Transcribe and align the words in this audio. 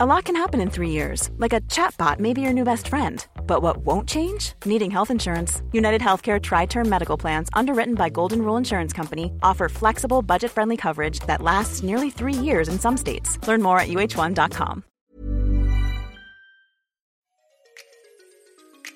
A 0.00 0.06
lot 0.06 0.26
can 0.26 0.36
happen 0.36 0.60
in 0.60 0.70
three 0.70 0.90
years, 0.90 1.28
like 1.38 1.52
a 1.52 1.60
chatbot 1.62 2.20
may 2.20 2.32
be 2.32 2.40
your 2.40 2.52
new 2.52 2.62
best 2.62 2.86
friend. 2.86 3.26
But 3.48 3.62
what 3.62 3.78
won't 3.78 4.08
change? 4.08 4.52
Needing 4.64 4.92
health 4.92 5.10
insurance. 5.10 5.60
United 5.72 6.00
Healthcare 6.00 6.40
Tri 6.40 6.66
Term 6.66 6.88
Medical 6.88 7.16
Plans, 7.16 7.48
underwritten 7.52 7.96
by 7.96 8.08
Golden 8.08 8.42
Rule 8.42 8.56
Insurance 8.56 8.92
Company, 8.92 9.32
offer 9.42 9.68
flexible, 9.68 10.22
budget 10.22 10.52
friendly 10.52 10.76
coverage 10.76 11.18
that 11.26 11.42
lasts 11.42 11.82
nearly 11.82 12.10
three 12.10 12.32
years 12.32 12.68
in 12.68 12.78
some 12.78 12.96
states. 12.96 13.44
Learn 13.48 13.60
more 13.60 13.80
at 13.80 13.88
uh1.com. 13.88 14.84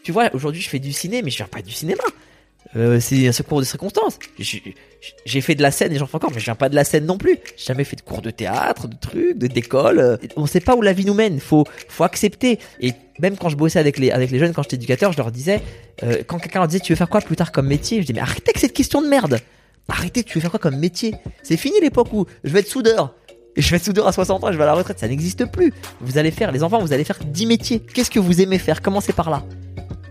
Tu 0.04 0.12
vois, 0.12 0.30
aujourd'hui, 0.32 0.60
je 0.60 0.68
fais 0.68 0.78
du 0.78 0.92
ciné, 0.92 1.20
mais 1.22 1.30
je 1.32 1.38
viens 1.38 1.48
pas 1.48 1.62
du 1.62 1.72
cinéma. 1.72 2.04
Euh, 2.74 3.00
c'est 3.00 3.26
un 3.28 3.32
secours 3.32 3.60
de 3.60 3.64
circonstances. 3.66 4.18
J'ai- 4.38 5.40
fait 5.42 5.54
de 5.54 5.62
la 5.62 5.70
scène 5.70 5.92
et 5.92 5.98
j'en 5.98 6.06
fais 6.06 6.14
encore, 6.16 6.30
mais 6.32 6.38
je 6.38 6.44
viens 6.44 6.54
pas 6.54 6.68
de 6.68 6.74
la 6.74 6.84
scène 6.84 7.04
non 7.04 7.18
plus. 7.18 7.38
J'ai 7.56 7.66
jamais 7.66 7.84
fait 7.84 7.96
de 7.96 8.00
cours 8.02 8.22
de 8.22 8.30
théâtre, 8.30 8.88
de 8.88 8.96
trucs, 8.96 9.36
d'école. 9.36 9.98
euh. 9.98 10.16
On 10.36 10.46
sait 10.46 10.60
pas 10.60 10.74
où 10.74 10.80
la 10.82 10.92
vie 10.92 11.04
nous 11.04 11.12
mène. 11.14 11.38
Faut, 11.40 11.64
faut 11.88 12.04
accepter. 12.04 12.58
Et 12.80 12.92
même 13.18 13.36
quand 13.36 13.48
je 13.50 13.56
bossais 13.56 13.78
avec 13.78 13.98
les, 13.98 14.10
avec 14.10 14.30
les 14.30 14.38
jeunes, 14.38 14.52
quand 14.54 14.62
j'étais 14.62 14.76
éducateur, 14.76 15.12
je 15.12 15.18
leur 15.18 15.30
disais, 15.30 15.60
euh, 16.02 16.22
quand 16.26 16.38
quelqu'un 16.38 16.60
leur 16.60 16.68
disait, 16.68 16.80
tu 16.80 16.92
veux 16.92 16.96
faire 16.96 17.08
quoi 17.10 17.20
plus 17.20 17.36
tard 17.36 17.52
comme 17.52 17.66
métier? 17.66 18.00
Je 18.00 18.06
dis, 18.06 18.14
mais 18.14 18.20
arrêtez 18.20 18.44
avec 18.50 18.58
cette 18.58 18.72
question 18.72 19.02
de 19.02 19.08
merde. 19.08 19.38
Arrêtez, 19.88 20.24
tu 20.24 20.38
veux 20.38 20.40
faire 20.40 20.50
quoi 20.50 20.60
comme 20.60 20.76
métier? 20.78 21.14
C'est 21.42 21.56
fini 21.58 21.76
l'époque 21.82 22.08
où 22.12 22.24
je 22.44 22.50
vais 22.52 22.60
être 22.60 22.68
soudeur. 22.68 23.14
Et 23.54 23.60
je 23.60 23.68
vais 23.70 23.76
être 23.76 23.84
soudeur 23.84 24.06
à 24.06 24.12
60 24.12 24.44
ans, 24.44 24.50
je 24.50 24.56
vais 24.56 24.62
à 24.62 24.66
la 24.66 24.72
retraite. 24.72 24.98
Ça 24.98 25.08
n'existe 25.08 25.44
plus. 25.44 25.74
Vous 26.00 26.16
allez 26.16 26.30
faire, 26.30 26.52
les 26.52 26.62
enfants, 26.62 26.78
vous 26.78 26.94
allez 26.94 27.04
faire 27.04 27.18
10 27.22 27.44
métiers. 27.46 27.80
Qu'est-ce 27.80 28.10
que 28.10 28.18
vous 28.20 28.40
aimez 28.40 28.58
faire? 28.58 28.80
Commencez 28.80 29.12
par 29.12 29.28
là. 29.28 29.42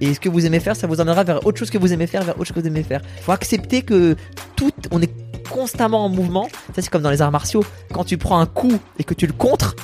Et 0.02 0.16
ce 0.16 0.20
que 0.20 0.30
vous 0.30 0.48
aimez 0.48 0.60
faire, 0.60 0.76
ça 0.76 0.88
vous 0.88 1.00
emmènera 1.00 1.24
vers 1.24 1.46
autre 1.46 1.60
chose 1.60 1.70
que 1.70 1.78
vous 1.78 1.94
aimez 1.94 2.08
faire, 2.08 2.24
vers 2.24 2.36
autre 2.36 2.48
chose 2.48 2.56
que 2.56 2.60
vous 2.60 2.68
aimez 2.68 2.84
faire. 2.84 3.02
Faut 3.22 3.32
accepter 3.32 3.84
que 3.84 4.16
tout, 4.56 4.74
on 4.90 5.00
est 5.02 5.14
constamment 5.48 6.04
en 6.04 6.10
mouvement. 6.10 6.50
Ça, 6.76 6.82
c'est 6.82 6.90
comme 6.90 7.04
dans 7.04 7.12
les 7.12 7.22
arts 7.22 7.32
martiaux. 7.32 7.64
Quand 7.94 8.04
tu 8.04 8.18
prends 8.18 8.40
un 8.40 8.48
coup 8.48 8.80
et 8.98 9.04
que 9.04 9.14
tu 9.14 9.28
le 9.28 9.34
contres, 9.34 9.76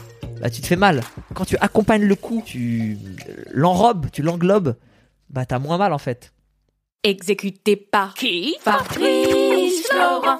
bah, 0.41 0.49
tu 0.49 0.61
te 0.61 0.67
fais 0.67 0.75
mal. 0.75 1.01
Quand 1.35 1.45
tu 1.45 1.55
accompagnes 1.61 2.05
le 2.05 2.15
coup, 2.15 2.41
tu 2.43 2.97
l'enrobes, 3.51 4.07
tu 4.11 4.23
l'englobes, 4.23 4.75
bah, 5.29 5.45
t'as 5.45 5.59
moins 5.59 5.77
mal, 5.77 5.93
en 5.93 5.99
fait. 5.99 6.33
Exécuté 7.03 7.75
par 7.75 8.15
qui? 8.15 8.55
Fabrice 8.61 9.87
Florent. 9.87 10.39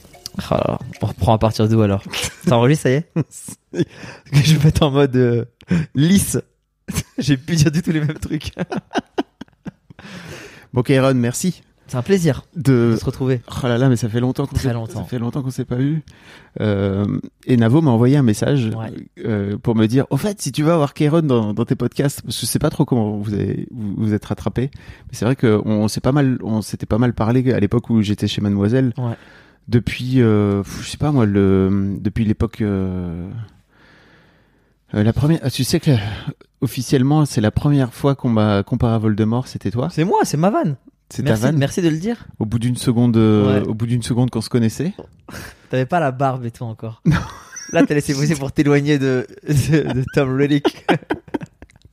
Ah, 0.49 0.79
on 1.01 1.05
reprend 1.07 1.33
à 1.33 1.37
partir 1.37 1.67
d'où 1.67 1.81
alors? 1.81 2.03
T'enregistres, 2.47 2.83
ça 2.83 2.89
y 2.91 2.93
est? 2.93 3.11
Je 4.33 4.55
vais 4.55 4.65
mettre 4.65 4.83
en 4.83 4.91
mode 4.91 5.15
euh, 5.15 5.45
lisse. 5.95 6.37
J'ai 7.17 7.37
pu 7.37 7.55
dire 7.55 7.71
du 7.71 7.81
tout 7.81 7.91
les 7.91 7.99
mêmes 8.01 8.13
trucs. 8.19 8.51
Bon 10.73 10.83
Kairon, 10.83 11.13
merci 11.15 11.61
C'est 11.87 11.97
un 11.97 12.01
plaisir 12.01 12.43
de... 12.55 12.91
de 12.93 12.95
se 12.97 13.03
retrouver. 13.03 13.41
Oh 13.61 13.67
là 13.67 13.77
là, 13.77 13.89
mais 13.89 13.97
ça 13.97 14.07
fait 14.07 14.21
longtemps 14.21 14.45
qu'on 14.47 14.55
s'est- 14.55 14.71
longtemps. 14.71 14.99
Ça 14.99 15.03
fait 15.03 15.19
longtemps 15.19 15.41
qu'on 15.43 15.51
s'est 15.51 15.65
pas 15.65 15.79
eu. 15.81 16.01
Euh, 16.61 17.05
et 17.45 17.57
Navo 17.57 17.81
m'a 17.81 17.91
envoyé 17.91 18.15
un 18.15 18.23
message 18.23 18.67
Ouais. 18.73 18.91
euh, 19.25 19.57
pour 19.57 19.75
me 19.75 19.87
dire, 19.87 20.05
au 20.11 20.17
fait, 20.17 20.41
si 20.41 20.53
tu 20.53 20.63
veux 20.63 20.71
avoir 20.71 20.93
Kairon 20.93 21.21
dans, 21.23 21.53
dans 21.53 21.65
tes 21.65 21.75
podcasts, 21.75 22.21
parce 22.21 22.37
que 22.37 22.41
je 22.41 22.45
sais 22.45 22.59
pas 22.59 22.69
trop 22.69 22.85
comment 22.85 23.17
vous 23.17 23.33
avez, 23.33 23.67
vous, 23.71 23.95
vous 23.97 24.13
êtes 24.13 24.23
rattrapé, 24.23 24.71
mais 24.73 25.11
c'est 25.11 25.25
vrai 25.25 25.35
que 25.35 25.61
on 25.65 25.89
s'est 25.89 25.99
pas 26.01 26.13
mal, 26.13 26.37
on 26.41 26.61
s'était 26.61 26.85
pas 26.85 26.97
mal 26.97 27.13
parlé 27.13 27.51
à 27.51 27.59
l'époque 27.59 27.89
où 27.89 28.01
j'étais 28.01 28.27
chez 28.29 28.39
Mademoiselle. 28.41 28.93
Ouais. 28.97 29.15
Depuis, 29.71 30.21
euh, 30.21 30.63
je 30.81 30.89
sais 30.89 30.97
pas 30.97 31.11
moi, 31.13 31.25
le, 31.25 31.95
depuis 32.01 32.25
l'époque, 32.25 32.59
euh, 32.59 33.29
euh, 34.93 35.03
la 35.03 35.13
première. 35.13 35.39
ah, 35.43 35.49
Tu 35.49 35.63
sais 35.63 35.79
que 35.79 35.91
officiellement, 36.59 37.25
c'est 37.25 37.39
la 37.39 37.51
première 37.51 37.93
fois 37.93 38.13
qu'on 38.15 38.27
m'a 38.29 38.63
comparé 38.63 38.93
à 38.95 38.97
Voldemort. 38.97 39.47
C'était 39.47 39.71
toi? 39.71 39.87
C'est 39.89 40.03
moi, 40.03 40.19
c'est 40.23 40.35
ma 40.37 40.49
vanne. 40.49 40.75
C'est 41.09 41.23
ta 41.23 41.29
Merci, 41.29 41.43
vanne? 41.43 41.57
merci 41.57 41.81
de 41.81 41.87
le 41.89 41.97
dire. 41.97 42.25
Au 42.39 42.45
bout 42.45 42.59
d'une 42.59 42.75
seconde, 42.75 43.15
Ouais. 43.15 43.61
au 43.65 43.73
bout 43.73 43.85
d'une 43.85 44.03
seconde 44.03 44.29
qu'on 44.29 44.41
se 44.41 44.49
connaissait? 44.49 44.93
T'avais 45.69 45.85
pas 45.85 46.01
la 46.01 46.11
barbe 46.11 46.45
et 46.45 46.51
tout 46.51 46.63
encore. 46.65 47.01
Là, 47.71 47.85
t'as 47.85 47.93
laissé 47.93 48.13
poser 48.13 48.35
pour 48.35 48.51
t'éloigner 48.51 48.99
de, 48.99 49.25
de, 49.47 49.93
de 49.93 50.03
Tom 50.13 50.35
Reddick. 50.35 50.85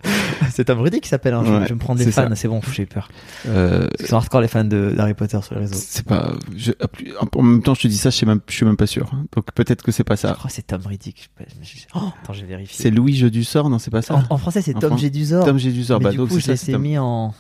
c'est 0.51 0.65
Tom 0.65 0.81
Reddick 0.81 1.03
qui 1.03 1.09
s'appelle. 1.09 1.35
Hein. 1.35 1.43
Je, 1.47 1.53
Ouais, 1.53 1.67
je 1.69 1.75
me 1.75 1.79
prendre 1.79 1.99
des 1.99 2.11
fans. 2.11 2.29
C'est 2.35 2.49
bon, 2.49 2.61
j'ai 2.73 2.87
peur. 2.87 3.09
Euh, 3.47 3.89
Ils 4.01 4.07
sont 4.07 4.17
hardcore 4.17 4.41
les 4.41 4.49
fans 4.49 4.65
de- 4.65 4.93
d'Harry 4.97 5.15
Potter 5.15 5.39
sur 5.43 5.55
les 5.55 5.63
réseaux. 5.63 5.75
c'est 5.77 6.05
pas. 6.07 6.33
je- 6.57 6.73
en 7.37 7.43
même 7.43 7.63
temps, 7.63 7.75
je 7.75 7.83
te 7.83 7.89
dis 7.89 7.97
ça, 7.99 8.11
je 8.11 8.17
sais 8.17 8.27
même, 8.27 8.41
je 8.49 8.55
suis 8.55 8.67
même 8.67 8.77
pas 8.77 8.87
sûr. 8.87 9.11
Donc 9.35 9.53
peut-être 9.55 9.83
que 9.83 9.93
c'est 9.93 10.05
pas 10.05 10.17
Je 10.17 10.21
ça. 10.21 10.33
crois 10.33 10.49
que 10.49 10.55
c'est 10.55 10.67
Tom. 10.67 10.81
Je- 10.91 11.11
je- 11.63 11.79
Oh, 11.95 12.01
attends, 12.23 12.33
j'ai 12.33 12.47
vérifié. 12.47 12.77
C'est 12.83 12.91
Louis 12.91 13.15
Jeu 13.17 13.31
du 13.31 13.45
sort, 13.45 13.71
non 13.71 13.79
C'est 13.79 13.91
pas 13.91 14.03
ça. 14.03 14.15
En, 14.15 14.35
en 14.35 14.39
français, 14.39 14.63
c'est 14.63 14.75
Tom 14.75 14.97
Jedusor. 14.99 15.45
Tom 15.45 15.59
Jedusor. 15.59 16.01
Bah 16.01 16.11
du 16.11 16.17
donc 16.19 16.29
coup, 16.29 16.41
c'est 16.41 16.57
je 16.61 16.73
l'ai 16.73 16.79
mis 16.79 16.99
en. 16.99 17.35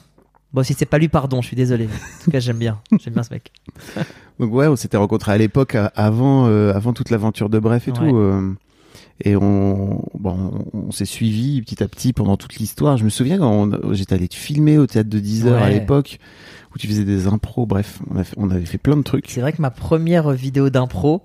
Bon, 0.52 0.62
si 0.62 0.72
c'est 0.72 0.86
pas 0.86 0.96
lui, 0.96 1.08
pardon, 1.08 1.42
je 1.42 1.46
suis 1.48 1.56
désolé. 1.56 1.84
En 1.86 2.24
tout 2.24 2.30
cas, 2.30 2.40
j'aime 2.40 2.56
bien. 2.56 2.80
J'aime 3.02 3.12
bien 3.14 3.22
ce 3.22 3.32
mec. 3.34 3.52
Donc 4.40 4.52
ouais, 4.54 4.66
on 4.66 4.76
s'était 4.76 4.96
rencontrés 4.96 5.32
à 5.32 5.36
l'époque, 5.36 5.76
avant, 5.94 6.46
euh, 6.46 6.72
avant 6.72 6.92
toute 6.94 7.10
l'aventure 7.10 7.50
de 7.50 7.58
Bref 7.58 7.86
et 7.88 7.90
Ouais. 7.90 7.98
tout. 7.98 8.16
euh, 8.16 8.54
et 9.24 9.36
on, 9.36 10.04
bon, 10.18 10.64
on, 10.72 10.90
s'est 10.92 11.04
suivi 11.04 11.60
petit 11.62 11.82
à 11.82 11.88
petit 11.88 12.12
pendant 12.12 12.36
toute 12.36 12.56
l'histoire. 12.56 12.96
Je 12.96 13.04
me 13.04 13.10
souviens 13.10 13.38
quand 13.38 13.70
j'étais 13.92 14.14
allé 14.14 14.28
te 14.28 14.36
filmer 14.36 14.78
au 14.78 14.86
théâtre 14.86 15.10
de 15.10 15.18
10 15.18 15.46
heures 15.46 15.62
à 15.62 15.70
l'époque, 15.70 16.18
où 16.74 16.78
tu 16.78 16.86
faisais 16.86 17.04
des 17.04 17.26
impros. 17.26 17.66
Bref, 17.66 18.00
on, 18.10 18.16
a 18.16 18.24
fait- 18.24 18.36
on 18.38 18.50
avait 18.50 18.64
fait 18.64 18.78
plein 18.78 18.96
de 18.96 19.02
trucs. 19.02 19.28
C'est 19.28 19.40
vrai 19.40 19.52
que 19.52 19.60
ma 19.60 19.70
première 19.70 20.30
vidéo 20.30 20.70
d'impro, 20.70 21.22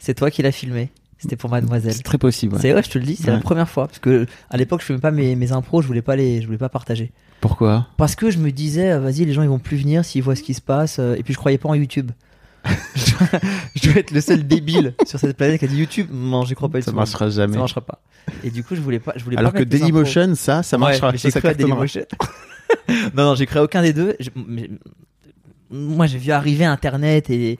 c'est 0.00 0.14
toi 0.14 0.30
qui 0.30 0.42
l'as 0.42 0.52
filmé. 0.52 0.90
C'était 1.18 1.36
pour 1.36 1.48
Mademoiselle. 1.50 1.94
C'est 1.94 2.02
très 2.02 2.18
possible. 2.18 2.54
ouais. 2.54 2.60
C'est 2.60 2.74
ouais, 2.74 2.82
je 2.82 2.90
te 2.90 2.98
le 2.98 3.04
dis, 3.04 3.16
c'est 3.16 3.30
la 3.30 3.38
première 3.38 3.68
fois 3.68 3.86
parce 3.86 3.98
que 3.98 4.26
à 4.50 4.56
l'époque 4.58 4.80
je 4.80 4.86
filmais 4.86 5.00
pas 5.00 5.10
mes, 5.10 5.34
mes 5.34 5.50
impros, 5.52 5.80
je 5.80 5.86
voulais 5.86 6.02
pas 6.02 6.14
les 6.14 6.42
je 6.42 6.46
voulais 6.46 6.58
pas 6.58 6.68
partager. 6.68 7.10
Pourquoi? 7.40 7.86
Parce 7.96 8.16
que 8.16 8.30
je 8.30 8.38
me 8.38 8.50
disais 8.50 8.92
euh, 8.92 9.00
vas-y, 9.00 9.24
les 9.24 9.32
gens 9.32 9.42
ils 9.42 9.48
vont 9.48 9.58
plus 9.58 9.78
venir 9.78 10.04
s'ils 10.04 10.22
voient 10.22 10.36
ce 10.36 10.42
qui 10.42 10.52
se 10.52 10.60
passe 10.60 10.98
euh, 10.98 11.14
et 11.16 11.22
puis 11.22 11.32
je 11.32 11.38
croyais 11.38 11.56
pas 11.56 11.70
en 11.70 11.74
YouTube. 11.74 12.10
je, 12.94 13.10
dois, 13.16 13.40
je 13.74 13.88
dois 13.90 13.98
être 14.00 14.10
le 14.10 14.20
seul 14.20 14.46
débile 14.46 14.94
sur 15.06 15.18
cette 15.18 15.36
planète 15.36 15.58
qui 15.58 15.64
a 15.64 15.68
dit 15.68 15.76
YouTube. 15.78 16.08
Non, 16.12 16.44
j'y 16.44 16.54
crois 16.54 16.68
pas 16.68 16.80
Ça 16.82 16.92
marchera 16.92 17.28
jamais. 17.30 17.52
Ça 17.54 17.58
marchera 17.58 17.80
pas. 17.80 18.00
Et 18.44 18.50
du 18.50 18.64
coup, 18.64 18.74
je 18.74 18.80
voulais 18.80 18.98
pas 18.98 19.12
je 19.16 19.24
voulais 19.24 19.36
Alors 19.38 19.52
pas 19.52 19.58
que. 19.60 19.64
Dailymotion, 19.64 20.34
ça, 20.34 20.62
ça 20.62 20.76
Ouais, 20.76 20.80
marchera. 20.80 21.12
ça, 21.12 21.16
j'ai 21.16 21.28
à 21.28 21.40
cartonnera. 21.40 21.54
Dailymotion. 21.86 22.02
non, 23.14 23.24
non, 23.24 23.34
j'ai 23.34 23.46
créé 23.46 23.62
aucun 23.62 23.82
des 23.82 23.92
deux. 23.92 24.16
Je- 24.20 24.30
mais- 24.34 24.70
moi, 25.70 26.06
j'ai 26.06 26.18
vu 26.18 26.30
arriver 26.30 26.64
Internet 26.64 27.28
et, 27.30 27.58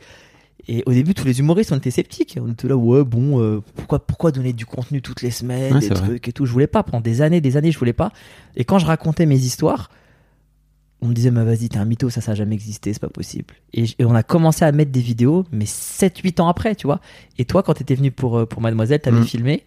et 0.69 0.83
au 0.87 0.93
début, 0.93 1.13
tous 1.15 1.25
les 1.25 1.39
humoristes, 1.41 1.73
on 1.73 1.77
était 1.77 1.91
sceptiques. 1.91 2.39
On 2.41 2.53
était 2.53 2.69
là, 2.69 2.77
ouais, 2.77 3.05
bon, 3.05 3.41
euh, 3.41 3.61
pourquoi, 3.75 3.99
pourquoi 4.07 4.31
donner 4.33 4.53
du 4.53 4.65
contenu 4.67 5.03
toutes 5.03 5.23
les 5.23 5.31
semaines, 5.33 5.75
Ouais, 5.75 5.81
des 5.81 5.89
vrai. 5.89 5.97
trucs 6.03 6.29
et 6.29 6.33
tout? 6.33 6.47
Je 6.47 6.53
voulais 6.53 6.67
pas. 6.69 6.83
Pendant 6.83 7.01
des 7.01 7.23
années, 7.23 7.41
des 7.41 7.57
années, 7.57 7.73
je 7.73 7.79
voulais 7.79 7.93
pas. 7.93 8.13
Et 8.57 8.65
quand 8.65 8.79
je 8.79 8.87
racontais 8.87 9.27
mes 9.27 9.39
histoires, 9.39 9.91
on 11.03 11.09
me 11.09 11.15
disait, 11.15 11.31
mais 11.31 11.45
vas-y, 11.45 11.69
t'es 11.69 11.79
un 11.79 11.85
mytho, 11.85 12.09
ça, 12.11 12.21
ça 12.21 12.33
a 12.33 12.35
jamais 12.35 12.55
existé, 12.55 12.93
c'est 12.93 13.01
pas 13.01 13.09
possible. 13.09 13.55
Et, 13.75 13.85
on 14.01 14.15
a 14.15 14.23
commencé 14.23 14.65
à 14.65 14.73
mettre 14.73 14.91
des 14.91 15.01
vidéos, 15.01 15.45
mais 15.53 15.67
7-8 15.67 16.41
ans 16.41 16.49
après, 16.49 16.75
tu 16.75 16.87
vois. 16.87 17.01
Et 17.39 17.45
toi, 17.45 17.63
quand 17.63 17.75
t'étais 17.75 17.95
venu 17.95 18.11
pour, 18.11 18.39
euh, 18.39 18.47
pour 18.47 18.63
Mademoiselle, 18.63 19.01
t'avais 19.01 19.21
Mm. 19.21 19.25
filmé. 19.27 19.65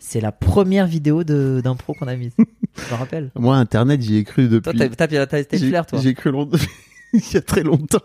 C'est 0.00 0.20
la 0.20 0.32
première 0.32 0.88
vidéo 0.88 1.22
d'impro 1.22 1.94
qu'on 1.94 2.08
a 2.08 2.16
mise. 2.16 2.32
je 2.38 2.92
me 2.92 2.98
rappelle. 2.98 3.30
Moi, 3.36 3.56
Internet, 3.56 4.02
j'y 4.02 4.16
ai 4.16 4.24
cru 4.24 4.48
depuis. 4.48 4.76
Toi, 4.76 4.88
t'as- 4.96 5.06
t'as 5.06 5.26
t'as- 5.26 5.44
t'as 5.44 5.58
flair, 5.58 5.86
toi. 5.86 6.00
J'ai 6.02 6.14
cru 6.14 6.32
longtemps. 6.32 6.58
il 7.12 7.20
y 7.32 7.36
a 7.36 7.40
très 7.42 7.62
longtemps. 7.62 8.00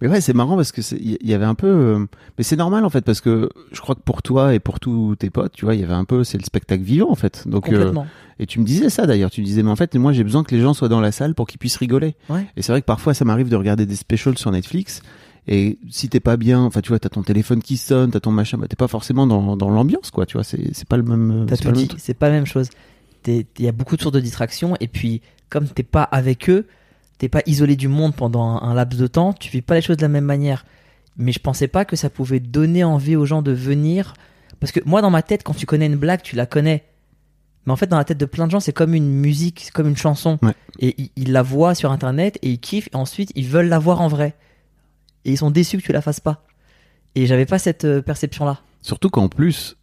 Mais 0.00 0.08
ouais, 0.08 0.20
c'est 0.20 0.34
marrant 0.34 0.56
parce 0.56 0.72
que 0.72 0.80
il 0.94 1.18
y 1.28 1.34
avait 1.34 1.44
un 1.44 1.54
peu. 1.54 1.66
euh, 1.66 2.06
Mais 2.38 2.44
c'est 2.44 2.56
normal 2.56 2.84
en 2.84 2.90
fait 2.90 3.02
parce 3.04 3.20
que 3.20 3.48
je 3.72 3.80
crois 3.80 3.94
que 3.94 4.00
pour 4.00 4.22
toi 4.22 4.54
et 4.54 4.58
pour 4.60 4.80
tous 4.80 5.16
tes 5.16 5.30
potes, 5.30 5.52
tu 5.52 5.64
vois, 5.64 5.74
il 5.74 5.80
y 5.80 5.84
avait 5.84 5.94
un 5.94 6.04
peu. 6.04 6.24
C'est 6.24 6.38
le 6.38 6.44
spectacle 6.44 6.82
vivant 6.82 7.10
en 7.10 7.14
fait. 7.14 7.46
Donc. 7.46 7.68
euh, 7.70 7.92
et 8.40 8.46
tu 8.46 8.60
me 8.60 8.64
disais 8.64 8.88
ça 8.90 9.06
d'ailleurs. 9.06 9.30
Tu 9.30 9.40
me 9.40 9.46
disais 9.46 9.62
mais 9.62 9.70
en 9.70 9.76
fait 9.76 9.94
moi 9.96 10.12
j'ai 10.12 10.22
besoin 10.24 10.44
que 10.44 10.54
les 10.54 10.60
gens 10.60 10.72
soient 10.74 10.88
dans 10.88 11.00
la 11.00 11.10
salle 11.12 11.34
pour 11.34 11.46
qu'ils 11.46 11.58
puissent 11.58 11.76
rigoler. 11.76 12.14
Ouais. 12.30 12.46
Et 12.56 12.62
c'est 12.62 12.72
vrai 12.72 12.80
que 12.80 12.86
parfois 12.86 13.14
ça 13.14 13.24
m'arrive 13.24 13.48
de 13.48 13.56
regarder 13.56 13.84
des 13.86 13.96
specials 13.96 14.38
sur 14.38 14.50
Netflix. 14.50 15.02
Et 15.50 15.78
si 15.88 16.08
t'es 16.10 16.20
pas 16.20 16.36
bien, 16.36 16.60
enfin 16.60 16.80
tu 16.82 16.90
vois, 16.90 16.98
t'as 16.98 17.08
ton 17.08 17.22
téléphone 17.22 17.62
qui 17.62 17.78
sonne, 17.78 18.10
t'as 18.10 18.20
ton 18.20 18.30
machin, 18.30 18.58
bah, 18.58 18.66
t'es 18.68 18.76
pas 18.76 18.86
forcément 18.88 19.26
dans, 19.26 19.56
dans 19.56 19.70
l'ambiance 19.70 20.10
quoi, 20.10 20.26
tu 20.26 20.34
vois, 20.34 20.44
c'est 20.44 20.74
c'est 20.74 20.86
pas 20.86 20.98
le 20.98 21.02
même. 21.02 21.46
T'as 21.48 21.56
c'est 21.56 21.64
tout 21.64 21.72
dit. 21.72 21.88
C'est 21.96 22.14
pas 22.14 22.28
la 22.28 22.34
même 22.34 22.46
chose. 22.46 22.68
T'es- 23.22 23.46
Il 23.58 23.64
y 23.64 23.68
a 23.68 23.72
beaucoup 23.72 23.96
de 23.96 24.02
sources 24.02 24.14
de 24.14 24.20
distraction. 24.20 24.76
Et 24.80 24.88
puis, 24.88 25.22
comme 25.48 25.66
t'es 25.66 25.82
pas 25.82 26.02
avec 26.02 26.48
eux, 26.50 26.66
t'es 27.18 27.28
pas 27.28 27.42
isolé 27.46 27.76
du 27.76 27.88
monde 27.88 28.14
pendant 28.14 28.44
un, 28.44 28.62
un 28.62 28.74
laps 28.74 29.00
de 29.00 29.06
temps, 29.06 29.32
tu 29.32 29.50
vis 29.50 29.62
pas 29.62 29.74
les 29.74 29.82
choses 29.82 29.96
de 29.96 30.02
la 30.02 30.08
même 30.08 30.24
manière. 30.24 30.64
Mais 31.16 31.32
je 31.32 31.40
pensais 31.40 31.68
pas 31.68 31.84
que 31.84 31.96
ça 31.96 32.10
pouvait 32.10 32.40
donner 32.40 32.84
envie 32.84 33.16
aux 33.16 33.26
gens 33.26 33.42
de 33.42 33.52
venir. 33.52 34.14
Parce 34.60 34.72
que 34.72 34.80
moi, 34.86 35.02
dans 35.02 35.10
ma 35.10 35.22
tête, 35.22 35.42
quand 35.42 35.54
tu 35.54 35.66
connais 35.66 35.86
une 35.86 35.96
blague, 35.96 36.22
tu 36.22 36.36
la 36.36 36.46
connais. 36.46 36.84
Mais 37.66 37.72
en 37.72 37.76
fait, 37.76 37.88
dans 37.88 37.98
la 37.98 38.04
tête 38.04 38.18
de 38.18 38.24
plein 38.24 38.46
de 38.46 38.52
gens, 38.52 38.60
c'est 38.60 38.72
comme 38.72 38.94
une 38.94 39.08
musique, 39.08 39.62
c'est 39.64 39.72
comme 39.72 39.88
une 39.88 39.96
chanson. 39.96 40.38
Ouais. 40.42 40.54
Et 40.78 40.94
ils, 40.96 41.10
ils 41.16 41.32
la 41.32 41.42
voient 41.42 41.74
sur 41.74 41.90
internet 41.90 42.38
et 42.42 42.50
ils 42.50 42.60
kiffent. 42.60 42.88
Et 42.92 42.96
ensuite, 42.96 43.32
ils 43.34 43.46
veulent 43.46 43.68
la 43.68 43.80
voir 43.80 44.00
en 44.00 44.08
vrai. 44.08 44.36
Et 45.24 45.32
ils 45.32 45.38
sont 45.38 45.50
déçus 45.50 45.78
que 45.78 45.82
tu 45.82 45.92
la 45.92 46.00
fasses 46.00 46.20
pas. 46.20 46.44
Et 47.14 47.26
j'avais 47.26 47.46
pas 47.46 47.58
cette 47.58 47.84
euh, 47.84 48.00
perception-là. 48.00 48.60
Surtout 48.80 49.10
qu'en 49.10 49.28
plus, 49.28 49.76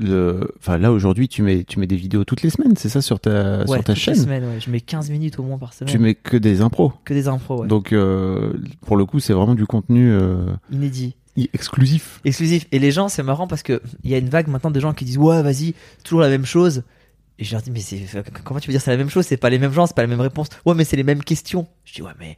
le... 0.00 0.52
enfin, 0.58 0.78
là 0.78 0.90
aujourd'hui, 0.92 1.28
tu 1.28 1.42
mets, 1.42 1.64
tu 1.64 1.78
mets 1.78 1.86
des 1.86 1.96
vidéos 1.96 2.24
toutes 2.24 2.42
les 2.42 2.50
semaines, 2.50 2.76
c'est 2.76 2.88
ça, 2.88 3.02
sur 3.02 3.20
ta, 3.20 3.60
Ouais, 3.60 3.66
sur 3.66 3.74
ta 3.76 3.82
toutes 3.82 3.88
les 3.88 3.94
chaîne? 3.96 4.14
semaines, 4.16 4.44
ouais. 4.44 4.58
Je 4.60 4.70
mets 4.70 4.80
15 4.80 5.10
minutes 5.10 5.38
au 5.38 5.42
moins 5.42 5.58
par 5.58 5.72
semaine. 5.72 5.92
Tu 5.92 5.98
mets 5.98 6.14
que 6.14 6.36
des 6.36 6.60
impros. 6.62 6.92
Que 7.04 7.14
des 7.14 7.28
impros, 7.28 7.62
ouais. 7.62 7.68
Donc, 7.68 7.92
euh, 7.92 8.52
pour 8.86 8.96
le 8.96 9.04
coup, 9.04 9.20
c'est 9.20 9.32
vraiment 9.32 9.54
du 9.54 9.66
contenu 9.66 10.10
euh, 10.10 10.46
Inédit. 10.72 11.14
exclusif. 11.52 12.20
Exclusif. 12.24 12.66
Et 12.72 12.78
les 12.78 12.90
gens, 12.90 13.08
c'est 13.08 13.22
marrant 13.22 13.46
parce 13.46 13.62
que 13.62 13.80
il 14.04 14.10
y 14.10 14.14
a 14.14 14.18
une 14.18 14.28
vague 14.28 14.48
maintenant 14.48 14.70
de 14.70 14.80
gens 14.80 14.92
qui 14.92 15.04
disent 15.04 15.18
ouais, 15.18 15.42
vas-y, 15.42 15.74
toujours 16.04 16.20
la 16.20 16.28
même 16.28 16.46
chose. 16.46 16.82
Et 17.38 17.44
je 17.44 17.52
leur 17.52 17.62
dis 17.62 17.70
mais 17.70 17.80
c'est 17.80 17.98
comment 18.44 18.60
tu 18.60 18.68
veux 18.68 18.72
dire 18.72 18.82
c'est 18.82 18.90
la 18.90 18.98
même 18.98 19.08
chose? 19.08 19.24
C'est 19.24 19.38
pas 19.38 19.48
les 19.48 19.58
mêmes 19.58 19.72
gens, 19.72 19.86
c'est 19.86 19.96
pas 19.96 20.02
la 20.02 20.08
même 20.08 20.20
réponse. 20.20 20.48
Ouais, 20.66 20.74
mais 20.74 20.84
c'est 20.84 20.96
les 20.96 21.04
mêmes 21.04 21.22
questions. 21.24 21.66
Je 21.86 21.94
dis 21.94 22.02
ouais, 22.02 22.10
mais 22.18 22.36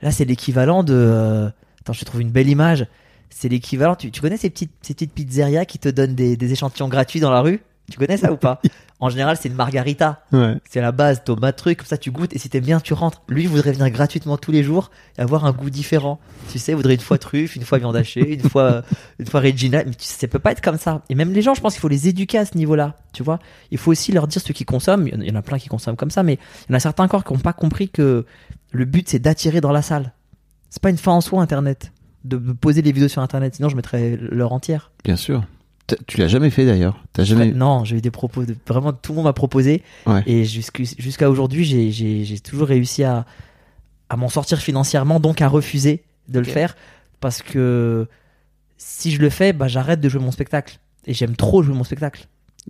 là 0.00 0.10
c'est 0.10 0.24
l'équivalent 0.24 0.82
de. 0.82 0.94
euh, 0.94 1.50
Attends, 1.82 1.92
je 1.92 2.00
te 2.00 2.04
trouve 2.06 2.20
une 2.22 2.30
belle 2.30 2.48
image. 2.48 2.86
C'est 3.30 3.48
l'équivalent. 3.48 3.94
Tu, 3.96 4.10
tu 4.10 4.20
connais 4.20 4.36
ces 4.36 4.50
petites 4.50 4.72
ces 4.82 4.92
petites 4.94 5.12
pizzerias 5.12 5.64
qui 5.64 5.78
te 5.78 5.88
donnent 5.88 6.14
des, 6.14 6.36
des 6.36 6.52
échantillons 6.52 6.88
gratuits 6.88 7.20
dans 7.20 7.30
la 7.30 7.40
rue? 7.40 7.60
Tu 7.90 7.98
connais 7.98 8.16
ça 8.16 8.32
ou 8.32 8.36
pas? 8.36 8.60
En 9.02 9.08
général, 9.08 9.38
c'est 9.40 9.48
une 9.48 9.54
margarita. 9.54 10.20
Ouais. 10.30 10.56
C'est 10.68 10.82
la 10.82 10.92
base, 10.92 11.24
tomate 11.24 11.56
truc, 11.56 11.78
comme 11.78 11.86
ça 11.86 11.96
tu 11.96 12.10
goûtes 12.10 12.34
et 12.34 12.38
si 12.38 12.50
t'aimes 12.50 12.66
bien 12.66 12.80
tu 12.80 12.92
rentres. 12.92 13.22
Lui 13.28 13.44
il 13.44 13.48
voudrait 13.48 13.72
venir 13.72 13.88
gratuitement 13.88 14.36
tous 14.36 14.52
les 14.52 14.62
jours 14.62 14.90
et 15.16 15.22
avoir 15.22 15.46
un 15.46 15.52
goût 15.52 15.70
différent. 15.70 16.20
Tu 16.52 16.58
sais, 16.58 16.72
il 16.72 16.74
voudrait 16.74 16.96
une 16.96 17.00
fois 17.00 17.16
truffe, 17.26 17.56
une 17.56 17.62
fois 17.62 17.78
viande 17.78 17.96
hachée, 17.96 18.34
une 18.34 18.42
fois 18.46 18.82
une 19.18 19.24
fois 19.24 19.40
Regina, 19.40 19.84
mais 19.84 19.92
tu- 19.94 20.04
ça 20.04 20.28
peut 20.28 20.38
pas 20.38 20.52
être 20.52 20.60
comme 20.60 20.76
ça. 20.76 21.00
Et 21.08 21.14
même 21.14 21.32
les 21.32 21.40
gens, 21.40 21.54
je 21.54 21.62
pense 21.62 21.72
qu'il 21.72 21.80
faut 21.80 21.88
les 21.88 22.08
éduquer 22.08 22.36
à 22.36 22.44
ce 22.44 22.58
niveau-là, 22.58 22.94
tu 23.14 23.22
vois. 23.22 23.38
Il 23.70 23.78
faut 23.78 23.90
aussi 23.90 24.12
leur 24.12 24.26
dire 24.26 24.42
ceux 24.42 24.52
qui 24.52 24.66
consomment, 24.66 25.06
il 25.08 25.14
y 25.14 25.16
en 25.16 25.20
a- 25.20 25.24
il 25.24 25.28
y 25.30 25.32
en 25.32 25.36
a 25.38 25.42
plein 25.42 25.58
qui 25.58 25.68
consomment 25.68 25.96
comme 25.96 26.10
ça, 26.10 26.22
mais 26.22 26.34
il 26.68 26.72
y 26.72 26.74
en 26.74 26.76
a 26.76 26.80
certains 26.80 27.04
encore 27.04 27.24
qui 27.24 27.32
n'ont 27.32 27.38
pas 27.38 27.54
compris 27.54 27.88
que 27.88 28.26
le 28.70 28.84
but 28.84 29.08
c'est 29.08 29.18
d'attirer 29.18 29.62
dans 29.62 29.72
la 29.72 29.80
salle. 29.80 30.12
C'est 30.68 30.82
pas 30.82 30.90
une 30.90 30.98
fin 30.98 31.12
en 31.12 31.22
soi 31.22 31.40
internet 31.40 31.90
de 32.24 32.36
poser 32.36 32.82
les 32.82 32.92
vidéos 32.92 33.08
sur 33.08 33.22
internet, 33.22 33.54
sinon 33.54 33.68
je 33.68 33.76
mettrais 33.76 34.16
l'heure 34.20 34.52
entière. 34.52 34.90
Bien 35.04 35.16
sûr. 35.16 35.44
Tu 36.06 36.18
l'as 36.18 36.28
jamais 36.28 36.50
fait 36.50 36.64
d'ailleurs. 36.66 37.02
T'as 37.12 37.24
jamais. 37.24 37.50
Non, 37.50 37.84
j'ai 37.84 37.96
eu 37.96 38.00
des 38.00 38.12
propos 38.12 38.44
de 38.44 38.54
vraiment 38.68 38.92
tout 38.92 39.10
le 39.12 39.16
monde 39.16 39.24
m'a 39.24 39.32
proposé 39.32 39.82
Ouais. 40.06 40.22
et 40.26 40.44
jusqu'à 40.44 41.28
aujourd'hui, 41.28 41.64
j'ai- 41.64 41.90
j'ai 41.90 42.24
j'ai 42.24 42.38
toujours 42.38 42.68
réussi 42.68 43.02
à 43.02 43.26
à 44.08 44.16
m'en 44.16 44.28
sortir 44.28 44.58
financièrement, 44.58 45.18
donc 45.20 45.40
à 45.40 45.48
refuser 45.48 46.02
de 46.28 46.38
le 46.38 46.44
faire 46.44 46.76
parce 47.20 47.42
que 47.42 48.06
si 48.76 49.10
je 49.10 49.20
le 49.20 49.30
fais, 49.30 49.52
bah 49.52 49.66
j'arrête 49.68 50.00
de 50.00 50.08
jouer 50.08 50.20
mon 50.22 50.30
spectacle 50.30 50.78
et 51.06 51.14
j'aime 51.14 51.34
trop 51.36 51.62
jouer 51.62 51.74
mon 51.74 51.84
spectacle. 51.84 52.26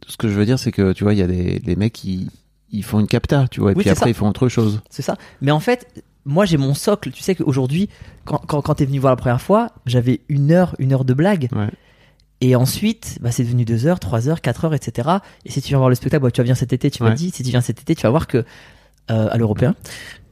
Ce 0.06 0.16
que 0.16 0.28
je 0.28 0.34
veux 0.34 0.46
dire, 0.46 0.58
c'est 0.58 0.72
que 0.72 0.92
tu 0.92 1.04
vois, 1.04 1.12
il 1.12 1.18
y 1.18 1.22
a 1.22 1.26
des, 1.26 1.58
des 1.58 1.76
mecs 1.76 1.92
qui 1.92 2.30
ils 2.72 2.84
font 2.84 3.00
une 3.00 3.06
capta, 3.06 3.48
tu 3.50 3.60
vois, 3.60 3.72
et 3.72 3.74
Oui, 3.74 3.82
puis 3.82 3.90
après 3.90 4.04
ça. 4.04 4.10
ils 4.10 4.14
font 4.14 4.28
autre 4.28 4.48
chose. 4.48 4.80
C'est 4.90 5.02
ça. 5.02 5.16
Mais 5.42 5.50
en 5.50 5.60
fait, 5.60 6.04
moi 6.30 6.44
j'ai 6.46 6.56
mon 6.56 6.72
socle. 6.74 7.10
Tu 7.10 7.22
sais 7.22 7.34
qu'aujourd'hui, 7.34 7.88
quand, 8.24 8.38
quand, 8.46 8.62
quand 8.62 8.74
t'es 8.76 8.86
venu 8.86 8.98
voir 8.98 9.12
la 9.12 9.16
première 9.16 9.40
fois, 9.42 9.70
j'avais 9.86 10.20
une 10.28 10.52
heure, 10.52 10.74
une 10.78 10.92
heure 10.92 11.04
de 11.04 11.12
blague. 11.14 11.48
Ouais. 11.54 11.68
Et 12.40 12.56
ensuite, 12.56 13.18
bah, 13.20 13.30
c'est 13.30 13.44
devenu 13.44 13.66
deux 13.66 13.86
heures, 13.86 14.00
trois 14.00 14.28
heures, 14.28 14.40
quatre 14.40 14.64
heures, 14.64 14.72
etc. 14.74 15.08
Et 15.44 15.50
si 15.50 15.60
tu 15.60 15.68
viens 15.68 15.76
voir 15.78 15.90
le 15.90 15.94
spectacle, 15.94 16.22
bah, 16.22 16.30
tu 16.30 16.38
vas 16.40 16.44
venir 16.44 16.56
cet 16.56 16.72
été, 16.72 16.90
tu 16.90 17.02
m'as 17.02 17.10
Ouais. 17.10 17.14
dit, 17.14 17.30
si 17.30 17.42
tu 17.42 17.50
viens 17.50 17.60
cet 17.60 17.80
été, 17.82 17.94
tu 17.94 18.02
vas 18.02 18.10
voir 18.10 18.26
que, 18.26 18.38
euh, 19.10 19.28
à 19.30 19.36
l'européen, 19.36 19.74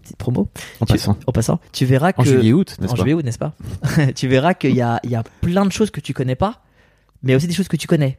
petite 0.02 0.16
promo, 0.16 0.48
En 0.80 0.86
tu- 0.86 0.94
passant. 0.94 1.18
en 1.26 1.32
passant, 1.32 1.60
tu 1.72 1.84
verras 1.84 2.14
que. 2.14 2.22
En 2.22 2.24
juillet-août, 2.24 2.76
n'est-ce 2.80 2.92
pas 2.94 3.02
juillet 3.02 3.14
août, 3.14 3.24
n'est-ce 3.24 3.38
pas? 3.38 3.52
Tu 4.16 4.26
verras 4.26 4.54
qu'il 4.54 4.74
y 4.74 4.80
a, 4.80 5.00
il 5.04 5.10
y 5.10 5.16
a 5.16 5.22
plein 5.42 5.66
de 5.66 5.72
choses 5.72 5.90
que 5.90 6.00
tu 6.00 6.14
connais 6.14 6.36
pas, 6.36 6.62
mais 7.22 7.34
aussi 7.34 7.46
des 7.46 7.52
choses 7.54 7.68
que 7.68 7.76
tu 7.76 7.86
connais. 7.86 8.18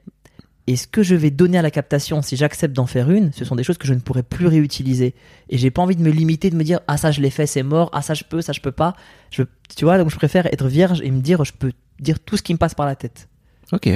Et 0.72 0.76
ce 0.76 0.86
que 0.88 1.02
je 1.02 1.16
vais 1.16 1.32
donner 1.32 1.58
à 1.58 1.62
la 1.64 1.72
captation, 1.72 2.22
si 2.22 2.36
j'accepte 2.36 2.76
d'en 2.76 2.86
faire 2.86 3.10
une, 3.10 3.32
ce 3.34 3.44
sont 3.44 3.56
des 3.56 3.64
choses 3.64 3.80
que 3.80 3.88
je 3.88 3.94
ne 3.96 4.00
pourrai 4.00 4.22
plus 4.22 4.46
réutiliser. 4.46 5.16
Et 5.50 5.58
j'ai 5.58 5.72
pas 5.72 5.82
envie 5.82 5.96
de 5.96 6.04
me 6.04 6.12
limiter, 6.12 6.52
de 6.52 6.56
me 6.56 6.64
dire 6.64 6.80
ah 6.88 6.96
ça 6.98 7.10
je 7.12 7.22
l'ai 7.22 7.32
fait, 7.32 7.48
c'est 7.48 7.64
mort, 7.64 7.90
ah 7.92 8.02
ça 8.04 8.14
je 8.14 8.24
peux, 8.24 8.42
ça 8.42 8.54
je 8.54 8.62
peux 8.62 8.72
pas. 8.72 8.94
Je, 9.32 9.42
tu 9.76 9.86
vois, 9.86 9.98
donc 9.98 10.12
je 10.12 10.16
préfère 10.16 10.46
être 10.46 10.68
vierge 10.68 11.02
et 11.02 11.10
me 11.10 11.22
dire 11.22 11.44
je 11.44 11.54
peux 11.54 11.72
dire 12.00 12.20
tout 12.20 12.38
ce 12.38 12.44
qui 12.44 12.54
me 12.54 12.60
passe 12.60 12.76
par 12.76 12.86
la 12.86 12.96
tête. 12.96 13.30
Ok, 13.72 13.90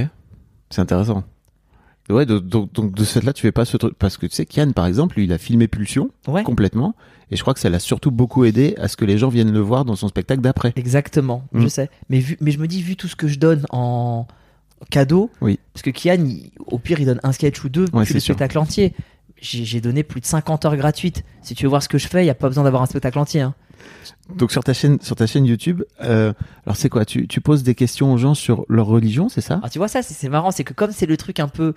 c'est 0.71 0.81
intéressant. 0.81 1.23
Ouais, 2.09 2.25
donc, 2.25 2.45
donc, 2.47 2.73
donc 2.73 2.93
de 2.95 3.03
ce 3.03 3.19
fait-là, 3.19 3.33
tu 3.33 3.43
fais 3.43 3.51
pas 3.53 3.65
ce 3.65 3.77
truc 3.77 3.93
parce 3.97 4.17
que 4.17 4.25
tu 4.25 4.35
sais, 4.35 4.45
Kian, 4.45 4.71
par 4.73 4.87
exemple, 4.87 5.15
lui, 5.15 5.23
il 5.23 5.31
a 5.31 5.37
filmé 5.37 5.67
Pulsion 5.69 6.09
Ouais. 6.27 6.43
complètement, 6.43 6.95
et 7.31 7.35
je 7.37 7.41
crois 7.43 7.53
que 7.53 7.61
ça 7.61 7.69
l'a 7.69 7.79
surtout 7.79 8.11
beaucoup 8.11 8.43
aidé 8.45 8.75
à 8.77 8.87
ce 8.89 8.97
que 8.97 9.05
les 9.05 9.17
gens 9.17 9.29
viennent 9.29 9.53
le 9.53 9.59
voir 9.61 9.85
dans 9.85 9.95
son 9.95 10.07
spectacle 10.09 10.41
d'après. 10.41 10.73
Exactement, 10.75 11.45
Mm. 11.53 11.61
je 11.61 11.67
sais. 11.69 11.89
Mais, 12.09 12.19
vu, 12.19 12.35
mais 12.41 12.51
je 12.51 12.59
me 12.59 12.67
dis, 12.67 12.81
vu 12.81 12.95
tout 12.97 13.07
ce 13.07 13.15
que 13.15 13.27
je 13.29 13.39
donne 13.39 13.65
en 13.69 14.27
cadeau, 14.89 15.29
Oui. 15.41 15.59
parce 15.73 15.81
que 15.83 15.89
Kian, 15.89 16.23
il- 16.25 16.51
au 16.65 16.79
pire, 16.79 16.99
il 16.99 17.05
donne 17.05 17.19
un 17.23 17.31
sketch 17.31 17.63
ou 17.63 17.69
deux, 17.69 17.85
Ouais, 17.93 18.01
puis 18.03 18.07
c'est 18.07 18.13
le 18.15 18.19
sûr. 18.19 18.33
spectacle 18.35 18.57
entier. 18.59 18.93
J'ai 19.41 19.81
donné 19.81 20.03
plus 20.03 20.21
de 20.21 20.25
50 20.25 20.63
heures 20.65 20.77
gratuites. 20.77 21.23
Si 21.41 21.53
tu 21.53 21.63
veux 21.63 21.69
voir 21.69 21.83
ce 21.83 21.89
que 21.89 21.97
je 21.97 22.07
fais, 22.07 22.21
il 22.21 22.25
n'y 22.25 22.29
a 22.29 22.35
pas 22.35 22.47
besoin 22.47 22.63
d'avoir 22.63 22.81
un 22.81 22.85
spectacle 22.85 23.19
entier. 23.19 23.41
hein. 23.41 23.53
Donc 24.37 24.51
sur 24.53 24.63
ta 24.63 24.73
chaîne, 24.73 25.01
sur 25.01 25.17
ta 25.17 25.27
chaîne 25.27 25.45
YouTube, 25.45 25.83
euh, 26.01 26.31
alors 26.65 26.77
c'est 26.77 26.87
quoi? 26.87 27.03
Tu, 27.03 27.27
tu 27.27 27.41
poses 27.41 27.63
des 27.63 27.75
questions 27.75 28.13
aux 28.13 28.17
gens 28.17 28.33
sur 28.35 28.65
leur 28.69 28.85
religion, 28.85 29.27
c'est 29.27 29.41
ça? 29.41 29.55
Alors 29.55 29.69
tu 29.69 29.79
vois, 29.79 29.89
ça, 29.89 30.01
c'est 30.01 30.13
c'est 30.13 30.29
marrant, 30.29 30.51
c'est 30.51 30.63
que 30.63 30.73
comme 30.73 30.91
c'est 30.93 31.05
le 31.05 31.17
truc 31.17 31.41
un 31.41 31.49
peu 31.49 31.73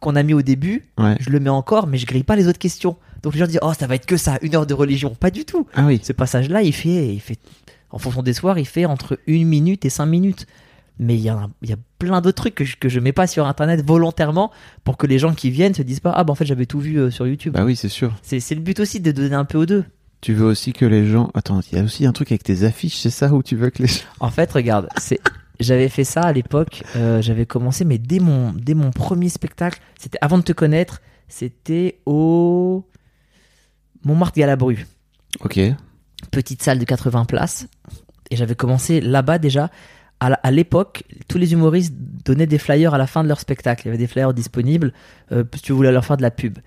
qu'on 0.00 0.16
a 0.16 0.22
mis 0.22 0.32
au 0.32 0.40
début, 0.40 0.88
Ouais. 0.98 1.16
je 1.20 1.28
le 1.28 1.38
mets 1.38 1.50
encore, 1.50 1.86
mais 1.86 1.98
je 1.98 2.06
grille 2.06 2.24
pas 2.24 2.34
les 2.36 2.48
autres 2.48 2.58
questions. 2.58 2.96
Donc 3.22 3.34
les 3.34 3.40
gens 3.40 3.46
disent, 3.46 3.58
oh, 3.62 3.72
ça 3.78 3.86
va 3.86 3.94
être 3.96 4.06
que 4.06 4.16
ça, 4.16 4.38
une 4.40 4.54
heure 4.54 4.66
de 4.66 4.72
religion. 4.74 5.14
Pas 5.14 5.30
du 5.30 5.44
tout. 5.44 5.66
Ah 5.74 5.84
oui. 5.84 6.00
Ce 6.02 6.12
passage-là, 6.14 6.62
il 6.62 6.72
fait, 6.72 7.12
il 7.14 7.20
fait, 7.20 7.38
en 7.90 7.98
fonction 7.98 8.22
des 8.22 8.32
soirs, 8.32 8.58
il 8.58 8.64
fait 8.66 8.86
entre 8.86 9.18
une 9.26 9.46
minute 9.46 9.84
et 9.84 9.90
cinq 9.90 10.06
minutes. 10.06 10.46
Mais 10.98 11.14
il 11.14 11.20
y, 11.20 11.28
a, 11.30 11.48
il 11.62 11.70
y 11.70 11.72
a 11.72 11.76
plein 11.98 12.20
d'autres 12.20 12.36
trucs 12.36 12.54
que 12.54 12.64
je, 12.64 12.76
que 12.76 12.88
je 12.88 13.00
mets 13.00 13.12
pas 13.12 13.26
sur 13.26 13.46
internet 13.46 13.84
volontairement 13.84 14.52
pour 14.84 14.96
que 14.96 15.06
les 15.06 15.18
gens 15.18 15.34
qui 15.34 15.50
viennent 15.50 15.74
se 15.74 15.82
disent 15.82 16.00
pas, 16.00 16.12
ah 16.14 16.22
bah 16.22 16.32
en 16.32 16.34
fait 16.34 16.44
j'avais 16.44 16.66
tout 16.66 16.78
vu 16.80 16.96
euh, 16.98 17.10
sur 17.10 17.26
YouTube. 17.26 17.54
Bah 17.54 17.64
oui, 17.64 17.74
c'est 17.76 17.88
sûr. 17.88 18.14
C'est 18.22 18.40
c'est 18.40 18.54
le 18.54 18.60
but 18.60 18.78
aussi 18.78 19.00
de 19.00 19.10
donner 19.10 19.34
un 19.34 19.44
peu 19.46 19.58
aux 19.58 19.66
deux. 19.66 19.84
Tu 20.20 20.34
veux 20.34 20.44
aussi 20.46 20.72
que 20.72 20.84
les 20.84 21.06
gens. 21.06 21.30
Attends, 21.34 21.60
il 21.72 21.78
y 21.78 21.80
a 21.80 21.84
aussi 21.84 22.06
un 22.06 22.12
truc 22.12 22.30
avec 22.30 22.44
tes 22.44 22.62
affiches, 22.64 22.96
c'est 22.98 23.10
ça 23.10 23.32
où 23.32 23.42
tu 23.42 23.56
veux 23.56 23.70
que 23.70 23.82
les 23.82 23.88
gens. 23.88 24.04
En 24.20 24.30
fait, 24.30 24.52
regarde, 24.52 24.88
c'est 24.98 25.18
j'avais 25.58 25.88
fait 25.88 26.04
ça 26.04 26.20
à 26.22 26.32
l'époque, 26.32 26.82
euh, 26.96 27.22
j'avais 27.22 27.46
commencé, 27.46 27.84
mais 27.84 27.98
dès 27.98 28.18
mon, 28.20 28.52
dès 28.52 28.74
mon 28.74 28.90
premier 28.90 29.28
spectacle, 29.28 29.80
c'était 29.98 30.18
avant 30.20 30.38
de 30.38 30.42
te 30.42 30.52
connaître, 30.52 31.00
c'était 31.28 32.00
au 32.06 32.84
Montmartre 34.04 34.36
Galabru, 34.38 34.86
Ok. 35.40 35.60
petite 36.30 36.62
salle 36.62 36.78
de 36.78 36.84
80 36.84 37.24
places, 37.26 37.66
et 38.30 38.36
j'avais 38.36 38.54
commencé 38.56 39.00
là-bas 39.00 39.38
déjà. 39.38 39.70
À 40.24 40.52
l'époque, 40.52 41.02
tous 41.26 41.36
les 41.36 41.52
humoristes 41.52 41.94
donnaient 42.24 42.46
des 42.46 42.58
flyers 42.58 42.94
à 42.94 42.98
la 42.98 43.08
fin 43.08 43.24
de 43.24 43.28
leur 43.28 43.40
spectacle. 43.40 43.82
Il 43.82 43.86
y 43.86 43.88
avait 43.88 43.98
des 43.98 44.06
flyers 44.06 44.32
disponibles 44.32 44.92
euh, 45.32 45.42
si 45.52 45.62
tu 45.62 45.72
voulais 45.72 45.90
leur 45.90 46.04
faire 46.04 46.16
de 46.16 46.22
la 46.22 46.30
pub. 46.30 46.58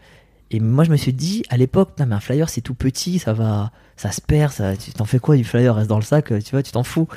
Et 0.52 0.60
moi, 0.60 0.84
je 0.84 0.92
me 0.92 0.98
suis 0.98 1.14
dit, 1.14 1.44
à 1.50 1.56
l'époque, 1.56 1.92
mais 1.98 2.14
un 2.14 2.20
flyer, 2.20 2.50
c'est 2.50 2.60
tout 2.60 2.74
petit, 2.74 3.18
ça 3.18 3.32
va, 3.32 3.72
ça 3.96 4.12
se 4.12 4.20
perd, 4.20 4.52
ça, 4.52 4.76
tu 4.76 4.92
t'en 4.92 5.06
fais 5.06 5.20
quoi 5.20 5.38
du 5.38 5.46
flyer, 5.46 5.74
reste 5.74 5.88
dans 5.88 5.96
le 5.96 6.04
sac, 6.04 6.34
euh, 6.34 6.42
tu 6.42 6.52
vois, 6.52 6.64
tu 6.64 6.74
t'en 6.74 6.84
fous. 6.84 7.08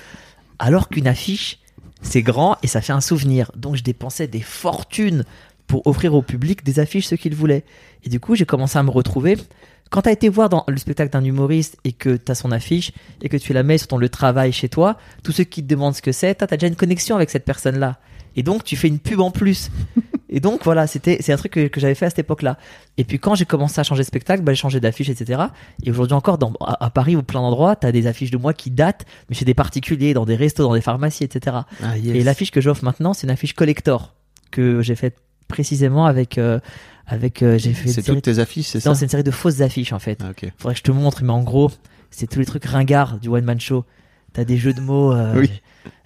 Alors 0.60 0.88
qu'une 0.88 1.08
affiche, 1.08 1.58
c'est 2.02 2.22
grand 2.22 2.56
et 2.62 2.68
ça 2.68 2.80
fait 2.82 2.92
un 2.92 3.00
souvenir. 3.00 3.50
Donc, 3.56 3.74
je 3.74 3.82
dépensais 3.82 4.28
des 4.28 4.40
fortunes 4.40 5.24
pour 5.66 5.86
offrir 5.88 6.14
au 6.14 6.22
public 6.22 6.64
des 6.64 6.78
affiches 6.78 7.06
ce 7.08 7.16
qu'il 7.16 7.34
voulait. 7.34 7.64
Et 8.04 8.08
du 8.08 8.20
coup, 8.20 8.36
j'ai 8.36 8.46
commencé 8.46 8.78
à 8.78 8.82
me 8.84 8.90
retrouver. 8.90 9.36
Quand 9.90 10.02
tu 10.02 10.08
as 10.08 10.12
été 10.12 10.28
voir 10.28 10.48
dans 10.48 10.64
le 10.68 10.76
spectacle 10.76 11.10
d'un 11.10 11.24
humoriste 11.24 11.78
et 11.84 11.92
que 11.92 12.16
tu 12.16 12.30
as 12.30 12.34
son 12.34 12.52
affiche 12.52 12.92
et 13.22 13.28
que 13.28 13.36
tu 13.36 13.52
la 13.52 13.62
mets 13.62 13.78
sur 13.78 13.88
ton 13.88 13.96
le 13.96 14.08
travail 14.08 14.52
chez 14.52 14.68
toi, 14.68 14.96
tous 15.22 15.32
ceux 15.32 15.44
qui 15.44 15.62
te 15.62 15.68
demandent 15.68 15.94
ce 15.94 16.02
que 16.02 16.12
c'est, 16.12 16.34
tu 16.34 16.44
as 16.44 16.46
déjà 16.46 16.66
une 16.66 16.76
connexion 16.76 17.16
avec 17.16 17.30
cette 17.30 17.44
personne-là. 17.44 17.98
Et 18.36 18.42
donc, 18.42 18.64
tu 18.64 18.76
fais 18.76 18.88
une 18.88 18.98
pub 18.98 19.20
en 19.20 19.30
plus. 19.30 19.70
Et 20.30 20.40
donc, 20.40 20.62
voilà, 20.62 20.86
c'était, 20.86 21.18
c'est 21.20 21.32
un 21.32 21.36
truc 21.36 21.52
que, 21.52 21.68
que 21.68 21.80
j'avais 21.80 21.94
fait 21.94 22.06
à 22.06 22.10
cette 22.10 22.18
époque-là. 22.18 22.58
Et 22.98 23.04
puis, 23.04 23.18
quand 23.18 23.34
j'ai 23.34 23.46
commencé 23.46 23.80
à 23.80 23.82
changer 23.82 24.02
de 24.02 24.06
spectacle, 24.06 24.42
bah, 24.42 24.52
j'ai 24.52 24.60
changé 24.60 24.78
d'affiche, 24.78 25.08
etc. 25.08 25.44
Et 25.82 25.90
aujourd'hui 25.90 26.14
encore, 26.14 26.36
dans, 26.36 26.52
à, 26.60 26.84
à 26.84 26.90
Paris 26.90 27.16
ou 27.16 27.22
plein 27.22 27.40
d'endroits, 27.40 27.76
tu 27.76 27.86
as 27.86 27.92
des 27.92 28.06
affiches 28.06 28.30
de 28.30 28.36
moi 28.36 28.52
qui 28.52 28.70
datent, 28.70 29.06
mais 29.28 29.34
chez 29.34 29.46
des 29.46 29.54
particuliers, 29.54 30.12
dans 30.12 30.26
des 30.26 30.36
restos, 30.36 30.62
dans 30.62 30.74
des 30.74 30.82
pharmacies, 30.82 31.24
etc. 31.24 31.56
Ah 31.82 31.96
Et 31.96 32.22
l'affiche 32.22 32.50
que 32.50 32.60
j'offre 32.60 32.84
maintenant, 32.84 33.14
c'est 33.14 33.26
une 33.26 33.32
affiche 33.32 33.54
collector 33.54 34.14
que 34.50 34.82
j'ai 34.82 34.96
faite 34.96 35.16
précisément 35.48 36.04
avec, 36.04 36.36
euh, 36.36 36.60
avec, 37.08 37.42
euh, 37.42 37.58
j'ai 37.58 37.72
fait 37.72 37.88
C'est 37.88 38.02
toutes 38.02 38.22
tes 38.22 38.38
affiches, 38.38 38.66
c'est 38.66 38.80
ça 38.80 38.90
non, 38.90 38.94
c'est 38.94 39.04
une 39.06 39.10
série 39.10 39.24
de 39.24 39.30
fausses 39.30 39.60
affiches 39.62 39.92
en 39.92 39.98
fait. 39.98 40.18
Ah, 40.22 40.30
ok. 40.30 40.50
Faudrait 40.58 40.74
que 40.74 40.78
je 40.78 40.84
te 40.84 40.90
montre, 40.92 41.24
mais 41.24 41.32
en 41.32 41.42
gros, 41.42 41.70
c'est 42.10 42.26
tous 42.28 42.38
les 42.38 42.44
trucs 42.46 42.64
ringards 42.66 43.18
du 43.18 43.28
one 43.28 43.44
man 43.44 43.58
show. 43.60 43.84
T'as 44.34 44.44
des 44.44 44.56
jeux 44.58 44.74
de 44.74 44.80
mots. 44.80 45.12
Euh, 45.12 45.34
Oui. 45.40 45.50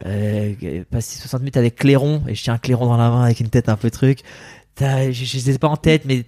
euh, 0.07 0.85
passer 0.91 1.19
60 1.19 1.41
minutes 1.41 1.57
avec 1.57 1.77
clairon 1.77 2.23
et 2.29 2.35
je 2.35 2.43
tiens 2.43 2.55
un 2.55 2.59
clairon 2.59 2.87
dans 2.87 2.97
la 2.97 3.11
main 3.11 3.25
avec 3.25 3.41
une 3.41 3.49
tête 3.49 3.69
un 3.69 3.77
peu 3.77 3.91
truc. 3.91 4.21
T'as, 4.75 5.11
je, 5.11 5.25
je 5.25 5.39
sais 5.39 5.59
pas 5.59 5.69
en 5.69 5.77
tête, 5.77 6.05
mais 6.05 6.25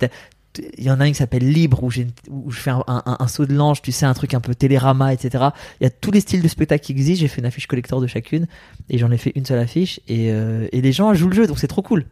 il 0.79 0.85
y 0.85 0.91
en 0.91 1.01
a 1.01 1.07
une 1.07 1.13
qui 1.13 1.19
s'appelle 1.19 1.49
Libre 1.49 1.83
où, 1.83 1.91
j'ai, 1.91 2.03
une- 2.03 2.11
où 2.31 2.51
je 2.51 2.59
fais 2.61 2.71
un, 2.71 2.83
un- 2.87 3.17
un 3.19 3.29
saut 3.29 3.47
de 3.47 3.55
l'ange, 3.55 3.81
tu 3.81 3.91
sais, 3.93 4.07
un 4.07 4.15
truc 4.15 4.35
un 4.35 4.41
peu 4.41 4.55
télérama, 4.55 5.13
etc. 5.13 5.45
Il 5.81 5.85
y 5.85 5.87
a 5.87 5.91
tous 5.91 6.11
les 6.11 6.21
styles 6.21 6.43
de 6.43 6.49
spectacle 6.49 6.85
qui 6.85 6.93
existent. 6.93 7.21
J'ai 7.23 7.29
fait 7.29 7.41
une 7.41 7.47
affiche 7.47 7.67
collector 7.67 8.01
de 8.01 8.07
chacune 8.07 8.47
et 8.91 8.99
j'en 8.99 9.11
ai 9.11 9.19
fait 9.19 9.33
une 9.35 9.45
seule 9.47 9.59
affiche 9.61 10.01
et, 10.09 10.31
euh, 10.33 10.67
et 10.73 10.81
les 10.81 10.93
gens 10.93 11.15
jouent 11.15 11.29
le 11.29 11.35
jeu 11.37 11.47
donc 11.47 11.59
c'est 11.59 11.69
trop 11.69 11.83
cool. 11.83 12.07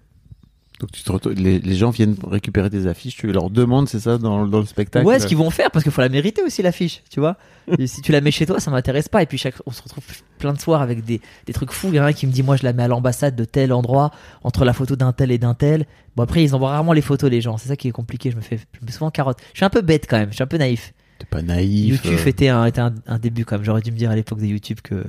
Donc 0.82 0.90
tu 0.90 1.04
te 1.04 1.12
retrouves- 1.12 1.34
les, 1.34 1.60
les 1.60 1.74
gens 1.76 1.90
viennent 1.90 2.16
récupérer 2.28 2.68
tes 2.68 2.88
affiches, 2.88 3.14
tu 3.14 3.30
leur 3.30 3.50
demandes, 3.50 3.88
c'est 3.88 4.00
ça, 4.00 4.18
dans, 4.18 4.48
dans 4.48 4.58
le 4.58 4.66
spectacle? 4.66 5.06
Ouais, 5.06 5.20
ce 5.20 5.28
qu'ils 5.28 5.36
vont 5.36 5.48
faire, 5.50 5.70
parce 5.70 5.84
qu'il 5.84 5.92
faut 5.92 6.00
la 6.00 6.08
mériter 6.08 6.42
aussi 6.42 6.60
l'affiche, 6.60 7.04
tu 7.08 7.20
vois. 7.20 7.36
Et 7.78 7.86
si 7.86 8.02
tu 8.02 8.10
la 8.10 8.20
mets 8.20 8.32
chez 8.32 8.46
toi, 8.46 8.58
ça 8.58 8.72
m'intéresse 8.72 9.08
pas. 9.08 9.22
Et 9.22 9.26
puis 9.26 9.38
chaque, 9.38 9.54
on 9.64 9.70
se 9.70 9.80
retrouve 9.80 10.02
plein 10.40 10.52
de 10.52 10.58
soirs 10.58 10.82
avec 10.82 11.04
des, 11.04 11.20
des 11.46 11.52
trucs 11.52 11.70
fous. 11.70 11.86
Il 11.90 11.94
y 11.94 12.00
en 12.00 12.02
a 12.02 12.06
un 12.08 12.12
qui 12.12 12.26
me 12.26 12.32
dit, 12.32 12.42
moi, 12.42 12.56
je 12.56 12.64
la 12.64 12.72
mets 12.72 12.82
à 12.82 12.88
l'ambassade 12.88 13.36
de 13.36 13.44
tel 13.44 13.72
endroit, 13.72 14.10
entre 14.42 14.64
la 14.64 14.72
photo 14.72 14.96
d'un 14.96 15.12
tel 15.12 15.30
et 15.30 15.38
d'un 15.38 15.54
tel. 15.54 15.86
Bon, 16.16 16.24
après, 16.24 16.42
ils 16.42 16.52
envoient 16.52 16.70
rarement 16.70 16.92
les 16.92 17.00
photos, 17.00 17.30
les 17.30 17.40
gens. 17.40 17.58
C'est 17.58 17.68
ça 17.68 17.76
qui 17.76 17.86
est 17.86 17.92
compliqué. 17.92 18.32
Je 18.32 18.36
me 18.36 18.40
fais, 18.40 18.56
je 18.56 18.80
me 18.80 18.86
fais 18.88 18.92
souvent 18.92 19.12
carotte. 19.12 19.38
Je 19.52 19.58
suis 19.58 19.64
un 19.64 19.70
peu 19.70 19.82
bête 19.82 20.06
quand 20.10 20.18
même. 20.18 20.30
Je 20.30 20.34
suis 20.34 20.42
un 20.42 20.48
peu 20.48 20.58
naïf. 20.58 20.92
T'es 21.20 21.26
pas 21.26 21.42
naïf. 21.42 22.02
YouTube 22.04 22.18
euh, 22.20 22.26
était, 22.28 22.48
un, 22.48 22.64
était 22.64 22.80
un, 22.80 22.92
un 23.06 23.20
début 23.20 23.44
quand 23.44 23.54
même. 23.54 23.64
J'aurais 23.64 23.82
dû 23.82 23.92
me 23.92 23.96
dire 23.96 24.10
à 24.10 24.16
l'époque 24.16 24.40
de 24.40 24.46
YouTube 24.46 24.80
que 24.82 25.04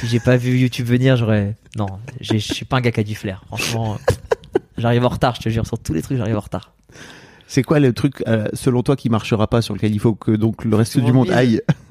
si 0.00 0.08
j'ai 0.08 0.18
pas 0.18 0.36
vu 0.36 0.58
YouTube 0.58 0.86
venir, 0.86 1.16
j'aurais. 1.16 1.54
Non, 1.76 1.86
je 2.20 2.38
suis 2.38 2.64
pas 2.64 2.78
un 2.78 2.80
gars 2.80 2.90
qui 2.90 2.98
a 2.98 3.04
du 3.04 3.14
flair. 3.14 3.44
Franchement, 3.46 3.98
j'arrive 4.76 5.04
en 5.04 5.08
retard, 5.08 5.34
je 5.36 5.42
te 5.42 5.48
jure. 5.48 5.66
Sur 5.66 5.78
tous 5.78 5.92
les 5.92 6.02
trucs, 6.02 6.18
j'arrive 6.18 6.36
en 6.36 6.40
retard. 6.40 6.74
C'est 7.46 7.62
quoi 7.62 7.78
le 7.78 7.92
truc, 7.92 8.22
euh, 8.26 8.48
selon 8.52 8.82
toi, 8.82 8.96
qui 8.96 9.10
marchera 9.10 9.46
pas, 9.46 9.62
sur 9.62 9.74
lequel 9.74 9.94
il 9.94 10.00
faut 10.00 10.14
que 10.14 10.30
donc 10.30 10.64
le 10.64 10.74
reste 10.76 10.98
du 10.98 11.12
monde 11.12 11.30
aille 11.30 11.60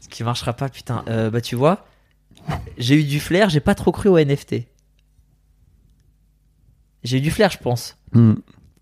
Ce 0.00 0.08
qui 0.08 0.24
marchera 0.24 0.52
pas, 0.54 0.68
putain. 0.68 1.04
Euh, 1.08 1.30
bah, 1.30 1.40
tu 1.40 1.56
vois, 1.56 1.86
j'ai 2.78 2.96
eu 2.96 3.04
du 3.04 3.20
flair, 3.20 3.48
j'ai 3.48 3.60
pas 3.60 3.74
trop 3.74 3.92
cru 3.92 4.08
au 4.08 4.18
NFT. 4.18 4.66
J'ai 7.04 7.18
eu 7.18 7.20
du 7.20 7.30
flair, 7.30 7.50
je 7.50 7.58
pense. 7.58 7.96
Hmm. 8.12 8.34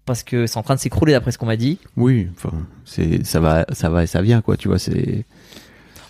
Parce 0.05 0.23
que 0.23 0.47
c'est 0.47 0.57
en 0.57 0.63
train 0.63 0.75
de 0.75 0.81
s'écrouler 0.81 1.13
d'après 1.13 1.33
ce 1.33 1.39
qu'on 1.39 1.47
m'a 1.47 1.57
dit. 1.57 1.79
Oui, 1.97 2.29
enfin, 2.35 2.53
c'est 2.85 3.25
ça 3.25 3.41
va, 3.41 3.67
ça 3.73 3.91
va 3.91 4.05
et 4.05 4.07
ça 4.07 4.23
vient, 4.23 4.41
quoi. 4.41 4.57
Tu 4.57 4.69
vois, 4.69 4.79
c'est. 4.79 5.27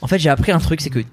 En 0.00 0.06
fait, 0.06 0.18
j'ai 0.18 0.30
appris 0.30 0.52
un 0.52 0.60
truc, 0.60 0.80
c'est 0.80 0.90
que, 0.90 1.00
tu 1.00 1.06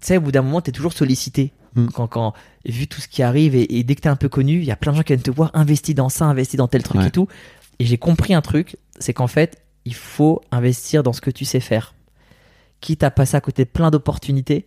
sais, 0.00 0.18
au 0.18 0.20
bout 0.20 0.30
d'un 0.30 0.42
moment, 0.42 0.60
t'es 0.60 0.70
toujours 0.70 0.92
sollicité. 0.92 1.52
Mm. 1.76 1.86
Quand, 1.94 2.06
quand, 2.06 2.32
vu 2.64 2.86
tout 2.86 3.00
ce 3.00 3.08
qui 3.08 3.22
arrive, 3.22 3.54
et, 3.54 3.78
et 3.78 3.84
dès 3.84 3.94
que 3.94 4.00
t'es 4.02 4.08
un 4.08 4.16
peu 4.16 4.28
connu, 4.28 4.54
il 4.58 4.64
y 4.64 4.70
a 4.70 4.76
plein 4.76 4.92
de 4.92 4.96
gens 4.98 5.02
qui 5.02 5.12
viennent 5.12 5.22
te 5.22 5.30
voir 5.30 5.50
investi 5.54 5.94
dans 5.94 6.08
ça, 6.08 6.24
investi 6.26 6.56
dans 6.56 6.68
tel 6.68 6.82
truc 6.82 7.00
Ouais. 7.00 7.08
et 7.08 7.10
tout. 7.10 7.26
Et 7.78 7.84
j'ai 7.86 7.98
compris 7.98 8.34
un 8.34 8.40
truc, 8.42 8.76
c'est 9.00 9.12
qu'en 9.12 9.26
fait, 9.26 9.62
il 9.84 9.94
faut 9.94 10.40
investir 10.52 11.02
dans 11.02 11.12
ce 11.12 11.20
que 11.20 11.30
tu 11.30 11.44
sais 11.44 11.60
faire. 11.60 11.94
Quitte 12.80 13.02
à 13.02 13.10
passer 13.10 13.36
à 13.36 13.40
côté 13.40 13.64
de 13.64 13.68
plein 13.70 13.90
d'opportunités, 13.90 14.66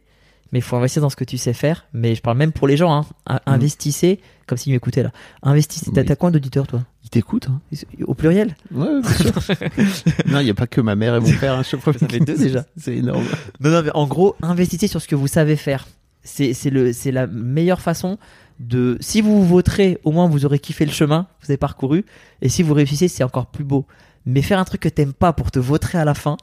mais 0.52 0.60
il 0.60 0.62
faut 0.62 0.76
investir 0.76 1.02
dans 1.02 1.10
ce 1.10 1.16
que 1.16 1.24
tu 1.24 1.38
sais 1.38 1.54
faire. 1.54 1.86
Mais 1.94 2.16
je 2.16 2.22
parle 2.22 2.38
même 2.38 2.52
pour 2.52 2.68
les 2.68 2.76
gens, 2.78 2.94
hein. 2.94 3.06
In- 3.28 3.40
Investissez, 3.46 4.20
comme 4.48 4.58
s'ils 4.58 4.74
m'écoutaient 4.74 5.04
là. 5.04 5.12
Investissez. 5.44 5.92
T'as 5.94 6.04
t'as 6.04 6.16
combien 6.16 6.32
d'auditeurs, 6.32 6.68
toi? 6.68 6.84
Il 7.04 7.10
t'écoute, 7.10 7.48
hein 7.50 7.62
Au 8.06 8.14
pluriel? 8.16 8.56
Ouais, 8.74 9.02
bien 9.02 9.12
sûr. 9.14 9.34
non, 10.28 10.40
il 10.42 10.48
y 10.48 10.50
a 10.50 10.54
pas 10.54 10.68
que 10.68 10.82
ma 10.82 10.96
mère 10.96 11.16
et 11.16 11.20
mon 11.22 11.32
père. 11.38 11.54
Hein, 11.54 11.64
chaque 11.64 11.80
fois. 11.80 11.94
Ça 11.94 12.08
fait 12.08 12.20
deux 12.20 12.36
déjà. 12.38 12.66
c'est 12.76 12.98
énorme. 12.98 13.24
Non, 13.62 13.70
non, 13.72 13.82
mais 13.84 13.92
en 13.94 14.06
gros, 14.08 14.36
investissez 14.42 14.88
sur 14.88 15.02
ce 15.02 15.08
que 15.08 15.16
vous 15.16 15.28
savez 15.28 15.56
faire. 15.56 15.88
C'est 16.28 17.12
la 17.12 17.28
meilleure 17.28 17.82
façon 17.82 18.18
de. 18.60 18.98
Si 19.00 19.22
vous 19.22 19.46
voterez, 19.46 20.00
au 20.04 20.12
moins 20.12 20.28
vous 20.28 20.46
aurez 20.46 20.60
kiffé 20.60 20.86
le 20.86 20.92
chemin 20.92 21.28
que 21.40 21.46
vous 21.46 21.52
avez 21.52 21.58
parcouru. 21.58 22.06
Et 22.42 22.50
si 22.50 22.64
vous 22.64 22.74
réussissez, 22.74 23.08
c'est 23.08 23.24
encore 23.24 23.48
plus 23.48 23.64
beau. 23.64 23.86
Mais 24.26 24.42
faire 24.42 24.60
un 24.60 24.66
truc 24.66 24.82
que 24.82 24.90
t'aimes 24.90 25.14
pas 25.14 25.32
pour 25.34 25.52
te 25.52 25.60
voter 25.60 25.98
à 25.98 26.04
la 26.06 26.14
fin, 26.14 26.36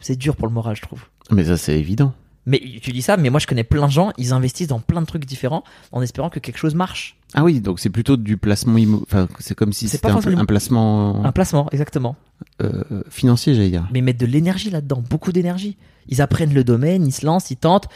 c'est 0.00 0.16
dur 0.16 0.36
pour 0.36 0.48
le 0.48 0.54
moral, 0.54 0.76
je 0.76 0.82
trouve. 0.82 1.02
Mais 1.30 1.44
ça, 1.44 1.56
c'est 1.56 1.78
évident. 1.78 2.14
Mais 2.46 2.60
tu 2.82 2.92
dis 2.92 3.00
ça, 3.00 3.16
mais 3.16 3.30
moi 3.30 3.40
je 3.40 3.46
connais 3.46 3.64
plein 3.64 3.86
de 3.86 3.90
gens, 3.92 4.12
ils 4.18 4.34
investissent 4.34 4.66
dans 4.68 4.78
plein 4.80 5.00
de 5.00 5.06
trucs 5.06 5.24
différents 5.24 5.64
en 5.92 6.02
espérant 6.02 6.28
que 6.28 6.40
quelque 6.40 6.58
chose 6.58 6.74
marche. 6.74 7.16
Ah 7.32 7.42
oui, 7.42 7.60
donc 7.62 7.80
c'est 7.80 7.88
plutôt 7.88 8.18
du 8.18 8.36
placement 8.36 8.76
immo... 8.76 9.00
Enfin, 9.02 9.28
c'est 9.38 9.54
comme 9.54 9.72
si 9.72 9.88
C'est 9.88 9.96
c'était 9.96 10.08
pas 10.12 10.14
un, 10.28 10.36
un 10.38 10.44
placement 10.44 11.24
Un 11.24 11.32
placement, 11.32 11.70
exactement. 11.72 12.16
euh, 12.62 13.02
financier, 13.08 13.54
j'allais 13.54 13.70
dire. 13.70 13.88
mais 13.92 14.00
ils 14.00 14.02
mettent 14.02 14.20
de 14.20 14.26
l'énergie 14.26 14.68
là-dedans, 14.68 15.02
beaucoup 15.08 15.32
d'énergie. 15.32 15.78
Ils 16.08 16.20
apprennent 16.20 16.52
le 16.52 16.64
domaine, 16.64 17.06
ils 17.06 17.12
se 17.12 17.24
lancent, 17.24 17.50
ils 17.50 17.56
tentent, 17.56 17.88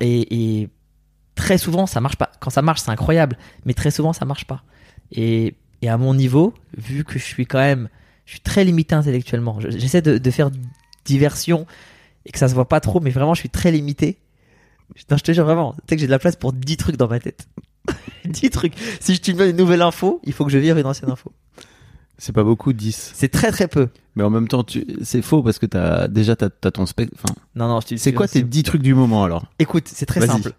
et, 0.00 0.68
très 1.34 1.58
souvent 1.58 1.86
ça 1.86 2.00
marche 2.00 2.16
pas. 2.16 2.30
Quand 2.40 2.50
ça 2.50 2.62
marche, 2.62 2.80
c'est 2.80 2.90
incroyable, 2.90 3.36
mais 3.64 3.74
très 3.74 3.90
souvent 3.90 4.12
ça 4.12 4.24
marche 4.24 4.44
pas. 4.46 4.62
Et, 5.12 5.54
et 5.82 5.88
à 5.88 5.96
mon 5.98 6.14
niveau, 6.14 6.54
vu 6.76 7.04
que 7.04 7.18
je 7.18 7.24
suis 7.24 7.46
quand 7.46 7.58
même, 7.58 7.88
je 8.26 8.32
suis 8.32 8.40
très 8.40 8.64
limité 8.64 8.94
intellectuellement. 8.94 9.58
Je- 9.60 9.70
J'essaie 9.70 10.02
de, 10.02 10.18
de 10.18 10.30
faire 10.30 10.50
diversion 11.04 11.66
et 12.26 12.32
que 12.32 12.38
ça 12.38 12.48
se 12.48 12.54
voit 12.54 12.68
pas 12.68 12.80
trop, 12.80 13.00
mais 13.00 13.10
vraiment 13.10 13.34
je 13.34 13.40
suis 13.40 13.50
très 13.50 13.70
limité. 13.72 14.18
Non, 15.10 15.16
je 15.16 15.22
te 15.22 15.32
jure 15.32 15.44
vraiment, 15.44 15.72
tu 15.72 15.78
sais 15.88 15.96
que 15.96 16.00
j'ai 16.00 16.06
de 16.06 16.10
la 16.12 16.18
place 16.18 16.36
pour 16.36 16.52
10 16.52 16.76
trucs 16.76 16.96
dans 16.96 17.08
ma 17.08 17.18
tête. 17.20 17.48
10 18.24 18.50
trucs. 18.50 18.74
Si 19.00 19.14
je 19.14 19.20
te 19.20 19.30
donne 19.32 19.50
une 19.50 19.56
nouvelle 19.56 19.82
info, 19.82 20.20
il 20.24 20.32
faut 20.32 20.44
que 20.44 20.50
je 20.52 20.58
vire 20.58 20.78
une 20.78 20.86
ancienne 20.86 21.10
info. 21.10 21.32
C'est 22.24 22.32
pas 22.32 22.42
beaucoup, 22.42 22.72
10. 22.72 23.10
C'est 23.14 23.28
très 23.28 23.52
très 23.52 23.68
peu. 23.68 23.88
Mais 24.16 24.22
en 24.22 24.30
même 24.30 24.48
temps, 24.48 24.64
tu... 24.64 24.86
c'est 25.02 25.20
faux 25.20 25.42
parce 25.42 25.58
que 25.58 25.66
t'as 25.66 26.08
déjà 26.08 26.34
t'as, 26.34 26.48
t'as 26.48 26.70
ton 26.70 26.86
spec. 26.86 27.10
Enfin, 27.14 27.34
Non, 27.54 27.68
non, 27.68 27.80
je 27.86 27.96
c'est 27.96 28.14
quoi 28.14 28.26
tes 28.26 28.40
10 28.40 28.62
trucs 28.62 28.80
du 28.80 28.94
moment 28.94 29.24
alors? 29.24 29.44
Écoute, 29.58 29.88
c'est 29.88 30.06
très 30.06 30.26
simple. 30.26 30.52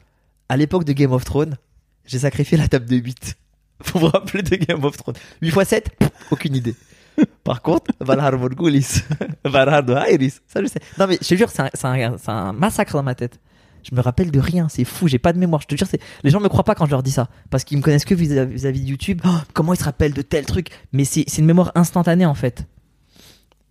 À 0.48 0.58
l'époque 0.58 0.84
de 0.84 0.94
Game 0.94 1.12
of 1.12 1.26
Thrones, 1.26 1.58
j'ai 2.06 2.20
sacrifié 2.20 2.56
la 2.56 2.68
table 2.68 2.86
de 2.86 2.98
8. 2.98 3.34
Faut 3.82 3.98
vous 3.98 4.10
rappeler 4.10 4.44
de 4.44 4.56
Game 4.58 4.84
of 4.84 4.96
Thrones? 4.96 5.16
8 5.42 5.48
x 5.48 5.68
7, 5.68 5.90
aucune 6.30 6.56
idée. 6.56 6.76
Par 7.44 7.64
contre, 7.64 7.92
Valhar 8.00 8.38
Morgulis, 8.38 9.02
Valhar 9.44 9.82
de 9.82 9.96
Iris, 10.14 10.44
ça 10.46 10.62
je 10.62 10.68
sais. 10.68 10.82
Non 11.00 11.08
mais 11.08 11.18
je 11.20 11.28
te 11.28 11.34
jure, 11.34 11.50
c'est 11.50 11.64
un, 11.64 11.70
c'est 11.74 11.88
un- 11.88 12.18
c'est 12.20 12.30
un 12.30 12.54
massacre 12.54 12.94
dans 12.94 13.02
ma 13.02 13.16
tête. 13.16 13.40
Je 13.88 13.94
me 13.94 14.02
rappelle 14.02 14.32
de 14.32 14.40
rien, 14.40 14.68
c'est 14.68 14.84
fou, 14.84 15.08
j'ai 15.08 15.20
pas 15.20 15.32
de 15.32 15.38
mémoire. 15.38 15.62
Je 15.62 15.68
te 15.68 15.76
jure, 15.76 15.88
les 16.24 16.30
gens 16.32 16.40
me 16.40 16.50
croient 16.50 16.64
pas 16.64 16.74
quand 16.74 16.86
je 16.86 16.92
leur 16.92 17.04
dis 17.04 17.12
ça. 17.12 17.30
Parce 17.52 17.64
qu'ils 17.64 17.78
me 17.78 17.84
connaissent 17.84 18.06
que 18.06 18.16
vis-à-vis 18.16 18.54
vis-à-vis 18.54 18.82
de 18.82 18.88
YouTube. 18.88 19.22
Oh, 19.26 19.30
comment 19.54 19.74
ils 19.74 19.80
se 19.80 19.84
rappellent 19.84 20.14
de 20.14 20.24
tel 20.24 20.46
truc? 20.46 20.70
Mais 20.92 21.06
c'est, 21.06 21.26
une 21.38 21.46
mémoire 21.46 21.72
instantanée 21.76 22.26
en 22.26 22.34
fait. 22.34 22.66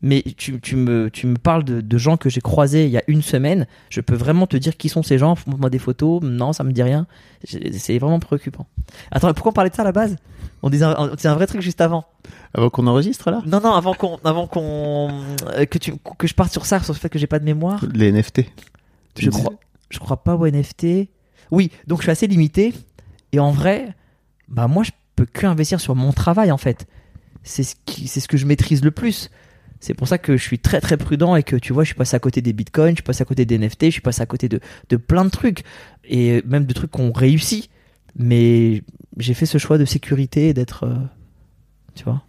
Mais 0.02 0.23
tu, 0.37 0.61
tu, 0.61 0.76
me, 0.76 1.11
tu 1.11 1.26
me 1.26 1.37
parles 1.37 1.64
de, 1.64 1.80
de 1.80 1.99
gens 1.99 2.16
que 2.16 2.28
j'ai 2.28 2.42
croisés 2.42 2.85
il 2.85 2.90
y 2.90 2.99
a 2.99 3.02
une 3.09 3.23
semaine. 3.23 3.66
Je 3.88 4.00
peux 4.02 4.14
vraiment 4.14 4.47
te 4.47 4.56
dire 4.56 4.76
qui 4.76 4.88
sont 4.88 5.02
ces 5.02 5.18
gens. 5.18 5.35
Montre-moi 5.47 5.71
des 5.71 5.78
photos. 5.78 6.23
Non, 6.23 6.52
ça 6.52 6.62
me 6.62 6.73
dit 6.73 6.83
rien. 6.83 7.06
C'est 7.44 7.99
vraiment 7.99 8.21
préoccupant. 8.21 8.66
Attends, 9.11 9.33
pourquoi 9.33 9.50
on 9.50 9.54
parlait 9.54 9.71
de 9.71 9.75
ça 9.75 9.83
à 9.83 9.87
la 9.87 9.92
base? 9.92 10.16
On 10.62 10.71
disait 10.71 10.85
un, 10.85 10.94
on 10.97 11.14
disait 11.14 11.28
un 11.28 11.35
vrai 11.35 11.47
truc 11.47 11.61
juste 11.61 11.80
avant. 11.80 12.04
Avant 12.54 12.71
qu'on 12.71 12.87
enregistre 12.87 13.30
là? 13.30 13.42
Non, 13.47 13.61
non, 13.61 13.73
avant 13.73 13.94
qu'on, 13.94 14.18
avant 14.25 14.47
qu'on, 14.47 15.11
euh, 15.49 15.64
que 15.64 15.78
tu, 15.78 15.94
que 16.18 16.26
je 16.26 16.35
parte 16.35 16.52
sur 16.52 16.66
ça, 16.66 16.80
sur 16.80 16.92
le 16.92 16.99
fait 16.99 17.09
que 17.09 17.18
j'ai 17.18 17.26
pas 17.26 17.38
de 17.38 17.44
mémoire. 17.44 17.85
Les 17.92 18.12
NFT. 18.12 18.42
Tu 19.14 19.25
Je 19.25 19.30
crois, 19.30 19.54
je 19.94 19.98
crois 20.00 20.22
pas 20.22 20.34
au 20.34 20.46
NFT. 20.46 21.08
Oui, 21.50 21.70
donc 21.86 21.98
je 21.98 22.04
suis 22.04 22.10
assez 22.10 22.26
limité. 22.26 22.74
Et 23.32 23.38
en 23.38 23.50
vrai, 23.50 23.94
bah 24.48 24.68
moi, 24.68 24.82
je 24.82 24.90
peux 25.16 25.26
que 25.26 25.46
investir 25.46 25.80
sur 25.80 25.94
mon 25.94 26.12
travail 26.12 26.52
en 26.52 26.58
fait. 26.58 26.86
C'est 27.42 27.62
ce 27.62 27.74
qui, 27.84 28.08
c'est 28.08 28.20
ce 28.20 28.28
que 28.28 28.36
je 28.36 28.46
maîtrise 28.46 28.84
le 28.84 28.90
plus. 28.90 29.30
C'est 29.80 29.94
pour 29.94 30.08
ça 30.08 30.16
que 30.18 30.36
je 30.36 30.42
suis 30.42 30.58
très 30.58 30.80
très 30.80 30.96
prudent 30.96 31.36
et 31.36 31.42
que 31.42 31.56
tu 31.56 31.72
vois, 31.72 31.84
je 31.84 31.88
suis 31.88 31.94
passé 31.94 32.16
à 32.16 32.18
côté 32.18 32.40
des 32.40 32.52
bitcoins, 32.54 32.92
je 32.92 32.96
suis 32.96 33.02
passé 33.02 33.22
à 33.22 33.26
côté 33.26 33.44
des 33.44 33.58
NFT, 33.58 33.86
je 33.86 33.90
suis 33.90 34.00
passé 34.00 34.22
à 34.22 34.26
côté 34.26 34.48
de, 34.48 34.60
de 34.88 34.96
plein 34.96 35.24
de 35.26 35.30
trucs 35.30 35.62
et 36.04 36.42
même 36.46 36.64
de 36.64 36.72
trucs 36.72 36.90
qu'on 36.90 37.12
réussit. 37.12 37.68
Mais 38.16 38.82
j'ai 39.18 39.34
fait 39.34 39.46
ce 39.46 39.58
choix 39.58 39.76
de 39.76 39.84
sécurité 39.84 40.48
et 40.48 40.54
d'être, 40.54 40.84
euh, 40.84 40.94
tu 41.94 42.04
vois. 42.04 42.22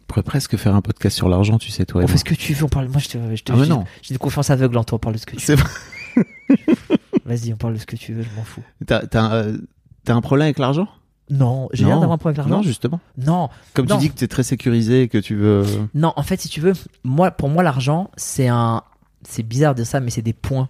On 0.00 0.04
pourrait 0.06 0.22
presque 0.22 0.56
faire 0.56 0.74
un 0.74 0.82
podcast 0.82 1.16
sur 1.16 1.28
l'argent, 1.28 1.58
tu 1.58 1.70
sais, 1.70 1.84
toi. 1.84 2.02
on 2.04 2.06
fait 2.06 2.18
ce 2.18 2.24
que 2.24 2.34
tu 2.34 2.52
veux. 2.52 2.64
On 2.64 2.68
parle. 2.68 2.88
Moi, 2.88 3.00
je 3.00 3.08
te, 3.08 3.34
je 3.34 3.42
te 3.42 3.52
Ah, 3.52 3.56
mais 3.56 3.66
non. 3.66 3.84
J'ai 4.02 4.12
une 4.12 4.18
confiance 4.18 4.50
aveugle 4.50 4.76
en 4.76 4.84
toi. 4.84 4.96
On 4.96 4.98
parle 5.00 5.14
de 5.14 5.20
ce 5.20 5.26
que 5.26 5.34
tu 5.34 5.40
C'est 5.44 5.56
vrai. 5.56 5.70
Vas-y, 7.24 7.52
on 7.52 7.56
parle 7.56 7.74
de 7.74 7.78
ce 7.78 7.86
que 7.86 7.96
tu 7.96 8.12
veux. 8.14 8.22
Je 8.22 8.28
m'en 8.36 8.44
fous. 8.44 8.62
T'as, 8.86 9.00
un- 9.14 9.56
t'as 10.04 10.14
un 10.14 10.20
problème 10.20 10.46
avec 10.46 10.58
l'argent? 10.58 10.88
Non, 11.30 11.68
j'ai 11.72 11.84
Non. 11.84 11.88
l'air 11.88 12.00
d'avoir 12.00 12.14
un 12.16 12.18
problème 12.18 12.38
avec 12.40 12.50
Non, 12.50 12.56
l'argent. 12.58 12.66
justement. 12.68 13.00
Non, 13.16 13.48
Comme 13.72 13.86
Non. 13.86 13.96
tu 13.96 14.02
dis 14.02 14.10
que 14.10 14.18
t'es 14.18 14.28
très 14.28 14.42
sécurisé 14.42 15.02
et 15.02 15.08
que 15.08 15.16
tu 15.18 15.34
veux. 15.36 15.64
non. 15.94 16.12
En 16.16 16.22
fait, 16.22 16.38
si 16.40 16.48
tu 16.50 16.60
veux, 16.60 16.74
moi, 17.02 17.30
pour 17.30 17.48
moi, 17.48 17.62
l'argent, 17.62 18.10
c'est 18.16 18.48
un, 18.48 18.82
c'est 19.26 19.42
bizarre 19.42 19.74
de 19.74 19.84
ça, 19.84 20.00
mais 20.00 20.10
c'est 20.10 20.20
des 20.22 20.34
points. 20.34 20.68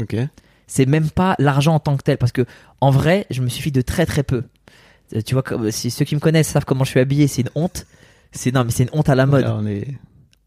Ok. 0.00 0.14
C'est 0.68 0.86
même 0.86 1.10
pas 1.10 1.34
l'argent 1.40 1.74
en 1.74 1.80
tant 1.80 1.96
que 1.96 2.02
tel, 2.04 2.18
parce 2.18 2.30
que 2.30 2.46
en 2.80 2.90
vrai, 2.90 3.26
je 3.30 3.42
me 3.42 3.48
suffis 3.48 3.72
de 3.72 3.80
très 3.82 4.06
très 4.06 4.22
peu. 4.22 4.44
Euh, 5.16 5.22
Tu 5.22 5.34
vois, 5.34 5.42
si 5.72 5.90
ceux 5.90 6.04
qui 6.04 6.14
me 6.14 6.20
connaissent 6.20 6.46
savent 6.48 6.64
comment 6.64 6.84
je 6.84 6.90
suis 6.90 7.00
habillé, 7.00 7.26
c'est 7.26 7.42
une 7.42 7.50
honte. 7.56 7.84
C'est 8.30 8.54
non, 8.54 8.62
mais 8.62 8.70
c'est 8.70 8.84
une 8.84 8.90
honte 8.92 9.08
à 9.08 9.16
la 9.16 9.26
mode. 9.26 9.42
Là, 9.42 9.56
on 9.58 9.66
est. 9.66 9.88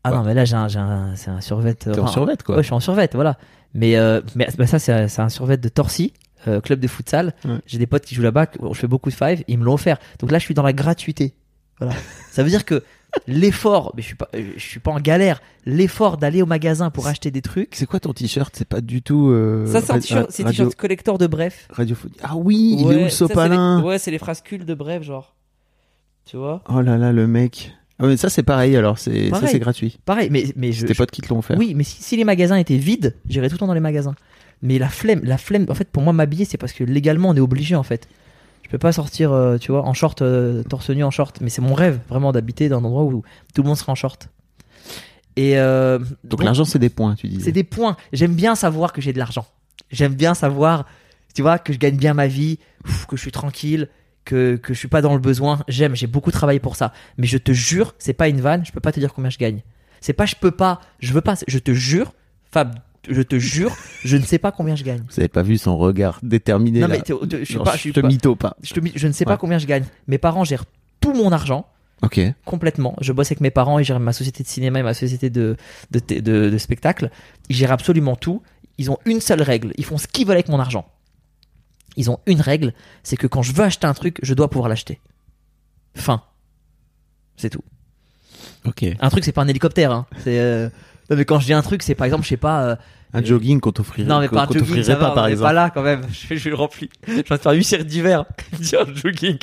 Ah 0.06 0.12
non, 0.12 0.24
mais 0.24 0.34
là, 0.34 0.46
j'ai 0.46 0.56
un, 0.56 0.70
j'ai 0.70 0.80
un, 0.80 1.18
c'est 1.18 1.30
un 1.32 1.42
survêt. 1.42 1.72
euh, 1.88 1.94
T'es 1.94 2.00
en 2.00 2.04
enfin, 2.04 2.14
survêt, 2.14 2.38
quoi. 2.46 2.56
Ouais, 2.56 2.62
je 2.62 2.68
suis 2.68 2.74
en 2.74 2.80
survêt, 2.80 3.10
voilà. 3.14 3.38
Mais, 3.74 3.96
euh, 3.98 4.22
mais 4.36 4.48
bah, 4.58 4.68
ça, 4.68 4.80
c'est 4.80 4.92
un- 4.94 5.08
c'est 5.08 5.22
un 5.22 5.30
survêt 5.30 5.58
de 5.58 5.68
Torcy, 5.70 6.14
euh, 6.48 6.62
club 6.62 6.80
de 6.80 6.88
futsal. 6.88 7.34
Ouais. 7.46 7.58
J'ai 7.66 7.78
des 7.80 7.88
potes 7.88 8.04
qui 8.06 8.14
jouent 8.16 8.22
là-bas, 8.24 8.48
je 8.72 8.78
fais 8.78 8.88
beaucoup 8.88 9.10
de 9.10 9.16
five, 9.16 9.44
ils 9.48 9.58
me 9.58 9.64
l'ont 9.66 9.74
offert. 9.74 9.98
Donc 10.20 10.32
là, 10.32 10.38
je 10.40 10.44
suis 10.44 10.54
dans 10.54 10.64
la 10.64 10.74
gratuité. 10.74 11.34
Voilà. 11.80 11.96
ça 12.32 12.44
veut 12.44 12.50
dire 12.50 12.66
que 12.66 12.84
l'effort, 13.28 13.94
mais 13.96 14.02
je 14.04 14.08
suis 14.08 14.16
pas, 14.16 14.30
euh, 14.36 14.52
je 14.56 14.62
suis 14.64 14.80
pas 14.80 14.92
en 14.92 15.00
galère, 15.00 15.42
l'effort 15.66 16.18
d'aller 16.18 16.42
au 16.42 16.46
magasin 16.46 16.90
pour 16.92 17.08
acheter 17.08 17.32
des 17.32 17.42
trucs. 17.42 17.76
C'est 17.76 17.86
quoi 17.88 18.00
ton 18.00 18.14
t-shirt? 18.14 18.54
C'est 18.56 18.68
pas 18.68 18.80
du 18.82 19.02
tout. 19.02 19.30
euh, 19.30 19.66
Ça, 19.66 19.82
c'est 19.82 19.92
un 19.92 20.00
t-shirt, 20.00 20.22
ra- 20.26 20.28
c'est 20.30 20.44
un 20.44 20.46
radio- 20.48 20.66
t-shirt 20.66 20.76
collector 20.80 21.18
de 21.18 21.28
bref. 21.28 21.68
Radiophonie. 21.72 22.14
Ah 22.24 22.36
oui, 22.36 22.76
il 22.80 22.82
est 22.84 22.86
où 22.86 22.90
le 22.90 23.10
ça, 23.10 23.18
c'est 23.18 23.24
les- 23.26 23.30
sopalin? 23.30 23.84
Ouais, 23.84 23.98
c'est 24.00 24.12
les 24.12 24.18
frascules 24.20 24.66
de 24.66 24.74
bref, 24.74 25.04
genre. 25.04 25.36
Tu 26.26 26.38
vois? 26.38 26.64
Oh 26.70 26.82
là 26.82 26.98
là, 26.98 27.12
le 27.12 27.28
mec. 27.28 27.72
Ah 28.00 28.08
mais 28.08 28.18
ça 28.18 28.30
c'est 28.30 28.44
pareil 28.44 28.76
alors, 28.76 28.98
c'est 28.98 29.26
ça 29.26 29.32
Pareil. 29.32 29.50
c'est 29.52 29.60
gratuit. 29.60 30.00
Pareil, 30.06 30.30
mais, 30.32 30.46
mais 30.56 30.72
je. 30.72 30.82
C'est 30.82 30.86
tes 30.88 30.94
potes 30.96 31.12
qui 31.12 31.22
te 31.22 31.30
l'ont 31.30 31.40
offert. 31.40 31.58
Oui, 31.58 31.74
mais 31.76 31.84
si, 31.84 32.02
si 32.02 32.18
les 32.18 32.24
magasins 32.24 32.56
étaient 32.58 32.78
vides, 32.78 33.16
j'irais 33.30 33.48
tout 33.50 33.56
le 33.56 33.60
temps 33.60 33.68
dans 33.68 33.74
les 33.74 33.80
magasins. 33.80 34.16
Mais 34.62 34.80
la 34.80 34.90
flemme, 34.90 35.22
la 35.24 35.38
flemme, 35.38 35.66
en 35.70 35.76
fait, 35.76 35.90
pour 35.90 36.02
moi, 36.04 36.14
m'habiller, 36.14 36.46
c'est 36.46 36.58
parce 36.58 36.74
que 36.74 36.84
légalement, 36.84 37.30
on 37.30 37.36
est 37.36 37.40
obligé, 37.42 37.76
en 37.76 37.84
fait. 37.84 38.08
Je 38.64 38.70
peux 38.70 38.78
pas 38.78 38.94
sortir, 38.94 39.32
euh, 39.34 39.58
tu 39.58 39.72
vois, 39.72 39.84
en 39.84 39.94
short, 39.94 40.22
euh, 40.22 40.64
torse 40.64 40.90
nu 40.90 41.04
en 41.04 41.12
short. 41.12 41.40
Mais 41.42 41.50
c'est 41.50 41.62
mon 41.62 41.74
rêve, 41.74 42.00
vraiment, 42.10 42.32
d'habiter 42.32 42.70
dans 42.70 42.80
un 42.80 42.84
endroit 42.86 43.04
où 43.04 43.24
tout 43.54 43.62
le 43.62 43.68
monde 43.68 43.78
sera 43.78 43.92
en 43.92 43.96
short. 43.96 44.30
Et 45.36 45.58
euh, 45.58 46.00
Donc 46.24 46.40
bon, 46.40 46.46
l'argent 46.46 46.64
c'est 46.64 46.80
des 46.80 46.90
points, 46.90 47.16
tu 47.16 47.28
disais. 47.28 47.46
c'est 47.46 47.52
des 47.52 47.64
points. 47.64 47.98
J'aime 48.14 48.36
bien 48.36 48.56
savoir 48.56 48.94
que 48.94 49.02
j'ai 49.02 49.14
de 49.14 49.18
l'argent. 49.20 49.46
J'aime 49.92 50.14
bien 50.14 50.34
savoir, 50.36 50.86
tu 51.34 51.42
vois, 51.42 51.58
que 51.60 51.74
je 51.74 51.80
gagne 51.80 51.98
bien 51.98 52.14
ma 52.14 52.28
vie, 52.28 52.60
ouf, 52.86 53.06
que 53.08 53.16
je 53.18 53.22
suis 53.22 53.32
tranquille, 53.32 53.90
que, 54.26 54.56
que 54.56 54.74
je 54.74 54.80
suis 54.80 54.88
pas 54.88 55.02
dans 55.02 55.14
le 55.14 55.20
besoin. 55.20 55.60
J'aime, 55.68 55.96
j'ai 55.96 56.08
beaucoup 56.08 56.32
travaillé 56.32 56.60
pour 56.60 56.76
ça. 56.76 56.94
Mais 57.18 57.28
je 57.28 57.38
te 57.38 57.52
jure, 57.52 57.94
c'est 58.00 58.14
pas 58.14 58.28
une 58.30 58.42
vanne, 58.42 58.66
je 58.66 58.72
peux 58.72 58.80
pas 58.80 58.92
te 58.92 59.00
dire 59.00 59.14
combien 59.14 59.30
je 59.30 59.38
gagne. 59.38 59.62
C'est 60.02 60.14
pas 60.14 60.26
je 60.26 60.36
peux 60.40 60.52
pas, 60.52 60.80
je 61.00 61.14
veux 61.14 61.22
pas, 61.22 61.36
je 61.48 61.60
te 61.60 61.72
jure, 61.74 62.14
Fab, 62.52 62.76
je 63.10 63.22
te 63.22 63.38
jure, 63.40 63.76
je 64.04 64.18
ne 64.18 64.24
sais 64.24 64.38
pas 64.38 64.52
combien 64.52 64.76
je 64.76 64.84
gagne. 64.84 65.02
Vous 65.10 65.20
avez 65.20 65.28
pas 65.30 65.44
vu 65.44 65.58
son 65.58 65.78
regard 65.78 66.20
déterminé 66.24 66.80
Non 66.82 66.88
là. 66.88 66.96
mais 66.98 67.04
je 67.08 67.44
suis 67.46 67.56
Non, 67.58 67.64
pas, 67.64 67.76
je 67.78 67.90
te 67.92 68.00
pas- 68.02 68.08
mytho 68.08 68.36
pas. 68.36 68.56
je, 68.64 68.74
te 68.74 68.80
je 68.96 69.08
ne 69.08 69.14
sais 69.14 69.26
pas 69.26 69.38
combien 69.38 69.58
je 69.60 69.66
gagne. 69.68 69.86
Mes 70.08 70.18
parents 70.18 70.44
gèrent 70.44 70.66
tout 71.00 71.14
mon 71.14 71.32
argent 71.32 71.68
Ok. 72.02 72.20
complètement. 72.44 72.96
Je 73.00 73.14
bosse 73.14 73.28
avec 73.28 73.40
mes 73.40 73.50
parents, 73.52 73.80
ils 73.80 73.86
gèrent 73.86 74.00
ma 74.02 74.12
société 74.14 74.44
de 74.44 74.48
cinéma 74.50 74.80
et 74.80 74.84
ma 74.84 74.94
société 74.94 75.30
de, 75.30 75.56
de, 75.92 76.00
de, 76.00 76.20
de- 76.20 76.50
de 76.50 76.58
spectacle. 76.58 77.10
Ils 77.50 77.56
gèrent 77.56 77.72
absolument 77.72 78.16
tout. 78.18 78.42
Ils 78.78 78.92
ont 78.92 78.98
une 79.06 79.22
seule 79.22 79.42
règle. 79.42 79.72
Ils 79.78 79.86
font 79.86 79.98
ce 79.98 80.08
qu'ils 80.08 80.26
veulent 80.28 80.36
avec 80.36 80.50
mon 80.50 80.60
argent. 80.60 80.86
Ils 81.98 82.10
ont 82.10 82.20
une 82.26 82.42
règle, 82.42 82.74
c'est 83.04 83.18
que 83.18 83.28
quand 83.28 83.42
je 83.42 83.54
veux 83.54 83.64
acheter 83.64 83.86
un 83.88 83.94
truc, 83.94 84.18
je 84.24 84.34
dois 84.34 84.50
pouvoir 84.50 84.70
l'acheter. 84.70 85.00
Fin. 85.96 86.22
C'est 87.38 87.50
tout. 87.50 87.64
Ok. 88.66 88.86
Un 89.00 89.10
truc, 89.10 89.24
c'est 89.24 89.32
pas 89.32 89.42
un 89.44 89.48
hélicoptère. 89.48 89.92
Hein. 89.92 90.06
C'est. 90.24 90.40
euh, 90.40 90.70
Non 91.10 91.18
mais 91.18 91.26
quand 91.26 91.40
je 91.40 91.46
dis 91.46 91.54
un 91.54 91.62
truc, 91.62 91.84
c'est 91.84 91.96
par 91.96 92.06
exemple, 92.06 92.24
je 92.24 92.30
sais 92.30 92.38
pas. 92.38 92.64
euh, 92.64 92.76
Un 93.14 93.24
jogging 93.24 93.60
qu'on 93.60 93.72
t'offrirait 93.72 94.08
Non 94.08 94.20
mais 94.20 94.28
pas 94.30 94.44
un 94.44 94.48
jogging, 94.52 94.82
ça 94.84 94.96
pas 94.96 95.10
va, 95.10 95.12
par 95.12 95.24
on 95.26 95.28
est 95.28 95.32
exemple. 95.32 95.48
pas 95.50 95.54
là 95.54 95.70
quand 95.70 95.82
même. 95.84 96.02
Je, 96.12 96.36
je 96.36 96.50
le 96.50 96.56
remplis. 96.56 96.90
Je 97.08 97.14
vais 97.14 97.24
te 97.24 97.38
faire 97.38 97.52
8 97.52 97.64
séries 97.64 97.86
d'hiver. 97.86 98.26
Dis 98.60 98.76
un 98.76 98.86
jogging. 98.94 99.38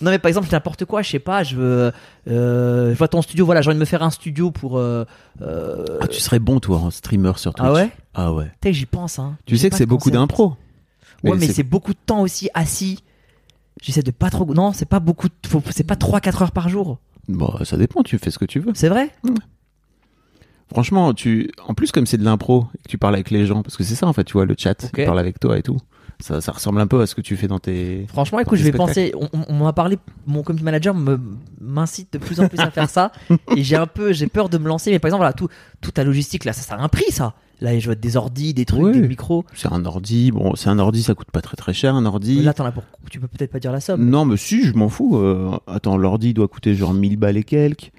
Non 0.00 0.10
mais 0.10 0.18
par 0.18 0.28
exemple 0.28 0.48
n'importe 0.50 0.84
quoi, 0.86 1.02
je 1.02 1.10
sais 1.10 1.18
pas, 1.18 1.42
je 1.42 1.56
veux, 1.56 1.92
euh, 2.28 2.92
je 2.92 2.96
vois 2.98 3.08
ton 3.08 3.20
studio, 3.22 3.44
voilà, 3.44 3.60
j'ai 3.60 3.68
envie 3.68 3.76
de 3.76 3.80
me 3.80 3.84
faire 3.84 4.02
un 4.02 4.10
studio 4.10 4.50
pour. 4.50 4.78
Euh, 4.78 5.04
Ah, 6.00 6.06
tu 6.08 6.20
serais 6.20 6.38
bon 6.38 6.60
toi 6.60 6.78
en 6.78 6.90
streamer 6.90 7.32
sur 7.36 7.52
Twitch. 7.52 7.68
ah 7.68 7.72
ouais? 7.72 7.90
Ah 8.14 8.32
ouais. 8.32 8.50
Tu 8.62 8.72
j'y 8.72 8.86
pense. 8.86 9.18
Hein. 9.18 9.36
Tu 9.46 9.56
sais 9.58 9.68
que 9.68 9.72
pas 9.74 9.78
c'est 9.78 9.86
beaucoup 9.86 10.10
d'impro. 10.10 10.56
Ouais, 11.24 11.36
mais 11.38 11.46
c'est- 11.48 11.62
beaucoup 11.62 11.92
de 11.92 11.98
temps 12.04 12.20
aussi 12.22 12.48
assis. 12.54 13.02
J'essaie 13.82 14.02
de 14.02 14.10
pas 14.10 14.30
trop. 14.30 14.44
Non, 14.54 14.72
c'est 14.72 14.84
pas 14.88 15.00
beaucoup. 15.00 15.28
faut- 15.46 15.62
C'est 15.70 15.84
pas 15.84 15.96
3-4 15.96 16.42
heures 16.42 16.52
par 16.52 16.68
jour. 16.68 16.98
Bon, 17.28 17.52
ça 17.64 17.76
dépend, 17.76 18.02
tu 18.02 18.18
fais 18.18 18.30
ce 18.30 18.38
que 18.38 18.44
tu 18.44 18.60
veux. 18.60 18.72
C'est 18.74 18.88
vrai? 18.88 19.10
Franchement, 20.72 21.12
tu 21.14 21.50
en 21.66 21.74
plus 21.74 21.90
comme 21.90 22.06
c'est 22.06 22.16
de 22.18 22.24
l'impro 22.24 22.66
et 22.78 22.82
que 22.84 22.88
tu 22.88 22.96
parles 22.98 23.14
avec 23.14 23.30
les 23.30 23.44
gens 23.44 23.62
parce 23.62 23.76
que 23.76 23.82
c'est 23.82 23.96
ça 23.96 24.06
en 24.06 24.12
fait, 24.12 24.22
tu 24.24 24.34
vois 24.34 24.44
le 24.46 24.54
chat, 24.56 24.84
Ok. 24.84 24.90
ils 24.98 25.04
parlent 25.04 25.18
avec 25.18 25.40
toi 25.40 25.58
et 25.58 25.62
tout. 25.62 25.78
Ça, 26.20 26.40
ça 26.42 26.52
ressemble 26.52 26.80
un 26.80 26.86
peu 26.86 27.00
à 27.00 27.06
ce 27.06 27.14
que 27.14 27.22
tu 27.22 27.34
fais 27.36 27.48
dans 27.48 27.58
tes 27.58 28.04
Franchement, 28.08 28.38
Dans 28.38 28.42
écoute, 28.42 28.58
je 28.58 28.64
vais 28.64 28.72
penser. 28.72 29.12
On, 29.18 29.28
on- 29.32 29.44
on 29.48 29.52
m'en 29.54 29.66
a 29.66 29.72
parlé. 29.72 29.98
Mon 30.26 30.42
community 30.42 30.64
manager 30.64 30.94
m'incite 31.60 32.12
de 32.12 32.18
plus 32.18 32.40
en 32.40 32.46
plus 32.48 32.60
à 32.60 32.70
faire 32.70 32.90
ça, 32.90 33.10
et 33.56 33.64
j'ai 33.64 33.76
un 33.76 33.86
peu, 33.86 34.12
j'ai 34.12 34.26
peur 34.26 34.48
de 34.50 34.58
me 34.58 34.68
lancer. 34.68 34.90
Mais 34.90 34.98
par 34.98 35.08
exemple, 35.08 35.20
voilà, 35.20 35.32
tout, 35.32 35.48
toute 35.80 35.94
ta 35.94 36.04
logistique 36.04 36.44
là, 36.44 36.52
ça, 36.52 36.60
ça 36.62 36.74
a 36.74 36.78
un 36.80 36.88
prix, 36.88 37.10
ça. 37.10 37.34
Là, 37.60 37.78
je 37.78 37.84
vois 37.84 37.94
des 37.94 38.16
ordis, 38.16 38.54
des 38.54 38.64
trucs, 38.64 38.80
Oui. 38.82 39.00
des 39.00 39.06
micros. 39.08 39.44
c'est 39.54 39.70
un 39.70 39.84
ordi. 39.84 40.30
Bon, 40.30 40.54
c'est 40.56 40.70
un 40.70 40.78
ordi, 40.78 41.02
ça 41.02 41.14
coûte 41.14 41.30
pas 41.30 41.42
très 41.42 41.56
très 41.56 41.74
cher 41.74 41.94
un 41.94 42.06
ordi. 42.06 42.40
Là, 42.42 42.54
t'en 42.54 42.64
as 42.64 42.72
pour. 42.72 42.84
Tu 43.10 43.20
peux 43.20 43.28
peut-être 43.28 43.50
pas 43.52 43.60
dire 43.60 43.70
la 43.72 43.80
somme. 43.80 44.08
Non, 44.08 44.24
mais 44.24 44.36
si, 44.38 44.64
je 44.64 44.72
m'en 44.74 44.88
fous. 44.88 45.18
Euh, 45.18 45.50
attends, 45.66 45.96
l'ordi 45.98 46.32
doit 46.32 46.48
coûter 46.48 46.74
genre 46.74 46.94
1000 46.94 47.16
balles 47.18 47.36
et 47.36 47.44
quelques. 47.44 47.92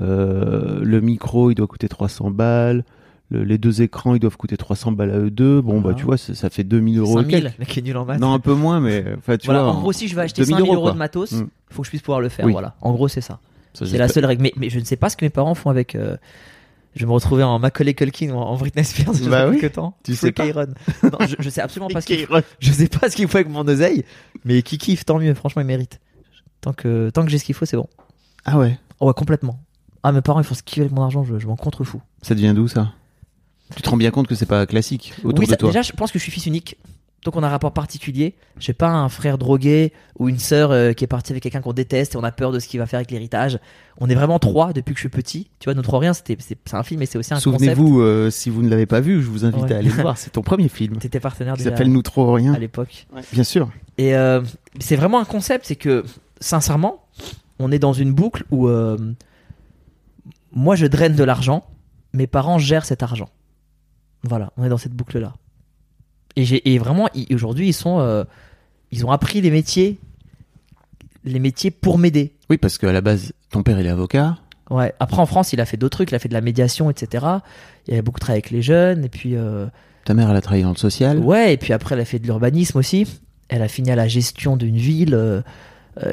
Euh, 0.00 0.80
le 0.82 1.00
micro, 1.00 1.50
il 1.50 1.54
doit 1.56 1.66
coûter 1.66 1.88
300 1.88 2.30
balles. 2.30 2.84
Le- 3.30 3.44
les 3.44 3.58
deux 3.58 3.82
écrans, 3.82 4.14
ils 4.14 4.20
doivent 4.20 4.36
coûter 4.36 4.56
300 4.56 4.92
balles 4.92 5.10
à 5.10 5.18
eux 5.18 5.30
deux. 5.30 5.60
Bon, 5.60 5.80
bah, 5.80 5.90
Ah. 5.92 5.94
tu 5.96 6.04
vois, 6.04 6.16
ça, 6.16 6.34
ça 6.34 6.50
fait 6.50 6.64
2000 6.64 6.98
euros 6.98 7.18
et 7.20 7.22
5000, 7.22 7.42
quelques. 7.42 7.58
mec 7.58 7.78
est 7.78 7.82
nul 7.82 7.96
en 7.96 8.04
maths. 8.04 8.20
Non, 8.20 8.32
un 8.32 8.38
peu 8.40 8.54
moins, 8.54 8.80
mais 8.80 9.04
enfin, 9.18 9.36
tu 9.36 9.46
voilà, 9.46 9.62
vois. 9.64 9.72
en 9.72 9.80
gros, 9.80 9.92
si 9.92 10.08
je 10.08 10.14
veux 10.16 10.22
acheter 10.22 10.42
2000 10.42 10.56
5000 10.58 10.72
euros, 10.74 10.82
quoi. 10.84 10.92
de 10.92 10.98
matos, 10.98 11.32
Mm. 11.32 11.46
faut 11.70 11.82
que 11.82 11.86
je 11.86 11.90
puisse 11.90 12.02
pouvoir 12.02 12.20
le 12.20 12.28
faire. 12.28 12.44
Oui. 12.46 12.52
Voilà. 12.52 12.74
En 12.80 12.92
gros, 12.92 13.08
c'est 13.08 13.20
ça. 13.20 13.38
Ça, 13.72 13.86
C'est 13.86 13.98
la 13.98 14.08
seule 14.08 14.24
règle. 14.24 14.42
Mais, 14.42 14.52
mais 14.56 14.68
je 14.68 14.80
ne 14.80 14.84
sais 14.84 14.96
pas 14.96 15.08
ce 15.10 15.16
que 15.16 15.24
mes 15.24 15.30
parents 15.30 15.54
font 15.54 15.70
avec. 15.70 15.94
euh, 15.94 16.16
Je 16.94 17.00
vais 17.00 17.06
me 17.06 17.12
retrouver 17.12 17.42
en 17.44 17.58
Macaulay 17.58 17.94
Culkin 17.94 18.30
ou 18.30 18.38
en 18.38 18.56
Britney 18.56 18.84
Spears. 18.84 19.12
Bah 19.28 19.44
sais 19.44 19.48
oui. 19.48 19.60
quelques 19.60 19.74
temps. 19.74 19.96
Tu 20.04 20.16
Free 20.16 20.28
sais 20.28 20.32
pas. 20.32 20.44
Non, 21.04 21.18
je, 21.26 21.36
je 21.38 21.48
sais 21.50 21.60
absolument 21.60 21.88
pas 21.88 22.00
ce 22.00 22.06
qu'il 22.06 22.26
Je 22.58 22.72
sais 22.72 22.88
pas 22.88 23.08
ce 23.08 23.16
qu'il 23.16 23.28
faut 23.28 23.36
avec 23.38 23.48
mon 23.48 23.66
oseille, 23.68 24.04
mais 24.44 24.62
qui 24.62 24.76
kiffe, 24.78 25.04
tant 25.04 25.18
mieux. 25.18 25.34
Franchement, 25.34 25.62
il 25.62 25.66
mérite. 25.66 26.00
Tant 26.60 26.72
que, 26.72 27.10
tant 27.10 27.24
que 27.24 27.30
j'ai 27.30 27.38
ce 27.38 27.44
qu'il 27.44 27.54
faut, 27.54 27.64
c'est 27.64 27.76
bon. 27.76 27.88
Ah 28.44 28.58
ouais. 28.58 28.78
Oh, 28.98 29.06
ouais, 29.06 29.14
complètement. 29.14 29.60
Ah, 30.02 30.12
mes 30.12 30.20
parents, 30.20 30.40
ils 30.40 30.44
font 30.44 30.54
ce 30.54 30.62
qu'ils 30.62 30.78
veulent 30.80 30.86
avec 30.88 30.96
mon 30.96 31.02
argent, 31.04 31.24
je, 31.24 31.38
je 31.38 31.46
m'en 31.46 31.56
contrefous. 31.56 32.00
Ça 32.22 32.34
devient 32.34 32.52
d'où 32.54 32.66
ça? 32.68 32.92
Tu 33.76 33.82
te 33.82 33.88
rends 33.88 33.96
bien 33.96 34.10
compte 34.10 34.26
que 34.26 34.34
c'est 34.34 34.46
pas 34.46 34.66
classique 34.66 35.12
autour 35.22 35.40
oui, 35.40 35.46
de 35.46 35.50
ça- 35.50 35.56
toi? 35.56 35.68
déjà, 35.68 35.82
je 35.82 35.92
pense 35.92 36.10
que 36.10 36.18
je 36.18 36.22
suis 36.24 36.32
fils 36.32 36.46
unique. 36.46 36.76
Donc, 37.24 37.36
on 37.36 37.42
a 37.42 37.46
un 37.46 37.50
rapport 37.50 37.72
particulier. 37.72 38.34
J'ai 38.58 38.72
pas 38.72 38.88
un 38.88 39.08
frère 39.10 39.36
drogué 39.36 39.92
ou 40.18 40.28
une 40.30 40.38
sœur 40.38 40.70
euh, 40.70 40.92
qui 40.94 41.04
est 41.04 41.06
partie 41.06 41.32
avec 41.32 41.42
quelqu'un 41.42 41.60
qu'on 41.60 41.74
déteste 41.74 42.14
et 42.14 42.16
on 42.16 42.24
a 42.24 42.32
peur 42.32 42.50
de 42.50 42.58
ce 42.58 42.66
qu'il 42.66 42.80
va 42.80 42.86
faire 42.86 42.98
avec 42.98 43.10
l'héritage. 43.10 43.58
On 43.98 44.08
est 44.08 44.14
vraiment 44.14 44.38
trois 44.38 44.72
depuis 44.72 44.94
que 44.94 44.98
je 44.98 45.02
suis 45.02 45.08
petit. 45.10 45.50
Tu 45.58 45.66
vois, 45.66 45.74
Notre 45.74 45.98
Rien, 45.98 46.14
c'était, 46.14 46.36
c'est, 46.40 46.56
un 46.72 46.82
film, 46.82 47.00
mais 47.00 47.06
c'est 47.06 47.18
aussi 47.18 47.34
un 47.34 47.36
concept. 47.36 47.58
Souvenez-vous, 47.58 48.00
euh, 48.00 48.30
si 48.30 48.48
vous 48.48 48.62
ne 48.62 48.70
l'avez 48.70 48.86
pas 48.86 49.00
vu, 49.00 49.22
je 49.22 49.28
vous 49.28 49.44
invite 49.44 49.64
Ouais. 49.64 49.72
à 49.74 49.78
aller 49.78 49.90
le 49.90 50.00
voir. 50.00 50.16
C'est 50.18 50.30
ton 50.30 50.40
premier 50.42 50.68
film. 50.68 50.96
T'étais 50.96 51.20
partenaire 51.20 51.54
Qui 51.54 51.64
s'appelle 51.64 51.92
Nous 51.92 52.00
trop 52.02 52.32
rien. 52.32 52.54
à 52.54 52.58
l'époque. 52.58 53.06
Bien 53.32 53.44
sûr. 53.44 53.70
Et 53.98 54.14
euh, 54.16 54.40
c'est 54.78 54.96
vraiment 54.96 55.20
un 55.20 55.26
concept, 55.26 55.66
c'est 55.66 55.76
que 55.76 56.04
sincèrement, 56.40 57.04
on 57.58 57.70
est 57.70 57.78
dans 57.78 57.92
une 57.92 58.12
boucle 58.14 58.44
où 58.50 58.66
euh, 58.66 58.96
moi 60.52 60.74
je 60.74 60.86
draine 60.86 61.14
de 61.14 61.24
l'argent, 61.24 61.66
mes 62.14 62.26
parents 62.26 62.58
gèrent 62.58 62.86
cet 62.86 63.02
argent. 63.02 63.28
Voilà, 64.22 64.52
on 64.56 64.64
est 64.64 64.70
dans 64.70 64.78
cette 64.78 64.94
boucle-là. 64.94 65.34
Et, 66.64 66.78
vraiment, 66.78 67.08
aujourd'hui, 67.32 67.68
ils 67.68 67.72
sont, 67.74 68.00
euh, 68.00 68.24
ils 68.90 69.04
ont 69.06 69.10
appris 69.10 69.40
les 69.40 69.50
métiers, 69.50 69.98
les 71.24 71.38
métiers 71.38 71.70
pour 71.70 71.98
m'aider. 71.98 72.32
Oui, 72.48 72.58
parce 72.58 72.78
qu'à 72.78 72.92
la 72.92 73.00
base, 73.00 73.32
ton 73.50 73.62
père 73.62 73.78
il 73.80 73.86
est 73.86 73.90
avocat. 73.90 74.38
Ouais. 74.70 74.92
Après, 75.00 75.20
en 75.20 75.26
France, 75.26 75.52
il 75.52 75.60
a 75.60 75.66
fait 75.66 75.76
d'autres 75.76 75.96
trucs, 75.98 76.10
il 76.10 76.14
a 76.14 76.18
fait 76.18 76.28
de 76.28 76.34
la 76.34 76.40
médiation, 76.40 76.90
etc. 76.90 77.26
Il 77.88 77.94
a 77.96 78.02
beaucoup 78.02 78.20
travaillé 78.20 78.38
avec 78.38 78.50
les 78.50 78.62
jeunes, 78.62 79.04
et 79.04 79.08
puis. 79.08 79.36
euh, 79.36 79.66
Ta 80.04 80.14
mère 80.14 80.30
elle 80.30 80.36
a 80.36 80.40
travaillé 80.40 80.62
dans 80.62 80.70
le 80.70 80.76
social. 80.76 81.18
Ouais, 81.18 81.52
et 81.54 81.56
puis 81.56 81.72
après, 81.72 81.94
elle 81.94 82.00
a 82.00 82.04
fait 82.04 82.18
de 82.18 82.24
l'urbanisme 82.26 82.78
aussi. 82.78 83.06
Elle 83.48 83.62
a 83.62 83.68
fini 83.68 83.90
à 83.90 83.96
la 83.96 84.06
gestion 84.08 84.56
d'une 84.56 84.76
ville. 84.76 85.14
euh, 85.14 85.42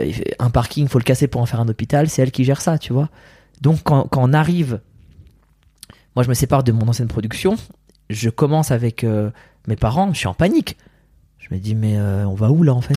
il 0.04 0.16
un 0.40 0.50
parking, 0.50 0.88
faut 0.88 0.98
le 0.98 1.04
casser 1.04 1.28
pour 1.28 1.40
en 1.40 1.46
faire 1.46 1.60
un 1.62 1.68
hôpital. 1.70 2.10
C'est 2.10 2.22
elle 2.24 2.32
qui 2.32 2.44
gère 2.44 2.62
ça, 2.62 2.78
tu 2.80 2.94
vois. 2.94 3.10
Donc, 3.62 3.80
quand, 3.84 4.08
quand 4.08 4.28
on 4.28 4.34
arrive, 4.34 4.80
moi, 6.16 6.24
je 6.24 6.30
me 6.30 6.34
sépare 6.34 6.64
de 6.64 6.72
mon 6.72 6.88
ancienne 6.88 7.08
production. 7.08 7.56
Je 8.10 8.30
commence 8.30 8.72
avec 8.72 9.04
euh, 9.04 9.30
mes 9.68 9.76
parents. 9.76 10.12
Je 10.14 10.20
suis 10.20 10.28
en 10.28 10.34
panique. 10.34 10.78
Je 11.38 11.54
me 11.54 11.60
dis, 11.60 11.76
mais 11.76 11.98
euh, 11.98 12.26
on 12.26 12.34
va 12.34 12.52
où 12.52 12.64
là, 12.64 12.74
en 12.74 12.82
fait? 12.82 12.97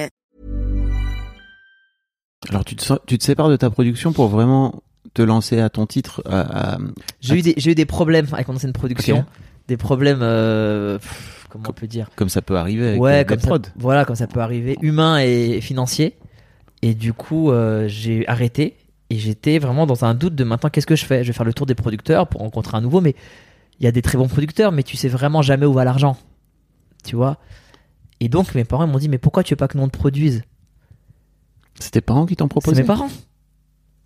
Alors 2.49 2.65
tu 2.65 2.75
te, 2.75 2.93
tu 3.05 3.17
te 3.17 3.23
sépares 3.23 3.49
de 3.49 3.55
ta 3.55 3.69
production 3.69 4.13
pour 4.13 4.27
vraiment 4.27 4.81
te 5.13 5.21
lancer 5.21 5.59
à 5.59 5.69
ton 5.69 5.85
titre. 5.85 6.21
à- 6.25 6.73
à- 6.73 6.77
J'ai 7.19 7.35
eu, 7.39 7.41
des- 7.41 7.53
j'ai 7.57 7.71
eu 7.71 7.75
des 7.75 7.85
problèmes 7.85 8.27
avec 8.31 8.47
mon 8.47 8.55
ancienne 8.55 8.73
production. 8.73 9.25
Des 9.67 9.77
problèmes. 9.77 10.19
euh, 10.21 10.97
pff, 10.97 11.45
comment 11.49 11.65
on 11.69 11.73
peut 11.73 11.87
dire? 11.87 12.09
comme 12.15 12.29
ça 12.29 12.41
peut 12.41 12.57
arriver 12.57 12.87
avec 12.89 13.01
ouais, 13.01 13.21
euh, 13.21 13.23
comme 13.25 13.39
ça, 13.39 13.49
voilà, 13.75 14.05
comme 14.05 14.15
ça 14.15 14.27
peut 14.27 14.39
arriver, 14.41 14.77
humain 14.81 15.19
et 15.19 15.61
financier. 15.61 16.17
Et 16.81 16.93
du 16.95 17.13
coup, 17.13 17.51
euh, 17.51 17.87
j'ai 17.87 18.27
arrêté 18.27 18.75
et 19.11 19.17
j'étais 19.17 19.59
vraiment 19.59 19.85
dans 19.85 20.03
un 20.03 20.13
doute 20.15 20.33
de 20.35 20.43
maintenant 20.43 20.69
qu'est-ce 20.69 20.87
que 20.87 20.95
je 20.95 21.05
fais? 21.05 21.23
Je 21.23 21.27
vais 21.27 21.33
faire 21.33 21.45
le 21.45 21.53
tour 21.53 21.67
des 21.67 21.75
producteurs 21.75 22.27
pour 22.27 22.41
rencontrer 22.41 22.75
un 22.77 22.81
nouveau, 22.81 23.01
mais 23.01 23.15
il 23.79 23.83
y 23.83 23.87
a 23.87 23.91
des 23.91 24.01
très 24.01 24.17
bons 24.17 24.27
producteurs, 24.27 24.71
mais 24.71 24.83
tu 24.83 24.97
sais 24.97 25.09
vraiment 25.09 25.41
jamais 25.41 25.65
où 25.67 25.73
va 25.73 25.83
l'argent, 25.83 26.17
tu 27.03 27.15
vois? 27.15 27.37
Et 28.19 28.29
donc 28.29 28.55
mes 28.55 28.63
parents 28.63 28.87
m'ont 28.87 28.97
dit 28.99 29.09
mais 29.09 29.17
pourquoi 29.19 29.43
tu 29.43 29.53
veux 29.53 29.57
pas 29.57 29.67
que 29.67 29.77
nous 29.77 29.83
on 29.83 29.89
te 29.89 29.97
produise? 29.97 30.43
C'est 31.79 31.91
tes 31.91 32.01
parents 32.01 32.25
qui 32.25 32.35
t'ont 32.35 32.45
C'est 32.45 32.49
proposé 32.49 32.81
mes 32.81 32.87
parents. 32.87 33.09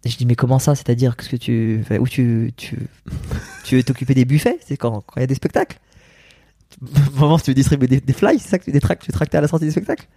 Et 0.03 0.09
je 0.09 0.17
dis 0.17 0.25
mais 0.25 0.35
comment 0.35 0.59
ça 0.59 0.75
C'est-à-dire 0.75 1.17
qu'est-ce 1.17 1.29
que 1.29 1.35
tu 1.35 1.83
fais 1.85 1.97
Où 1.97 2.07
tu 2.07 2.53
tu 2.55 2.77
tu 3.63 3.75
veux 3.75 3.83
t'occuper 3.83 4.13
des 4.13 4.25
buffets? 4.25 4.59
C'est 4.65 4.77
quand 4.77 5.01
quand 5.01 5.17
il 5.17 5.21
y 5.21 5.23
a 5.23 5.27
des 5.27 5.35
spectacles 5.35 5.79
Maman, 7.15 7.39
tu 7.39 7.51
veux 7.51 7.55
distribuer 7.55 7.87
des, 7.87 8.01
des 8.01 8.13
fly, 8.13 8.37
c'est 8.39 8.49
ça 8.49 8.59
que 8.59 8.65
tu 8.65 8.71
des 8.71 8.81
tracts, 8.81 9.01
tu 9.01 9.07
veux 9.07 9.13
tracter 9.13 9.37
à 9.37 9.41
la 9.41 9.47
sortie 9.47 9.65
des 9.65 9.71
spectacles 9.71 10.07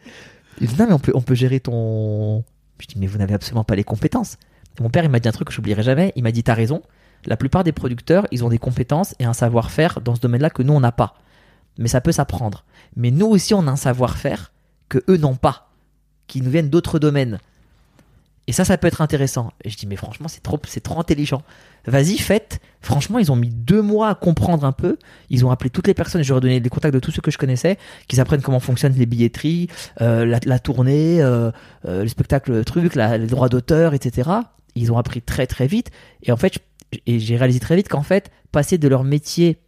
Il 0.60 0.66
dit 0.66 0.74
non 0.78 0.86
mais 0.86 0.92
on 0.92 0.98
peut 0.98 1.12
on 1.14 1.22
peut 1.22 1.34
gérer 1.34 1.60
ton. 1.60 2.44
Je 2.78 2.86
dis 2.86 2.94
mais 2.98 3.06
vous 3.06 3.18
n'avez 3.18 3.34
absolument 3.34 3.64
pas 3.64 3.76
les 3.76 3.84
compétences. 3.84 4.36
Et 4.78 4.82
mon 4.82 4.90
père 4.90 5.04
il 5.04 5.10
m'a 5.10 5.20
dit 5.20 5.28
un 5.28 5.32
truc 5.32 5.48
que 5.48 5.54
j'oublierai 5.54 5.82
jamais. 5.82 6.12
Il 6.16 6.22
m'a 6.22 6.32
dit 6.32 6.42
t'as 6.42 6.54
raison. 6.54 6.82
La 7.26 7.36
plupart 7.36 7.64
des 7.64 7.72
producteurs 7.72 8.26
ils 8.30 8.44
ont 8.44 8.48
des 8.48 8.58
compétences 8.58 9.14
et 9.18 9.24
un 9.24 9.32
savoir-faire 9.32 10.00
dans 10.00 10.14
ce 10.14 10.20
domaine-là 10.20 10.50
que 10.50 10.62
nous 10.62 10.72
on 10.72 10.80
n'a 10.80 10.92
pas. 10.92 11.14
Mais 11.78 11.88
ça 11.88 12.00
peut 12.00 12.12
s'apprendre. 12.12 12.64
Mais 12.96 13.10
nous 13.10 13.26
aussi 13.26 13.54
on 13.54 13.66
a 13.66 13.70
un 13.70 13.76
savoir-faire 13.76 14.52
que 14.88 15.02
eux 15.08 15.16
n'ont 15.16 15.36
pas, 15.36 15.67
qui 16.28 16.40
nous 16.40 16.50
viennent 16.50 16.70
d'autres 16.70 16.98
domaines. 16.98 17.40
Et 18.46 18.52
ça, 18.52 18.64
ça 18.64 18.78
peut 18.78 18.86
être 18.86 19.02
intéressant. 19.02 19.52
Et 19.62 19.68
je 19.68 19.76
dis, 19.76 19.86
mais 19.86 19.96
franchement, 19.96 20.26
c'est 20.26 20.42
trop, 20.42 20.58
c'est 20.66 20.80
trop 20.80 20.98
intelligent. 20.98 21.42
Vas-y, 21.86 22.16
faites. 22.16 22.60
Franchement, 22.80 23.18
ils 23.18 23.30
ont 23.30 23.36
mis 23.36 23.50
deux 23.50 23.82
mois 23.82 24.08
à 24.08 24.14
comprendre 24.14 24.64
un 24.64 24.72
peu. 24.72 24.96
Ils 25.28 25.44
ont 25.44 25.50
appelé 25.50 25.68
toutes 25.68 25.86
les 25.86 25.92
personnes. 25.92 26.22
Ai 26.22 26.24
donné 26.24 26.58
des 26.58 26.70
contacts 26.70 26.94
de 26.94 26.98
tous 26.98 27.10
ceux 27.10 27.20
que 27.20 27.30
je 27.30 27.36
connaissais, 27.36 27.76
qu'ils 28.06 28.20
apprennent 28.20 28.40
comment 28.40 28.58
fonctionnent 28.58 28.94
les 28.94 29.04
billetteries, 29.04 29.68
euh, 30.00 30.24
la, 30.24 30.58
tournée, 30.58 31.20
euh, 31.20 31.50
euh, 31.84 32.02
le 32.02 32.08
spectacle, 32.08 32.52
le 32.52 32.64
truc, 32.64 32.94
les 32.94 33.26
droits 33.26 33.50
d'auteur, 33.50 33.92
etc. 33.92 34.30
Ils 34.74 34.92
ont 34.92 34.96
appris 34.96 35.20
très 35.20 35.46
très 35.46 35.66
vite. 35.66 35.90
Et 36.22 36.32
en 36.32 36.38
fait, 36.38 36.58
et 37.06 37.20
j'ai 37.20 37.36
réalisé 37.36 37.60
très 37.60 37.76
vite 37.76 37.88
qu'en 37.88 38.02
fait, 38.02 38.30
passer 38.50 38.78
de 38.78 38.88
leur 38.88 39.04
métier 39.04 39.58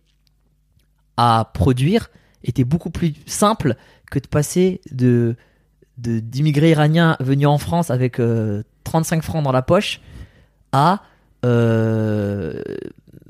à 1.18 1.50
produire 1.52 2.08
était 2.44 2.64
beaucoup 2.64 2.88
plus 2.88 3.12
simple 3.26 3.76
que 4.10 4.18
de 4.18 4.26
passer 4.26 4.80
de- 4.90 5.36
d'immigrés 6.00 6.70
iraniens 6.70 7.16
venus 7.20 7.46
en 7.46 7.58
France 7.58 7.90
avec 7.90 8.20
euh, 8.20 8.62
35 8.84 9.22
francs 9.22 9.44
dans 9.44 9.52
la 9.52 9.62
poche 9.62 10.00
à 10.72 11.02
euh, 11.44 12.62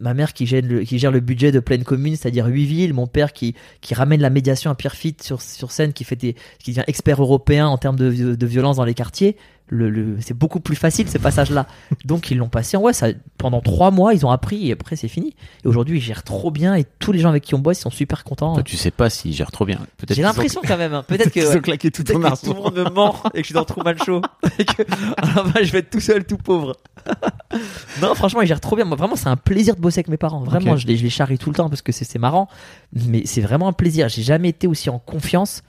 ma 0.00 0.14
mère 0.14 0.32
qui 0.32 0.46
gère, 0.46 0.62
le, 0.62 1.20
budget 1.20 1.52
de 1.52 1.60
pleine 1.60 1.84
commune, 1.84 2.16
c'est-à-dire 2.16 2.46
8 2.46 2.64
villes, 2.64 2.94
mon 2.94 3.06
père 3.06 3.32
qui, 3.32 3.54
qui 3.80 3.94
ramène 3.94 4.20
la 4.20 4.30
médiation 4.30 4.70
à 4.70 4.74
Pierrefitte 4.74 5.22
sur, 5.22 5.42
sur 5.42 5.70
scène, 5.70 5.92
qui, 5.92 6.04
fait 6.04 6.16
des, 6.16 6.34
qui 6.58 6.70
devient 6.70 6.84
expert 6.86 7.20
européen 7.20 7.68
en 7.68 7.76
termes 7.76 7.96
de, 7.96 8.34
de 8.34 8.46
violence 8.46 8.76
dans 8.76 8.84
les 8.84 8.94
quartiers. 8.94 9.36
Le, 9.72 9.88
le- 9.88 10.16
c'est 10.20 10.34
beaucoup 10.36 10.58
plus 10.58 10.74
facile 10.74 11.08
ce 11.08 11.16
passage-là. 11.16 11.66
Donc 12.04 12.32
ils 12.32 12.36
l'ont 12.36 12.48
passé. 12.48 12.76
Ouais, 12.76 12.92
ça, 12.92 13.06
pendant 13.38 13.60
trois 13.60 13.92
mois, 13.92 14.14
ils 14.14 14.26
ont 14.26 14.30
appris 14.30 14.68
et 14.68 14.72
après 14.72 14.96
c'est 14.96 15.06
fini. 15.06 15.36
Et 15.64 15.68
aujourd'hui, 15.68 15.98
ils 15.98 16.02
gèrent 16.02 16.24
trop 16.24 16.50
bien 16.50 16.74
et 16.74 16.84
tous 16.98 17.12
les 17.12 17.20
gens 17.20 17.28
avec 17.28 17.44
qui 17.44 17.54
on 17.54 17.60
bosse, 17.60 17.78
ils 17.78 17.82
sont 17.82 17.90
super 17.90 18.24
contents. 18.24 18.54
Toi, 18.54 18.62
tu 18.64 18.76
sais 18.76 18.90
pas 18.90 19.08
s'il 19.10 19.32
gère 19.32 19.52
trop 19.52 19.64
bien. 19.64 19.78
Peut-être 19.96 20.14
J'ai 20.16 20.22
ont- 20.24 20.26
l'impression 20.26 20.60
quand 20.66 20.76
même. 20.76 20.92
hein. 20.92 21.04
Peut-être 21.06 21.30
que 21.30 21.56
ont 21.56 21.60
claqué 21.60 21.92
tout 21.92 22.02
Peut-être 22.02 22.20
ton 22.20 22.30
que 22.34 22.40
tout 22.46 22.52
le 22.54 22.60
monde 22.60 22.74
me 22.76 22.90
ment 22.90 23.14
et 23.32 23.38
que 23.38 23.38
je 23.38 23.44
suis 23.44 23.54
dans 23.54 23.64
Truman 23.64 23.94
Show. 24.04 24.20
et 24.58 24.64
que 24.64 24.82
à 25.16 25.26
la 25.36 25.44
fin, 25.52 25.62
je 25.62 25.70
vais 25.70 25.78
être 25.78 25.90
tout 25.90 26.00
seul, 26.00 26.24
tout 26.24 26.36
pauvre. 26.36 26.76
non, 28.02 28.14
franchement, 28.14 28.40
ils 28.42 28.46
gèrent 28.48 28.60
trop 28.60 28.76
bien. 28.76 28.84
Moi, 28.84 28.96
vraiment, 28.96 29.14
c'est 29.16 29.28
un 29.28 29.36
plaisir 29.36 29.76
de 29.76 29.80
bosser 29.80 30.00
avec 30.00 30.08
mes 30.08 30.16
parents. 30.16 30.40
Vraiment, 30.40 30.76
je, 30.76 30.86
les, 30.86 30.96
je 30.96 31.02
les 31.04 31.10
charrie 31.10 31.38
tout 31.38 31.50
le 31.50 31.56
temps 31.56 31.68
parce 31.68 31.82
que 31.82 31.92
c'est 31.92 32.04
c'est 32.04 32.18
marrant. 32.18 32.48
Mais 32.92 33.22
c'est 33.24 33.40
vraiment 33.40 33.68
un 33.68 33.72
plaisir. 33.72 34.08
J'ai 34.08 34.22
jamais 34.22 34.48
été 34.48 34.66
aussi 34.66 34.90
en 34.90 34.98
confiance. 34.98 35.62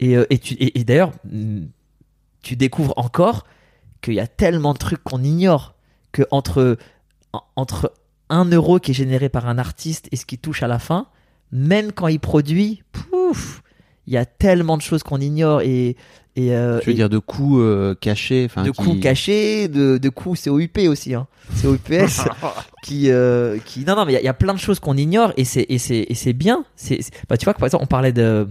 Et, 0.00 0.16
euh, 0.16 0.26
et, 0.30 0.38
tu- 0.38 0.54
et- 0.54 0.80
et 0.80 0.84
d'ailleurs, 0.84 1.12
tu 2.42 2.56
découvres 2.56 2.94
encore 2.96 3.44
qu'il 4.00 4.14
y 4.14 4.20
a 4.20 4.26
tellement 4.26 4.72
de 4.72 4.78
trucs 4.78 5.02
qu'on 5.02 5.22
ignore. 5.22 5.74
Que 6.12 6.22
entre, 6.30 6.76
en- 7.32 7.42
entre 7.56 7.92
un 8.28 8.44
euro 8.46 8.78
qui 8.78 8.90
est 8.90 8.94
généré 8.94 9.28
par 9.28 9.48
un 9.48 9.58
artiste 9.58 10.08
et 10.12 10.16
ce 10.16 10.26
qui 10.26 10.36
touche 10.38 10.62
à 10.62 10.68
la 10.68 10.78
fin, 10.78 11.06
même 11.52 11.92
quand 11.92 12.08
il 12.08 12.20
produit, 12.20 12.82
pouf, 12.92 13.62
il 14.06 14.12
y 14.12 14.16
a 14.16 14.24
tellement 14.26 14.76
de 14.76 14.82
choses 14.82 15.02
qu'on 15.02 15.20
ignore 15.20 15.60
et, 15.62 15.96
et, 16.34 16.54
euh, 16.56 16.80
Tu 16.80 16.86
veux 16.86 16.92
et 16.92 16.96
dire 16.96 17.08
de 17.08 17.18
coûts 17.18 17.60
euh, 17.60 17.94
cachés, 17.94 18.48
de 18.48 18.70
qui- 18.70 18.82
coûts 18.82 18.98
cachés, 19.00 19.68
de, 19.68 19.96
de 19.98 20.08
coûts 20.08 20.34
COUP 20.34 20.78
aussi, 20.88 21.14
hein. 21.14 21.26
COUPS 21.62 22.22
qui, 22.82 23.10
euh, 23.10 23.58
qui, 23.64 23.84
non 23.84 23.94
non 23.96 24.04
mais 24.04 24.12
il 24.12 24.14
y 24.14 24.18
a- 24.18 24.20
il 24.22 24.24
y, 24.24 24.28
a 24.28 24.34
plein 24.34 24.54
de 24.54 24.58
choses 24.58 24.80
qu'on 24.80 24.96
ignore 24.96 25.32
et 25.36 25.44
c'est 25.44 25.66
et 25.68 25.78
c'est 25.78 26.06
et 26.08 26.14
c'est 26.14 26.32
bien. 26.32 26.64
C'est- 26.74 27.00
bah 27.28 27.36
tu 27.36 27.44
vois 27.44 27.54
que 27.54 27.58
par 27.58 27.66
exemple 27.66 27.84
on 27.84 27.86
parlait 27.86 28.12
de 28.12 28.48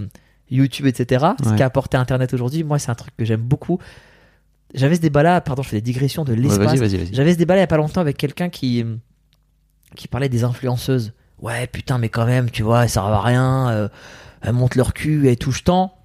YouTube 0.52 0.86
etc. 0.86 1.26
Ce 1.44 1.50
Ouais. 1.50 1.56
qu'a 1.58 1.66
apporté 1.66 1.98
Internet 1.98 2.34
aujourd'hui, 2.34 2.64
moi 2.64 2.78
c'est 2.80 2.92
un 2.92 2.96
truc 2.96 3.16
que 3.18 3.26
j'aime 3.26 3.42
beaucoup. 3.42 3.80
J'avais 4.74 4.96
ce 4.96 5.02
débat 5.02 5.24
là, 5.24 5.42
pardon, 5.42 5.64
je 5.64 5.70
fais 5.70 5.78
des 5.78 5.82
digressions 5.82 6.24
de 6.24 6.32
Ouais, 6.34 6.40
l'espace. 6.40 6.80
Vas-y. 6.80 7.14
J'avais 7.14 7.34
ce 7.34 7.38
débat 7.38 7.56
là 7.56 7.60
il 7.60 7.64
y 7.64 7.66
a 7.66 7.68
pas 7.68 7.78
longtemps 7.78 8.02
avec 8.02 8.18
quelqu'un 8.18 8.50
qui 8.50 8.86
qui 9.96 10.08
parlait 10.08 10.30
des 10.30 10.44
influenceuses. 10.44 11.14
Ouais, 11.40 11.68
putain, 11.68 11.98
mais 11.98 12.10
quand 12.10 12.26
même, 12.26 12.50
tu 12.52 12.62
vois, 12.64 12.84
elles 12.84 12.90
servent 12.90 13.12
à 13.12 13.22
rien. 13.22 13.70
euh, 13.72 13.90
elles 14.42 14.54
montent 14.54 14.76
leur 14.76 14.94
cul, 14.94 15.28
elles 15.28 15.38
touchent 15.38 15.64
tant. 15.64 15.98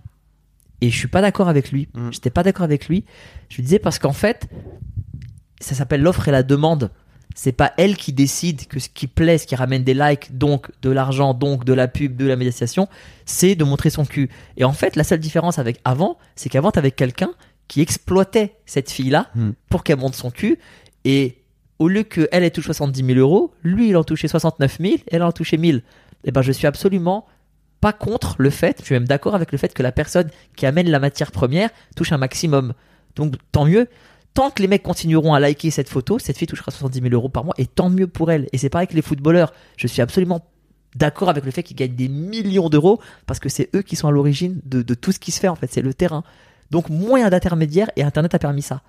Et 0.81 0.91
je 0.91 0.97
suis 0.97 1.09
pas 1.09 1.21
d'accord 1.23 1.49
avec 1.49 1.71
lui. 1.73 1.89
Mm. 1.95 2.09
J'étais 2.11 2.31
pas 2.31 2.43
d'accord 2.43 2.65
avec 2.65 2.89
lui. 2.89 3.05
Je 3.49 3.57
lui 3.57 3.63
disais 3.63 3.79
parce 3.79 3.99
qu'en 3.99 4.13
fait, 4.13 4.49
ça 5.61 5.75
s'appelle 5.75 6.03
l'offre 6.03 6.27
et 6.29 6.33
la 6.33 6.43
demande. 6.43 6.91
C'est 7.39 7.53
pas 7.53 7.75
elle 7.77 7.97
qui 7.97 8.13
décide 8.15 8.67
que 8.67 8.81
ce 8.81 8.89
qui 8.89 9.07
plaît, 9.07 9.37
ce 9.37 9.47
qui 9.47 9.55
ramène 9.55 9.85
des 9.85 9.93
likes, 9.93 10.37
donc 10.37 10.71
de 10.81 10.91
l'argent, 10.91 11.35
donc 11.35 11.65
de 11.65 11.75
la 11.75 11.87
pub, 11.87 12.17
de 12.17 12.27
la 12.27 12.35
médiation, 12.35 12.89
c'est 13.27 13.55
de 13.55 13.63
montrer 13.63 13.91
son 13.91 14.07
cul. 14.07 14.31
Et 14.57 14.65
en 14.65 14.73
fait, 14.73 14.97
la 14.97 15.05
seule 15.05 15.21
différence 15.21 15.59
avec 15.59 15.79
avant, 15.85 16.17
c'est 16.35 16.49
qu'avant, 16.49 16.71
t'avais 16.71 16.91
quelqu'un 16.91 17.31
qui 17.69 17.83
exploitait 17.83 18.57
cette 18.65 18.91
fille-là 18.91 19.29
Hmm. 19.35 19.51
pour 19.69 19.85
qu'elle 19.85 19.99
monte 19.99 20.15
son 20.15 20.31
cul. 20.31 20.59
Et 21.05 21.43
au 21.79 21.89
lieu 21.89 22.05
qu'elle 22.05 22.29
elle 22.33 22.51
touche 22.51 22.65
70 22.67 23.05
000 23.05 23.19
euros, 23.19 23.53
lui, 23.63 23.91
il 23.91 23.97
en 23.97 24.05
touchait 24.05 24.29
69 24.29 24.79
000, 24.81 24.95
elle 25.09 25.23
en 25.23 25.33
touchait 25.33 25.59
1000. 25.59 25.83
Et 26.25 26.31
ben, 26.33 26.41
je 26.41 26.53
suis 26.53 26.67
absolument 26.67 27.27
pas 27.83 27.93
contre 27.93 28.37
le 28.39 28.49
fait, 28.51 28.79
je 28.81 28.87
suis 28.87 28.95
même 28.95 29.07
d'accord 29.07 29.35
avec 29.35 29.53
le 29.53 29.59
fait 29.59 29.75
que 29.75 29.83
la 29.83 29.93
personne 29.93 30.31
qui 30.57 30.65
amène 30.65 30.89
la 30.89 30.99
matière 30.99 31.31
première 31.31 31.69
touche 31.95 32.13
un 32.13 32.17
maximum. 32.17 32.73
Donc, 33.15 33.35
tant 33.53 33.67
mieux. 33.67 33.89
Tant 34.37 34.51
que 34.51 34.63
les 34.63 34.69
mecs 34.69 34.83
continueront 34.85 35.35
à 35.35 35.41
liker 35.41 35.71
cette 35.71 35.89
photo, 35.89 36.19
cette 36.19 36.37
fille 36.37 36.47
touchera 36.47 36.71
70 36.71 37.01
000 37.01 37.13
euros 37.15 37.29
par 37.29 37.45
mois 37.45 37.55
et 37.59 37.67
tant 37.67 37.91
mieux 37.91 38.07
pour 38.07 38.31
elle. 38.31 38.47
Et 38.53 38.59
c'est 38.59 38.69
pareil 38.69 38.87
que 38.87 38.95
les 38.95 39.03
footballeurs. 39.03 39.53
Je 39.77 39.87
suis 39.89 40.03
absolument 40.03 40.45
d'accord 40.95 41.29
avec 41.31 41.45
le 41.45 41.51
fait 41.51 41.63
qu'ils 41.63 41.77
gagnent 41.77 41.95
des 41.97 42.09
millions 42.09 42.69
d'euros 42.69 43.01
parce 43.27 43.41
que 43.41 43.49
c'est 43.49 43.71
eux 43.75 43.81
qui 43.83 43.97
sont 43.97 44.09
à 44.09 44.11
l'origine 44.11 44.61
de, 44.65 44.83
de 44.83 44.95
tout 44.95 45.11
ce 45.13 45.19
qui 45.19 45.31
se 45.33 45.41
fait 45.41 45.49
en 45.49 45.57
fait. 45.57 45.73
C'est 45.73 45.81
le 45.83 45.95
terrain. 45.95 46.23
Donc 46.71 46.91
moins 46.91 47.29
d'intermédiaires 47.31 47.91
et 47.97 48.03
Internet 48.03 48.35
a 48.35 48.39
permis 48.39 48.61
ça. 48.63 48.83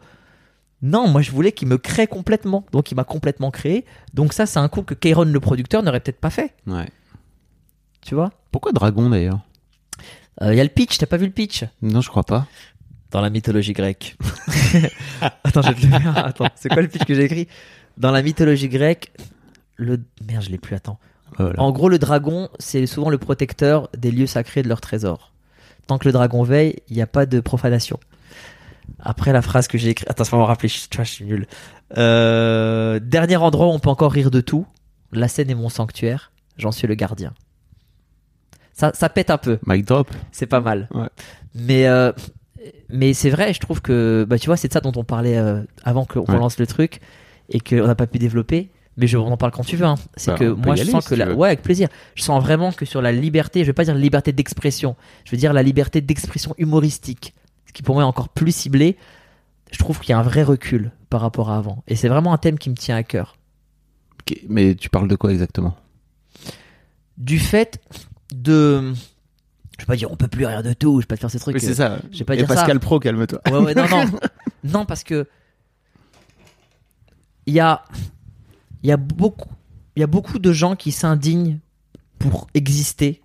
non, 0.81 1.07
moi 1.07 1.21
je 1.21 1.31
voulais 1.31 1.51
qu'il 1.51 1.67
me 1.67 1.77
crée 1.77 2.07
complètement, 2.07 2.65
donc 2.71 2.91
il 2.91 2.95
m'a 2.95 3.03
complètement 3.03 3.51
créé. 3.51 3.85
Donc 4.13 4.33
ça 4.33 4.45
c'est 4.45 4.59
un 4.59 4.67
coup 4.69 4.83
que 4.83 4.93
Kairon 4.93 5.25
le 5.25 5.39
producteur 5.39 5.83
n'aurait 5.83 5.99
peut-être 5.99 6.19
pas 6.19 6.29
fait, 6.29 6.53
ouais. 6.67 6.89
tu 8.01 8.15
vois? 8.15 8.31
Pourquoi 8.51 8.71
Dragon 8.71 9.09
d'ailleurs? 9.09 9.39
Il 10.41 10.53
y 10.53 10.59
a 10.59 10.63
le 10.63 10.69
pitch, 10.69 10.97
t'as 10.99 11.07
pas 11.07 11.17
vu 11.17 11.25
le 11.25 11.31
pitch? 11.31 11.63
Non, 11.81 12.01
je 12.01 12.09
crois 12.09 12.23
pas. 12.23 12.47
Dans 13.09 13.21
la 13.21 13.29
mythologie 13.29 13.73
grecque. 13.73 14.17
Attends, 15.43 15.63
je 15.63 15.69
vais 15.69 15.73
te 15.73 15.85
le 15.85 15.99
faire. 15.99 16.25
Attends, 16.25 16.49
c'est 16.55 16.69
quoi 16.69 16.81
le 16.81 16.87
pitch 16.87 17.05
que 17.05 17.15
j'ai 17.15 17.23
écrit? 17.23 17.47
Dans 17.97 18.11
la 18.11 18.21
mythologie 18.21 18.69
grecque, 18.69 19.11
le 19.77 19.99
merde, 20.27 20.43
je 20.43 20.49
l'ai 20.49 20.59
plus. 20.59 20.75
Attends. 20.75 20.99
Voilà. 21.37 21.59
En 21.59 21.71
gros, 21.71 21.89
le 21.89 21.97
dragon, 21.97 22.49
c'est 22.59 22.85
souvent 22.85 23.09
le 23.09 23.17
protecteur 23.17 23.89
des 23.97 24.11
lieux 24.11 24.27
sacrés 24.27 24.61
de 24.61 24.67
leurs 24.67 24.81
trésors. 24.81 25.31
Tant 25.87 25.97
que 25.97 26.05
le 26.07 26.11
dragon 26.11 26.43
veille, 26.43 26.75
il 26.89 26.95
n'y 26.95 27.01
a 27.01 27.07
pas 27.07 27.25
de 27.25 27.39
profanation. 27.39 27.99
Après 28.99 29.31
la 29.33 29.41
phrase 29.41 29.67
que 29.67 29.77
j'ai 29.77 29.89
écrite, 29.89 30.09
attends, 30.09 30.23
ça 30.23 30.35
va 30.35 30.41
me 30.43 30.47
rappeler, 30.47 30.69
je- 30.69 30.87
tu 30.89 30.95
vois, 30.97 31.03
je 31.05 31.11
suis 31.11 31.25
nul. 31.25 31.47
Euh, 31.97 32.99
dernier 32.99 33.37
endroit 33.37 33.67
où 33.67 33.71
on 33.71 33.79
peut 33.79 33.89
encore 33.89 34.11
rire 34.11 34.31
de 34.31 34.41
tout. 34.41 34.65
La 35.11 35.27
scène 35.27 35.49
est 35.49 35.55
mon 35.55 35.69
sanctuaire, 35.69 36.31
j'en 36.57 36.71
suis 36.71 36.87
le 36.87 36.95
gardien. 36.95 37.33
Ça, 38.73 38.91
ça 38.93 39.09
pète 39.09 39.29
un 39.29 39.37
peu, 39.37 39.57
Mic 39.65 39.85
drop. 39.85 40.09
c'est 40.31 40.45
pas 40.45 40.59
mal. 40.61 40.87
Ouais. 40.93 41.07
Mais, 41.55 41.87
euh, 41.87 42.11
mais 42.89 43.13
c'est 43.13 43.29
vrai, 43.29 43.53
je 43.53 43.59
trouve 43.59 43.81
que, 43.81 44.25
bah, 44.29 44.37
tu 44.37 44.47
vois, 44.47 44.57
c'est 44.57 44.67
de 44.67 44.73
ça 44.73 44.81
dont 44.81 44.91
on 44.95 45.03
parlait 45.03 45.37
euh, 45.37 45.61
avant 45.83 46.05
qu'on 46.05 46.19
Ouais. 46.25 46.37
lance 46.37 46.59
le 46.59 46.67
truc 46.67 46.99
et 47.49 47.59
qu'on 47.59 47.87
n'a 47.87 47.95
pas 47.95 48.07
pu 48.07 48.19
développer. 48.19 48.69
Mais 48.99 49.05
je, 49.05 49.15
on 49.17 49.27
en 49.31 49.37
parle 49.37 49.51
quand 49.51 49.63
tu 49.63 49.75
veux. 49.77 49.85
hein. 49.85 49.95
C'est 50.15 50.31
Bah, 50.31 50.37
que 50.39 50.45
moi, 50.45 50.75
je 50.75 50.81
aller, 50.81 50.91
sens 50.91 51.03
si 51.03 51.09
que 51.11 51.15
la, 51.15 51.31
ouais, 51.33 51.49
avec 51.49 51.61
plaisir. 51.61 51.87
Je 52.15 52.23
sens 52.23 52.41
vraiment 52.43 52.71
que 52.71 52.83
sur 52.85 53.01
la 53.01 53.11
liberté, 53.11 53.61
je 53.61 53.67
vais 53.67 53.73
pas 53.73 53.83
dire 53.85 53.93
liberté 53.95 54.31
d'expression, 54.31 54.95
je 55.23 55.31
veux 55.31 55.37
dire 55.37 55.53
la 55.53 55.61
liberté 55.63 56.01
d'expression 56.01 56.55
humoristique, 56.57 57.35
qui 57.77 57.83
pour 57.83 57.93
moi 57.93 58.03
est 58.03 58.07
encore 58.07 58.29
plus 58.29 58.55
ciblé. 58.55 58.97
Je 59.71 59.77
trouve 59.77 59.99
qu'il 59.99 60.09
y 60.09 60.13
a 60.13 60.17
un 60.17 60.23
vrai 60.23 60.41
recul 60.41 60.91
par 61.11 61.21
rapport 61.21 61.51
à 61.51 61.57
avant. 61.57 61.83
Et 61.87 61.95
c'est 61.95 62.07
vraiment 62.07 62.33
un 62.33 62.39
thème 62.39 62.57
qui 62.57 62.71
me 62.71 62.75
tient 62.75 62.95
à 62.95 63.03
cœur. 63.03 63.37
Mais 64.49 64.73
tu 64.73 64.89
parles 64.89 65.07
de 65.07 65.15
quoi 65.15 65.31
exactement? 65.31 65.77
Du 67.19 67.37
fait 67.37 67.79
de, 68.33 68.93
je 69.77 69.83
vais 69.83 69.85
pas 69.85 69.95
dire 69.95 70.11
on 70.11 70.15
peut 70.15 70.27
plus 70.27 70.47
rire 70.47 70.63
de 70.63 70.73
tout, 70.73 71.01
je 71.01 71.03
vais 71.03 71.07
pas 71.07 71.17
te 71.17 71.21
faire 71.21 71.29
ces 71.29 71.37
trucs. 71.37 71.53
Oui, 71.53 71.61
c'est 71.61 71.75
ça. 71.75 71.99
je 72.11 72.17
vais 72.17 72.25
pas 72.25 72.33
Et 72.33 72.37
dire 72.37 72.47
ça. 72.47 72.55
Pascal 72.55 72.79
Pro, 72.79 72.99
calme-toi. 72.99 73.41
Ouais, 73.45 73.59
ouais, 73.59 73.75
non, 73.75 73.87
non. 73.87 74.05
non, 74.63 74.85
parce 74.87 75.03
que 75.03 75.27
il 77.45 77.53
y 77.53 77.59
a, 77.59 77.83
il 78.81 78.89
y 78.89 78.91
a 78.91 78.97
beaucoup, 78.97 79.51
il 79.95 79.99
y 79.99 80.03
a 80.03 80.07
beaucoup 80.07 80.39
de 80.39 80.51
gens 80.51 80.75
qui 80.75 80.91
s'indignent 80.91 81.59
pour 82.17 82.47
exister. 82.55 83.21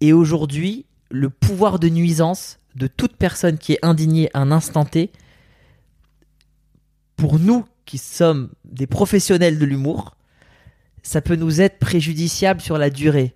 Et 0.00 0.12
aujourd'hui, 0.12 0.84
le 1.10 1.30
pouvoir 1.30 1.78
de 1.78 1.88
nuisance 1.88 2.58
de 2.74 2.86
toute 2.86 3.16
personne 3.16 3.58
qui 3.58 3.72
est 3.72 3.84
indignée 3.84 4.30
à 4.34 4.40
un 4.40 4.50
instant 4.52 4.84
T, 4.84 5.10
pour 7.16 7.38
nous 7.38 7.64
qui 7.84 7.98
sommes 7.98 8.50
des 8.64 8.86
professionnels 8.86 9.58
de 9.58 9.64
l'humour, 9.64 10.16
ça 11.02 11.20
peut 11.20 11.36
nous 11.36 11.60
être 11.60 11.78
préjudiciable 11.78 12.60
sur 12.60 12.78
la 12.78 12.90
durée. 12.90 13.34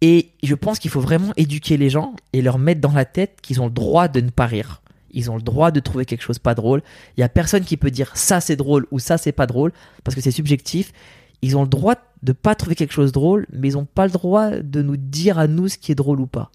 Et 0.00 0.32
je 0.42 0.54
pense 0.54 0.78
qu'il 0.78 0.90
faut 0.90 1.00
vraiment 1.00 1.32
éduquer 1.36 1.76
les 1.76 1.90
gens 1.90 2.14
et 2.32 2.42
leur 2.42 2.58
mettre 2.58 2.80
dans 2.80 2.92
la 2.92 3.04
tête 3.04 3.40
qu'ils 3.40 3.60
ont 3.60 3.66
le 3.66 3.72
droit 3.72 4.08
de 4.08 4.20
ne 4.20 4.30
pas 4.30 4.46
rire. 4.46 4.82
Ils 5.12 5.30
ont 5.30 5.36
le 5.36 5.42
droit 5.42 5.70
de 5.70 5.80
trouver 5.80 6.04
quelque 6.04 6.22
chose 6.22 6.38
pas 6.38 6.54
drôle. 6.54 6.82
Il 7.16 7.20
y 7.20 7.24
a 7.24 7.28
personne 7.28 7.64
qui 7.64 7.76
peut 7.76 7.90
dire 7.90 8.10
ça 8.16 8.40
c'est 8.40 8.56
drôle 8.56 8.86
ou 8.90 8.98
ça 8.98 9.16
c'est 9.16 9.32
pas 9.32 9.46
drôle 9.46 9.72
parce 10.02 10.14
que 10.14 10.20
c'est 10.20 10.32
subjectif. 10.32 10.92
Ils 11.40 11.56
ont 11.56 11.62
le 11.62 11.68
droit 11.68 11.94
de 11.94 12.00
pas 12.32 12.54
trouver 12.54 12.74
quelque 12.74 12.92
chose 12.92 13.12
drôle, 13.12 13.46
mais 13.52 13.68
ils 13.68 13.78
ont 13.78 13.84
pas 13.84 14.06
le 14.06 14.12
droit 14.12 14.50
de 14.50 14.82
nous 14.82 14.96
dire 14.96 15.38
à 15.38 15.46
nous 15.46 15.68
ce 15.68 15.78
qui 15.78 15.92
est 15.92 15.94
drôle 15.94 16.20
ou 16.20 16.26
pas. 16.26 16.50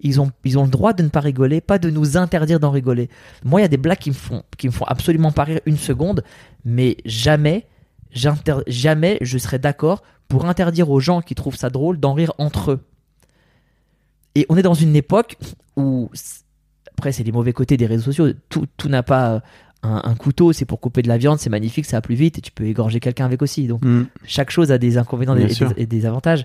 Ils 0.00 0.20
ont, 0.20 0.30
ils 0.44 0.58
ont 0.58 0.64
le 0.64 0.70
droit 0.70 0.92
de 0.92 1.02
ne 1.02 1.08
pas 1.08 1.20
rigoler, 1.20 1.60
pas 1.60 1.78
de 1.78 1.90
nous 1.90 2.16
interdire 2.16 2.60
d'en 2.60 2.70
rigoler. 2.70 3.08
Moi, 3.44 3.60
il 3.60 3.62
y 3.62 3.66
a 3.66 3.68
des 3.68 3.76
blagues 3.76 3.98
qui 3.98 4.10
me 4.10 4.14
font, 4.14 4.44
qui 4.56 4.68
me 4.68 4.72
font 4.72 4.84
absolument 4.84 5.32
pas 5.32 5.44
rire 5.44 5.60
une 5.66 5.76
seconde, 5.76 6.22
mais 6.64 6.96
jamais, 7.04 7.66
jamais 8.12 9.18
je 9.20 9.38
serais 9.38 9.58
d'accord 9.58 10.02
pour 10.28 10.46
interdire 10.46 10.90
aux 10.90 11.00
gens 11.00 11.20
qui 11.20 11.34
trouvent 11.34 11.56
ça 11.56 11.70
drôle 11.70 11.98
d'en 11.98 12.14
rire 12.14 12.32
entre 12.38 12.72
eux. 12.72 12.80
Et 14.34 14.46
on 14.48 14.56
est 14.56 14.62
dans 14.62 14.74
une 14.74 14.94
époque 14.94 15.36
où, 15.76 16.10
après, 16.96 17.10
c'est 17.10 17.24
les 17.24 17.32
mauvais 17.32 17.52
côtés 17.52 17.76
des 17.76 17.86
réseaux 17.86 18.12
sociaux. 18.12 18.32
Tout, 18.48 18.66
tout 18.76 18.88
n'a 18.88 19.02
pas 19.02 19.42
un, 19.82 20.00
un 20.04 20.14
couteau, 20.14 20.52
c'est 20.52 20.64
pour 20.64 20.80
couper 20.80 21.02
de 21.02 21.08
la 21.08 21.18
viande, 21.18 21.38
c'est 21.38 21.50
magnifique, 21.50 21.84
ça 21.86 21.98
va 21.98 22.00
plus 22.00 22.14
vite 22.16 22.38
et 22.38 22.40
tu 22.40 22.50
peux 22.50 22.64
égorger 22.64 22.98
quelqu'un 23.00 23.24
avec 23.26 23.42
aussi. 23.42 23.66
Donc, 23.66 23.84
Hmm. 23.84 24.04
chaque 24.24 24.50
chose 24.50 24.72
a 24.72 24.78
des 24.78 24.98
inconvénients 24.98 25.36
et 25.36 25.46
des, 25.46 25.54
sûr. 25.54 25.72
et 25.76 25.86
des 25.86 26.04
avantages. 26.06 26.44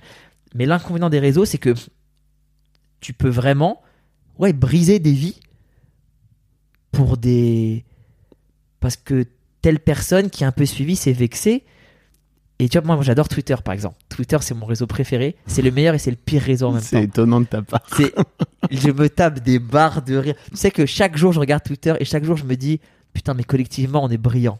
Mais 0.56 0.66
l'inconvénient 0.66 1.10
des 1.10 1.20
réseaux, 1.20 1.46
c'est 1.46 1.58
que 1.58 1.74
tu 3.00 3.14
peux 3.14 3.30
vraiment 3.30 3.82
ouais, 4.38 4.54
briser 4.54 5.00
des 5.00 5.14
vies 5.14 5.40
pour 6.92 7.18
des. 7.18 7.84
Parce 8.80 8.98
que 8.98 9.26
telle 9.62 9.80
personne 9.80 10.30
qui 10.30 10.44
a 10.44 10.48
un 10.48 10.52
peu 10.52 10.66
suivi 10.66 10.96
s'est 10.96 11.14
vexée. 11.14 11.64
Et 12.60 12.70
tu 12.70 12.78
vois, 12.78 12.86
moi, 12.86 12.96
moi, 12.96 13.04
j'adore 13.04 13.28
Twitter 13.30 13.56
par 13.64 13.74
exemple. 13.74 13.98
Twitter, 14.10 14.38
c'est 14.42 14.54
mon 14.54 14.66
réseau 14.68 14.86
préféré. 14.88 15.36
C'est 15.48 15.62
le 15.64 15.72
meilleur 15.72 15.96
et 15.96 16.00
c'est 16.00 16.12
le 16.12 16.18
pire 16.18 16.42
réseau 16.44 16.68
en 16.68 16.72
même 16.74 16.82
temps. 16.82 16.88
C'est 16.92 17.04
étonnant 17.04 17.42
de 17.42 17.46
ta 17.46 17.62
part. 17.62 17.82
Je 18.70 18.92
me 18.92 19.10
tape 19.10 19.40
des 19.42 19.58
barres 19.60 20.04
de 20.04 20.16
rire. 20.16 20.36
Tu 20.52 20.58
sais 20.58 20.70
que 20.72 20.86
chaque 20.86 21.18
jour, 21.18 21.34
je 21.34 21.40
regarde 21.40 21.64
Twitter 21.64 21.94
et 22.00 22.06
chaque 22.06 22.24
jour, 22.24 22.38
je 22.38 22.46
me 22.46 22.56
dis, 22.56 22.80
putain, 23.14 23.34
mais 23.34 23.44
collectivement, 23.44 24.04
on 24.04 24.10
est 24.10 24.18
brillant. 24.18 24.60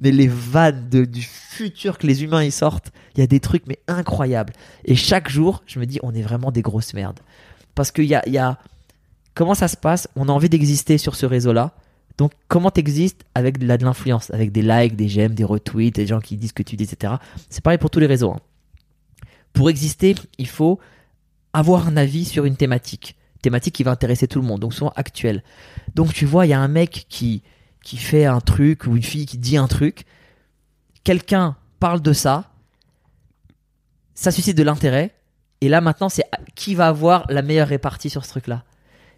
Mais 0.00 0.12
les 0.12 0.28
vannes 0.28 0.88
du 0.88 1.22
futur 1.22 1.98
que 1.98 2.06
les 2.06 2.22
humains 2.22 2.44
y 2.44 2.52
sortent, 2.52 2.92
il 3.14 3.20
y 3.20 3.22
a 3.22 3.26
des 3.26 3.40
trucs, 3.40 3.66
mais 3.66 3.78
incroyables. 3.88 4.52
Et 4.84 4.94
chaque 4.94 5.28
jour, 5.28 5.62
je 5.66 5.80
me 5.80 5.86
dis, 5.86 5.98
on 6.02 6.14
est 6.14 6.22
vraiment 6.22 6.52
des 6.52 6.62
grosses 6.62 6.94
merdes. 6.94 7.18
Parce 7.74 7.90
qu'il 7.90 8.04
y 8.04 8.14
a, 8.14 8.26
y 8.28 8.38
a, 8.38 8.58
comment 9.34 9.54
ça 9.54 9.66
se 9.66 9.76
passe? 9.76 10.08
On 10.14 10.28
a 10.28 10.32
envie 10.32 10.48
d'exister 10.48 10.98
sur 10.98 11.16
ce 11.16 11.26
réseau-là. 11.26 11.72
Donc, 12.16 12.32
comment 12.48 12.70
t'existes 12.70 13.24
avec 13.34 13.58
de 13.58 13.66
l'influence, 13.66 14.30
avec 14.30 14.52
des 14.52 14.62
likes, 14.62 14.96
des 14.96 15.08
j'aime, 15.08 15.34
des 15.34 15.44
retweets, 15.44 15.94
des 15.94 16.06
gens 16.06 16.20
qui 16.20 16.36
disent 16.36 16.52
que 16.52 16.62
tu 16.62 16.76
dis, 16.76 16.84
etc. 16.84 17.14
C'est 17.48 17.62
pareil 17.62 17.78
pour 17.78 17.90
tous 17.90 18.00
les 18.00 18.06
réseaux. 18.06 18.32
hein. 18.32 18.40
Pour 19.52 19.70
exister, 19.70 20.14
il 20.38 20.48
faut 20.48 20.78
avoir 21.52 21.88
un 21.88 21.96
avis 21.96 22.24
sur 22.24 22.44
une 22.44 22.56
thématique. 22.56 23.16
Thématique 23.42 23.74
qui 23.74 23.82
va 23.82 23.92
intéresser 23.92 24.28
tout 24.28 24.40
le 24.40 24.46
monde, 24.46 24.60
donc 24.60 24.74
souvent 24.74 24.92
actuelle. 24.96 25.42
Donc 25.94 26.12
tu 26.12 26.26
vois, 26.26 26.46
il 26.46 26.50
y 26.50 26.52
a 26.52 26.60
un 26.60 26.68
mec 26.68 27.06
qui, 27.08 27.42
qui 27.82 27.96
fait 27.96 28.24
un 28.24 28.40
truc 28.40 28.86
ou 28.86 28.96
une 28.96 29.02
fille 29.02 29.26
qui 29.26 29.38
dit 29.38 29.56
un 29.56 29.68
truc. 29.68 30.04
Quelqu'un 31.04 31.56
parle 31.80 32.02
de 32.02 32.12
ça. 32.12 32.50
Ça 34.14 34.30
suscite 34.30 34.56
de 34.56 34.62
l'intérêt. 34.62 35.14
Et 35.60 35.68
là 35.68 35.80
maintenant, 35.80 36.08
c'est 36.08 36.24
qui 36.54 36.74
va 36.74 36.88
avoir 36.88 37.26
la 37.30 37.42
meilleure 37.42 37.68
répartie 37.68 38.10
sur 38.10 38.24
ce 38.24 38.30
truc-là? 38.30 38.64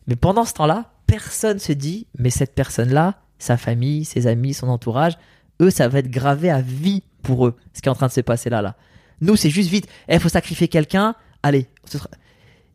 Mais 0.06 0.16
pendant 0.16 0.44
ce 0.44 0.54
temps-là, 0.54 0.92
personne 1.06 1.58
se 1.58 1.72
dit, 1.72 2.06
mais 2.18 2.30
cette 2.30 2.54
personne-là, 2.54 3.20
sa 3.38 3.56
famille, 3.56 4.04
ses 4.04 4.26
amis, 4.26 4.54
son 4.54 4.68
entourage, 4.68 5.18
eux, 5.60 5.70
ça 5.70 5.88
va 5.88 5.98
être 5.98 6.10
gravé 6.10 6.50
à 6.50 6.60
vie 6.60 7.02
pour 7.22 7.46
eux, 7.46 7.56
ce 7.74 7.82
qui 7.82 7.88
est 7.88 7.92
en 7.92 7.94
train 7.94 8.06
de 8.06 8.12
se 8.12 8.20
passer 8.20 8.50
là, 8.50 8.62
là. 8.62 8.76
Nous, 9.20 9.36
c'est 9.36 9.50
juste 9.50 9.68
vite, 9.68 9.86
il 10.08 10.18
faut 10.18 10.30
sacrifier 10.30 10.68
quelqu'un, 10.68 11.14
allez. 11.42 11.66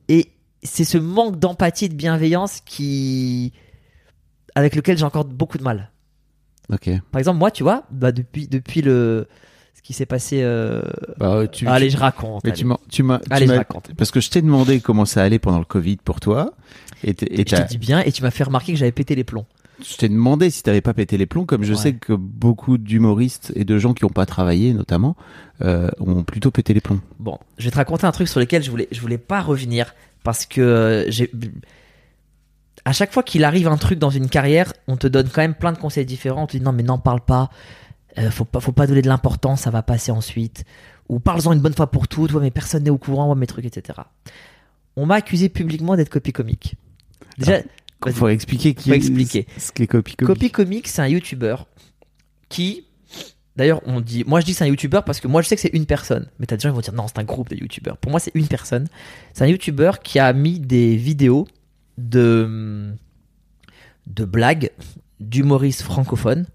Et 0.08 0.30
c'est 0.62 0.84
ce 0.84 0.98
manque 0.98 1.40
d'empathie 1.40 1.90
de 1.90 1.96
bienveillance 1.96 2.62
qui. 2.62 3.54
Avec 4.56 4.76
lequel 4.76 4.98
j'ai 4.98 5.04
encore 5.06 5.26
beaucoup 5.26 5.58
de 5.58 5.64
mal. 5.64 5.92
Ok. 6.72 6.90
Par 7.12 7.20
exemple, 7.20 7.38
moi, 7.40 7.52
tu 7.52 7.64
vois, 7.64 7.84
bah, 7.92 8.12
depuis, 8.12 8.48
depuis 8.48 8.82
le. 8.82 9.28
ce 9.76 9.82
qui 9.84 9.94
s'est 9.94 10.06
passé. 10.08 10.40
euh, 10.42 10.82
Bah, 11.20 11.48
tu, 11.48 11.68
allez, 11.68 11.88
tu- 11.88 11.94
je 11.94 11.98
raconte. 11.98 12.44
mais 12.44 12.52
allez. 12.52 12.58
tu 12.90 13.04
m'as, 13.04 13.20
Allez, 13.30 13.46
je 13.48 13.52
raconte. 13.54 13.92
parce 13.96 14.10
que 14.12 14.20
je 14.20 14.30
t'ai 14.32 14.42
demandé 14.42 14.80
comment 14.80 15.06
ça 15.06 15.22
allait 15.22 15.38
pendant 15.40 15.60
le 15.60 15.66
Covid 15.66 15.98
pour 15.98 16.20
toi, 16.20 16.54
et, 17.04 17.12
et 17.12 17.46
Je 17.48 17.56
te 17.56 17.68
dis 17.68 17.78
bien, 17.78 18.00
et 18.02 18.12
tu 18.12 18.24
m'as 18.24 18.32
fait 18.32 18.44
remarquer 18.46 18.72
que 18.74 18.80
j'avais 18.80 18.92
pété 18.92 19.14
les 19.14 19.24
plombs. 19.24 19.46
je 19.80 19.96
t'ai 19.98 20.10
demandé 20.10 20.50
si 20.50 20.64
t'avais 20.64 20.82
pas 20.82 20.94
pété 20.96 21.18
les 21.18 21.26
plombs, 21.28 21.46
comme 21.46 21.64
je 21.64 21.74
Ouais. 21.74 21.80
sais 21.80 21.94
que 21.94 22.14
beaucoup 22.14 22.78
d'humoristes 22.80 23.52
et 23.56 23.64
de 23.66 23.78
gens 23.78 23.94
qui 23.94 24.06
ont 24.06 24.10
pas 24.10 24.26
travaillé, 24.26 24.74
notamment, 24.74 25.16
euh, 25.62 25.90
ont 26.00 26.24
plutôt 26.24 26.50
pété 26.50 26.74
les 26.74 26.82
plombs. 26.82 27.02
Bon, 27.20 27.38
je 27.60 27.66
vais 27.66 27.72
te 27.72 27.76
raconter 27.76 28.08
un 28.08 28.12
truc 28.12 28.28
sur 28.28 28.40
lequel 28.40 28.64
je 28.64 28.72
voulais, 28.72 28.88
je 28.92 29.02
voulais 29.02 29.18
pas 29.20 29.42
revenir 29.42 29.94
parce 30.24 30.48
que 30.48 30.62
euh, 30.62 31.12
j'ai. 31.12 31.30
À 32.86 32.94
chaque 32.94 33.12
fois 33.12 33.24
qu'il 33.24 33.44
arrive 33.44 33.68
un 33.68 33.78
truc 33.78 33.98
dans 34.00 34.12
une 34.12 34.30
carrière, 34.30 34.72
on 34.88 34.96
te 34.96 35.08
donne 35.08 35.28
quand 35.30 35.42
même 35.42 35.56
plein 35.56 35.72
de 35.74 35.78
conseils 35.78 36.06
différents. 36.06 36.44
On 36.44 36.48
te 36.48 36.56
dit 36.58 36.64
non, 36.64 36.72
mais 36.72 36.84
n'en 36.84 37.00
parle 37.00 37.22
pas. 37.22 37.50
Euh, 38.18 38.30
faut 38.32 38.46
pas, 38.46 38.60
faut 38.60 38.72
pas 38.72 38.88
donner 38.88 39.02
de 39.02 39.08
l'importance, 39.08 39.62
ça 39.62 39.72
va 39.72 39.82
passer 39.82 40.12
ensuite. 40.12 40.64
Ou 41.10 41.20
parle-en 41.20 41.54
une 41.54 41.60
bonne 41.60 41.74
fois 41.74 41.92
pour 41.92 42.08
toutes. 42.08 42.32
Ouais, 42.34 42.42
mais 42.42 42.52
personne 42.52 42.84
n'est 42.84 42.90
au 42.92 42.98
courant, 42.98 43.28
ouais, 43.30 43.36
mes 43.36 43.48
trucs, 43.48 43.66
etc. 43.66 44.00
On 44.96 45.06
m'a 45.06 45.16
accusé 45.16 45.50
publiquement 45.50 45.96
d'être 45.96 46.10
copie 46.10 46.32
comique. 46.32 46.76
Déjà, 47.38 47.60
Il 47.60 47.66
Vas-y. 48.04 48.14
faut 48.14 48.28
expliquer 48.30 48.74
qui 48.76 48.90
Faut 48.90 48.96
expliquer. 48.96 49.48
ce 49.58 49.72
qu'est 49.72 49.88
copy 49.88 50.16
Copy 50.16 50.52
Comic, 50.52 50.88
c'est 50.88 51.02
un 51.02 51.08
youtubeur 51.08 51.68
qui. 52.50 52.86
D'ailleurs, 53.56 53.82
on 53.86 54.00
dit. 54.00 54.24
Moi, 54.28 54.42
je 54.42 54.46
dis 54.46 54.54
c'est 54.54 54.64
un 54.64 54.68
youtubeur 54.68 55.04
parce 55.04 55.20
que 55.20 55.28
moi, 55.28 55.42
je 55.42 55.48
sais 55.48 55.56
que 55.56 55.62
c'est 55.62 55.74
une 55.74 55.86
personne. 55.86 56.30
Mais 56.40 56.46
t'as 56.46 56.56
des 56.58 56.62
gens 56.62 56.70
qui 56.70 56.76
vont 56.76 56.82
dire 56.82 56.94
non, 56.94 57.08
c'est 57.08 57.20
un 57.20 57.24
groupe 57.24 57.50
de 57.50 57.56
youtubeurs. 57.56 57.98
Pour 57.98 58.12
moi, 58.12 58.20
c'est 58.20 58.32
une 58.36 58.48
personne. 58.48 58.88
C'est 59.34 59.44
un 59.44 59.48
youtubeur 59.48 60.00
qui 60.02 60.20
a 60.20 60.32
mis 60.34 60.60
des 60.60 60.96
vidéos 60.96 61.48
de. 61.98 62.94
de 64.08 64.26
blagues 64.26 64.72
d'humoristes 65.20 65.82
francophones. 65.82 66.46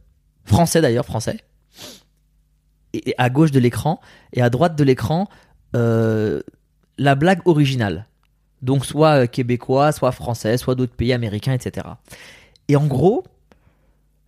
Français 0.44 0.80
d'ailleurs, 0.80 1.06
français. 1.06 1.40
Et 2.92 3.14
à 3.18 3.30
gauche 3.30 3.50
de 3.50 3.60
l'écran. 3.60 4.00
Et 4.32 4.42
à 4.42 4.50
droite 4.50 4.76
de 4.76 4.84
l'écran, 4.84 5.28
euh, 5.76 6.40
la 6.98 7.14
blague 7.14 7.40
originale. 7.46 8.06
Donc, 8.62 8.84
soit 8.84 9.22
euh, 9.22 9.26
québécois, 9.26 9.92
soit 9.92 10.12
français, 10.12 10.58
soit 10.58 10.74
d'autres 10.74 10.94
pays 10.94 11.12
américains, 11.12 11.52
etc. 11.52 11.86
Et 12.68 12.76
en 12.76 12.86
gros, 12.86 13.24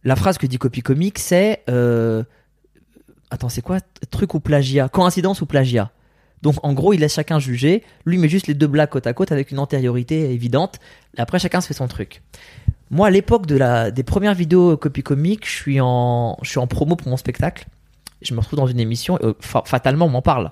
la 0.04 0.16
phrase 0.16 0.38
que 0.38 0.46
dit 0.46 0.58
Copy 0.58 0.80
Comic, 0.80 1.18
c'est. 1.18 1.62
euh, 1.68 2.24
Attends, 3.30 3.48
c'est 3.48 3.62
quoi? 3.62 3.78
Truc 4.10 4.34
ou 4.34 4.40
plagiat? 4.40 4.88
Coïncidence 4.88 5.40
ou 5.40 5.46
plagiat? 5.46 5.90
Donc 6.42 6.56
en 6.62 6.72
gros, 6.72 6.92
il 6.92 7.00
laisse 7.00 7.14
chacun 7.14 7.38
juger. 7.38 7.82
Lui 8.04 8.18
met 8.18 8.28
juste 8.28 8.46
les 8.48 8.54
deux 8.54 8.66
blagues 8.66 8.88
côte 8.90 9.06
à 9.06 9.12
côte 9.12 9.30
avec 9.32 9.50
une 9.52 9.58
antériorité 9.58 10.32
évidente. 10.32 10.78
Après, 11.16 11.38
chacun 11.38 11.60
se 11.60 11.68
fait 11.68 11.74
son 11.74 11.86
truc. 11.88 12.22
Moi, 12.90 13.06
à 13.06 13.10
l'époque 13.10 13.46
de 13.46 13.56
la, 13.56 13.90
des 13.90 14.02
premières 14.02 14.34
vidéos 14.34 14.76
Copy 14.76 15.02
Comic, 15.02 15.46
je 15.46 15.52
suis, 15.52 15.80
en, 15.80 16.36
je 16.42 16.48
suis 16.50 16.58
en 16.58 16.66
promo 16.66 16.96
pour 16.96 17.08
mon 17.08 17.16
spectacle. 17.16 17.66
Je 18.22 18.34
me 18.34 18.40
retrouve 18.40 18.58
dans 18.58 18.66
une 18.66 18.80
émission. 18.80 19.18
et, 19.18 19.24
euh, 19.24 19.34
fa- 19.40 19.62
fatalement, 19.64 20.06
on 20.06 20.10
m'en 20.10 20.22
parle. 20.22 20.50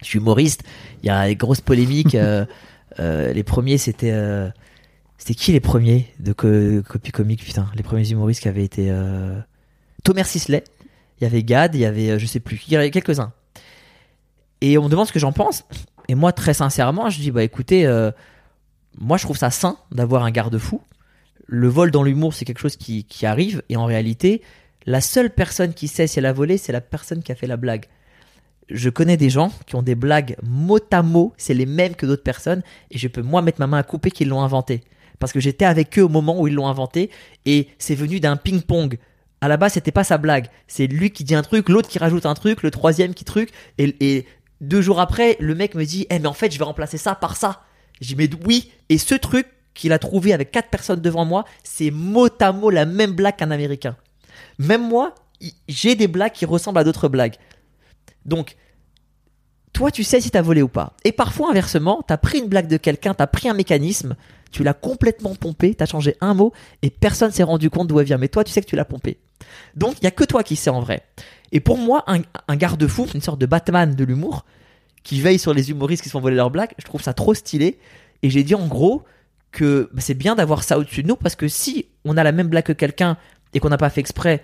Je 0.00 0.06
suis 0.06 0.18
humoriste. 0.18 0.62
Il 1.02 1.06
y 1.06 1.10
a 1.10 1.26
des 1.26 1.36
grosses 1.36 1.60
polémiques. 1.60 2.14
euh, 2.14 2.44
euh, 3.00 3.32
les 3.32 3.42
premiers, 3.44 3.78
c'était. 3.78 4.12
c'était 5.18 5.34
qui 5.34 5.52
les 5.52 5.60
premiers 5.60 6.08
de 6.20 6.32
co- 6.32 6.82
Copy 6.88 7.12
Comic 7.12 7.44
Putain, 7.44 7.66
les 7.76 7.82
premiers 7.82 8.10
humoristes 8.10 8.40
qui 8.42 8.48
avaient 8.48 8.64
été. 8.64 8.92
Thomas 10.02 10.24
Sisley, 10.24 10.64
il 11.20 11.24
y 11.24 11.26
avait 11.26 11.42
Gad, 11.42 11.74
il 11.74 11.80
y 11.80 11.84
avait 11.86 12.18
je 12.18 12.26
sais 12.26 12.40
plus 12.40 12.62
il 12.66 12.72
y 12.72 12.76
avait 12.76 12.90
quelques-uns. 12.90 13.32
Et 14.60 14.78
on 14.78 14.84
me 14.84 14.88
demande 14.88 15.06
ce 15.06 15.12
que 15.12 15.18
j'en 15.18 15.32
pense. 15.32 15.64
Et 16.08 16.14
moi, 16.14 16.32
très 16.32 16.54
sincèrement, 16.54 17.10
je 17.10 17.20
dis 17.20 17.30
bah 17.30 17.42
écoutez, 17.42 17.86
euh, 17.86 18.10
moi 18.98 19.16
je 19.16 19.24
trouve 19.24 19.36
ça 19.36 19.50
sain 19.50 19.76
d'avoir 19.90 20.24
un 20.24 20.30
garde-fou. 20.30 20.80
Le 21.46 21.68
vol 21.68 21.90
dans 21.90 22.02
l'humour, 22.02 22.32
c'est 22.32 22.44
quelque 22.44 22.60
chose 22.60 22.76
qui, 22.76 23.04
qui 23.04 23.26
arrive. 23.26 23.62
Et 23.68 23.76
en 23.76 23.84
réalité, 23.84 24.42
la 24.86 25.00
seule 25.00 25.30
personne 25.30 25.74
qui 25.74 25.88
sait 25.88 26.06
si 26.06 26.18
elle 26.18 26.26
a 26.26 26.32
volé, 26.32 26.58
c'est 26.58 26.72
la 26.72 26.80
personne 26.80 27.22
qui 27.22 27.32
a 27.32 27.34
fait 27.34 27.46
la 27.46 27.56
blague. 27.56 27.86
Je 28.70 28.88
connais 28.88 29.16
des 29.16 29.30
gens 29.30 29.52
qui 29.66 29.76
ont 29.76 29.82
des 29.82 29.94
blagues 29.94 30.36
mot 30.42 30.78
à 30.90 31.02
mot, 31.02 31.34
c'est 31.36 31.54
les 31.54 31.66
mêmes 31.66 31.94
que 31.94 32.06
d'autres 32.06 32.22
personnes, 32.22 32.62
et 32.90 32.98
je 32.98 33.08
peux 33.08 33.22
moi 33.22 33.42
mettre 33.42 33.60
ma 33.60 33.66
main 33.66 33.78
à 33.78 33.82
couper 33.82 34.10
qu'ils 34.10 34.28
l'ont 34.28 34.42
inventé. 34.42 34.82
Parce 35.18 35.32
que 35.32 35.40
j'étais 35.40 35.64
avec 35.64 35.98
eux 35.98 36.02
au 36.02 36.08
moment 36.08 36.40
où 36.40 36.48
ils 36.48 36.54
l'ont 36.54 36.66
inventé, 36.66 37.10
et 37.44 37.68
c'est 37.78 37.94
venu 37.94 38.20
d'un 38.20 38.36
ping-pong. 38.36 38.98
À 39.40 39.48
la 39.48 39.58
base, 39.58 39.74
c'était 39.74 39.92
pas 39.92 40.04
sa 40.04 40.16
blague. 40.16 40.46
C'est 40.66 40.86
lui 40.86 41.10
qui 41.10 41.24
dit 41.24 41.34
un 41.34 41.42
truc, 41.42 41.68
l'autre 41.68 41.88
qui 41.88 41.98
rajoute 41.98 42.24
un 42.24 42.34
truc, 42.34 42.62
le 42.62 42.70
troisième 42.70 43.12
qui 43.12 43.24
truc, 43.24 43.50
et, 43.76 43.94
et 44.00 44.26
deux 44.68 44.82
jours 44.82 45.00
après, 45.00 45.36
le 45.40 45.54
mec 45.54 45.74
me 45.74 45.84
dit, 45.84 46.06
eh 46.10 46.18
mais 46.18 46.26
en 46.26 46.32
fait, 46.32 46.52
je 46.52 46.58
vais 46.58 46.64
remplacer 46.64 46.98
ça 46.98 47.14
par 47.14 47.36
ça. 47.36 47.62
J'ai 48.00 48.16
mais 48.16 48.28
oui, 48.46 48.72
et 48.88 48.98
ce 48.98 49.14
truc 49.14 49.46
qu'il 49.74 49.92
a 49.92 49.98
trouvé 49.98 50.32
avec 50.32 50.50
quatre 50.50 50.70
personnes 50.70 51.00
devant 51.00 51.24
moi, 51.24 51.44
c'est 51.62 51.90
mot 51.90 52.28
à 52.40 52.52
mot 52.52 52.70
la 52.70 52.86
même 52.86 53.12
blague 53.12 53.36
qu'un 53.36 53.50
américain. 53.50 53.96
Même 54.58 54.86
moi, 54.86 55.14
j'ai 55.68 55.94
des 55.94 56.08
blagues 56.08 56.32
qui 56.32 56.46
ressemblent 56.46 56.78
à 56.78 56.84
d'autres 56.84 57.08
blagues. 57.08 57.36
Donc, 58.24 58.56
toi, 59.72 59.90
tu 59.90 60.04
sais 60.04 60.20
si 60.20 60.30
t'as 60.30 60.42
volé 60.42 60.62
ou 60.62 60.68
pas. 60.68 60.94
Et 61.02 61.12
parfois, 61.12 61.50
inversement, 61.50 62.02
t'as 62.06 62.16
pris 62.16 62.38
une 62.38 62.48
blague 62.48 62.68
de 62.68 62.76
quelqu'un, 62.76 63.12
t'as 63.12 63.26
pris 63.26 63.48
un 63.48 63.54
mécanisme, 63.54 64.14
tu 64.52 64.62
l'as 64.62 64.74
complètement 64.74 65.34
pompé, 65.34 65.74
t'as 65.74 65.86
changé 65.86 66.16
un 66.20 66.34
mot, 66.34 66.52
et 66.82 66.90
personne 66.90 67.32
s'est 67.32 67.42
rendu 67.42 67.70
compte 67.70 67.88
d'où 67.88 67.98
elle 67.98 68.06
vient. 68.06 68.18
Mais 68.18 68.28
toi, 68.28 68.44
tu 68.44 68.52
sais 68.52 68.60
que 68.60 68.68
tu 68.68 68.76
l'as 68.76 68.84
pompé. 68.84 69.18
Donc, 69.74 69.96
il 70.00 70.04
y 70.04 70.06
a 70.06 70.12
que 70.12 70.24
toi 70.24 70.44
qui 70.44 70.54
sais 70.54 70.70
en 70.70 70.80
vrai. 70.80 71.02
Et 71.50 71.58
pour 71.58 71.76
moi, 71.76 72.04
un, 72.06 72.20
un 72.46 72.56
garde-fou, 72.56 73.08
une 73.14 73.20
sorte 73.20 73.40
de 73.40 73.46
Batman 73.46 73.94
de 73.94 74.04
l'humour, 74.04 74.44
qui 75.04 75.20
veille 75.20 75.38
sur 75.38 75.54
les 75.54 75.70
humoristes 75.70 76.02
qui 76.02 76.08
se 76.08 76.12
font 76.12 76.20
voler 76.20 76.34
leurs 76.34 76.50
blagues, 76.50 76.72
je 76.78 76.84
trouve 76.84 77.02
ça 77.02 77.12
trop 77.12 77.34
stylé. 77.34 77.78
Et 78.22 78.30
j'ai 78.30 78.42
dit 78.42 78.54
en 78.54 78.66
gros 78.66 79.04
que 79.52 79.88
bah, 79.92 80.00
c'est 80.00 80.14
bien 80.14 80.34
d'avoir 80.34 80.64
ça 80.64 80.78
au-dessus 80.78 81.02
de 81.02 81.08
nous, 81.08 81.16
parce 81.16 81.36
que 81.36 81.46
si 81.46 81.86
on 82.04 82.16
a 82.16 82.24
la 82.24 82.32
même 82.32 82.48
blague 82.48 82.64
que 82.64 82.72
quelqu'un 82.72 83.16
et 83.52 83.60
qu'on 83.60 83.68
n'a 83.68 83.76
pas 83.76 83.90
fait 83.90 84.00
exprès, 84.00 84.42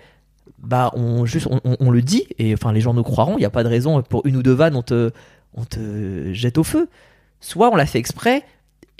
bah 0.59 0.91
on 0.93 1.25
juste 1.25 1.47
on, 1.49 1.91
le 1.91 2.01
dit 2.01 2.27
et 2.37 2.53
enfin 2.53 2.71
les 2.71 2.81
gens 2.81 2.93
nous 2.93 3.03
croiront. 3.03 3.37
Il 3.37 3.39
n'y 3.39 3.45
a 3.45 3.49
pas 3.49 3.63
de 3.63 3.67
raison 3.67 4.01
pour 4.03 4.25
une 4.25 4.37
ou 4.37 4.43
deux 4.43 4.53
vannes 4.53 4.75
on 4.75 4.83
te 4.83 5.11
on 5.53 5.65
te 5.65 6.31
jette 6.33 6.57
au 6.57 6.63
feu. 6.63 6.87
Soit 7.39 7.71
on 7.71 7.75
l'a 7.75 7.85
fait 7.85 7.99
exprès 7.99 8.43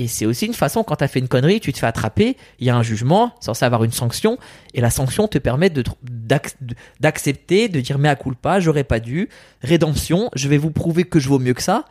et 0.01 0.07
c'est 0.07 0.25
aussi 0.25 0.47
une 0.47 0.53
façon 0.55 0.83
quand 0.83 0.95
t'as 0.95 1.07
fait 1.07 1.19
une 1.19 1.27
connerie, 1.27 1.59
tu 1.59 1.71
te 1.71 1.77
fais 1.77 1.85
attraper, 1.85 2.35
il 2.59 2.65
y 2.65 2.69
a 2.71 2.75
un 2.75 2.81
jugement 2.81 3.33
censé 3.39 3.63
avoir 3.65 3.83
une 3.83 3.91
sanction 3.91 4.37
et 4.73 4.81
la 4.81 4.89
sanction 4.89 5.27
te 5.27 5.37
permet 5.37 5.69
de 5.69 5.83
tr- 5.83 5.93
d'ac- 6.01 6.55
d'accepter, 6.99 7.69
de 7.69 7.79
dire 7.81 7.99
mais 7.99 8.09
à 8.09 8.15
culpa, 8.15 8.59
j'aurais 8.59 8.83
pas 8.83 8.99
dû, 8.99 9.29
rédemption, 9.61 10.29
je 10.33 10.47
vais 10.47 10.57
vous 10.57 10.71
prouver 10.71 11.03
que 11.03 11.19
je 11.19 11.29
vaux 11.29 11.37
mieux 11.39 11.53
que 11.53 11.61
ça. 11.61 11.85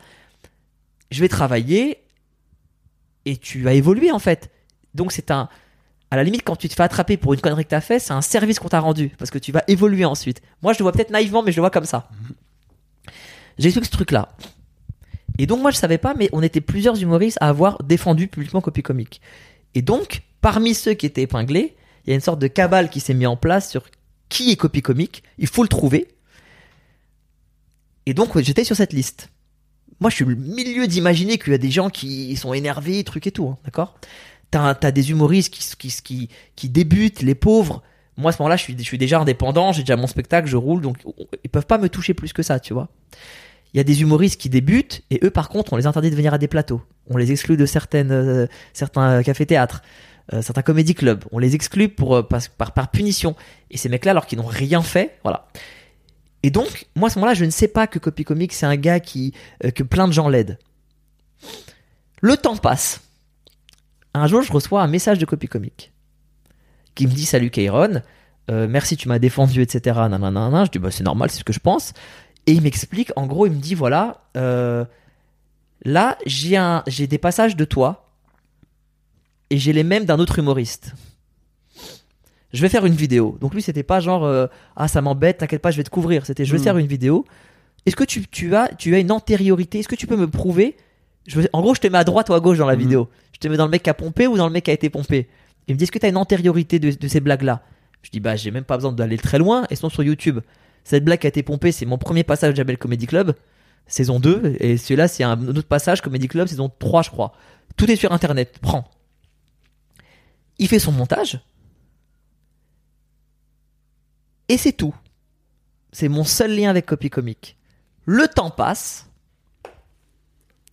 Je 1.09 1.21
vais 1.21 1.29
travailler 1.29 1.99
et 3.25 3.37
tu 3.37 3.61
vas 3.61 3.73
évoluer 3.73 4.11
en 4.11 4.19
fait. 4.19 4.51
Donc 4.93 5.11
c'est 5.13 5.31
un 5.31 5.47
à 6.09 6.17
la 6.17 6.23
limite, 6.25 6.43
quand 6.43 6.57
tu 6.57 6.67
te 6.67 6.73
fais 6.73 6.83
attraper 6.83 7.15
pour 7.15 7.33
une 7.33 7.39
connerie 7.39 7.63
que 7.63 7.69
t'as 7.69 7.79
fait, 7.79 7.97
c'est 7.99 8.11
un 8.11 8.21
service 8.21 8.59
qu'on 8.59 8.67
t'a 8.67 8.81
rendu 8.81 9.13
parce 9.17 9.31
que 9.31 9.37
tu 9.39 9.53
vas 9.53 9.63
évoluer 9.69 10.03
ensuite. 10.03 10.41
Moi, 10.61 10.73
je 10.73 10.79
le 10.79 10.83
vois 10.83 10.91
peut-être 10.91 11.09
naïvement, 11.11 11.41
mais 11.43 11.53
je 11.53 11.55
le 11.57 11.61
vois 11.61 11.69
comme 11.69 11.85
ça. 11.85 12.09
J'ai 13.57 13.71
su 13.71 13.79
ce 13.81 13.89
truc-là. 13.89 14.27
Et 15.41 15.47
donc, 15.47 15.59
moi, 15.59 15.71
je 15.71 15.77
savais 15.77 15.97
pas, 15.97 16.13
mais 16.13 16.29
on 16.33 16.43
était 16.43 16.61
plusieurs 16.61 17.01
humoristes 17.01 17.39
à 17.41 17.49
avoir 17.49 17.81
défendu 17.81 18.27
publiquement 18.27 18.61
Copie 18.61 18.83
Comique. 18.83 19.21
Et 19.73 19.81
donc, 19.81 20.21
parmi 20.39 20.75
ceux 20.75 20.93
qui 20.93 21.07
étaient 21.07 21.23
épinglés, 21.23 21.75
il 22.05 22.11
y 22.11 22.13
a 22.13 22.15
une 22.15 22.21
sorte 22.21 22.37
de 22.37 22.45
cabale 22.45 22.91
qui 22.91 22.99
s'est 22.99 23.15
mis 23.15 23.25
en 23.25 23.35
place 23.35 23.71
sur 23.71 23.85
qui 24.29 24.51
est 24.51 24.55
Copie 24.55 24.83
Comique. 24.83 25.23
Il 25.39 25.47
faut 25.47 25.63
le 25.63 25.67
trouver. 25.67 26.09
Et 28.05 28.13
donc, 28.13 28.37
j'étais 28.37 28.63
sur 28.63 28.75
cette 28.75 28.93
liste. 28.93 29.29
Moi, 29.99 30.11
je 30.11 30.17
suis 30.17 30.25
le 30.25 30.35
milieu 30.35 30.85
d'imaginer 30.85 31.39
qu'il 31.39 31.53
y 31.53 31.55
a 31.55 31.57
des 31.57 31.71
gens 31.71 31.89
qui 31.89 32.35
sont 32.35 32.53
énervés, 32.53 33.03
trucs 33.03 33.25
et 33.25 33.31
tout, 33.31 33.47
hein, 33.47 33.57
d'accord? 33.65 33.97
T'as 34.51 34.75
as 34.79 34.91
des 34.91 35.09
humoristes 35.09 35.51
qui, 35.51 35.67
qui, 35.75 36.01
qui, 36.03 36.29
qui 36.55 36.69
débutent, 36.69 37.23
les 37.23 37.33
pauvres. 37.33 37.81
Moi, 38.15 38.29
à 38.29 38.31
ce 38.31 38.39
moment-là, 38.43 38.57
je 38.57 38.61
suis, 38.61 38.77
je 38.77 38.83
suis 38.83 38.99
déjà 38.99 39.19
indépendant, 39.19 39.71
j'ai 39.71 39.81
déjà 39.81 39.95
mon 39.95 40.05
spectacle, 40.05 40.47
je 40.47 40.57
roule, 40.57 40.81
donc 40.81 40.97
ils 41.43 41.49
peuvent 41.49 41.65
pas 41.65 41.79
me 41.79 41.89
toucher 41.89 42.13
plus 42.13 42.31
que 42.31 42.43
ça, 42.43 42.59
tu 42.59 42.73
vois. 42.75 42.89
Il 43.73 43.77
y 43.77 43.79
a 43.79 43.83
des 43.83 44.01
humoristes 44.01 44.39
qui 44.39 44.49
débutent, 44.49 45.03
et 45.09 45.19
eux, 45.23 45.29
par 45.29 45.49
contre, 45.49 45.73
on 45.73 45.77
les 45.77 45.87
interdit 45.87 46.09
de 46.09 46.15
venir 46.15 46.33
à 46.33 46.37
des 46.37 46.47
plateaux. 46.47 46.81
On 47.09 47.17
les 47.17 47.31
exclut 47.31 47.57
de 47.57 47.65
certaines, 47.65 48.11
euh, 48.11 48.47
certains 48.73 49.23
cafés-théâtres, 49.23 49.81
euh, 50.33 50.41
certains 50.41 50.61
comédie-clubs. 50.61 51.23
On 51.31 51.39
les 51.39 51.55
exclut 51.55 51.89
pour, 51.89 52.17
euh, 52.17 52.23
par, 52.23 52.41
par, 52.73 52.91
punition. 52.91 53.35
Et 53.69 53.77
ces 53.77 53.87
mecs-là, 53.89 54.11
alors 54.11 54.25
qu'ils 54.25 54.39
n'ont 54.39 54.45
rien 54.45 54.81
fait, 54.81 55.17
voilà. 55.23 55.47
Et 56.43 56.49
donc, 56.49 56.87
moi, 56.95 57.07
à 57.07 57.11
ce 57.11 57.19
moment-là, 57.19 57.33
je 57.33 57.45
ne 57.45 57.49
sais 57.49 57.67
pas 57.67 57.87
que 57.87 57.99
Copy 57.99 58.23
Comic, 58.23 58.53
c'est 58.53 58.65
un 58.65 58.75
gars 58.75 58.99
qui, 58.99 59.33
euh, 59.63 59.71
que 59.71 59.83
plein 59.83 60.07
de 60.07 60.13
gens 60.13 60.27
l'aident. 60.27 60.57
Le 62.21 62.37
temps 62.37 62.57
passe. 62.57 63.01
Un 64.13 64.27
jour, 64.27 64.41
je 64.41 64.51
reçois 64.51 64.81
un 64.81 64.87
message 64.87 65.17
de 65.17 65.25
Copy 65.25 65.47
Comic 65.47 65.91
qui 66.95 67.07
me 67.07 67.11
dit 67.11 67.25
Salut 67.25 67.49
Kairon, 67.49 68.01
euh, 68.49 68.67
merci, 68.69 68.97
tu 68.97 69.07
m'as 69.07 69.19
défendu, 69.19 69.61
etc. 69.61 69.99
Je 70.07 70.71
dis 70.71 70.79
Bah, 70.79 70.91
c'est 70.91 71.03
normal, 71.03 71.29
c'est 71.29 71.39
ce 71.39 71.43
que 71.43 71.53
je 71.53 71.59
pense. 71.59 71.93
Et 72.51 72.53
il 72.55 72.61
m'explique, 72.61 73.11
en 73.15 73.27
gros, 73.27 73.45
il 73.45 73.53
me 73.53 73.61
dit 73.61 73.75
Voilà, 73.75 74.19
euh, 74.35 74.83
là, 75.85 76.17
j'ai 76.25 76.57
un, 76.57 76.83
j'ai 76.85 77.07
des 77.07 77.17
passages 77.17 77.55
de 77.55 77.63
toi 77.63 78.09
et 79.49 79.57
j'ai 79.57 79.71
les 79.71 79.83
mêmes 79.85 80.03
d'un 80.03 80.19
autre 80.19 80.37
humoriste. 80.37 80.93
Je 82.51 82.61
vais 82.61 82.67
faire 82.67 82.85
une 82.85 82.93
vidéo. 82.93 83.37
Donc 83.39 83.53
lui, 83.53 83.61
c'était 83.61 83.83
pas 83.83 84.01
genre 84.01 84.25
euh, 84.25 84.47
ah 84.75 84.89
ça 84.89 85.01
m'embête, 85.01 85.37
t'inquiète 85.37 85.61
pas, 85.61 85.71
je 85.71 85.77
vais 85.77 85.83
te 85.85 85.89
couvrir. 85.89 86.25
C'était 86.25 86.43
je 86.43 86.51
vais 86.51 86.59
Mm. 86.59 86.63
faire 86.63 86.77
une 86.77 86.87
vidéo. 86.87 87.23
Est-ce 87.85 87.95
que 87.95 88.03
tu, 88.03 88.27
tu 88.27 88.53
as 88.53 88.67
tu 88.77 88.93
as 88.95 88.99
une 88.99 89.13
antériorité? 89.13 89.79
Est-ce 89.79 89.87
que 89.87 89.95
tu 89.95 90.07
peux 90.07 90.17
me 90.17 90.27
prouver? 90.29 90.75
Je 91.27 91.39
veux- 91.39 91.47
En 91.53 91.61
gros, 91.61 91.73
je 91.73 91.79
te 91.79 91.87
mets 91.87 91.97
à 91.99 92.03
droite 92.03 92.27
ou 92.29 92.33
à 92.33 92.41
gauche 92.41 92.57
dans 92.57 92.67
la 92.67 92.73
Mhm. 92.75 92.81
vidéo. 92.81 93.09
Je 93.31 93.39
te 93.39 93.47
mets 93.47 93.55
dans 93.55 93.63
le 93.65 93.71
mec 93.71 93.83
qui 93.83 93.89
a 93.89 93.93
pompé 93.93 94.27
ou 94.27 94.35
dans 94.35 94.47
le 94.47 94.51
mec 94.53 94.65
qui 94.65 94.71
a 94.71 94.73
été 94.73 94.89
pompé. 94.89 95.29
Il 95.67 95.75
me 95.75 95.77
dit 95.77 95.85
est-ce 95.85 95.91
que 95.93 95.99
tu 95.99 96.05
as 96.05 96.09
une 96.09 96.17
antériorité 96.17 96.79
de, 96.79 96.91
de 96.91 97.07
ces 97.07 97.21
blagues 97.21 97.43
là 97.43 97.61
Je 98.01 98.09
dis 98.09 98.19
bah 98.19 98.35
j'ai 98.35 98.51
même 98.51 98.65
pas 98.65 98.75
besoin 98.75 98.91
d'aller 98.91 99.17
très 99.17 99.37
loin. 99.37 99.65
Elles 99.69 99.77
sont 99.77 99.89
sur 99.89 100.03
YouTube. 100.03 100.39
Cette 100.83 101.05
blague 101.05 101.25
a 101.25 101.29
été 101.29 101.43
pompée, 101.43 101.71
c'est 101.71 101.85
mon 101.85 101.97
premier 101.97 102.23
passage 102.23 102.55
Jamel 102.55 102.77
Comedy 102.77 103.07
Club, 103.07 103.35
saison 103.87 104.19
2 104.19 104.57
et 104.59 104.77
celui-là 104.77 105.07
c'est 105.07 105.23
un 105.23 105.47
autre 105.47 105.67
passage 105.67 106.01
Comedy 106.01 106.27
Club 106.27 106.47
saison 106.47 106.71
3 106.79 107.03
je 107.03 107.09
crois. 107.09 107.33
Tout 107.77 107.89
est 107.89 107.95
sur 107.95 108.11
internet. 108.11 108.57
Prends. 108.61 108.89
Il 110.57 110.67
fait 110.67 110.79
son 110.79 110.91
montage. 110.91 111.39
Et 114.49 114.57
c'est 114.57 114.73
tout. 114.73 114.93
C'est 115.91 116.09
mon 116.09 116.23
seul 116.23 116.55
lien 116.55 116.69
avec 116.69 116.85
Copy 116.85 117.09
Comic. 117.09 117.57
Le 118.05 118.27
temps 118.27 118.49
passe. 118.49 119.09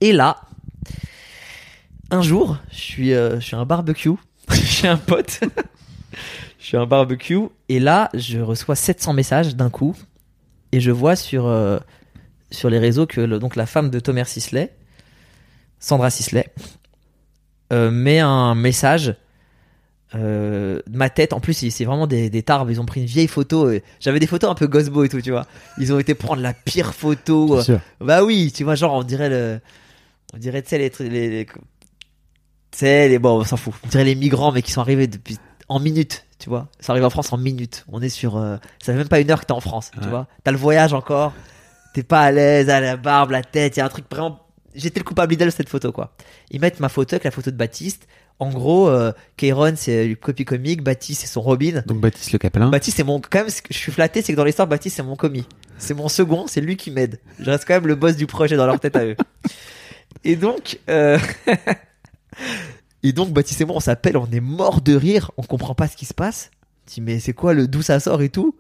Et 0.01 0.13
là, 0.13 0.43
un 2.11 2.23
jour, 2.23 2.59
je 2.71 2.77
suis, 2.77 3.15
euh, 3.15 3.41
je 3.41 3.47
suis 3.47 3.57
un 3.57 3.65
barbecue. 3.65 4.11
Un 4.85 4.97
pote. 4.97 5.41
Je 6.69 6.73
suis 6.73 6.77
à 6.77 6.83
un 6.83 6.87
barbecue. 6.87 7.39
Et 7.71 7.81
là, 7.81 8.11
je 8.13 8.41
reçois 8.41 8.77
700 8.77 9.15
messages 9.15 9.57
d'un 9.57 9.71
coup. 9.71 9.97
Et 10.73 10.81
je 10.81 10.91
vois 10.91 11.17
sur, 11.17 11.47
euh, 11.47 11.79
sur 12.51 12.69
les 12.69 12.79
réseaux 12.79 13.07
que 13.07 13.23
le- 13.23 13.39
donc 13.39 13.57
la 13.57 13.65
femme 13.65 13.89
de 13.89 13.99
Thomas 14.01 14.27
Sisley, 14.27 14.77
Sandra 15.79 16.11
Sisley, 16.11 16.47
euh, 17.73 17.91
met 17.91 18.19
un 18.19 18.55
message 18.55 19.15
euh, 20.15 20.81
ma 20.91 21.09
tête 21.09 21.33
en 21.33 21.41
plus 21.41 21.53
c'est 21.71 21.85
vraiment 21.87 22.07
des, 22.07 22.29
des 22.31 22.43
tarbes 22.43 22.71
ils 22.71 22.81
ont 22.81 22.87
pris 22.87 23.01
une 23.03 23.07
vieille 23.07 23.29
photo 23.29 23.71
j'avais 24.01 24.19
des 24.21 24.27
photos 24.27 24.51
un 24.51 24.55
peu 24.55 24.67
Gosbo 24.67 25.05
et 25.05 25.09
tout 25.11 25.21
tu 25.21 25.31
vois 25.31 25.47
ils 25.77 25.93
ont 25.93 25.99
été 25.99 26.15
prendre 26.15 26.41
la 26.41 26.55
pire 26.55 26.95
photo 26.95 27.59
euh, 27.59 27.63
bah 28.01 28.25
oui 28.25 28.51
tu 28.55 28.65
vois 28.65 28.75
genre 28.75 28.95
on 28.95 29.03
dirait 29.03 29.29
le 29.29 29.61
on 30.33 30.39
dirait 30.39 30.63
tu 30.63 30.71
sais 30.71 30.79
les 30.79 30.91
les, 31.01 31.29
les 31.29 31.45
tu 31.45 31.53
sais 32.73 33.07
les 33.11 33.19
bon 33.19 33.39
on 33.41 33.45
s'en 33.45 33.59
fout 33.59 33.75
on 33.85 33.89
dirait 33.89 34.05
les 34.05 34.15
migrants 34.15 34.51
mais 34.51 34.63
qui 34.63 34.73
sont 34.73 34.81
arrivés 34.81 35.09
depuis 35.09 35.37
en 35.69 35.81
minutes 35.81 36.25
tu 36.39 36.49
vois. 36.49 36.69
Ça 36.81 36.93
arrive 36.93 37.05
en 37.05 37.11
France 37.11 37.33
en 37.33 37.37
minutes. 37.37 37.85
On 37.89 38.01
est 38.01 38.09
sur 38.09 38.37
euh, 38.37 38.57
ça 38.81 38.93
fait 38.93 38.99
même 38.99 39.09
pas 39.09 39.21
une 39.21 39.31
heure 39.31 39.41
que 39.41 39.47
t'es 39.47 39.53
en 39.53 39.61
France 39.61 39.91
tu 40.01 40.09
vois. 40.09 40.27
T'as 40.45 40.53
le 40.53 40.57
voyage 40.57 40.93
encore. 40.93 41.33
T'es 41.95 42.03
pas 42.03 42.23
à 42.23 42.31
l'aise 42.31 42.71
à 42.71 42.81
la 42.81 42.97
barbe 42.97 43.31
la 43.31 43.43
tête. 43.43 43.77
Il 43.77 43.81
y 43.81 43.83
a 43.83 43.87
un 43.87 43.89
truc 43.89 44.05
vraiment 44.11 44.41
j'étais 44.75 45.01
le 45.01 45.05
coupable 45.05 45.33
idéal 45.33 45.51
de 45.51 45.55
cette 45.55 45.69
photo 45.69 45.93
quoi. 45.93 46.15
Ils 46.51 46.61
mettent 46.61 46.81
ma 46.81 46.89
photo 46.89 47.15
avec 47.15 47.25
la 47.25 47.31
photo 47.31 47.51
de 47.51 47.57
Baptiste. 47.57 48.07
En 48.39 48.51
gros 48.51 48.89
euh, 48.89 49.11
Kairon 49.37 49.75
c'est 49.77 50.07
le 50.07 50.15
copie 50.15 50.45
comique. 50.45 50.83
Baptiste 50.83 51.23
c'est 51.23 51.27
son 51.27 51.41
Robin. 51.41 51.83
Donc 51.87 52.01
Baptiste 52.01 52.33
Le 52.33 52.39
Capelin. 52.39 52.69
Baptiste 52.71 52.99
c'est 52.99 53.05
mon 53.05 53.21
quand 53.21 53.41
même 53.41 53.51
ce 53.51 53.61
que 53.61 53.75
je 53.75 53.79
suis 53.79 53.93
flatté 53.93 54.23
c'est 54.23 54.33
que 54.33 54.37
dans 54.37 54.45
l'histoire 54.45 54.69
Baptiste 54.69 54.97
c'est 54.97 55.03
mon 55.03 55.17
commis. 55.17 55.45
C'est 55.79 55.95
mon 55.95 56.09
second 56.09 56.47
c'est 56.47 56.61
lui 56.61 56.77
qui 56.77 56.93
m'aide. 56.93 57.19
Je 57.41 57.51
reste 57.51 57.65
quand 57.67 57.75
même 57.75 57.89
le 57.89 57.97
boss 57.97 58.17
du 58.17 58.27
projet 58.27 58.57
dans 58.57 58.67
leur 58.67 58.79
tête 58.79 58.95
à 58.95 59.05
eux. 59.05 59.17
Et 60.23 60.37
donc 60.37 60.79
euh, 60.89 61.19
et 63.03 63.13
donc 63.13 63.31
Baptiste 63.33 63.61
et 63.61 63.65
moi 63.65 63.77
on 63.77 63.81
s'appelle 63.81 64.17
on 64.17 64.27
est 64.31 64.41
mort 64.41 64.81
de 64.81 64.95
rire 64.95 65.31
on 65.37 65.43
comprend 65.43 65.75
pas 65.75 65.89
ce 65.89 65.97
qui 65.97 66.05
se 66.07 66.15
passe. 66.15 66.51
On 66.87 66.91
dit 66.95 67.01
mais 67.01 67.21
c'est 67.21 67.33
quoi 67.33 67.55
le 67.55 67.69
d'où 67.69 67.83
ça 67.83 68.01
sort 68.01 68.23
et 68.23 68.29
tout? 68.29 68.57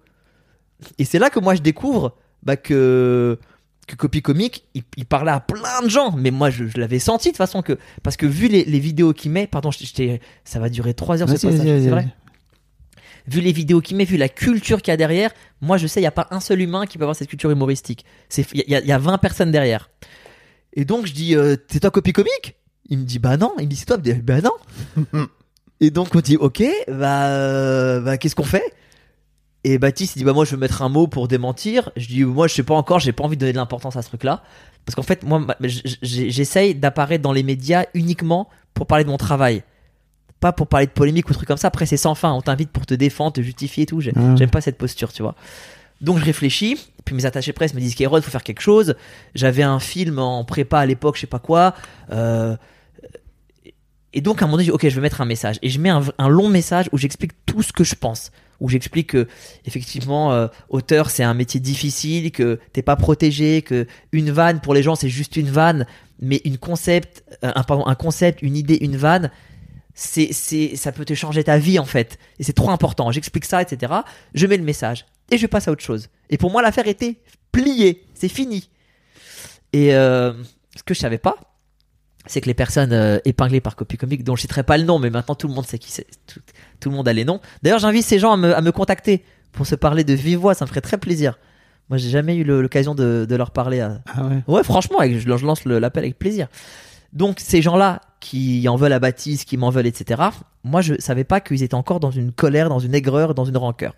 Et 0.99 1.05
c'est 1.05 1.19
là 1.19 1.31
que 1.31 1.41
moi 1.41 1.55
je 1.55 1.61
découvre 1.63 2.17
bah, 2.43 2.57
que 2.57 3.39
que 3.87 3.97
Copy 3.97 4.21
Comic 4.23 4.65
il, 4.75 4.83
il 4.97 5.07
parlait 5.07 5.33
à 5.33 5.41
plein 5.41 5.83
de 5.83 5.89
gens. 5.89 6.13
Mais 6.17 6.31
moi 6.31 6.51
je, 6.51 6.67
je 6.67 6.79
l'avais 6.79 6.99
senti 6.99 7.29
de 7.29 7.33
toute 7.33 7.39
façon 7.39 7.63
que 7.63 7.79
parce 8.03 8.17
que 8.17 8.27
vu 8.27 8.49
les, 8.49 8.65
les 8.65 8.79
vidéos 8.79 9.13
qu'il 9.13 9.31
met 9.33 9.47
pardon 9.47 9.71
je- 9.71 9.85
je 9.85 9.93
t'ai- 9.93 10.21
ça 10.45 10.61
va 10.61 10.69
durer 10.69 10.95
3 10.95 11.23
heures 11.23 11.29
c'est 11.39 11.47
vrai. 11.91 12.09
vu 13.27 13.41
les 13.41 13.53
vidéos 13.53 13.81
qu'il 13.81 13.97
met, 13.97 14.05
vu 14.05 14.17
la 14.17 14.29
culture 14.29 14.81
qu'il 14.83 14.91
y 14.93 14.95
a 14.95 14.97
derrière, 14.97 15.31
moi 15.61 15.77
je 15.77 15.87
sais, 15.87 16.01
il 16.01 16.03
n'y 16.03 16.07
a 16.07 16.11
pas 16.13 16.29
un 16.31 16.41
seul 16.41 16.61
humain 16.63 16.87
qui 16.87 16.97
peut 16.97 17.05
avoir 17.05 17.17
cette 17.17 17.29
culture 17.29 17.51
humoristique. 17.51 18.05
C'est- 18.31 18.47
Il 18.55 18.65
y, 18.67 18.73
y 18.87 18.93
a 18.93 18.99
20 18.99 19.19
personnes 19.19 19.51
derrière. 19.51 19.91
Et 20.75 20.85
donc 20.85 21.07
je 21.07 21.13
dis, 21.13 21.35
euh, 21.35 21.57
c'est 21.69 21.81
toi 21.81 21.91
copie 21.91 22.13
comique? 22.13 22.57
Il 22.89 22.99
me 22.99 23.05
dit, 23.05 23.19
bah 23.19 23.37
non. 23.37 23.53
Il 23.59 23.65
me 23.65 23.71
dit, 23.71 23.77
c'est 23.77 23.87
toi 23.87 23.97
Je 24.03 24.11
dis, 24.13 24.21
Bah 24.21 24.41
non. 24.41 24.53
Et 25.81 25.91
donc 25.91 26.15
on 26.15 26.21
dit, 26.21 26.37
ok, 26.37 26.65
bah, 26.89 27.27
euh, 27.27 28.01
bah 28.01 28.19
qu'est-ce 28.19 28.35
qu'on 28.35 28.43
fait? 28.43 28.75
Et 29.65 29.79
Baptiste 29.79 30.17
il 30.17 30.21
dit, 30.21 30.25
bah 30.25 30.33
moi 30.33 30.45
je 30.45 30.53
veux 30.53 30.57
mettre 30.57 30.83
un 30.83 30.89
mot 30.89 31.07
pour 31.07 31.29
démentir. 31.29 31.91
Je 31.97 32.09
dis, 32.09 32.25
moi 32.25 32.49
je 32.49 32.55
sais 32.55 32.63
pas 32.63 32.75
encore, 32.75 32.99
j'ai 32.99 33.13
pas 33.13 33.25
envie 33.25 33.37
de 33.37 33.41
donner 33.41 33.53
de 33.53 33.59
l'importance 33.59 33.97
à 33.97 34.03
ce 34.03 34.09
truc-là. 34.09 34.43
Parce 34.85 34.95
qu'en 34.95 35.03
fait, 35.03 35.23
moi, 35.23 35.47
j'essaye 36.01 36.75
d'apparaître 36.75 37.23
dans 37.23 37.33
les 37.33 37.43
médias 37.43 37.85
uniquement 37.93 38.49
pour 38.73 38.87
parler 38.87 39.05
de 39.05 39.11
mon 39.11 39.19
travail. 39.19 39.63
Pas 40.41 40.53
pour 40.53 40.67
parler 40.67 40.87
de 40.87 40.93
polémique 40.93 41.29
ou 41.29 41.35
trucs 41.35 41.47
comme 41.47 41.59
ça. 41.59 41.69
Après, 41.69 41.85
c'est 41.85 41.99
sans 41.99 42.15
fin. 42.15 42.33
On 42.33 42.41
t'invite 42.41 42.71
pour 42.71 42.87
te 42.87 42.95
défendre, 42.95 43.35
te 43.35 43.43
justifier 43.43 43.83
et 43.83 43.87
tout. 43.87 44.01
J'ai-. 44.01 44.15
J'aime 44.37 44.51
pas 44.51 44.63
cette 44.63 44.79
posture, 44.79 45.13
tu 45.13 45.23
vois. 45.23 45.35
Donc 46.01 46.19
je 46.19 46.25
réfléchis. 46.25 46.79
Puis 47.05 47.15
mes 47.15 47.27
attachés 47.27 47.53
presse 47.53 47.75
me 47.75 47.81
disent 47.81 47.95
Kéron, 47.95 48.23
faut 48.23 48.31
faire 48.31 48.43
quelque 48.43 48.63
chose. 48.63 48.95
J'avais 49.35 49.63
un 49.63 49.79
film 49.79 50.19
en 50.19 50.45
prépa 50.45 50.79
à 50.79 50.87
l'époque, 50.87 51.17
je 51.17 51.23
sais 51.23 51.27
pas 51.27 51.39
quoi. 51.41 51.75
Euh, 52.13 52.57
et 54.13 54.21
donc 54.21 54.41
à 54.41 54.45
un 54.45 54.49
moment 54.49 54.57
donné, 54.57 54.65
je 54.65 54.71
dis, 54.71 54.75
ok, 54.75 54.89
je 54.89 54.95
vais 54.95 55.01
mettre 55.01 55.21
un 55.21 55.27
message. 55.27 55.57
Et 55.63 55.69
je 55.69 55.79
mets 55.79 55.91
un, 55.91 56.29
long 56.29 56.49
message 56.49 56.89
où 56.93 56.99
j'explique 56.99 57.33
tout 57.47 57.63
ce 57.63 57.73
que 57.73 57.85
je 57.85 57.95
pense. 57.95 58.31
Où 58.61 58.69
j'explique 58.69 59.11
que 59.11 59.29
effectivement, 59.67 60.33
euh, 60.33 60.49
auteur 60.69 61.11
c'est 61.11 61.23
un 61.23 61.35
métier 61.35 61.61
difficile, 61.61 62.33
que 62.33 62.59
t'es 62.73 62.83
pas 62.83 62.97
protégé, 62.97 63.63
que 63.63 63.87
une 64.11 64.31
vanne 64.31 64.61
pour 64.61 64.75
les 64.75 64.83
gens 64.83 64.97
c'est 64.97 65.09
juste 65.09 65.37
une 65.37 65.49
vanne, 65.49 65.87
mais 66.21 66.41
une 66.45 66.59
concept, 66.59 67.23
euh, 67.45 67.53
un 67.55 67.63
pardon, 67.63 67.87
un 67.87 67.95
concept, 67.95 68.43
une 68.43 68.57
idée, 68.57 68.79
une 68.81 68.97
vanne, 68.97 69.31
c'est 69.95 70.33
c'est 70.33 70.75
ça 70.75 70.91
peut 70.91 71.05
te 71.05 71.15
changer 71.15 71.45
ta 71.45 71.59
vie 71.59 71.79
en 71.79 71.85
fait. 71.85 72.19
Et 72.41 72.43
c'est 72.43 72.53
trop 72.53 72.71
important. 72.71 73.13
J'explique 73.13 73.45
ça, 73.45 73.63
etc. 73.63 73.93
Je 74.35 74.47
mets 74.47 74.57
le 74.57 74.65
message 74.65 75.07
et 75.31 75.39
je 75.39 75.47
passe 75.47 75.69
à 75.69 75.71
autre 75.71 75.85
chose. 75.85 76.09
Et 76.31 76.37
pour 76.37 76.51
moi, 76.51 76.61
l'affaire 76.63 76.89
était 76.89 77.17
pliée, 77.53 78.05
c'est 78.15 78.29
fini. 78.29 78.71
Et 79.73 79.95
euh, 79.95 80.33
ce 80.77 80.83
que 80.83 80.95
je 80.95 80.99
savais 80.99 81.19
pas, 81.19 81.37
c'est 82.29 82.41
que 82.41 82.47
les 82.47 82.55
personnes 82.55 82.93
euh, 82.93 83.19
épinglées 83.25 83.61
par 83.61 83.77
Copy 83.77 83.97
Comic, 83.97 84.25
dont 84.25 84.37
je 84.37 84.43
citerai 84.43 84.63
pas 84.63 84.79
le 84.79 84.85
nom, 84.85 84.99
mais 84.99 85.11
maintenant 85.11 85.35
tout 85.35 85.49
le 85.49 85.55
monde 85.55 85.67
sait 85.67 85.79
qui 85.79 85.91
c'est, 85.91 86.07
tout, 86.27 86.41
tout 86.81 86.91
le 86.91 86.97
monde 86.97 87.09
a 87.09 87.13
les 87.13 87.25
noms. 87.25 87.41
D'ailleurs, 87.63 87.79
j'invite 87.81 88.05
ces 88.05 88.19
gens 88.19 88.33
à 88.33 88.37
me, 88.37 88.55
à 88.55 88.61
me 88.61 88.73
contacter 88.73 89.25
pour 89.53 89.67
se 89.67 89.75
parler 89.75 90.05
de 90.05 90.13
vive 90.13 90.39
voix, 90.39 90.55
ça 90.55 90.65
me 90.65 90.69
ferait 90.69 90.81
très 90.81 90.99
plaisir. 90.99 91.39
Moi, 91.89 91.97
j'ai 91.97 92.11
jamais 92.11 92.37
eu 92.37 92.45
l'occasion 92.45 92.95
de, 92.95 93.27
de 93.29 93.37
leur 93.37 93.51
parler. 93.51 93.81
À... 93.81 94.01
Ah 94.15 94.25
ouais. 94.25 94.43
Ouais, 94.47 94.63
franchement, 94.63 94.99
je, 95.03 95.19
je 95.19 95.47
lance 95.47 95.65
l'appel 95.65 96.05
avec 96.05 96.19
plaisir. 96.19 96.49
Donc, 97.13 97.41
ces 97.41 97.63
gens-là 97.63 98.03
qui 98.21 98.69
en 98.69 98.77
veulent 98.77 98.93
à 98.93 98.99
Baptiste, 98.99 99.49
qui 99.49 99.57
m'en 99.57 99.71
veulent, 99.71 99.87
etc., 99.87 100.23
moi, 100.65 100.83
je 100.83 100.95
savais 100.99 101.25
pas 101.25 101.41
qu'ils 101.41 101.63
étaient 101.63 101.75
encore 101.75 102.01
dans 102.01 102.11
une 102.11 102.33
colère, 102.33 102.69
dans 102.69 102.79
une 102.79 102.95
aigreur, 102.95 103.35
dans 103.35 103.47
une 103.47 103.57
rancœur. 103.57 103.95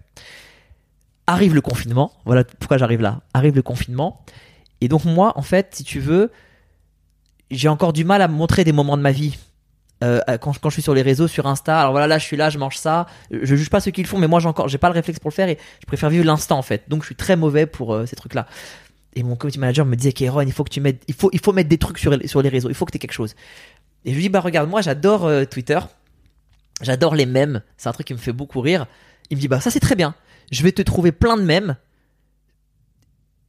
Arrive 1.26 1.54
le 1.54 1.60
confinement, 1.60 2.12
voilà 2.24 2.44
pourquoi 2.44 2.76
j'arrive 2.76 3.00
là. 3.00 3.20
Arrive 3.34 3.56
le 3.56 3.62
confinement. 3.62 4.22
Et 4.80 4.88
donc, 4.88 5.04
moi, 5.04 5.32
en 5.36 5.42
fait, 5.42 5.74
si 5.74 5.84
tu 5.84 5.98
veux, 5.98 6.30
j'ai 7.50 7.68
encore 7.68 7.92
du 7.92 8.04
mal 8.04 8.22
à 8.22 8.28
montrer 8.28 8.64
des 8.64 8.72
moments 8.72 8.96
de 8.96 9.02
ma 9.02 9.12
vie. 9.12 9.36
Euh, 10.02 10.20
quand, 10.40 10.52
je 10.52 10.70
suis 10.70 10.82
sur 10.82 10.94
les 10.94 11.02
réseaux, 11.02 11.28
sur 11.28 11.46
Insta, 11.46 11.78
alors 11.78 11.90
voilà, 11.90 12.06
là 12.06 12.18
je 12.18 12.24
suis 12.24 12.36
là, 12.36 12.48
je 12.48 12.58
mange 12.58 12.76
ça. 12.76 13.06
Je 13.30 13.54
juge 13.54 13.68
pas 13.68 13.80
ceux 13.80 13.90
qui 13.90 14.02
le 14.02 14.08
font, 14.08 14.18
mais 14.18 14.28
moi 14.28 14.40
j'ai 14.40 14.48
encore, 14.48 14.68
j'ai 14.68 14.78
pas 14.78 14.88
le 14.88 14.94
réflexe 14.94 15.18
pour 15.18 15.30
le 15.30 15.34
faire 15.34 15.48
et 15.48 15.58
je 15.80 15.86
préfère 15.86 16.08
vivre 16.08 16.24
l'instant 16.24 16.58
en 16.58 16.62
fait. 16.62 16.84
Donc 16.88 17.02
je 17.02 17.06
suis 17.06 17.14
très 17.14 17.36
mauvais 17.36 17.66
pour 17.66 17.92
euh, 17.92 18.06
ces 18.06 18.16
trucs-là. 18.16 18.46
Et 19.14 19.22
mon 19.22 19.36
community 19.36 19.58
manager 19.58 19.84
me 19.84 19.96
disait, 19.96 20.12
Kéron, 20.12 20.40
il 20.42 20.52
faut 20.52 20.64
que 20.64 20.70
tu 20.70 20.80
mettes, 20.80 21.02
il 21.08 21.14
faut, 21.14 21.30
il 21.32 21.40
faut 21.40 21.52
mettre 21.52 21.68
des 21.68 21.78
trucs 21.78 21.98
sur, 21.98 22.16
sur 22.24 22.40
les 22.40 22.48
réseaux, 22.48 22.70
il 22.70 22.74
faut 22.74 22.86
que 22.86 22.92
tu 22.92 22.96
aies 22.96 23.00
quelque 23.00 23.12
chose. 23.12 23.34
Et 24.04 24.10
je 24.10 24.14
lui 24.14 24.22
dis, 24.22 24.28
bah 24.30 24.40
regarde, 24.40 24.70
moi 24.70 24.80
j'adore 24.80 25.26
euh, 25.26 25.44
Twitter, 25.44 25.80
j'adore 26.80 27.14
les 27.14 27.26
mèmes, 27.26 27.60
c'est 27.76 27.88
un 27.88 27.92
truc 27.92 28.06
qui 28.06 28.14
me 28.14 28.18
fait 28.18 28.32
beaucoup 28.32 28.60
rire. 28.60 28.86
Il 29.28 29.36
me 29.36 29.40
dit, 29.40 29.48
bah 29.48 29.60
ça 29.60 29.70
c'est 29.70 29.80
très 29.80 29.96
bien, 29.96 30.14
je 30.50 30.62
vais 30.62 30.72
te 30.72 30.80
trouver 30.80 31.12
plein 31.12 31.36
de 31.36 31.42
mèmes 31.42 31.76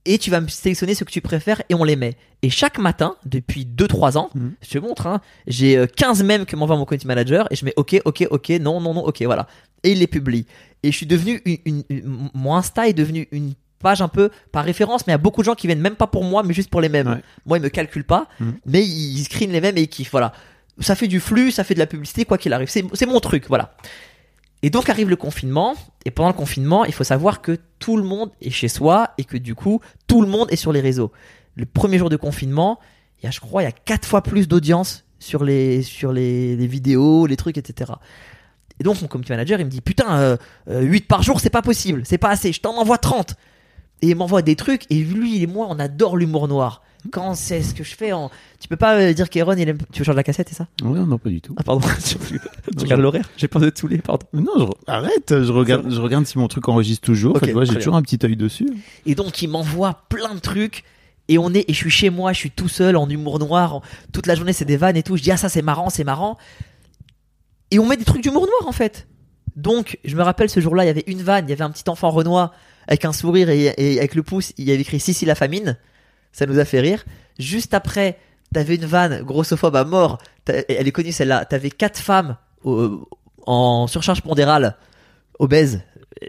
et 0.06 0.18
tu 0.18 0.32
vas 0.32 0.42
me 0.42 0.48
sélectionner 0.48 0.96
ce 0.96 1.04
que 1.04 1.12
tu 1.12 1.22
préfères 1.22 1.62
et 1.70 1.76
on 1.76 1.84
les 1.84 1.96
met. 1.96 2.16
Et 2.42 2.50
chaque 2.50 2.80
matin, 2.80 3.16
depuis 3.26 3.66
2-3 3.66 4.18
ans, 4.18 4.30
Mhm. 4.34 4.54
je 4.62 4.70
te 4.70 4.78
montre, 4.80 5.06
hein, 5.08 5.22
j'ai 5.48 5.78
euh, 5.78 5.86
15 5.86 6.24
mèmes 6.24 6.46
que 6.46 6.56
m'envoie 6.56 6.76
mon 6.78 6.86
community 6.86 7.08
manager 7.08 7.48
et 7.52 7.56
je 7.56 7.66
mets 7.66 7.74
ok, 7.76 8.02
ok, 8.06 8.28
ok, 8.32 8.50
non, 8.62 8.80
non, 8.82 8.94
non, 8.96 9.04
ok, 9.06 9.22
voilà. 9.24 9.48
Et 9.84 9.92
il 9.92 10.00
les 10.00 10.08
publie. 10.08 10.46
Et 10.84 10.92
je 10.92 10.98
suis 10.98 11.06
devenu 11.06 11.42
une, 11.46 11.58
une- 11.66 11.84
une- 11.90 12.30
mon 12.34 12.56
Insta 12.56 12.88
est 12.88 12.94
devenu 12.94 13.28
une 13.32 13.54
page 13.80 14.02
un 14.02 14.08
peu 14.08 14.30
par 14.52 14.64
référence, 14.66 15.06
mais 15.08 15.12
il 15.12 15.14
y 15.14 15.16
a 15.16 15.20
beaucoup 15.20 15.42
de 15.42 15.46
gens 15.46 15.56
qui 15.56 15.68
viennent 15.68 15.80
même 15.82 15.96
pas 15.96 16.08
pour 16.08 16.24
moi, 16.24 16.44
mais 16.44 16.54
juste 16.54 16.70
pour 16.70 16.82
les 16.82 16.90
mêmes. 16.90 17.08
Ouais. 17.08 17.22
Moi, 17.46 17.58
ils 17.58 17.62
me 17.64 17.70
calculent 17.70 18.04
pas, 18.04 18.28
Mhm. 18.40 18.54
mais 18.66 18.84
ils, 18.86 19.24
screenent 19.24 19.52
les 19.52 19.62
mêmes 19.62 19.78
et 19.78 19.82
ils 19.82 19.88
kiffent, 19.88 20.12
voilà. 20.12 20.34
Ça 20.80 20.96
fait 20.96 21.08
du 21.08 21.20
flux, 21.20 21.52
ça 21.52 21.64
fait 21.64 21.74
de 21.76 21.80
la 21.80 21.86
publicité, 21.88 22.26
quoi 22.26 22.38
qu'il 22.40 22.54
arrive. 22.54 22.70
C'est 22.70 23.06
mon 23.06 23.20
truc, 23.20 23.46
voilà. 23.48 23.76
Et 24.64 24.70
donc 24.70 24.90
arrive 24.90 25.10
le 25.10 25.16
confinement, 25.16 25.76
et 26.06 26.12
pendant 26.12 26.30
le 26.30 26.36
confinement, 26.36 26.86
il 26.86 26.94
faut 26.94 27.04
savoir 27.04 27.42
que 27.42 27.58
tout 27.80 27.98
le 27.98 28.04
monde 28.04 28.32
est 28.42 28.52
chez 28.52 28.68
soi 28.68 29.12
et 29.18 29.24
que 29.24 29.38
du 29.38 29.56
coup, 29.56 29.82
tout 30.08 30.22
le 30.22 30.28
monde 30.28 30.52
est 30.52 30.56
sur 30.56 30.72
les 30.72 30.82
réseaux. 30.82 31.12
Le 31.56 31.66
premier 31.66 31.98
jour 31.98 32.10
de 32.10 32.16
confinement, 32.16 32.80
il 33.20 33.26
y 33.26 33.28
a, 33.28 33.32
je 33.32 33.40
crois, 33.40 33.64
il 33.64 33.66
y 33.66 33.70
a 33.70 33.72
quatre 33.72 34.08
fois 34.08 34.22
plus 34.22 34.48
d'audience 34.48 35.04
sur 35.20 35.44
les, 35.44 35.82
sur 35.82 36.14
les, 36.14 36.56
vidéos, 36.68 37.26
les 37.26 37.38
trucs, 37.38 37.58
etc. 37.58 37.94
Et 38.80 38.84
donc 38.84 39.02
mon 39.02 39.08
community 39.08 39.32
manager, 39.32 39.60
il 39.60 39.66
me 39.66 39.70
dit, 39.70 39.82
putain, 39.82 40.20
euh, 40.20 40.38
euh, 40.70 40.82
8 40.82 41.08
par 41.08 41.24
jour, 41.24 41.40
c'est 41.40 41.50
pas 41.50 41.62
possible, 41.62 42.04
c'est 42.06 42.18
pas 42.18 42.30
assez, 42.30 42.52
je 42.52 42.62
t'en 42.62 42.78
envoie 42.78 42.98
30. 42.98 43.36
Et 44.02 44.10
il 44.10 44.16
m'envoie 44.16 44.42
des 44.42 44.56
trucs, 44.56 44.86
et 44.90 44.96
lui 45.04 45.42
et 45.44 45.48
moi, 45.48 45.68
on 45.70 45.78
adore 45.80 46.18
l'humour 46.18 46.48
noir. 46.48 46.82
Quand 47.12 47.34
c'est 47.34 47.64
ce 47.64 47.74
que 47.74 47.84
je 47.84 47.96
fais, 47.96 48.12
en... 48.12 48.30
tu 48.60 48.68
peux 48.68 48.76
pas 48.76 48.96
euh, 48.96 49.14
dire 49.14 49.30
qu'Aaron, 49.30 49.54
il 49.58 49.68
aime... 49.68 49.80
Tu 49.92 50.00
veux 50.00 50.06
changer 50.06 50.16
la 50.18 50.24
cassette, 50.24 50.50
c'est 50.50 50.56
ça? 50.56 50.68
Ouais, 50.84 51.00
non, 51.00 51.18
pas 51.18 51.30
du 51.30 51.42
tout. 51.42 51.56
Ah 51.58 51.64
pardon, 51.64 51.88
tu 52.06 52.84
regardes 52.84 53.02
l'horaire, 53.02 53.28
j'ai 53.38 53.48
pas 53.48 53.60
de 53.60 53.70
tous 53.72 53.88
les, 53.88 53.98
pardon. 53.98 54.26
Non, 54.34 54.52
je... 54.58 54.92
arrête, 54.92 55.44
je 55.44 55.52
regarde, 55.52 55.92
je 55.92 56.00
regarde 56.00 56.26
si 56.28 56.38
mon 56.38 56.48
truc 56.48 56.68
enregistre 56.70 57.04
toujours. 57.06 57.32
Ok, 57.36 57.38
Enfin, 57.38 57.48
tu 57.48 57.54
vois, 57.54 57.66
j'ai 57.66 57.74
toujours 57.76 57.96
un 57.96 58.04
petit 58.04 58.20
œil 58.24 58.36
dessus. 58.36 58.68
Et 59.08 59.16
donc 59.16 59.42
il 59.42 59.48
m'envoie 59.50 60.04
plein 60.10 60.36
de 60.36 60.40
trucs. 60.40 60.84
Et 61.28 61.38
on 61.40 61.52
est, 61.54 61.66
et 61.68 61.74
je 61.74 61.78
suis 61.78 61.90
chez 61.90 62.10
moi, 62.12 62.34
je 62.34 62.38
suis 62.40 62.52
tout 62.52 62.68
seul 62.70 62.96
en 62.98 63.10
humour 63.10 63.40
noir. 63.40 63.76
en- 63.76 63.82
toute 64.12 64.28
la 64.28 64.36
journée 64.36 64.54
c'est 64.54 64.66
des 64.66 64.78
vannes 64.78 64.98
et 64.98 65.04
tout. 65.04 65.18
Je 65.18 65.24
dis 65.24 65.32
ah 65.32 65.38
ça 65.38 65.50
c'est 65.50 65.62
marrant, 65.64 65.90
c'est 65.90 66.04
marrant. 66.04 66.38
Et 67.72 67.80
on 67.80 67.88
met 67.88 67.98
des 67.98 68.06
trucs 68.06 68.22
d'humour 68.22 68.46
noir 68.46 68.68
en 68.68 68.72
fait. 68.74 69.08
Donc 69.56 69.98
je 70.06 70.16
me 70.16 70.22
rappelle 70.22 70.50
ce 70.52 70.60
jour-là, 70.60 70.84
il 70.84 70.88
y 70.88 70.92
avait 70.92 71.04
une 71.08 71.22
vanne, 71.24 71.46
il 71.48 71.50
y 71.50 71.54
avait 71.54 71.64
un 71.64 71.72
petit 71.72 71.90
enfant 71.90 72.10
renois 72.12 72.52
avec 72.92 73.06
un 73.06 73.14
sourire 73.14 73.50
et, 73.50 73.74
et 73.78 74.00
avec 74.00 74.16
le 74.16 74.22
pouce, 74.22 74.52
il 74.58 74.66
y 74.68 74.72
avait 74.72 74.82
écrit 74.82 75.00
Sissi 75.00 75.26
la 75.26 75.34
famine. 75.36 75.78
Ça 76.34 76.46
nous 76.46 76.60
a 76.60 76.66
fait 76.66 76.82
rire. 76.82 77.06
Juste 77.40 77.74
après, 77.74 78.18
t'avais 78.54 78.76
une 78.76 78.86
vanne 78.86 79.24
grossophobe 79.24 79.76
à 79.78 79.86
mort. 79.86 80.18
Elle 80.46 80.88
est 80.88 80.92
connue 80.92 81.12
celle-là. 81.14 81.46
T'avais 81.46 81.70
quatre 81.72 81.98
femmes 82.00 82.36
au- 82.66 83.08
en 83.48 83.88
surcharge 83.88 84.22
pondérale, 84.22 84.76
obèses. 85.40 85.82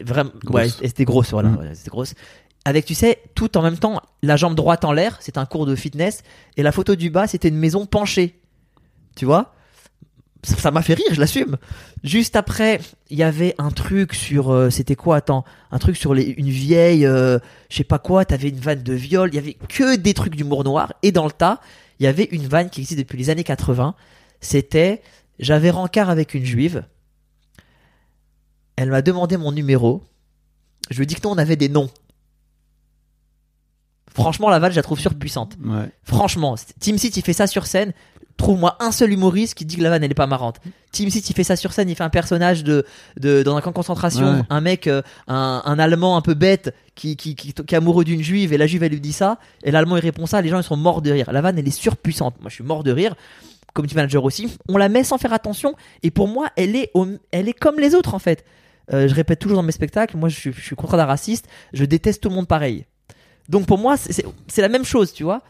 Vraiment, 0.02 0.30
ouais, 0.50 0.68
étaient 0.82 1.04
grosses, 1.04 1.30
voilà, 1.32 1.48
Mm. 1.50 1.70
c'était 1.74 1.90
grosse. 1.90 2.14
Avec, 2.64 2.84
tu 2.86 2.94
sais, 2.94 3.20
tout 3.34 3.56
en 3.58 3.62
même 3.62 3.76
temps, 3.76 4.00
la 4.22 4.36
jambe 4.36 4.54
droite 4.54 4.84
en 4.84 4.92
l'air, 4.92 5.18
c'était 5.20 5.38
un 5.38 5.46
cours 5.46 5.66
de 5.66 5.74
fitness, 5.74 6.22
et 6.56 6.62
la 6.62 6.70
photo 6.72 6.94
du 6.94 7.10
bas, 7.10 7.26
c'était 7.26 7.48
une 7.48 7.58
maison 7.58 7.84
penchée. 7.86 8.40
Tu 9.16 9.24
vois? 9.24 9.52
Ça 10.44 10.72
m'a 10.72 10.82
fait 10.82 10.94
rire, 10.94 11.06
je 11.12 11.20
l'assume. 11.20 11.56
Juste 12.02 12.34
après, 12.34 12.80
il 13.10 13.16
y 13.16 13.22
avait 13.22 13.54
un 13.58 13.70
truc 13.70 14.12
sur, 14.12 14.50
euh, 14.50 14.70
c'était 14.70 14.96
quoi 14.96 15.16
Attends, 15.16 15.44
un 15.70 15.78
truc 15.78 15.96
sur 15.96 16.14
les, 16.14 16.24
une 16.24 16.48
vieille, 16.48 17.06
euh, 17.06 17.38
je 17.70 17.76
sais 17.76 17.84
pas 17.84 18.00
quoi. 18.00 18.24
T'avais 18.24 18.48
une 18.48 18.58
vanne 18.58 18.82
de 18.82 18.92
viol. 18.92 19.30
Il 19.32 19.36
y 19.36 19.38
avait 19.38 19.54
que 19.54 19.94
des 19.94 20.14
trucs 20.14 20.34
d'humour 20.34 20.64
noir. 20.64 20.94
Et 21.02 21.12
dans 21.12 21.26
le 21.26 21.30
tas, 21.30 21.60
il 22.00 22.04
y 22.04 22.08
avait 22.08 22.24
une 22.32 22.48
vanne 22.48 22.70
qui 22.70 22.80
existe 22.80 22.98
depuis 22.98 23.18
les 23.18 23.30
années 23.30 23.44
80. 23.44 23.94
C'était, 24.40 25.00
j'avais 25.38 25.70
rencard 25.70 26.10
avec 26.10 26.34
une 26.34 26.44
juive. 26.44 26.84
Elle 28.74 28.90
m'a 28.90 29.02
demandé 29.02 29.36
mon 29.36 29.52
numéro. 29.52 30.02
Je 30.90 30.96
lui 30.96 31.04
ai 31.04 31.06
dit 31.06 31.14
que 31.14 31.22
non, 31.22 31.34
on 31.34 31.38
avait 31.38 31.54
des 31.54 31.68
noms. 31.68 31.88
Franchement, 34.12 34.50
la 34.50 34.58
vanne, 34.58 34.72
je 34.72 34.76
la 34.76 34.82
trouve 34.82 34.98
surpuissante. 34.98 35.56
Ouais. 35.64 35.88
Franchement, 36.02 36.56
Team 36.80 36.96
il 37.00 37.22
fait 37.22 37.32
ça 37.32 37.46
sur 37.46 37.66
scène. 37.66 37.92
Trouve-moi 38.42 38.76
un 38.80 38.90
seul 38.90 39.12
humoriste 39.12 39.54
qui 39.54 39.64
dit 39.64 39.76
que 39.76 39.82
la 39.82 39.90
vanne 39.90 40.02
elle 40.02 40.10
est 40.10 40.14
pas 40.14 40.26
marrante. 40.26 40.56
Team 40.90 41.08
Seat, 41.10 41.30
il 41.30 41.32
fait 41.34 41.44
ça 41.44 41.54
sur 41.54 41.72
scène, 41.72 41.88
il 41.88 41.94
fait 41.94 42.02
un 42.02 42.10
personnage 42.10 42.64
de, 42.64 42.84
de 43.20 43.42
dans 43.44 43.56
un 43.56 43.60
camp 43.60 43.70
de 43.70 43.76
concentration, 43.76 44.26
Ouais. 44.38 44.42
un 44.50 44.60
mec, 44.60 44.88
euh, 44.88 45.00
un, 45.28 45.62
un 45.64 45.78
allemand 45.78 46.16
un 46.16 46.22
peu 46.22 46.34
bête 46.34 46.74
qui, 46.96 47.16
qui, 47.16 47.36
qui, 47.36 47.52
qui 47.52 47.74
est 47.74 47.78
amoureux 47.78 48.04
d'une 48.04 48.20
juive 48.22 48.52
et 48.52 48.58
la 48.58 48.66
juive 48.66 48.82
elle 48.82 48.90
lui 48.92 49.00
dit 49.00 49.12
ça 49.12 49.38
et 49.62 49.70
l'allemand 49.70 49.96
il 49.96 50.00
répond 50.00 50.26
ça, 50.26 50.42
les 50.42 50.48
gens 50.48 50.58
ils 50.58 50.64
sont 50.64 50.76
morts 50.76 51.02
de 51.02 51.12
rire. 51.12 51.30
La 51.32 51.40
vanne 51.40 51.56
elle 51.58 51.68
est 51.68 51.70
surpuissante. 51.70 52.34
Moi 52.40 52.50
je 52.50 52.54
suis 52.56 52.64
mort 52.64 52.82
de 52.82 52.90
rire. 52.90 53.14
Community 53.74 53.94
manager 53.94 54.24
aussi. 54.24 54.48
On 54.68 54.76
la 54.76 54.88
met 54.88 55.04
sans 55.04 55.18
faire 55.18 55.32
attention 55.32 55.74
et 56.02 56.10
pour 56.10 56.26
moi 56.26 56.48
elle 56.56 56.74
est, 56.74 56.90
au- 56.94 57.06
elle 57.30 57.48
est 57.48 57.52
comme 57.54 57.78
les 57.78 57.94
autres 57.94 58.12
en 58.14 58.18
fait. 58.18 58.44
Euh, 58.92 59.06
je 59.06 59.14
répète 59.14 59.38
toujours 59.38 59.56
dans 59.58 59.62
mes 59.62 59.70
spectacles, 59.72 60.16
moi 60.16 60.28
je 60.28 60.34
suis, 60.36 60.52
je 60.52 60.60
suis 60.60 60.74
contre 60.74 60.96
d'un 60.96 61.04
raciste, 61.06 61.46
je 61.72 61.84
déteste 61.84 62.20
tout 62.20 62.28
le 62.28 62.34
monde 62.34 62.48
pareil. 62.48 62.86
Donc 63.48 63.66
pour 63.66 63.78
moi, 63.78 63.96
c'est 63.96 64.62
la 64.62 64.68
même 64.68 64.84
chose, 64.84 65.12
tu 65.12 65.24
vois. 65.24 65.42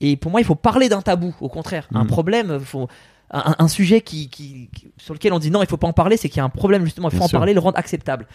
Et 0.00 0.16
pour 0.16 0.30
moi, 0.30 0.40
il 0.40 0.44
faut 0.44 0.54
parler 0.54 0.88
d'un 0.88 1.02
tabou, 1.02 1.34
au 1.40 1.48
contraire. 1.48 1.88
Un 1.94 2.02
Mhm. 2.02 2.06
problème, 2.08 2.60
faut, 2.60 2.88
un, 3.30 3.54
un 3.58 3.68
sujet 3.68 4.00
qui, 4.02 4.28
qui- 4.28 4.68
qui- 4.74 4.92
sur 4.98 5.14
lequel 5.14 5.32
on 5.32 5.38
dit 5.38 5.50
non, 5.50 5.62
il 5.62 5.68
faut 5.68 5.76
pas 5.78 5.86
en 5.88 5.92
parler, 5.92 6.16
c'est 6.16 6.28
qu'il 6.28 6.36
y 6.38 6.40
a 6.40 6.44
un 6.44 6.48
problème, 6.50 6.84
justement, 6.84 7.08
il 7.08 7.12
faut 7.12 7.16
Bien 7.18 7.24
en 7.24 7.28
sûr. 7.28 7.38
parler, 7.38 7.54
le 7.54 7.60
rendre 7.60 7.78
acceptable. 7.78 8.26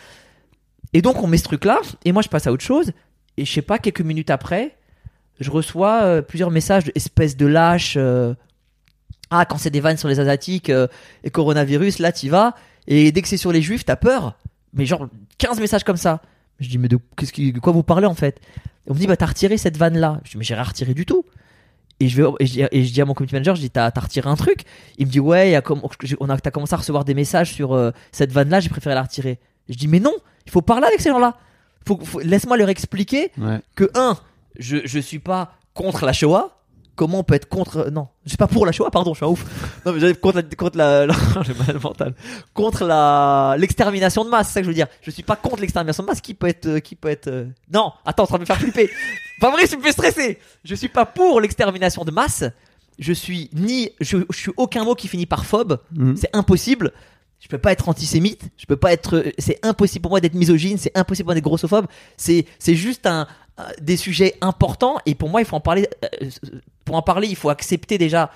Et 0.93 1.01
donc, 1.01 1.21
on 1.23 1.27
met 1.27 1.37
ce 1.37 1.43
truc-là, 1.43 1.79
et 2.03 2.11
moi, 2.11 2.21
je 2.21 2.29
passe 2.29 2.47
à 2.47 2.51
autre 2.51 2.63
chose, 2.63 2.91
et 3.37 3.45
je 3.45 3.51
sais 3.51 3.61
pas, 3.61 3.77
quelques 3.79 4.01
minutes 4.01 4.29
après, 4.29 4.75
je 5.39 5.49
reçois 5.49 6.01
euh, 6.03 6.21
plusieurs 6.21 6.51
messages 6.51 6.83
de 6.85 6.91
espèces 6.95 7.37
de 7.37 7.45
lâches. 7.45 7.95
euh, 7.97 8.33
ah, 9.29 9.45
quand 9.45 9.57
c'est 9.57 9.69
des 9.69 9.79
vannes 9.79 9.97
sur 9.97 10.09
les 10.09 10.19
Asiatiques 10.19 10.69
euh, 10.69 10.87
et 11.23 11.29
coronavirus, 11.29 11.99
là, 11.99 12.11
t'y 12.11 12.27
vas. 12.27 12.53
Et 12.87 13.11
dès 13.13 13.21
que 13.21 13.27
c'est 13.29 13.37
sur 13.37 13.51
les 13.53 13.61
Juifs, 13.61 13.85
t'as 13.85 13.95
peur. 13.95 14.35
mais 14.73 14.85
genre 14.85 15.07
15 15.37 15.59
messages 15.59 15.83
comme 15.83 15.97
ça. 15.97 16.21
Je 16.59 16.67
dis, 16.69 16.77
mais 16.77 16.87
de, 16.89 16.97
qu'est-ce 17.17 17.31
qui, 17.33 17.51
de 17.53 17.59
quoi 17.59 17.71
vous 17.73 17.83
parlez 17.83 18.07
en 18.07 18.13
fait? 18.13 18.39
On 18.87 18.93
me 18.93 18.99
dit, 18.99 19.07
bah 19.07 19.15
t'as 19.17 19.25
retiré 19.27 19.57
cette 19.57 19.77
vanne 19.77 19.97
là. 19.97 20.19
Je 20.25 20.31
dis, 20.31 20.37
mais 20.37 20.43
j'ai 20.43 20.53
rien 20.53 20.63
retiré 20.63 20.93
du 20.93 21.05
tout. 21.05 21.23
Et 22.01 22.07
je, 22.09 22.21
vais, 22.21 22.29
et, 22.39 22.45
je, 22.47 22.51
dis- 22.53 22.63
et 22.71 22.83
je 22.83 22.91
dis 22.93 23.01
à 23.01 23.05
mon 23.05 23.13
community 23.13 23.35
manager, 23.35 23.55
je 23.55 23.61
dis, 23.61 23.69
t'as, 23.69 23.91
t'as 23.91 24.01
retiré 24.01 24.27
un 24.29 24.35
truc? 24.35 24.63
Il 24.97 25.05
me 25.07 25.11
dit, 25.11 25.19
ouais, 25.19 25.51
y 25.51 25.55
a 25.55 25.61
on 26.19 26.27
t'as 26.37 26.51
commencé 26.51 26.73
à 26.73 26.77
recevoir 26.77 27.05
des 27.05 27.13
messages 27.13 27.53
sur 27.53 27.73
euh, 27.73 27.91
cette 28.11 28.31
vanne 28.31 28.49
là, 28.49 28.59
j'ai 28.59 28.69
préféré 28.69 28.95
la 28.95 29.03
retirer. 29.03 29.39
Je 29.69 29.75
dis, 29.75 29.87
mais 29.87 29.99
non, 29.99 30.13
il 30.45 30.51
faut 30.51 30.61
parler 30.63 30.87
avec 30.87 30.99
ces 30.99 31.09
gens-là. 31.09 31.35
Faut, 31.87 31.99
faut- 32.03 32.19
laisse-moi 32.19 32.57
leur 32.57 32.69
expliquer 32.69 33.31
Ouais. 33.37 33.59
que, 33.75 33.89
un, 33.95 34.17
je, 34.57 34.77
je 34.85 34.99
suis 34.99 35.19
pas 35.19 35.53
contre 35.73 36.05
la 36.05 36.13
Shoah. 36.13 36.57
Comment 36.95 37.19
on 37.19 37.23
peut 37.23 37.35
être 37.35 37.47
contre. 37.47 37.89
Non, 37.89 38.09
je 38.25 38.29
suis 38.31 38.37
pas 38.37 38.47
pour 38.47 38.65
la 38.65 38.71
Shoah, 38.73 38.91
pardon, 38.91 39.13
je 39.13 39.17
suis 39.19 39.25
un 39.25 39.29
ouf. 39.29 39.45
Non, 39.85 39.93
mais 39.93 39.99
j'allais 39.99 40.13
contre 40.13 40.37
la. 40.37 40.43
Contre 40.43 40.77
la, 40.77 41.05
la- 41.07 41.13
mal 41.67 41.79
mental. 41.81 42.13
Contre 42.53 42.83
la. 42.85 43.55
L'extermination 43.57 44.25
de 44.25 44.29
masse, 44.29 44.47
c'est 44.47 44.53
ça 44.55 44.59
que 44.59 44.65
je 44.65 44.69
veux 44.69 44.75
dire. 44.75 44.87
Je 45.01 45.09
suis 45.09 45.23
pas 45.23 45.35
contre 45.37 45.61
l'extermination 45.61 46.03
de 46.03 46.07
masse. 46.09 46.19
Qui 46.21 46.33
peut 46.33 46.47
être. 46.47 46.65
euh, 46.67 46.79
Qui 46.79 46.95
peut 46.95 47.07
être. 47.07 47.27
euh, 47.27 47.45
Non, 47.73 47.93
attends, 48.05 48.25
ça 48.25 48.33
va 48.33 48.39
me 48.39 48.45
faire 48.45 48.57
flipper. 48.57 48.89
Fabrice, 49.41 49.69
tu 49.71 49.77
me 49.77 49.81
fais 49.81 49.91
stresser. 49.91 50.39
Je 50.63 50.75
suis 50.75 50.87
pas 50.87 51.05
pour 51.05 51.41
l'extermination 51.41 52.05
de 52.05 52.11
masse. 52.11 52.45
Je 52.99 53.11
suis 53.11 53.49
ni. 53.53 53.89
Je, 53.99 54.19
je 54.31 54.37
suis 54.37 54.51
aucun 54.55 54.83
mot 54.85 54.95
qui 54.95 55.07
finit 55.09 55.25
par 55.25 55.45
phobe. 55.45 55.79
Mhm. 55.93 56.15
C'est 56.15 56.29
impossible. 56.33 56.91
Je 57.39 57.47
peux 57.47 57.57
pas 57.57 57.71
être 57.71 57.89
antisémite. 57.89 58.43
Je 58.57 58.65
peux 58.67 58.77
pas 58.77 58.93
être. 58.93 59.25
C'est 59.39 59.59
impossible 59.65 60.03
pour 60.03 60.11
moi 60.11 60.19
d'être 60.21 60.35
misogyne. 60.35 60.77
C'est 60.77 60.95
impossible 60.95 61.25
pour 61.25 61.29
moi 61.31 61.35
d'être 61.35 61.43
grossophobe. 61.43 61.87
C'est 62.15 62.45
c'est 62.59 62.75
juste 62.75 63.05
un 63.07 63.27
des 63.81 63.97
sujets 63.97 64.35
importants 64.41 64.97
et 65.05 65.13
pour 65.15 65.29
moi 65.29 65.41
il 65.41 65.45
faut 65.45 65.55
en 65.55 65.59
parler. 65.61 65.87
euh, 66.05 66.29
Pour 66.85 66.95
en 66.95 67.01
parler, 67.01 67.27
il 67.27 67.35
faut 67.35 67.49
accepter 67.49 67.97
déjà 67.97 68.31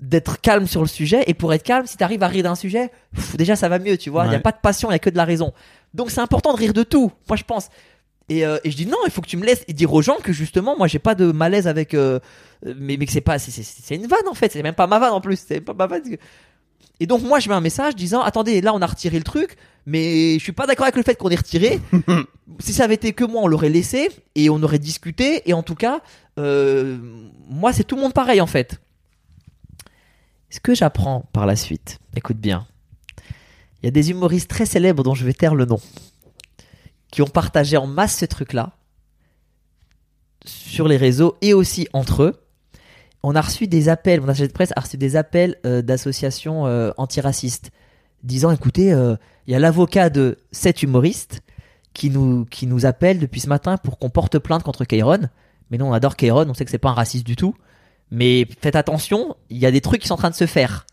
d'être 0.00 0.40
calme 0.40 0.66
sur 0.66 0.82
le 0.82 0.86
sujet 0.86 1.24
et 1.26 1.34
pour 1.34 1.52
être 1.52 1.62
calme, 1.64 1.86
si 1.86 1.96
tu 1.96 2.04
arrives 2.04 2.22
à 2.22 2.28
rire 2.28 2.44
d'un 2.44 2.54
sujet, 2.54 2.90
pff, 3.14 3.36
déjà 3.36 3.56
ça 3.56 3.68
va 3.68 3.78
mieux, 3.78 3.96
tu 3.98 4.08
vois. 4.10 4.24
Il 4.26 4.28
y 4.28 4.30
a 4.30 4.36
Ouais. 4.36 4.40
pas 4.40 4.52
de 4.52 4.58
passion, 4.62 4.88
il 4.90 4.92
y 4.92 4.96
a 4.96 4.98
que 5.00 5.10
de 5.10 5.16
la 5.16 5.24
raison. 5.24 5.52
Donc 5.94 6.10
c'est 6.10 6.20
important 6.20 6.52
de 6.52 6.58
rire 6.58 6.72
de 6.72 6.82
tout. 6.84 7.10
Moi 7.28 7.36
je 7.36 7.42
pense. 7.44 7.68
Et, 8.30 8.46
euh, 8.46 8.58
et 8.64 8.70
je 8.70 8.76
dis 8.76 8.86
non, 8.86 8.96
il 9.06 9.10
faut 9.10 9.20
que 9.20 9.26
tu 9.28 9.36
me 9.36 9.44
laisses 9.44 9.66
dire 9.66 9.92
aux 9.92 10.00
gens 10.02 10.16
que 10.22 10.32
justement, 10.32 10.76
moi 10.78 10.86
j'ai 10.86 10.98
pas 11.00 11.14
de 11.14 11.32
malaise 11.32 11.66
avec. 11.68 11.92
euh, 11.94 12.18
mais, 12.64 12.96
mais 12.96 13.04
que 13.06 13.12
c'est 13.12 13.20
pas. 13.20 13.38
c'est- 13.38 13.50
C'est 13.50 13.62
c'est 13.64 13.96
une 13.96 14.06
vanne 14.06 14.26
en 14.30 14.34
fait, 14.34 14.52
c'est 14.52 14.62
même 14.62 14.74
pas 14.74 14.86
ma 14.86 14.98
vanne 14.98 15.12
en 15.12 15.20
plus. 15.20 15.38
C'est 15.46 15.60
pas 15.60 15.74
ma 15.74 15.86
vanne. 15.86 16.02
Et 17.00 17.06
donc 17.06 17.22
moi 17.22 17.40
je 17.40 17.48
mets 17.48 17.54
un 17.54 17.60
message 17.60 17.96
disant 17.96 18.20
attendez 18.22 18.60
là 18.60 18.72
on 18.74 18.80
a 18.82 18.86
retiré 18.86 19.16
le 19.16 19.24
truc 19.24 19.56
mais 19.86 20.34
je 20.34 20.42
suis 20.42 20.52
pas 20.52 20.66
d'accord 20.66 20.84
avec 20.84 20.96
le 20.96 21.02
fait 21.02 21.14
qu'on 21.16 21.30
ait 21.30 21.34
retiré. 21.36 21.80
si 22.60 22.72
ça 22.74 22.84
avait 22.84 22.94
été 22.94 23.14
que 23.14 23.24
moi 23.24 23.40
on 23.42 23.46
l'aurait 23.48 23.70
laissé 23.70 24.10
et 24.34 24.50
on 24.50 24.62
aurait 24.62 24.78
discuté 24.78 25.42
et 25.48 25.54
en 25.54 25.62
tout 25.62 25.74
cas 25.74 26.02
euh, 26.38 26.98
moi 27.48 27.72
c'est 27.72 27.84
tout 27.84 27.96
le 27.96 28.02
monde 28.02 28.12
pareil 28.12 28.40
en 28.42 28.46
fait. 28.46 28.80
Ce 30.50 30.60
que 30.60 30.74
j'apprends 30.74 31.24
par 31.32 31.46
la 31.46 31.56
suite, 31.56 31.98
écoute 32.16 32.36
bien, 32.38 32.66
il 33.82 33.86
y 33.86 33.88
a 33.88 33.92
des 33.92 34.10
humoristes 34.10 34.50
très 34.50 34.66
célèbres 34.66 35.02
dont 35.02 35.14
je 35.14 35.24
vais 35.24 35.32
taire 35.32 35.54
le 35.54 35.64
nom 35.64 35.80
qui 37.10 37.22
ont 37.22 37.26
partagé 37.26 37.76
en 37.76 37.86
masse 37.86 38.16
ce 38.16 38.24
truc 38.24 38.52
là 38.52 38.72
sur 40.44 40.88
les 40.88 40.96
réseaux 40.96 41.36
et 41.42 41.52
aussi 41.52 41.88
entre 41.92 42.22
eux 42.22 42.40
on 43.22 43.34
a 43.34 43.40
reçu 43.40 43.66
des 43.66 43.88
appels, 43.88 44.20
mon 44.20 44.28
attaché 44.28 44.48
de 44.48 44.52
presse 44.52 44.72
a 44.76 44.80
reçu 44.80 44.96
des 44.96 45.16
appels 45.16 45.56
euh, 45.66 45.82
d'associations 45.82 46.66
euh, 46.66 46.90
antiracistes 46.96 47.70
disant 48.22 48.50
écoutez, 48.50 48.92
euh, 48.92 49.16
il 49.46 49.52
y 49.52 49.56
a 49.56 49.58
l'avocat 49.58 50.10
de 50.10 50.38
cet 50.52 50.82
humoriste 50.82 51.42
qui 51.92 52.10
nous, 52.10 52.44
qui 52.46 52.66
nous 52.66 52.86
appelle 52.86 53.18
depuis 53.18 53.40
ce 53.40 53.48
matin 53.48 53.76
pour 53.76 53.98
qu'on 53.98 54.10
porte 54.10 54.38
plainte 54.38 54.62
contre 54.62 54.84
Kairon. 54.84 55.28
Mais 55.70 55.78
nous, 55.78 55.86
on 55.86 55.92
adore 55.92 56.16
Kairon, 56.16 56.48
on 56.48 56.54
sait 56.54 56.64
que 56.64 56.70
c'est 56.70 56.78
pas 56.78 56.90
un 56.90 56.94
raciste 56.94 57.26
du 57.26 57.36
tout. 57.36 57.54
Mais 58.10 58.46
faites 58.60 58.76
attention, 58.76 59.36
il 59.50 59.58
y 59.58 59.66
a 59.66 59.70
des 59.70 59.80
trucs 59.80 60.02
qui 60.02 60.08
sont 60.08 60.14
en 60.14 60.18
train 60.18 60.30
de 60.30 60.34
se 60.34 60.46
faire. 60.46 60.86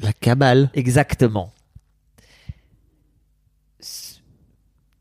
La 0.00 0.12
cabale. 0.12 0.70
Exactement. 0.74 1.52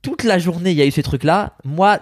Toute 0.05 0.23
la 0.23 0.37
journée, 0.37 0.69
il 0.69 0.77
y 0.77 0.83
a 0.83 0.85
eu 0.85 0.91
ce 0.91 1.01
truc-là. 1.01 1.53
Moi, 1.63 1.97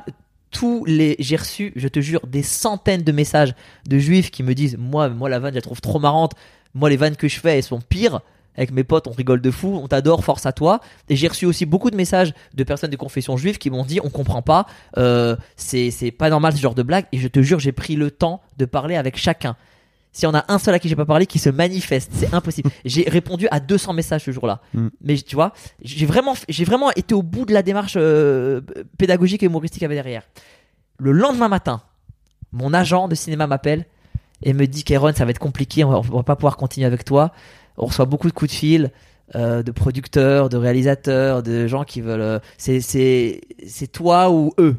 tous 0.51 0.83
les, 0.83 1.15
j'ai 1.19 1.37
reçu, 1.37 1.71
je 1.77 1.87
te 1.87 2.01
jure, 2.01 2.19
des 2.27 2.43
centaines 2.43 3.01
de 3.01 3.13
messages 3.13 3.55
de 3.87 3.97
juifs 3.97 4.29
qui 4.29 4.43
me 4.43 4.53
disent, 4.53 4.75
moi, 4.77 5.07
moi 5.07 5.29
la 5.29 5.39
vanne, 5.39 5.51
je 5.53 5.59
la 5.59 5.61
trouve 5.61 5.79
trop 5.79 5.99
marrante. 5.99 6.33
Moi, 6.73 6.89
les 6.89 6.97
vannes 6.97 7.15
que 7.15 7.29
je 7.29 7.39
fais, 7.39 7.55
elles 7.55 7.63
sont 7.63 7.79
pires. 7.79 8.19
Avec 8.57 8.71
mes 8.73 8.83
potes, 8.83 9.07
on 9.07 9.11
rigole 9.11 9.39
de 9.39 9.49
fou, 9.51 9.79
on 9.81 9.87
t'adore, 9.87 10.21
force 10.25 10.45
à 10.45 10.51
toi. 10.51 10.81
Et 11.07 11.15
j'ai 11.15 11.29
reçu 11.29 11.45
aussi 11.45 11.65
beaucoup 11.65 11.91
de 11.91 11.95
messages 11.95 12.33
de 12.53 12.63
personnes 12.65 12.91
de 12.91 12.97
confession 12.97 13.37
juive 13.37 13.57
qui 13.57 13.69
m'ont 13.69 13.85
dit, 13.85 14.01
on 14.03 14.09
comprend 14.09 14.41
pas, 14.41 14.65
euh, 14.97 15.37
c'est 15.55 16.11
pas 16.11 16.29
normal 16.29 16.51
ce 16.51 16.59
genre 16.59 16.75
de 16.75 16.83
blague. 16.83 17.05
Et 17.13 17.19
je 17.19 17.29
te 17.29 17.41
jure, 17.41 17.61
j'ai 17.61 17.71
pris 17.71 17.95
le 17.95 18.11
temps 18.11 18.41
de 18.57 18.65
parler 18.65 18.97
avec 18.97 19.15
chacun. 19.15 19.55
S'il 20.13 20.27
y 20.27 20.31
en 20.31 20.35
a 20.35 20.45
un 20.47 20.59
seul 20.59 20.75
à 20.75 20.79
qui 20.79 20.87
j'ai 20.87 20.95
pas 20.95 21.05
parlé 21.05 21.25
qui 21.25 21.39
se 21.39 21.49
manifeste, 21.49 22.11
c'est 22.13 22.33
impossible. 22.33 22.69
J'ai 22.85 23.09
répondu 23.09 23.47
à 23.49 23.59
200 23.59 23.93
messages 23.93 24.23
ce 24.23 24.31
jour-là. 24.31 24.61
Mm. 24.73 24.87
Mais 25.01 25.15
tu 25.17 25.35
vois, 25.35 25.53
j'ai 25.81 26.05
vraiment, 26.05 26.35
j'ai 26.47 26.63
vraiment 26.65 26.91
été 26.91 27.15
au 27.15 27.23
bout 27.23 27.45
de 27.45 27.53
la 27.53 27.63
démarche 27.63 27.95
euh, 27.97 28.61
pédagogique 28.99 29.41
et 29.41 29.47
humoristique 29.47 29.79
qu'il 29.79 29.85
y 29.85 29.85
avait 29.85 29.95
derrière. 29.95 30.23
Le 30.99 31.11
lendemain 31.11 31.49
matin, 31.49 31.81
mon 32.51 32.73
agent 32.73 33.07
de 33.07 33.15
cinéma 33.15 33.47
m'appelle 33.47 33.85
et 34.43 34.53
me 34.53 34.67
dit 34.67 34.83
Kéron, 34.83 35.13
ça 35.15 35.25
va 35.25 35.31
être 35.31 35.39
compliqué, 35.39 35.83
on 35.83 35.89
va, 35.89 35.97
on 35.97 36.17
va 36.17 36.23
pas 36.23 36.35
pouvoir 36.35 36.57
continuer 36.57 36.85
avec 36.85 37.03
toi. 37.03 37.31
On 37.77 37.87
reçoit 37.87 38.05
beaucoup 38.05 38.27
de 38.27 38.33
coups 38.33 38.51
de 38.51 38.55
fil 38.55 38.91
euh, 39.35 39.63
de 39.63 39.71
producteurs, 39.71 40.49
de 40.49 40.57
réalisateurs, 40.57 41.41
de 41.41 41.65
gens 41.65 41.85
qui 41.85 42.01
veulent. 42.01 42.21
euh, 42.21 42.39
c'est 42.57 42.81
c'est 42.81 43.41
c'est 43.65 43.87
toi 43.87 44.29
ou 44.29 44.53
eux. 44.59 44.75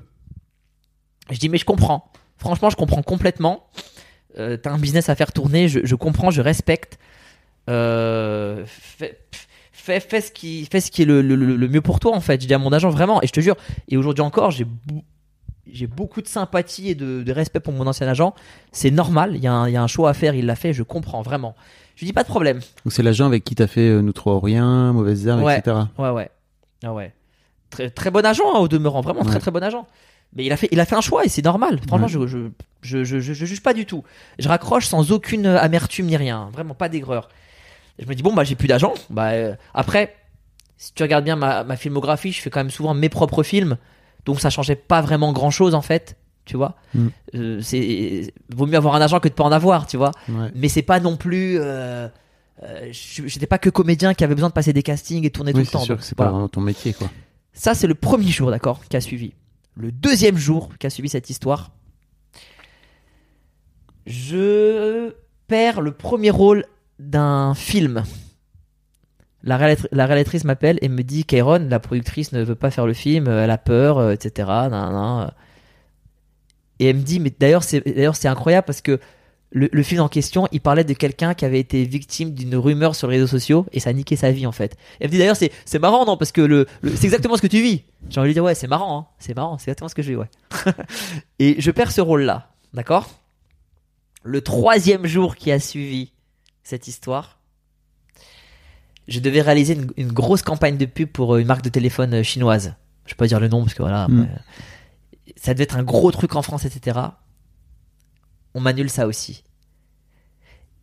Je 1.30 1.39
dis 1.39 1.49
mais 1.49 1.59
je 1.59 1.64
comprends. 1.64 2.12
Franchement, 2.37 2.70
je 2.70 2.76
comprends 2.76 3.03
complètement. 3.03 3.66
Euh, 4.39 4.57
T'as 4.57 4.70
un 4.72 4.78
business 4.78 5.09
à 5.09 5.14
faire 5.14 5.32
tourner, 5.32 5.68
je, 5.68 5.80
je 5.85 5.95
comprends, 5.95 6.30
je 6.30 6.41
respecte. 6.41 6.99
Euh, 7.70 8.64
fais, 8.66 9.18
fais, 9.72 10.01
fais 10.01 10.20
ce 10.20 10.30
qui 10.32 10.66
fais 10.70 10.80
ce 10.80 10.91
qui 10.91 11.03
est 11.03 11.07
le, 11.07 11.22
le- 11.22 11.37
le- 11.37 11.68
mieux 11.68 11.80
pour 11.80 11.99
toi 12.01 12.14
en 12.14 12.20
fait. 12.20 12.41
Je 12.43 12.47
dis 12.47 12.55
à 12.55 12.59
mon 12.59 12.72
agent 12.72 12.91
vraiment 12.91 13.22
et 13.22 13.26
je 13.26 13.32
te 13.32 13.41
jure. 13.41 13.57
Et 13.89 13.97
aujourd'hui 13.97 14.22
encore, 14.22 14.51
j'ai 14.51 14.66
j'ai 15.66 15.87
beaucoup 15.87 16.20
de 16.20 16.28
sympathie 16.28 16.91
et 16.91 16.95
de, 16.95 17.22
de 17.22 17.32
respect 17.32 17.59
pour 17.61 17.72
mon 17.72 17.87
ancien 17.87 18.07
agent. 18.07 18.35
C'est 18.70 18.91
normal. 18.91 19.32
Il 19.35 19.43
y, 19.43 19.47
a 19.47 19.53
un- 19.53 19.68
il 19.68 19.72
y 19.72 19.76
a 19.76 19.82
un 19.82 19.87
choix 19.87 20.11
à 20.11 20.14
faire. 20.14 20.35
Il 20.35 20.45
l'a 20.47 20.57
fait. 20.57 20.72
Je 20.74 20.82
comprends 20.82 21.22
vraiment. 21.22 21.55
Je 21.97 22.01
lui 22.01 22.07
dis 22.09 22.12
pas 22.12 22.22
de 22.22 22.28
problème. 22.28 22.59
Donc 22.85 22.93
c'est 22.93 23.03
l'agent 23.03 23.26
avec 23.26 23.45
qui 23.45 23.55
t'as 23.55 23.66
fait 23.66 23.89
euh, 23.89 24.03
Nous 24.03 24.12
trois 24.12 24.39
rien, 24.43 24.93
Mauvaise 24.93 25.26
herbe, 25.26 25.43
Ouais. 25.43 25.59
etc. 25.59 25.76
Ouais, 25.97 26.11
ouais. 26.11 26.30
Ah 26.85 26.93
ouais. 26.93 27.12
Très, 27.70 27.89
très 27.91 28.11
bon 28.11 28.24
agent, 28.26 28.45
hein, 28.55 28.59
au 28.59 28.68
demeurant. 28.68 29.01
Vraiment, 29.01 29.22
très, 29.22 29.39
très 29.39 29.51
bon 29.51 29.62
agent. 29.62 29.87
Mais 30.37 30.45
il 30.45 30.53
a 30.53 30.57
fait, 30.57 30.68
il 30.72 30.80
a 30.80 30.85
fait 30.85 30.97
un 30.97 31.01
choix 31.01 31.24
et 31.24 31.28
c'est 31.28 31.45
normal. 31.45 31.78
Franchement, 31.87 32.07
Ouais. 32.07 32.26
je, 32.26 32.26
je, 32.26 32.39
je, 32.82 33.05
je, 33.05 33.20
je- 33.20 33.32
je 33.35 33.45
juge 33.47 33.62
pas 33.62 33.72
du 33.74 33.87
tout. 33.87 34.03
Je 34.39 34.49
raccroche 34.49 34.87
sans 34.87 35.12
aucune 35.12 35.47
amertume 35.47 36.07
ni 36.07 36.16
rien. 36.16 36.49
Vraiment 36.53 36.74
pas 36.74 36.89
d'aigreur. 36.89 37.28
Je 37.99 38.07
me 38.07 38.14
dis, 38.14 38.22
bon, 38.22 38.35
bah, 38.35 38.43
j'ai 38.45 38.57
plus 38.57 38.66
d'agent. 38.68 38.95
Bah, 39.11 39.30
euh, 39.30 39.55
après, 39.74 40.16
si 40.76 40.93
tu 40.93 41.03
regardes 41.05 41.24
bien 41.24 41.37
ma, 41.37 41.62
ma 41.62 41.76
filmographie, 41.76 42.32
je 42.32 42.41
fais 42.41 42.51
quand 42.51 42.61
même 42.61 42.70
souvent 42.70 42.95
mes 42.95 43.09
propres 43.09 43.43
films. 43.45 43.76
Donc 44.24 44.41
ça 44.41 44.51
changeait 44.51 44.74
pas 44.76 45.01
vraiment 45.03 45.32
grand 45.32 45.51
chose 45.51 45.74
en 45.74 45.82
fait. 45.82 46.16
Tu 46.47 46.57
vois 46.57 46.74
Mm. 46.95 47.07
Euh, 47.37 47.61
c'est 47.62 48.32
Vaut 48.55 48.66
mieux 48.66 48.76
avoir 48.76 48.95
un 48.97 49.01
agent 49.01 49.18
que 49.20 49.28
de 49.28 49.35
pas 49.35 49.45
en 49.45 49.53
avoir, 49.53 49.87
tu 49.87 49.97
vois 49.97 50.11
Ouais. 50.28 50.51
mais 50.55 50.68
c'est 50.68 50.82
pas 50.82 50.99
non 51.01 51.16
plus 51.16 51.59
euh, 51.61 52.07
euh, 52.62 52.89
j'étais 52.91 53.47
pas 53.47 53.59
que 53.59 53.70
comédien 53.70 54.12
qui 54.14 54.24
avait 54.24 54.35
besoin 54.35 54.49
de 54.51 54.55
passer 54.55 54.72
des 54.72 54.82
castings 54.82 55.24
et 55.24 55.30
tourner 55.30 55.53
Oui, 55.53 55.55
tout 55.55 55.59
le 55.61 55.64
c'est 55.66 55.72
temps 55.72 55.78
sûr 55.80 55.95
donc 55.95 56.01
que 56.01 56.05
c'est 56.07 56.16
voilà. 56.16 56.30
pas 56.30 56.32
vraiment 56.35 56.49
ton 56.49 56.61
métier, 56.61 56.93
quoi. 56.93 57.09
ça 57.53 57.74
c'est 57.74 57.87
le 57.87 57.95
premier 57.95 58.28
jour 58.30 58.51
d'accord 58.51 58.80
qui 58.89 58.97
a 58.97 59.01
suivi 59.01 59.32
le 59.77 59.93
deuxième 59.93 60.37
jour 60.37 60.70
qui 60.79 60.87
a 60.87 60.91
suivi 60.91 61.09
cette 61.09 61.31
histoire 61.31 61.72
je 64.07 65.14
perds 65.47 65.81
le 65.81 65.93
premier 65.93 66.31
rôle 66.31 66.64
d'un 66.99 67.55
film 67.55 68.05
la, 69.45 69.59
la 69.93 70.07
réalisatrice 70.07 70.45
m'appelle 70.45 70.79
et 70.81 70.89
me 70.89 71.03
dit 71.03 71.25
Kairon, 71.25 71.66
la 71.68 71.79
productrice 71.79 72.33
ne 72.33 72.43
veut 72.43 72.55
pas 72.55 72.70
faire 72.70 72.87
le 72.87 72.95
film, 72.95 73.29
elle 73.29 73.51
a 73.51 73.59
peur, 73.59 73.99
euh, 73.99 74.12
etc. 74.12 74.49
nan. 74.70 75.31
Et 76.79 76.87
elle 76.87 76.97
me 76.97 77.03
dit, 77.03 77.20
mais 77.20 77.33
d'ailleurs 77.39 77.62
c'est 77.62 77.81
d'ailleurs 77.81 78.16
c'est 78.16 78.29
incroyable 78.29 78.64
parce 78.64 78.81
que 78.81 78.99
le, 79.57 79.68
le 79.72 79.82
film 79.84 80.00
en 80.02 80.09
question, 80.09 80.48
il 80.52 80.61
parlait 80.61 80.82
de 80.84 80.92
quelqu'un 80.94 81.32
qui 81.32 81.44
avait 81.44 81.61
été 81.61 81.84
victime 81.84 82.34
d'une 82.34 82.57
rumeur 82.57 82.94
sur 82.96 83.07
les 83.09 83.16
réseaux 83.16 83.26
sociaux 83.28 83.66
et 83.72 83.78
ça 83.80 83.90
a 83.90 83.92
niqué 83.92 84.16
sa 84.16 84.30
vie 84.32 84.46
en 84.46 84.52
fait. 84.52 84.76
Elle 85.00 85.07
me 85.09 85.12
dit 85.12 85.18
d'ailleurs 85.18 85.36
c'est 85.36 85.78
marrant 85.78 86.05
non 86.05 86.16
parce 86.16 86.32
que 86.32 86.40
le, 86.40 86.66
le- 86.82 86.94
c'est 86.96 87.05
exactement 87.05 87.36
ce 87.36 87.42
que 87.42 87.46
tu 87.46 87.62
vis. 87.62 87.82
J'ai 88.11 88.18
envie 88.20 88.24
de 88.26 88.28
lui 88.30 88.34
dire 88.34 88.44
ouais 88.44 88.55
c'est 88.57 88.66
marrant 88.66 88.98
hein. 88.98 89.07
c'est 89.20 89.34
marrant 89.34 89.57
c'est 89.57 89.70
exactement 89.70 89.88
ce 89.88 89.94
que 89.94 90.02
je 90.02 90.11
vis 90.11 90.16
ouais. 90.16 90.28
et 91.38 91.57
je 91.61 91.70
perds 91.70 91.92
ce 91.92 92.00
rôle 92.00 92.22
là, 92.22 92.50
d'accord? 92.74 93.09
Le 94.24 94.40
troisième 94.40 95.07
jour 95.07 95.36
qui 95.36 95.52
a 95.52 95.61
suivi 95.61 96.11
cette 96.64 96.88
histoire, 96.88 97.38
je 99.07 99.20
devais 99.20 99.42
réaliser 99.42 99.74
une, 99.74 99.90
une 99.96 100.12
grosse 100.12 100.42
campagne 100.42 100.76
de 100.78 100.86
pub 100.86 101.09
pour 101.11 101.34
euh, 101.34 101.38
une 101.38 101.46
marque 101.46 101.62
de 101.62 101.68
téléphone 101.68 102.14
euh, 102.14 102.22
chinoise. 102.22 102.74
Je 103.07 103.12
vais 103.12 103.16
pas 103.16 103.26
dire 103.26 103.38
le 103.38 103.48
nom 103.48 103.61
parce 103.62 103.74
que 103.74 103.82
voilà, 103.82 104.09
Mm. 104.09 104.22
après, 104.22 104.42
ça 105.36 105.52
devait 105.55 105.64
être 105.64 105.76
un 105.76 105.82
gros 105.82 106.11
truc 106.11 106.34
en 106.36 106.42
France, 106.42 106.64
etc. 106.64 106.98
On 108.55 108.61
m'annule 108.61 108.90
ça 108.90 109.07
aussi. 109.07 109.42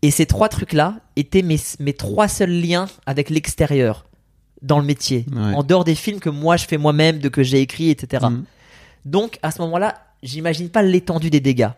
Et 0.01 0.11
ces 0.11 0.25
trois 0.25 0.49
trucs-là 0.49 0.99
étaient 1.15 1.41
mes, 1.43 1.57
mes 1.79 1.93
trois 1.93 2.27
seuls 2.27 2.51
liens 2.51 2.87
avec 3.05 3.29
l'extérieur 3.29 4.05
dans 4.61 4.79
le 4.79 4.85
métier, 4.85 5.25
Ouais. 5.31 5.53
en 5.55 5.63
dehors 5.63 5.83
des 5.83 5.95
films 5.95 6.19
que 6.19 6.29
moi 6.29 6.57
je 6.57 6.65
fais 6.65 6.77
moi-même, 6.77 7.19
de 7.19 7.29
que 7.29 7.43
j'ai 7.43 7.61
écrit, 7.61 7.89
etc. 7.89 8.27
Mm. 8.29 8.43
Donc 9.05 9.39
à 9.41 9.51
ce 9.51 9.61
moment-là, 9.61 9.95
j'imagine 10.21 10.69
pas 10.69 10.81
l'étendue 10.83 11.29
des 11.29 11.39
dégâts. 11.39 11.69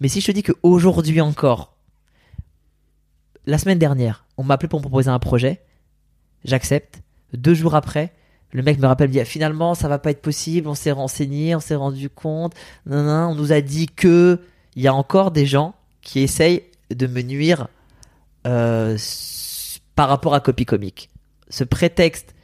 Mais 0.00 0.08
si 0.08 0.20
je 0.20 0.26
te 0.26 0.32
dis 0.32 0.42
qu'aujourd'hui 0.42 1.20
encore, 1.20 1.74
la 3.46 3.58
semaine 3.58 3.78
dernière, 3.78 4.24
on 4.36 4.44
m'a 4.44 4.54
appelé 4.54 4.68
pour 4.68 4.78
me 4.80 4.82
proposer 4.84 5.10
un 5.10 5.18
projet, 5.18 5.62
j'accepte. 6.44 7.02
Deux 7.32 7.54
jours 7.54 7.74
après, 7.74 8.12
le 8.52 8.62
mec 8.62 8.78
me 8.78 8.86
rappelle, 8.86 9.08
me 9.08 9.14
dit 9.14 9.24
finalement 9.24 9.74
ça 9.74 9.88
va 9.88 9.98
pas 9.98 10.10
être 10.10 10.22
possible, 10.22 10.68
on 10.68 10.74
s'est 10.74 10.92
renseigné, 10.92 11.56
on 11.56 11.60
s'est 11.60 11.74
rendu 11.74 12.08
compte, 12.10 12.54
non, 12.86 13.02
non, 13.02 13.32
on 13.32 13.34
nous 13.34 13.52
a 13.52 13.60
dit 13.60 13.86
que 13.86 14.40
il 14.76 14.82
y 14.82 14.88
a 14.88 14.94
encore 14.94 15.30
des 15.30 15.46
gens 15.46 15.74
qui 16.00 16.20
essayent 16.20 16.62
de 16.94 17.06
me 17.06 17.22
nuire 17.22 17.68
euh, 18.46 18.96
par 19.94 20.08
rapport 20.08 20.34
à 20.34 20.40
Copy 20.40 20.64
Comic. 20.64 21.10
Ce 21.48 21.64
prétexte 21.64 22.34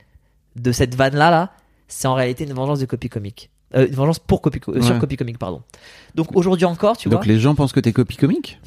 de 0.56 0.72
cette 0.72 0.94
vanne 0.94 1.16
là 1.16 1.30
là, 1.30 1.52
c'est 1.88 2.08
en 2.08 2.14
réalité 2.14 2.44
une 2.44 2.52
vengeance 2.52 2.80
de 2.80 2.86
Copy 2.86 3.08
Comic. 3.08 3.50
Euh, 3.74 3.86
une 3.86 3.94
vengeance 3.94 4.18
pour 4.18 4.40
Copy, 4.40 4.60
euh, 4.68 4.80
sur. 4.82 4.98
Copy 4.98 5.16
Comic, 5.16 5.38
pardon. 5.38 5.62
Donc 6.14 6.34
aujourd'hui 6.36 6.64
encore, 6.66 6.96
tu 6.96 7.08
Donc 7.08 7.24
vois, 7.24 7.32
les 7.32 7.38
gens 7.40 7.54
pensent 7.54 7.72
que 7.72 7.80
t'es 7.80 7.92
copie 7.92 8.16
comique 8.16 8.60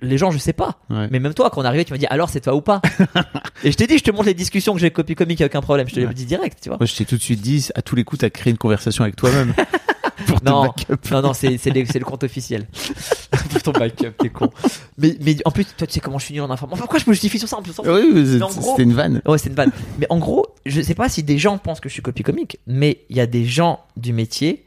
les 0.00 0.16
gens, 0.16 0.30
je 0.30 0.38
sais 0.38 0.54
pas. 0.54 0.78
Ouais. 0.88 1.08
Mais 1.10 1.20
même 1.20 1.34
toi, 1.34 1.50
quand 1.50 1.60
on 1.60 1.64
est 1.64 1.66
arrivé, 1.66 1.84
tu 1.84 1.92
m'as 1.92 1.98
dit 1.98 2.06
alors 2.06 2.30
c'est 2.30 2.40
toi 2.40 2.54
ou 2.54 2.62
pas? 2.62 2.80
Et 3.64 3.70
je 3.70 3.76
t'ai 3.76 3.86
dit, 3.86 3.98
je 3.98 4.02
te 4.04 4.10
montre 4.10 4.24
les 4.24 4.32
discussions 4.32 4.72
que 4.72 4.78
j'ai 4.80 4.86
avec 4.86 4.94
Copy 4.94 5.14
Comic, 5.14 5.40
y 5.40 5.42
a 5.42 5.46
aucun 5.46 5.60
problème. 5.60 5.86
Je 5.88 5.94
te 5.94 6.00
Ouais. 6.00 6.14
dit 6.14 6.24
direct, 6.24 6.58
tu 6.62 6.70
vois. 6.70 6.78
Moi, 6.78 6.86
je 6.86 6.94
t'ai 6.96 7.04
tout 7.04 7.16
de 7.16 7.20
suite 7.22 7.42
dit, 7.42 7.68
à 7.74 7.82
tous 7.82 7.94
les 7.94 8.02
coups, 8.02 8.20
t'as 8.20 8.30
créé 8.30 8.50
une 8.50 8.56
conversation 8.56 9.04
avec 9.04 9.14
toi-même. 9.16 9.52
pour 10.26 10.42
Non, 10.44 10.64
up. 10.90 11.10
non, 11.10 11.22
non, 11.22 11.32
c'est 11.34 11.48
le 11.48 12.04
compte 12.04 12.24
officiel. 12.24 12.66
Pour 13.50 13.62
ton 13.62 13.72
backup, 13.72 14.12
t'es 14.18 14.28
con. 14.28 14.50
Mais, 14.96 15.16
mais 15.20 15.36
en 15.44 15.50
plus, 15.50 15.64
toi, 15.64 15.86
tu 15.86 15.94
sais 15.94 16.00
comment 16.00 16.18
je 16.18 16.26
suis 16.26 16.34
nul 16.34 16.42
en 16.42 16.50
information. 16.50 16.82
Pourquoi 16.82 16.98
je 17.00 17.08
me 17.08 17.14
justifie 17.14 17.38
sur 17.38 17.48
ça 17.48 17.56
en 17.56 17.62
plus 17.62 17.74
Oui, 17.84 18.38
c'était 18.48 18.82
une 18.82 18.92
vanne. 18.92 19.20
Ouais, 19.26 19.38
c'est 19.38 19.48
une 19.48 19.54
vanne. 19.54 19.72
Mais 19.98 20.06
en 20.10 20.18
gros, 20.18 20.46
je 20.66 20.80
sais 20.80 20.94
pas 20.94 21.08
si 21.08 21.22
des 21.22 21.38
gens 21.38 21.58
pensent 21.58 21.80
que 21.80 21.88
je 21.88 21.94
suis 21.94 22.02
copie 22.02 22.22
comique, 22.22 22.58
mais 22.66 23.00
il 23.10 23.16
y 23.16 23.20
a 23.20 23.26
des 23.26 23.44
gens 23.44 23.80
du 23.96 24.12
métier 24.12 24.64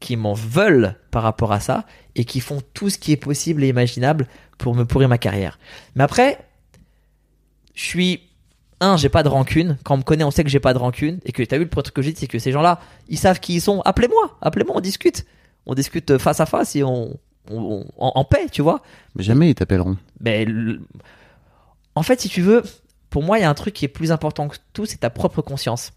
qui 0.00 0.16
m'en 0.16 0.34
veulent 0.34 0.96
par 1.10 1.22
rapport 1.22 1.52
à 1.52 1.60
ça 1.60 1.84
et 2.16 2.24
qui 2.24 2.40
font 2.40 2.60
tout 2.74 2.90
ce 2.90 2.98
qui 2.98 3.12
est 3.12 3.16
possible 3.16 3.64
et 3.64 3.68
imaginable 3.68 4.26
pour 4.58 4.74
me 4.74 4.84
pourrir 4.84 5.08
ma 5.08 5.18
carrière. 5.18 5.58
Mais 5.94 6.04
après, 6.04 6.38
je 7.74 7.84
suis 7.84 8.20
un, 8.80 8.96
j'ai 8.96 9.08
pas 9.08 9.22
de 9.22 9.28
rancune. 9.28 9.76
Quand 9.84 9.94
on 9.94 9.98
me 9.98 10.02
connaît, 10.02 10.24
on 10.24 10.30
sait 10.30 10.42
que 10.44 10.50
j'ai 10.50 10.60
pas 10.60 10.72
de 10.72 10.78
rancune 10.78 11.20
et 11.24 11.32
que 11.32 11.42
t'as 11.42 11.56
vu 11.58 11.64
le 11.64 11.70
premier 11.70 11.82
truc 11.84 11.94
que 11.96 12.02
j'ai 12.02 12.12
dit, 12.12 12.20
c'est 12.20 12.26
que 12.26 12.38
ces 12.38 12.52
gens-là, 12.52 12.80
ils 13.08 13.18
savent 13.18 13.40
qui 13.40 13.54
ils 13.54 13.60
sont. 13.60 13.80
Appelez-moi, 13.84 14.38
appelez-moi, 14.40 14.76
on 14.76 14.80
discute, 14.80 15.26
on 15.66 15.74
discute 15.74 16.16
face 16.18 16.40
à 16.40 16.46
face 16.46 16.74
et 16.76 16.82
on, 16.82 17.18
on- 17.50 17.56
on- 17.56 17.86
en, 17.98 18.12
en 18.14 18.24
paix, 18.24 18.46
tu 18.50 18.62
vois. 18.62 18.82
Mais 19.14 19.22
jamais 19.22 19.50
ils 19.50 19.54
t'appelleront. 19.54 19.96
Mais 20.20 20.44
le- 20.44 20.80
en 21.94 22.02
fait, 22.02 22.20
si 22.20 22.28
tu 22.28 22.40
veux, 22.42 22.62
pour 23.10 23.22
moi, 23.22 23.38
il 23.38 23.42
y 23.42 23.44
a 23.44 23.50
un 23.50 23.54
truc 23.54 23.74
qui 23.74 23.84
est 23.84 23.88
plus 23.88 24.12
important 24.12 24.48
que 24.48 24.56
tout, 24.72 24.86
c'est 24.86 24.98
ta 24.98 25.10
propre 25.10 25.42
conscience. 25.42 25.92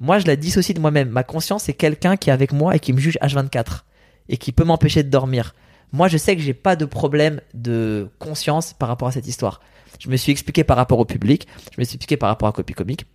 Moi, 0.00 0.18
je 0.18 0.26
la 0.26 0.36
dissocie 0.36 0.74
de 0.74 0.80
moi-même. 0.80 1.08
Ma 1.10 1.22
conscience, 1.24 1.64
c'est 1.64 1.74
quelqu'un 1.74 2.16
qui 2.16 2.30
est 2.30 2.32
avec 2.32 2.52
moi 2.52 2.74
et 2.74 2.80
qui 2.80 2.92
me 2.92 2.98
juge 2.98 3.18
H24 3.20 3.84
et 4.28 4.36
qui 4.36 4.52
peut 4.52 4.64
m'empêcher 4.64 5.02
de 5.02 5.10
dormir. 5.10 5.54
Moi, 5.92 6.08
je 6.08 6.16
sais 6.16 6.34
que 6.36 6.42
j'ai 6.42 6.54
pas 6.54 6.74
de 6.74 6.84
problème 6.86 7.40
de 7.54 8.08
conscience 8.18 8.72
par 8.72 8.88
rapport 8.88 9.08
à 9.08 9.12
cette 9.12 9.26
histoire. 9.28 9.60
Je 10.02 10.10
me 10.10 10.16
suis 10.16 10.32
expliqué 10.32 10.64
par 10.64 10.76
rapport 10.76 10.98
au 10.98 11.04
public, 11.04 11.46
je 11.74 11.80
me 11.80 11.84
suis 11.84 11.94
expliqué 11.94 12.16
par 12.16 12.28
rapport 12.28 12.48
à 12.48 12.52
Copy 12.52 12.72
Comic. 12.72 13.04
Tu 13.04 13.06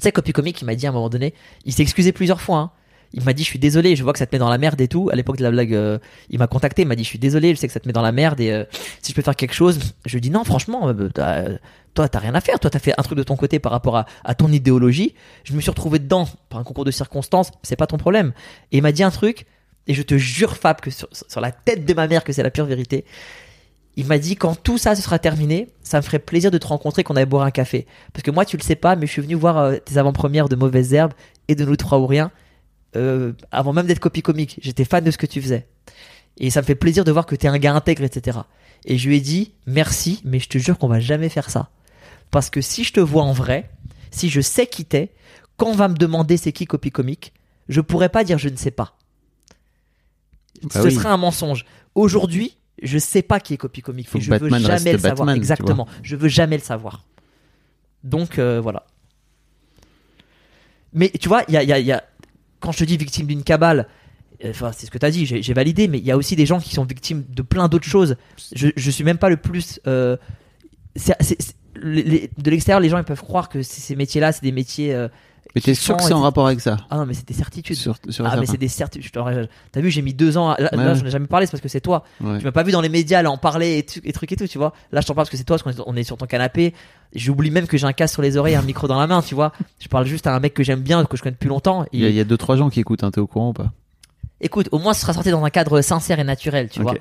sais, 0.00 0.10
Copy 0.10 0.32
Comic, 0.32 0.60
il 0.62 0.64
m'a 0.64 0.74
dit 0.74 0.86
à 0.86 0.88
un 0.88 0.92
moment 0.92 1.10
donné, 1.10 1.34
il 1.66 1.72
s'est 1.72 1.82
excusé 1.82 2.12
plusieurs 2.12 2.40
fois. 2.40 2.58
hein. 2.58 2.70
Il 3.16 3.22
m'a 3.22 3.32
dit, 3.32 3.44
je 3.44 3.48
suis 3.48 3.58
désolé, 3.60 3.94
je 3.94 4.02
vois 4.02 4.12
que 4.12 4.18
ça 4.18 4.26
te 4.26 4.34
met 4.34 4.40
dans 4.40 4.48
la 4.48 4.58
merde 4.58 4.80
et 4.80 4.88
tout. 4.88 5.08
À 5.12 5.14
l'époque 5.16 5.36
de 5.36 5.44
la 5.44 5.50
blague, 5.52 5.72
euh, 5.74 5.98
il 6.30 6.38
m'a 6.40 6.46
contacté, 6.48 6.82
il 6.82 6.88
m'a 6.88 6.96
dit, 6.96 7.04
je 7.04 7.08
suis 7.08 7.18
désolé, 7.18 7.54
je 7.54 7.60
sais 7.60 7.66
que 7.68 7.72
ça 7.72 7.78
te 7.78 7.86
met 7.86 7.92
dans 7.92 8.02
la 8.02 8.10
merde 8.10 8.40
et 8.40 8.50
euh, 8.50 8.64
si 9.02 9.12
je 9.12 9.14
peux 9.14 9.22
faire 9.22 9.36
quelque 9.36 9.54
chose, 9.54 9.78
je 10.04 10.14
lui 10.14 10.20
dis 10.20 10.30
non, 10.30 10.42
franchement, 10.44 10.88
euh, 10.88 11.08
t'as- 11.10 11.58
toi, 11.92 12.08
t'as 12.08 12.18
rien 12.18 12.34
à 12.34 12.40
faire. 12.40 12.58
Toi, 12.58 12.70
t'as 12.70 12.80
fait 12.80 12.92
un 12.98 13.02
truc 13.04 13.16
de 13.18 13.22
ton 13.22 13.36
côté 13.36 13.60
par 13.60 13.70
rapport 13.70 13.96
à, 14.24 14.34
ton 14.34 14.50
idéologie. 14.50 15.14
Je 15.44 15.52
me 15.52 15.60
suis 15.60 15.70
retrouvé 15.70 16.00
dedans 16.00 16.26
par 16.48 16.58
un 16.58 16.64
concours 16.64 16.84
de 16.84 16.90
circonstances. 16.90 17.52
C'est 17.62 17.76
pas 17.76 17.86
ton 17.86 17.98
problème. 17.98 18.32
Et 18.72 18.78
il 18.78 18.82
m'a 18.82 18.90
dit 18.90 19.04
un 19.04 19.12
truc, 19.12 19.46
et 19.86 19.94
je 19.94 20.02
te 20.02 20.16
jure, 20.18 20.56
Fab, 20.56 20.80
que 20.80 20.90
sur 20.90 21.40
la 21.40 21.52
tête 21.52 21.84
de 21.84 21.94
ma 21.94 22.08
mère, 22.08 22.24
que 22.24 22.32
c'est 22.32 22.42
la 22.42 22.50
pure 22.50 22.64
vérité. 22.64 23.04
Il 23.96 24.06
m'a 24.06 24.18
dit 24.18 24.34
quand 24.36 24.60
tout 24.60 24.78
ça 24.78 24.96
se 24.96 25.02
sera 25.02 25.18
terminé, 25.18 25.68
ça 25.82 25.98
me 25.98 26.02
ferait 26.02 26.18
plaisir 26.18 26.50
de 26.50 26.58
te 26.58 26.66
rencontrer, 26.66 27.04
qu'on 27.04 27.16
aille 27.16 27.26
boire 27.26 27.44
un 27.44 27.50
café. 27.50 27.86
Parce 28.12 28.22
que 28.22 28.30
moi, 28.30 28.44
tu 28.44 28.56
le 28.56 28.62
sais 28.62 28.74
pas, 28.74 28.96
mais 28.96 29.06
je 29.06 29.12
suis 29.12 29.22
venu 29.22 29.34
voir 29.34 29.58
euh, 29.58 29.76
tes 29.76 29.98
avant-premières 29.98 30.48
de 30.48 30.56
Mauvaises 30.56 30.92
Herbes 30.92 31.12
et 31.48 31.54
de 31.54 31.64
Nous 31.64 31.76
trois 31.76 31.98
ou 31.98 32.06
rien 32.06 32.30
euh, 32.96 33.32
avant 33.50 33.72
même 33.72 33.86
d'être 33.86 34.00
copie 34.00 34.22
comique. 34.22 34.58
J'étais 34.62 34.84
fan 34.84 35.02
de 35.04 35.10
ce 35.10 35.18
que 35.18 35.26
tu 35.26 35.40
faisais. 35.42 35.66
Et 36.38 36.50
ça 36.50 36.60
me 36.60 36.66
fait 36.66 36.74
plaisir 36.74 37.04
de 37.04 37.12
voir 37.12 37.26
que 37.26 37.34
t'es 37.36 37.48
un 37.48 37.58
gars 37.58 37.74
intègre, 37.74 38.02
etc. 38.02 38.38
Et 38.84 38.98
je 38.98 39.08
lui 39.08 39.16
ai 39.16 39.20
dit 39.20 39.52
merci, 39.66 40.20
mais 40.24 40.38
je 40.38 40.48
te 40.48 40.58
jure 40.58 40.78
qu'on 40.78 40.88
va 40.88 41.00
jamais 41.00 41.28
faire 41.28 41.50
ça. 41.50 41.70
Parce 42.30 42.50
que 42.50 42.60
si 42.60 42.84
je 42.84 42.92
te 42.92 43.00
vois 43.00 43.22
en 43.22 43.32
vrai, 43.32 43.70
si 44.10 44.28
je 44.28 44.40
sais 44.40 44.66
qui 44.66 44.84
t'es, 44.84 45.12
quand 45.56 45.68
on 45.68 45.74
va 45.74 45.88
me 45.88 45.94
demander 45.94 46.36
c'est 46.36 46.52
qui 46.52 46.66
copie 46.66 46.90
comique, 46.90 47.32
je 47.68 47.80
pourrais 47.80 48.08
pas 48.08 48.24
dire 48.24 48.38
je 48.38 48.48
ne 48.48 48.56
sais 48.56 48.72
pas. 48.72 48.96
Bah 50.62 50.82
Ce 50.82 50.88
oui. 50.88 50.94
serait 50.94 51.08
un 51.08 51.16
mensonge. 51.16 51.64
Aujourd'hui, 51.94 52.56
je 52.82 52.98
sais 52.98 53.22
pas 53.22 53.40
qui 53.40 53.54
est 53.54 53.56
comique. 53.56 54.08
Faut 54.08 54.18
et 54.18 54.20
je 54.20 54.30
veux 54.30 54.38
Batman 54.38 54.60
jamais 54.60 54.72
reste 54.74 54.84
le 54.86 54.98
savoir. 54.98 55.16
Batman, 55.26 55.36
Exactement. 55.36 55.88
Je 56.02 56.16
veux 56.16 56.28
jamais 56.28 56.56
le 56.56 56.62
savoir. 56.62 57.04
Donc 58.02 58.38
euh, 58.38 58.60
voilà. 58.60 58.84
Mais 60.92 61.10
tu 61.10 61.28
vois, 61.28 61.42
il 61.48 61.54
y 61.54 61.56
a, 61.56 61.62
il 61.62 61.68
y 61.68 61.72
a- 61.72 61.78
il 61.78 61.86
y 61.86 61.92
a- 61.92 62.04
quand 62.60 62.72
je 62.72 62.78
te 62.78 62.84
dis 62.84 62.96
victime 62.96 63.26
d'une 63.26 63.42
cabale, 63.42 63.88
euh, 64.44 64.50
enfin 64.50 64.72
c'est 64.72 64.86
ce 64.86 64.90
que 64.90 64.98
tu 64.98 65.06
as 65.06 65.10
dit, 65.10 65.26
j'ai 65.26 65.54
validé, 65.54 65.88
mais 65.88 65.98
il 65.98 66.04
y 66.04 66.10
a 66.10 66.16
aussi 66.16 66.36
des 66.36 66.46
gens 66.46 66.60
qui 66.60 66.74
sont 66.74 66.84
victimes 66.84 67.24
de 67.28 67.42
plein 67.42 67.68
d'autres 67.68 67.86
choses. 67.88 68.16
Je, 68.54 68.68
je 68.76 68.90
suis 68.90 69.04
même 69.04 69.18
pas 69.18 69.28
le 69.28 69.36
plus. 69.36 69.80
euh, 69.86 70.16
les- 71.76 72.30
de 72.38 72.50
l'extérieur, 72.50 72.80
les 72.80 72.88
gens 72.88 72.98
ils 72.98 73.04
peuvent 73.04 73.20
croire 73.22 73.48
que 73.48 73.62
ces 73.62 73.80
ces 73.80 73.96
métiers-là, 73.96 74.32
c'est 74.32 74.42
des 74.42 74.52
métiers. 74.52 74.94
euh, 74.94 75.08
Mais 75.54 75.60
t'es 75.60 75.74
sûr 75.74 75.96
que 75.96 76.02
c'est 76.02 76.12
en 76.12 76.20
rapport 76.20 76.46
avec 76.48 76.60
ça 76.60 76.78
Ah 76.90 76.96
non, 76.96 77.06
mais 77.06 77.14
c'est 77.14 77.26
des 77.28 77.34
certitudes. 77.34 77.76
Sur, 77.76 77.94
sur 78.08 78.26
ah 78.26 78.36
mais 78.36 78.46
c'est 78.46 78.56
des 78.58 78.66
certitudes. 78.68 79.12
T'as 79.70 79.80
vu, 79.80 79.90
j'ai 79.90 80.02
mis 80.02 80.12
deux 80.12 80.36
ans. 80.36 80.50
à- 80.50 80.60
Là, 80.60 80.68
Ouais, 80.72 80.78
là, 80.84 80.94
j'en 80.94 81.06
ai 81.06 81.10
jamais 81.10 81.28
parlé, 81.28 81.46
c'est 81.46 81.52
parce 81.52 81.60
que 81.60 81.68
c'est 81.68 81.80
toi. 81.80 82.02
Ouais. 82.20 82.38
Tu 82.38 82.44
m'as 82.44 82.50
pas 82.50 82.64
vu 82.64 82.72
dans 82.72 82.80
les 82.80 82.88
médias 82.88 83.22
là 83.22 83.30
en 83.30 83.36
parler 83.38 83.78
et, 83.78 84.08
et 84.08 84.12
trucs 84.12 84.32
et 84.32 84.36
tout, 84.36 84.48
tu 84.48 84.58
vois. 84.58 84.72
Là, 84.90 85.00
je 85.00 85.06
t'en 85.06 85.14
parle 85.14 85.26
parce 85.26 85.30
que 85.30 85.36
c'est 85.36 85.44
toi, 85.44 85.56
parce 85.58 85.76
qu'on 85.76 85.94
est, 85.96 86.02
sur 86.02 86.16
ton 86.16 86.26
canapé. 86.26 86.74
J'oublie 87.14 87.52
même 87.52 87.68
que 87.68 87.76
j'ai 87.78 87.86
un 87.86 87.92
casque 87.92 88.14
sur 88.14 88.22
les 88.22 88.36
oreilles, 88.36 88.56
un 88.56 88.62
micro 88.62 88.88
dans 88.88 88.98
la 88.98 89.06
main, 89.06 89.22
tu 89.22 89.36
vois. 89.36 89.52
Je 89.78 89.86
parle 89.86 90.06
juste 90.06 90.26
à 90.26 90.34
un 90.34 90.40
mec 90.40 90.54
que 90.54 90.64
j'aime 90.64 90.80
bien, 90.80 91.04
que 91.04 91.16
je 91.16 91.22
connais 91.22 91.34
depuis 91.34 91.48
longtemps. 91.48 91.86
Il 91.92 92.00
y, 92.00 92.04
a, 92.04 92.08
Et- 92.08 92.10
il 92.10 92.16
y 92.16 92.20
a 92.20 92.24
deux 92.24 92.36
trois 92.36 92.56
gens 92.56 92.68
qui 92.68 92.80
écoutent, 92.80 93.04
hein, 93.04 93.12
t'es 93.12 93.20
au 93.20 93.28
courant 93.28 93.50
ou 93.50 93.52
pas? 93.52 93.70
Écoute, 94.40 94.68
au 94.72 94.78
moins, 94.80 94.92
ce 94.92 95.02
sera 95.02 95.12
sorti 95.12 95.30
dans 95.30 95.44
un 95.44 95.50
cadre 95.50 95.80
sincère 95.80 96.18
et 96.18 96.24
naturel, 96.24 96.68
tu 96.68 96.82
vois. 96.82 96.94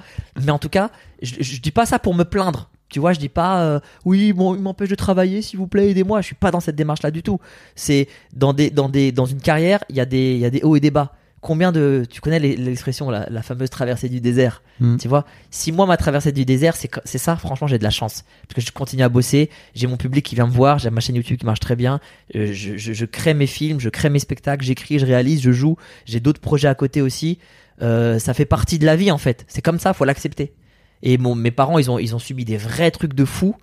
Mais 0.46 0.52
en 0.52 0.60
tout 0.60 0.70
cas, 0.70 0.92
je, 1.22 1.36
je 1.40 1.60
dis 1.60 1.72
pas 1.72 1.86
ça 1.88 1.98
pour 1.98 2.14
me 2.14 2.24
plaindre. 2.24 2.70
Tu 2.94 3.00
vois, 3.00 3.12
je 3.12 3.20
dis 3.20 3.28
pas, 3.28 3.64
euh, 3.64 3.80
oui, 4.06 4.34
bon, 4.34 4.54
il 4.56 4.62
m'empêche 4.62 4.90
de 4.90 4.96
travailler, 4.96 5.42
s'il 5.42 5.58
vous 5.58 5.68
plaît, 5.68 5.90
aidez-moi. 5.90 6.22
Je 6.22 6.28
suis 6.28 6.36
pas 6.36 6.52
dans 6.52 6.60
cette 6.60 6.76
démarche-là 6.76 7.10
du 7.10 7.24
tout. 7.24 7.40
C'est 7.76 8.08
dans 8.34 8.54
des, 8.54 8.70
dans 8.70 8.88
des, 8.88 9.12
dans 9.12 9.26
une 9.26 9.42
carrière, 9.42 9.84
il 9.90 9.96
y 9.96 10.00
a 10.00 10.06
des, 10.06 10.36
il 10.36 10.40
y 10.40 10.46
a 10.46 10.52
des 10.52 10.62
hauts 10.62 10.76
et 10.76 10.80
des 10.80 10.92
bas. 10.92 11.14
Combien 11.42 11.74
de, 11.74 12.06
tu 12.10 12.22
connais 12.22 12.40
l'expression, 12.40 13.10
la, 13.10 13.28
la 13.30 13.42
fameuse 13.42 13.70
traversée 13.70 14.08
du 14.08 14.22
désert? 14.22 14.62
Mm. 14.80 14.98
Tu 14.98 15.08
vois, 15.08 15.26
si 15.50 15.72
moi 15.72 15.86
ma 15.86 15.98
traversée 15.98 16.32
du 16.32 16.46
désert, 16.46 16.76
c'est, 16.76 16.90
c'est 17.04 17.18
ça, 17.18 17.36
franchement, 17.36 17.68
j'ai 17.68 17.80
de 17.80 17.84
la 17.84 17.90
chance. 17.90 18.24
Parce 18.48 18.56
que 18.56 18.62
je 18.62 18.72
continue 18.72 19.02
à 19.02 19.10
bosser, 19.10 19.50
j'ai 19.76 19.88
mon 19.88 19.98
public 19.98 20.24
qui 20.24 20.36
vient 20.36 20.48
me 20.48 20.54
voir, 20.54 20.78
j'ai 20.80 20.90
ma 20.92 21.02
chaîne 21.02 21.16
YouTube 21.16 21.38
qui 21.40 21.46
marche 21.46 21.60
très 21.60 21.76
bien, 21.76 22.00
euh, 22.36 22.54
je, 22.54 22.78
je, 22.78 22.94
je 22.94 23.06
crée 23.06 23.34
mes 23.34 23.48
films, 23.48 23.80
je 23.82 23.90
crée 23.90 24.10
mes 24.10 24.20
spectacles, 24.20 24.64
j'écris, 24.64 25.00
je 25.00 25.06
réalise, 25.06 25.42
je 25.42 25.52
joue, 25.52 25.76
j'ai 26.06 26.20
d'autres 26.22 26.40
projets 26.40 26.70
à 26.70 26.76
côté 26.76 27.02
aussi. 27.02 27.40
Euh, 27.82 28.20
ça 28.20 28.34
fait 28.36 28.46
partie 28.46 28.78
de 28.80 28.86
la 28.86 28.96
vie 28.96 29.12
en 29.12 29.18
fait. 29.18 29.44
C'est 29.48 29.62
comme 29.62 29.80
ça, 29.80 29.94
faut 29.94 30.06
l'accepter. 30.06 30.54
Et 31.04 31.18
mon, 31.20 31.36
mes 31.36 31.52
parents, 31.52 31.78
ils 31.78 31.92
ont, 31.92 32.00
ils 32.00 32.16
ont 32.16 32.20
subi 32.20 32.46
des 32.46 32.58
vrais 32.58 32.90
trucs 32.90 33.14
de 33.14 33.26
fou. 33.26 33.56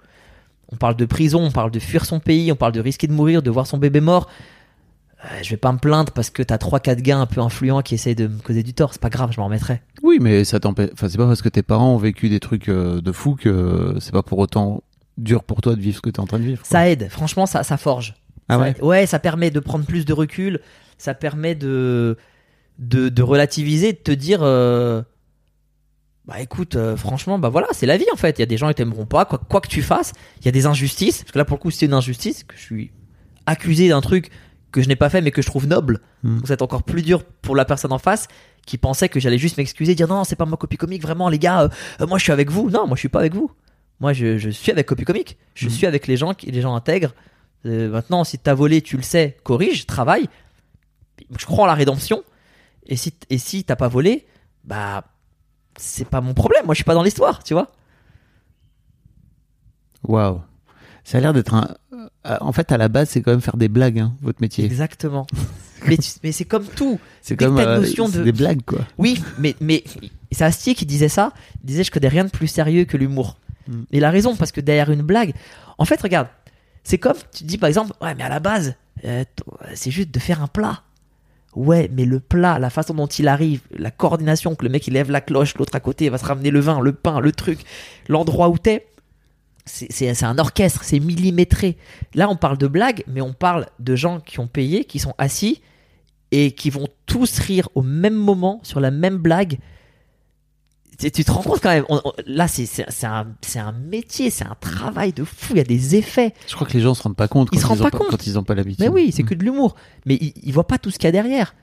On 0.73 0.77
parle 0.77 0.95
de 0.95 1.05
prison, 1.07 1.43
on 1.43 1.51
parle 1.51 1.71
de 1.73 1.81
fuir 1.81 2.05
son 2.05 2.21
pays, 2.21 2.53
on 2.53 2.57
parle 2.57 2.73
de 2.73 2.81
risquer 2.81 3.07
de 3.09 3.13
mourir, 3.13 3.43
de 3.43 3.51
voir 3.51 3.67
son 3.67 3.79
bébé 3.79 4.01
mort. 4.01 4.29
Euh, 5.25 5.29
je 5.43 5.51
vais 5.51 5.57
pas 5.57 5.73
me 5.73 5.79
plaindre 5.79 6.13
parce 6.13 6.31
que 6.31 6.43
t'as 6.43 6.59
trois 6.59 6.81
quatre 6.81 7.01
gars 7.01 7.19
un 7.19 7.27
peu 7.27 7.41
influents 7.41 7.83
qui 7.83 7.95
essayent 7.95 8.15
de 8.15 8.27
me 8.29 8.39
causer 8.41 8.63
du 8.63 8.73
tort. 8.73 8.93
C'est 8.93 9.03
pas 9.03 9.11
grave, 9.11 9.33
je 9.33 9.41
m'en 9.41 9.47
remettrai. 9.47 9.83
Oui, 10.03 10.19
mais 10.21 10.45
ça 10.45 10.61
t'empêche. 10.61 10.91
Enfin, 10.93 11.09
c'est 11.09 11.19
pas 11.19 11.27
parce 11.27 11.43
que 11.43 11.49
tes 11.49 11.63
parents 11.63 11.93
ont 11.95 11.99
vécu 11.99 12.29
des 12.29 12.41
trucs 12.41 12.69
euh, 12.69 13.01
de 13.01 13.11
fou 13.13 13.35
que 13.35 13.97
c'est 14.01 14.13
pas 14.13 14.23
pour 14.23 14.39
autant 14.39 14.83
dur 15.19 15.43
pour 15.45 15.61
toi 15.61 15.75
de 15.75 15.81
vivre 15.81 15.97
ce 15.97 16.01
que 16.03 16.11
t'es 16.11 16.21
en 16.21 16.27
train 16.27 16.39
de 16.39 16.45
vivre. 16.45 16.61
quoi. 16.63 16.69
Ça 16.71 16.89
aide, 16.89 17.09
franchement, 17.11 17.47
ça, 17.47 17.63
ça 17.65 17.77
forge. 17.77 18.15
Ah 18.49 18.55
Ça- 18.55 18.61
ouais? 18.61 18.81
Ouais, 18.83 19.07
ça 19.07 19.19
permet 19.19 19.51
de 19.51 19.61
prendre 19.61 19.85
plus 19.85 20.05
de 20.07 20.13
recul, 20.13 20.61
ça 20.99 21.13
permet 21.15 21.55
de, 21.55 22.17
de, 22.79 23.09
de 23.11 23.23
relativiser, 23.23 23.93
de 23.93 23.99
te 23.99 24.13
dire, 24.13 24.41
euh, 24.43 25.03
bah 26.31 26.41
écoute, 26.41 26.77
euh, 26.77 26.97
franchement, 26.97 27.41
bah 27.41 27.49
voilà, 27.49 27.67
c'est 27.73 27.87
la 27.87 27.97
vie 27.97 28.07
en 28.13 28.17
fait. 28.17 28.39
Il 28.39 28.41
y 28.41 28.45
a 28.45 28.47
des 28.47 28.57
gens 28.57 28.69
qui 28.69 28.77
t'aimeront 28.77 29.05
pas, 29.05 29.25
quoi, 29.25 29.39
quoi 29.39 29.61
que 29.61 29.67
tu 29.67 29.83
fasses. 29.83 30.13
Il 30.39 30.45
y 30.47 30.49
a 30.49 30.53
des 30.53 30.65
injustices, 30.65 31.25
parce 31.25 31.33
que 31.33 31.39
là 31.39 31.45
pour 31.45 31.57
le 31.57 31.61
coup 31.61 31.73
c'est 31.73 31.87
une 31.87 31.93
injustice, 31.93 32.45
que 32.45 32.57
je 32.57 32.63
suis 32.63 32.93
accusé 33.47 33.89
d'un 33.89 34.01
truc 34.01 34.31
que 34.71 34.81
je 34.81 34.87
n'ai 34.87 34.95
pas 34.95 35.11
fait 35.11 35.23
mais 35.23 35.33
que 35.33 35.43
je 35.43 35.47
trouve 35.49 35.67
noble. 35.67 35.99
Hmm. 36.23 36.37
Donc 36.37 36.45
c'est 36.47 36.63
encore 36.63 36.85
plus 36.85 37.03
dur 37.03 37.25
pour 37.25 37.57
la 37.57 37.65
personne 37.65 37.93
en 37.93 37.99
face 37.99 38.29
qui 38.65 38.79
pensait 38.79 39.09
que 39.09 39.19
j'allais 39.19 39.39
juste 39.39 39.57
m'excuser, 39.59 39.97
dire 39.97 40.07
non, 40.07 40.23
c'est 40.23 40.37
pas 40.37 40.47
ma 40.47 40.57
copie 40.57 40.77
comique, 40.77 41.03
vraiment 41.03 41.29
les 41.29 41.41
gars, 41.41 41.63
euh, 41.63 41.69
euh, 42.01 42.07
moi 42.07 42.19
je 42.19 42.23
suis 42.23 42.33
avec 42.33 42.49
vous. 42.49 42.71
Non, 42.71 42.87
moi 42.87 42.95
je 42.95 43.01
suis 43.01 43.09
pas 43.09 43.19
avec 43.19 43.35
vous. 43.35 43.51
Moi 43.99 44.13
je, 44.13 44.39
je 44.39 44.51
suis 44.51 44.71
avec 44.71 44.87
copie 44.87 45.05
comique. 45.05 45.37
Je 45.55 45.67
Hmm. 45.67 45.71
suis 45.71 45.87
avec 45.87 46.07
les 46.07 46.17
gens 46.17 46.33
qui 46.35 46.51
les 46.53 46.61
gens 46.61 46.77
intègres. 46.77 47.13
Euh, 47.67 47.91
maintenant, 47.91 48.23
si 48.23 48.39
t'as 48.39 48.55
volé, 48.55 48.83
tu 48.83 48.97
le 48.97 49.03
sais, 49.03 49.37
corrige, 49.43 49.85
travaille. 49.87 50.29
Je 51.37 51.45
crois 51.45 51.65
en 51.65 51.67
la 51.67 51.75
rédemption. 51.75 52.23
Et 52.87 52.97
si, 52.97 53.13
et 53.29 53.39
si 53.39 53.65
t'as 53.65 53.77
pas 53.77 53.89
volé, 53.89 54.27
bah, 54.65 55.05
c'est 55.81 56.05
pas 56.07 56.21
mon 56.21 56.35
problème. 56.35 56.65
Moi, 56.67 56.75
je 56.75 56.79
suis 56.79 56.85
pas 56.85 56.95
dans 56.95 57.03
l'histoire, 57.03 57.43
tu 57.43 57.55
vois. 57.55 57.71
Waouh. 60.05 60.41
Ça 61.05 61.19
a 61.19 61.21
l'air 61.21 61.33
d'être 61.33 61.55
un. 61.55 61.75
euh, 61.93 62.37
En 62.41 62.53
fait, 62.53 62.71
à 62.73 62.79
la 62.79 62.89
base, 62.89 63.09
c'est 63.11 63.23
quand 63.23 63.31
même 63.31 63.41
faire 63.41 63.57
des 63.57 63.69
blagues, 63.69 63.99
hein, 63.99 64.15
votre 64.23 64.41
métier. 64.41 64.65
Exactement. 64.65 65.27
mais 65.87 65.97
mais 66.23 66.33
c'est 66.33 66.45
comme 66.45 66.65
tout. 66.67 66.99
C'est 67.23 67.37
comme 67.37 67.59
euh, 67.59 67.79
notion 67.81 68.09
de- 68.09 68.23
des 68.23 68.33
blagues, 68.33 68.63
quoi. 68.65 68.81
Oui, 68.99 69.23
mais, 69.39 69.57
mais 69.61 69.83
c'est 70.31 70.45
Astier 70.45 70.75
qui 70.75 70.87
disait 70.87 71.09
ça. 71.09 71.33
Il 71.63 71.67
disait 71.67 71.85
Je 71.85 71.91
connais 71.91 72.09
rien 72.09 72.25
de 72.25 72.31
plus 72.31 72.47
sérieux 72.49 72.85
que 72.85 72.97
l'humour. 72.97 73.39
Mm. 73.69 73.81
Et 73.93 73.97
il 73.99 74.05
a 74.05 74.11
raison, 74.11 74.37
parce 74.37 74.53
que 74.53 74.61
derrière 74.61 74.91
une 74.91 75.03
blague. 75.03 75.35
En 75.79 75.85
fait, 75.85 76.01
regarde, 76.01 76.29
C'est 76.85 76.99
comme, 76.99 77.17
tu 77.35 77.45
dis 77.45 77.59
par 77.59 77.69
exemple, 77.69 77.93
ouais, 78.03 78.15
mais 78.15 78.23
à 78.25 78.29
la 78.29 78.41
base, 78.41 78.75
euh, 79.05 79.25
t- 79.25 79.45
c'est 79.75 79.91
juste 79.91 80.11
de 80.11 80.19
faire 80.19 80.43
un 80.43 80.47
plat. 80.49 80.83
Ouais, 81.57 81.91
mais 81.93 82.05
le 82.05 82.21
plat, 82.21 82.59
la 82.59 82.71
façon 82.71 82.95
dont 82.95 83.09
il 83.09 83.27
arrive, 83.27 83.61
la 83.77 83.91
coordination, 83.91 84.55
que 84.55 84.65
le 84.65 84.71
mec 84.71 84.87
il 84.87 84.95
lève 84.95 85.11
la 85.11 85.21
cloche, 85.21 85.57
l'autre 85.57 85.75
à 85.75 85.81
côté 85.81 86.09
va 86.09 86.17
se 86.17 86.25
ramener 86.25 86.51
le 86.51 86.61
vin, 86.61 86.81
le 86.81 86.93
pain, 86.93 87.19
le 87.19 87.33
truc, 87.33 87.61
l'endroit 88.09 88.49
où 88.49 88.59
t'es, 88.59 88.87
c'est 89.65 90.25
un 90.25 90.39
orchestre, 90.39 90.85
c'est 90.85 91.01
millimétré. 91.01 91.77
Là, 92.15 92.29
on 92.29 92.37
parle 92.37 92.59
de 92.59 92.67
blagues, 92.67 93.05
mais 93.07 93.21
on 93.21 93.33
parle 93.33 93.67
de 93.79 93.97
gens 93.97 94.21
qui 94.21 94.41
ont 94.41 94.47
payé, 94.47 94.85
qui 94.85 94.99
sont 94.99 95.15
assis 95.19 95.61
et 96.33 96.53
qui 96.53 96.71
vont 96.71 96.89
tous 97.07 97.39
rire 97.39 97.69
au 97.75 97.83
même 97.83 98.15
moment 98.15 98.61
sur 98.63 98.81
la 98.81 98.91
même 98.91 99.17
blague. 99.17 99.59
Tu 101.01 101.11
tu 101.11 101.25
te 101.25 101.31
rends 101.33 101.43
compte 101.43 101.61
quand 101.63 101.71
même, 101.71 101.85
on- 101.89 102.01
on- 102.05 102.13
là, 102.27 102.47
c'est 102.47 102.69
un, 103.05 103.73
métier, 103.73 104.29
c'est 104.31 104.45
un 104.45 104.57
travail 104.61 105.13
de 105.15 105.25
fou, 105.25 105.55
il 105.55 105.57
y 105.57 105.61
a 105.61 105.65
des 105.65 105.97
effets. 105.97 106.35
Je 106.47 106.55
crois 106.55 106.67
que 106.67 106.75
les 106.75 106.81
gens 106.81 106.93
se 106.95 107.03
rendent 107.03 107.17
pas 107.17 107.27
compte 107.29 107.49
Ils 107.53 107.57
quand 107.57 107.63
se 107.63 107.67
rendent 107.83 107.91
pas 107.91 107.99
compte. 107.99 108.11
quand 108.11 108.27
ils 108.27 108.39
ont 108.39 108.45
pas 108.45 108.55
l'habitude. 108.55 108.81
Mais 108.85 108.89
oui, 108.89 109.11
c'est 109.11 109.23
que 109.23 109.35
de 109.35 109.43
l'humour. 109.43 109.77
Mais 110.05 110.17
ils, 110.21 110.35
ils 110.43 110.53
voient 110.53 110.67
pas 110.67 110.77
tout 110.79 110.91
ce 110.91 110.99
qu'il 110.99 111.07
y 111.07 111.09
a 111.09 111.13
derrière. 111.13 111.55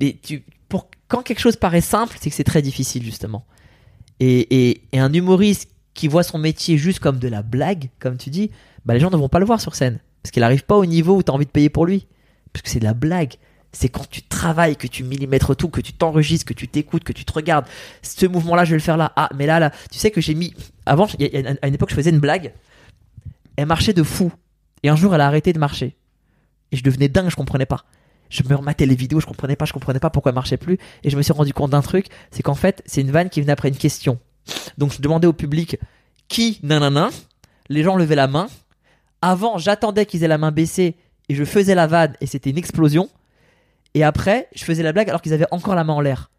Mais 0.00 0.16
tu, 0.22 0.42
pour, 0.68 0.88
quand 1.08 1.22
quelque 1.22 1.40
chose 1.40 1.56
paraît 1.56 1.80
simple, 1.80 2.16
c'est 2.20 2.30
que 2.30 2.36
c'est 2.36 2.44
très 2.44 2.62
difficile, 2.62 3.04
justement. 3.04 3.44
Et, 4.20 4.68
et, 4.70 4.82
et 4.92 4.98
un 4.98 5.12
humoriste 5.12 5.68
qui 5.94 6.08
voit 6.08 6.22
son 6.22 6.38
métier 6.38 6.78
juste 6.78 7.00
comme 7.00 7.18
de 7.18 7.28
la 7.28 7.42
blague, 7.42 7.90
comme 7.98 8.16
tu 8.16 8.30
dis, 8.30 8.50
bah 8.86 8.94
les 8.94 9.00
gens 9.00 9.10
ne 9.10 9.16
vont 9.16 9.28
pas 9.28 9.38
le 9.40 9.46
voir 9.46 9.60
sur 9.60 9.74
scène. 9.74 10.00
Parce 10.22 10.30
qu'il 10.30 10.40
n'arrive 10.40 10.64
pas 10.64 10.76
au 10.76 10.86
niveau 10.86 11.16
où 11.16 11.22
tu 11.22 11.30
as 11.30 11.34
envie 11.34 11.46
de 11.46 11.50
payer 11.50 11.68
pour 11.68 11.84
lui. 11.86 12.06
Parce 12.52 12.62
que 12.62 12.70
c'est 12.70 12.78
de 12.80 12.84
la 12.84 12.94
blague. 12.94 13.34
C'est 13.72 13.88
quand 13.88 14.08
tu 14.08 14.22
travailles, 14.22 14.76
que 14.76 14.86
tu 14.86 15.04
millimètres 15.04 15.54
tout, 15.54 15.68
que 15.68 15.80
tu 15.80 15.92
t'enregistres, 15.92 16.46
que 16.46 16.54
tu 16.54 16.68
t'écoutes, 16.68 17.04
que 17.04 17.12
tu 17.12 17.24
te 17.24 17.32
regardes. 17.32 17.66
Ce 18.02 18.26
mouvement-là, 18.26 18.64
je 18.64 18.70
vais 18.70 18.76
le 18.76 18.82
faire 18.82 18.96
là. 18.96 19.12
Ah, 19.16 19.28
mais 19.34 19.46
là, 19.46 19.60
là, 19.60 19.70
tu 19.90 19.98
sais 19.98 20.10
que 20.10 20.20
j'ai 20.20 20.34
mis. 20.34 20.54
Avant, 20.86 21.06
à 21.06 21.68
une 21.68 21.74
époque, 21.74 21.90
je 21.90 21.94
faisais 21.94 22.10
une 22.10 22.20
blague. 22.20 22.52
Elle 23.56 23.66
marchait 23.66 23.92
de 23.92 24.02
fou. 24.02 24.32
Et 24.82 24.88
un 24.88 24.96
jour, 24.96 25.14
elle 25.14 25.20
a 25.20 25.26
arrêté 25.26 25.52
de 25.52 25.58
marcher. 25.58 25.96
Et 26.72 26.76
je 26.76 26.82
devenais 26.82 27.08
dingue, 27.08 27.28
je 27.28 27.36
comprenais 27.36 27.66
pas. 27.66 27.84
Je 28.30 28.42
me 28.42 28.54
rematais 28.54 28.86
les 28.86 28.94
vidéos, 28.94 29.20
je 29.20 29.26
comprenais 29.26 29.56
pas, 29.56 29.64
je 29.64 29.72
comprenais 29.72 30.00
pas 30.00 30.10
pourquoi 30.10 30.30
elle 30.30 30.34
marchait 30.34 30.56
plus. 30.56 30.78
Et 31.02 31.10
je 31.10 31.16
me 31.16 31.22
suis 31.22 31.32
rendu 31.32 31.52
compte 31.52 31.70
d'un 31.70 31.80
truc, 31.80 32.06
c'est 32.30 32.42
qu'en 32.42 32.54
fait, 32.54 32.82
c'est 32.86 33.00
une 33.00 33.10
vanne 33.10 33.30
qui 33.30 33.40
venait 33.40 33.52
après 33.52 33.68
une 33.68 33.76
question. 33.76 34.18
Donc 34.76 34.92
je 34.92 35.00
demandais 35.00 35.26
au 35.26 35.32
public 35.32 35.78
qui 36.28 36.58
nanana? 36.62 37.10
Les 37.68 37.82
gens 37.82 37.96
levaient 37.96 38.14
la 38.14 38.28
main. 38.28 38.48
Avant, 39.22 39.58
j'attendais 39.58 40.06
qu'ils 40.06 40.24
aient 40.24 40.28
la 40.28 40.38
main 40.38 40.52
baissée 40.52 40.96
et 41.28 41.34
je 41.34 41.44
faisais 41.44 41.74
la 41.74 41.86
vanne 41.86 42.14
et 42.20 42.26
c'était 42.26 42.50
une 42.50 42.58
explosion. 42.58 43.08
Et 43.98 44.04
après, 44.04 44.46
je 44.54 44.64
faisais 44.64 44.84
la 44.84 44.92
blague 44.92 45.08
alors 45.08 45.20
qu'ils 45.20 45.32
avaient 45.32 45.48
encore 45.50 45.74
la 45.74 45.82
main 45.82 45.94
en 45.94 46.00
l'air. 46.00 46.30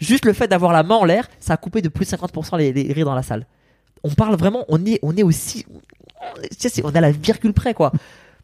Juste 0.00 0.24
le 0.24 0.32
fait 0.32 0.48
d'avoir 0.48 0.72
la 0.72 0.82
main 0.82 0.94
en 0.94 1.04
l'air, 1.04 1.28
ça 1.38 1.52
a 1.52 1.56
coupé 1.58 1.82
de 1.82 1.90
plus 1.90 2.10
de 2.10 2.16
50% 2.16 2.56
les, 2.56 2.92
rires 2.94 3.04
dans 3.04 3.14
la 3.14 3.22
salle. 3.22 3.46
On 4.02 4.08
parle 4.08 4.36
vraiment, 4.36 4.64
on 4.68 4.86
est, 4.86 5.00
on 5.02 5.14
est 5.14 5.22
aussi, 5.22 5.66
on 6.82 6.92
est 6.92 6.96
à 6.96 7.00
la 7.02 7.12
virgule 7.12 7.52
près 7.52 7.74
quoi. 7.74 7.92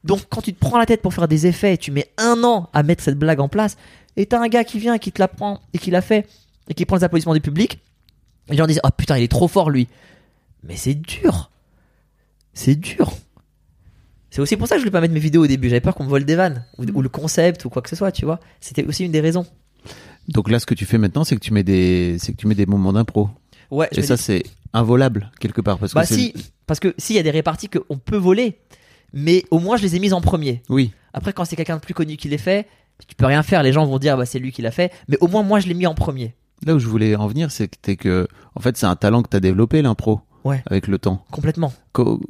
Donc 0.05 0.21
quand 0.29 0.43
tu 0.43 0.53
te 0.53 0.59
prends 0.59 0.77
la 0.77 0.85
tête 0.85 1.01
pour 1.01 1.15
faire 1.15 1.27
des 1.27 1.47
effets, 1.47 1.79
tu 1.79 1.91
mets 1.91 2.11
un 2.19 2.45
an 2.45 2.69
à 2.75 2.83
mettre 2.83 3.03
cette 3.03 3.19
blague 3.19 3.41
en 3.41 3.49
place, 3.49 3.79
et 4.19 4.27
t'as 4.27 4.39
un 4.39 4.49
gars 4.49 4.65
qui 4.65 4.79
vient 4.79 4.93
et 4.93 4.99
qui 4.99 5.11
te 5.11 5.23
la 5.23 5.29
prend 5.29 5.61
et 5.73 5.79
qui 5.79 5.91
l'a 5.91 6.03
fait 6.03 6.29
et 6.69 6.75
qui 6.75 6.85
prend 6.85 6.97
les 6.97 7.05
applaudissements 7.05 7.33
du 7.33 7.41
public, 7.41 7.81
et 8.49 8.53
les 8.53 8.59
gens 8.59 8.67
disent 8.67 8.83
oh 8.85 8.91
putain 8.95 9.17
il 9.17 9.23
est 9.23 9.29
trop 9.29 9.49
fort 9.49 9.71
lui. 9.71 9.89
Mais 10.65 10.77
c'est 10.77 10.97
dur, 10.97 11.51
c'est 12.53 12.77
dur. 12.77 13.11
C'est 14.31 14.41
aussi 14.41 14.57
pour 14.57 14.69
ça 14.69 14.75
que 14.77 14.81
je 14.81 14.85
voulais 14.85 14.93
pas 14.93 15.01
mettre 15.01 15.15
mes 15.15 15.21
vidéos 15.21 15.45
au 15.45 15.47
début. 15.47 15.69
J'avais 15.69 15.81
peur 15.81 15.95
qu'on 15.95 16.05
me 16.05 16.09
vole 16.09 16.25
des 16.25 16.37
vannes 16.37 16.65
ou, 16.79 16.85
ou 16.95 17.03
le 17.03 17.09
concept 17.09 17.65
ou 17.65 17.71
quoi 17.71 17.83
que 17.83 17.89
ce 17.89 17.97
soit, 17.97 18.13
tu 18.13 18.25
vois. 18.25 18.39
C'était 18.61 18.85
aussi 18.85 19.05
une 19.05 19.13
des 19.13 19.21
raisons. 19.21 19.45
Donc 20.29 20.49
là, 20.51 20.59
ce 20.61 20.67
que 20.67 20.75
tu 20.75 20.85
fais 20.87 20.99
maintenant, 20.99 21.25
c'est 21.25 21.35
que 21.35 21.41
tu 21.41 21.53
mets 21.53 21.65
des, 21.65 22.17
c'est 22.19 22.33
que 22.33 22.37
tu 22.37 22.47
mets 22.47 22.55
des 22.55 22.67
moments 22.67 22.93
d'impro. 22.93 23.29
Ouais. 23.71 23.89
Et 23.93 24.03
ça, 24.03 24.17
c'est 24.17 24.43
involable 24.73 25.31
quelque 25.41 25.61
part 25.61 25.79
parce 25.79 25.95
bah 25.95 26.03
que 26.03 26.09
c'est- 26.09 26.15
si, 26.15 26.35
parce 26.67 26.79
que 26.79 26.95
s'il 26.99 27.17
y 27.17 27.19
a 27.19 27.23
des 27.25 27.31
réparties 27.31 27.69
qu'on 27.69 27.99
peut 27.99 28.17
voler, 28.17 28.59
mais 29.13 29.45
au 29.51 29.59
moins 29.59 29.77
je 29.77 29.83
les 29.83 29.97
ai 29.97 29.99
mises 29.99 30.13
en 30.13 30.21
premier. 30.21 30.63
Oui. 30.69 30.93
Après, 31.13 31.33
quand 31.33 31.45
c'est 31.45 31.57
quelqu'un 31.57 31.77
de 31.77 31.81
plus 31.81 31.95
connu 31.95 32.17
qui 32.17 32.29
les 32.29 32.39
fait, 32.39 32.69
tu 33.09 33.17
peux 33.17 33.27
rien 33.27 33.43
faire. 33.43 33.63
Les 33.65 33.73
gens 33.73 33.85
vont 33.87 33.99
dire, 33.99 34.17
bah, 34.17 34.27
c'est 34.27 34.39
lui 34.39 34.53
qui 34.53 34.63
l'a 34.63 34.71
fait. 34.71 34.93
Mais 35.09 35.17
au 35.21 35.27
moins, 35.27 35.43
moi, 35.43 35.59
je 35.59 35.67
l'ai 35.67 35.75
mis 35.75 35.87
en 35.89 35.95
premier. 35.95 36.35
Là 36.65 36.75
où 36.75 36.79
je 36.79 36.87
voulais 36.87 37.17
en 37.17 37.27
venir, 37.27 37.51
c'était 37.51 37.97
que, 37.97 38.29
en 38.55 38.61
fait, 38.61 38.77
c'est 38.77 38.87
un 38.87 38.95
talent 38.95 39.23
que 39.23 39.29
t'as 39.29 39.41
développé 39.41 39.83
l'impro. 39.83 40.21
Ouais. 40.45 40.63
Avec 40.67 40.87
le 40.87 40.99
temps. 40.99 41.25
Complètement. 41.33 41.73
Co- 41.93 42.21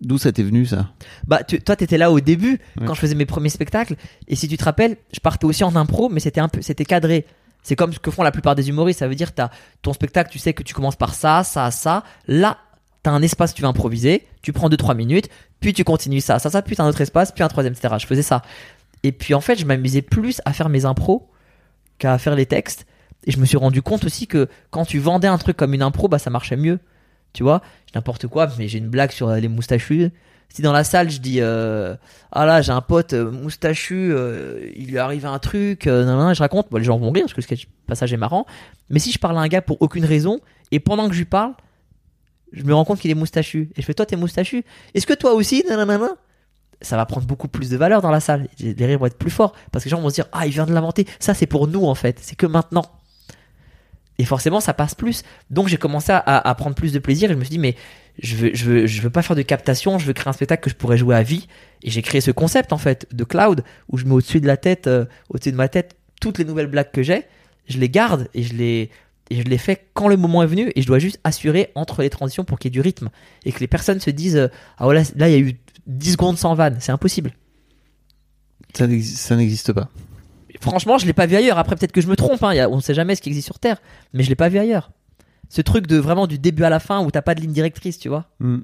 D'où 0.00 0.16
ça 0.18 0.30
t'est 0.32 0.42
venu 0.44 0.64
ça? 0.64 0.90
Bah, 1.26 1.42
tu- 1.42 1.60
toi, 1.60 1.74
t'étais 1.76 1.98
là 1.98 2.10
au 2.12 2.20
début, 2.20 2.60
Ouais. 2.78 2.86
quand 2.86 2.94
je 2.94 3.00
faisais 3.00 3.14
mes 3.16 3.26
premiers 3.26 3.48
spectacles. 3.48 3.96
Et 4.28 4.36
si 4.36 4.46
tu 4.48 4.56
te 4.56 4.64
rappelles, 4.64 4.96
je 5.12 5.18
partais 5.20 5.44
aussi 5.44 5.64
en 5.64 5.74
impro, 5.74 6.08
mais 6.08 6.20
c'était 6.20 6.40
un 6.40 6.48
peu, 6.48 6.62
c'était 6.62 6.84
cadré. 6.84 7.26
C'est 7.62 7.74
comme 7.74 7.92
ce 7.92 7.98
que 7.98 8.12
font 8.12 8.22
la 8.22 8.30
plupart 8.30 8.54
des 8.54 8.68
humoristes. 8.68 9.00
Ça 9.00 9.08
veut 9.08 9.16
dire, 9.16 9.34
t'as 9.34 9.50
ton 9.82 9.92
spectacle, 9.92 10.30
tu 10.30 10.38
sais 10.38 10.52
que 10.52 10.62
tu 10.62 10.72
commences 10.72 10.94
par 10.94 11.14
ça, 11.14 11.42
ça, 11.42 11.70
ça. 11.72 12.04
Là, 12.28 12.58
t'as 13.02 13.10
un 13.10 13.22
espace, 13.22 13.54
tu 13.54 13.62
vas 13.62 13.68
improviser. 13.68 14.24
Tu 14.42 14.52
prends 14.52 14.68
2-3 14.68 14.94
minutes, 14.94 15.28
puis 15.58 15.72
tu 15.72 15.82
continues 15.82 16.20
ça, 16.20 16.38
ça, 16.38 16.48
ça, 16.48 16.62
puis 16.62 16.76
t'as 16.76 16.84
un 16.84 16.88
autre 16.88 17.00
espace, 17.00 17.32
puis 17.32 17.42
un 17.42 17.48
troisième, 17.48 17.72
etc. 17.72 17.94
Je 17.98 18.06
faisais 18.06 18.22
ça. 18.22 18.42
Et 19.02 19.10
puis, 19.10 19.34
en 19.34 19.40
fait, 19.40 19.56
je 19.58 19.64
m'amusais 19.66 20.02
plus 20.02 20.40
à 20.44 20.52
faire 20.52 20.68
mes 20.68 20.84
impros 20.84 21.28
qu'à 21.98 22.18
faire 22.18 22.36
les 22.36 22.46
textes. 22.46 22.86
Et 23.24 23.32
je 23.32 23.38
me 23.40 23.46
suis 23.46 23.56
rendu 23.56 23.82
compte 23.82 24.04
aussi 24.04 24.28
que 24.28 24.48
quand 24.70 24.84
tu 24.84 25.00
vendais 25.00 25.26
un 25.26 25.38
truc 25.38 25.56
comme 25.56 25.74
une 25.74 25.82
impro, 25.82 26.06
bah, 26.06 26.20
ça 26.20 26.30
marchait 26.30 26.56
mieux. 26.56 26.78
Tu 27.36 27.42
vois, 27.42 27.60
n'importe 27.94 28.28
quoi, 28.28 28.48
mais 28.56 28.66
j'ai 28.66 28.78
une 28.78 28.88
blague 28.88 29.10
sur 29.10 29.28
euh, 29.28 29.36
les 29.38 29.48
moustachus. 29.48 30.08
Si 30.48 30.62
dans 30.62 30.72
la 30.72 30.84
salle 30.84 31.10
je 31.10 31.20
dis 31.20 31.40
euh, 31.42 31.94
ah 32.32 32.46
là 32.46 32.62
j'ai 32.62 32.72
un 32.72 32.80
pote 32.80 33.12
euh, 33.12 33.30
moustachu, 33.30 34.14
il 34.74 34.86
lui 34.86 34.96
arrive 34.96 35.26
un 35.26 35.38
truc, 35.38 35.84
nan, 35.84 36.06
nan, 36.06 36.34
je 36.34 36.40
raconte, 36.40 36.68
les 36.72 36.82
gens 36.82 36.96
vont 36.96 37.10
rire 37.10 37.24
parce 37.24 37.34
que 37.34 37.42
sketch- 37.42 37.66
passage 37.86 38.10
est 38.14 38.16
marrant. 38.16 38.46
Mais 38.88 38.98
si 39.00 39.12
je 39.12 39.18
parle 39.18 39.36
à 39.36 39.42
un 39.42 39.48
gars 39.48 39.60
pour 39.60 39.76
aucune 39.82 40.06
raison 40.06 40.40
et 40.70 40.80
pendant 40.80 41.08
que 41.08 41.12
je 41.12 41.18
lui 41.18 41.26
parle, 41.26 41.52
je 42.52 42.62
me 42.62 42.72
rends 42.72 42.86
compte 42.86 43.00
qu'il 43.00 43.10
est 43.10 43.14
moustachu 43.14 43.68
et 43.76 43.82
je 43.82 43.86
fais 43.86 43.92
toi 43.92 44.06
t'es 44.06 44.16
moustachu. 44.16 44.64
Est-ce 44.94 45.06
que 45.06 45.12
toi 45.12 45.34
aussi 45.34 45.62
nanana 45.68 46.08
ça 46.80 46.96
va 46.96 47.04
prendre 47.04 47.26
beaucoup 47.26 47.48
plus 47.48 47.68
de 47.68 47.76
valeur 47.76 48.00
dans 48.00 48.10
la 48.10 48.20
salle. 48.20 48.48
Les 48.60 48.86
rires 48.86 48.98
vont 48.98 49.06
être 49.06 49.18
plus 49.18 49.30
forts 49.30 49.52
parce 49.72 49.84
que 49.84 49.90
les 49.90 49.96
gens 49.96 50.00
vont 50.00 50.08
se 50.08 50.14
dire 50.14 50.26
ah 50.32 50.46
il 50.46 50.52
vient 50.52 50.64
de 50.64 50.72
l'inventer. 50.72 51.06
Ça 51.20 51.34
c'est 51.34 51.46
pour 51.46 51.68
nous 51.68 51.84
en 51.84 51.94
fait. 51.94 52.18
C'est 52.22 52.36
que 52.36 52.46
maintenant. 52.46 52.84
Et 54.18 54.24
forcément, 54.24 54.60
ça 54.60 54.74
passe 54.74 54.94
plus. 54.94 55.22
Donc, 55.50 55.68
j'ai 55.68 55.76
commencé 55.76 56.12
à, 56.12 56.54
prendre 56.56 56.74
plus 56.74 56.92
de 56.92 56.98
plaisir 56.98 57.30
et 57.30 57.34
je 57.34 57.38
me 57.38 57.44
suis 57.44 57.50
dit, 57.50 57.58
mais 57.58 57.76
je 58.18 58.36
veux, 58.36 58.50
je 58.54 58.64
veux, 58.64 58.86
je 58.86 59.02
veux 59.02 59.10
pas 59.10 59.22
faire 59.22 59.36
de 59.36 59.42
captation, 59.42 59.98
je 59.98 60.06
veux 60.06 60.14
créer 60.14 60.28
un 60.28 60.32
spectacle 60.32 60.62
que 60.62 60.70
je 60.70 60.74
pourrais 60.74 60.96
jouer 60.96 61.16
à 61.16 61.22
vie. 61.22 61.48
Et 61.82 61.90
j'ai 61.90 62.02
créé 62.02 62.20
ce 62.20 62.30
concept, 62.30 62.72
en 62.72 62.78
fait, 62.78 63.06
de 63.12 63.24
cloud, 63.24 63.62
où 63.90 63.98
je 63.98 64.06
mets 64.06 64.14
au-dessus 64.14 64.40
de 64.40 64.46
la 64.46 64.56
tête, 64.56 64.86
euh, 64.86 65.04
au-dessus 65.28 65.52
de 65.52 65.56
ma 65.56 65.68
tête, 65.68 65.96
toutes 66.20 66.38
les 66.38 66.44
nouvelles 66.44 66.68
blagues 66.68 66.90
que 66.92 67.02
j'ai. 67.02 67.24
Je 67.68 67.78
les 67.78 67.90
garde 67.90 68.28
et 68.32 68.42
je 68.42 68.54
les, 68.54 68.90
et 69.30 69.36
je 69.36 69.42
les 69.42 69.58
fais 69.58 69.84
quand 69.92 70.08
le 70.08 70.16
moment 70.16 70.42
est 70.42 70.46
venu 70.46 70.72
et 70.74 70.82
je 70.82 70.86
dois 70.86 70.98
juste 70.98 71.20
assurer 71.24 71.70
entre 71.74 72.02
les 72.02 72.10
transitions 72.10 72.44
pour 72.44 72.58
qu'il 72.58 72.70
y 72.70 72.72
ait 72.72 72.78
du 72.78 72.80
rythme. 72.80 73.10
Et 73.44 73.52
que 73.52 73.60
les 73.60 73.66
personnes 73.66 74.00
se 74.00 74.10
disent, 74.10 74.36
euh, 74.36 74.48
ah 74.78 74.84
voilà, 74.84 75.02
là, 75.16 75.28
il 75.28 75.32
y 75.32 75.34
a 75.34 75.38
eu 75.38 75.58
10 75.86 76.12
secondes 76.12 76.38
sans 76.38 76.54
vanne. 76.54 76.76
C'est 76.80 76.92
impossible. 76.92 77.32
Ça 78.74 78.86
n'existe 78.86 79.72
pas. 79.72 79.88
Franchement, 80.60 80.98
je 80.98 81.06
l'ai 81.06 81.12
pas 81.12 81.26
vu 81.26 81.36
ailleurs. 81.36 81.58
Après, 81.58 81.76
peut-être 81.76 81.92
que 81.92 82.00
je 82.00 82.08
me 82.08 82.16
trompe. 82.16 82.42
Hein. 82.42 82.54
Y 82.54 82.60
a- 82.60 82.68
on 82.70 82.80
sait 82.80 82.94
jamais 82.94 83.14
ce 83.14 83.22
qui 83.22 83.28
existe 83.28 83.46
sur 83.46 83.58
Terre, 83.58 83.80
mais 84.12 84.22
je 84.22 84.28
l'ai 84.28 84.34
pas 84.36 84.48
vu 84.48 84.58
ailleurs. 84.58 84.90
Ce 85.48 85.60
truc 85.62 85.86
de 85.86 85.96
vraiment 85.96 86.26
du 86.26 86.38
début 86.38 86.64
à 86.64 86.70
la 86.70 86.80
fin 86.80 87.04
où 87.04 87.10
t'as 87.10 87.22
pas 87.22 87.34
de 87.34 87.40
ligne 87.40 87.52
directrice, 87.52 87.98
tu 87.98 88.08
vois. 88.08 88.26
Hmm. 88.40 88.58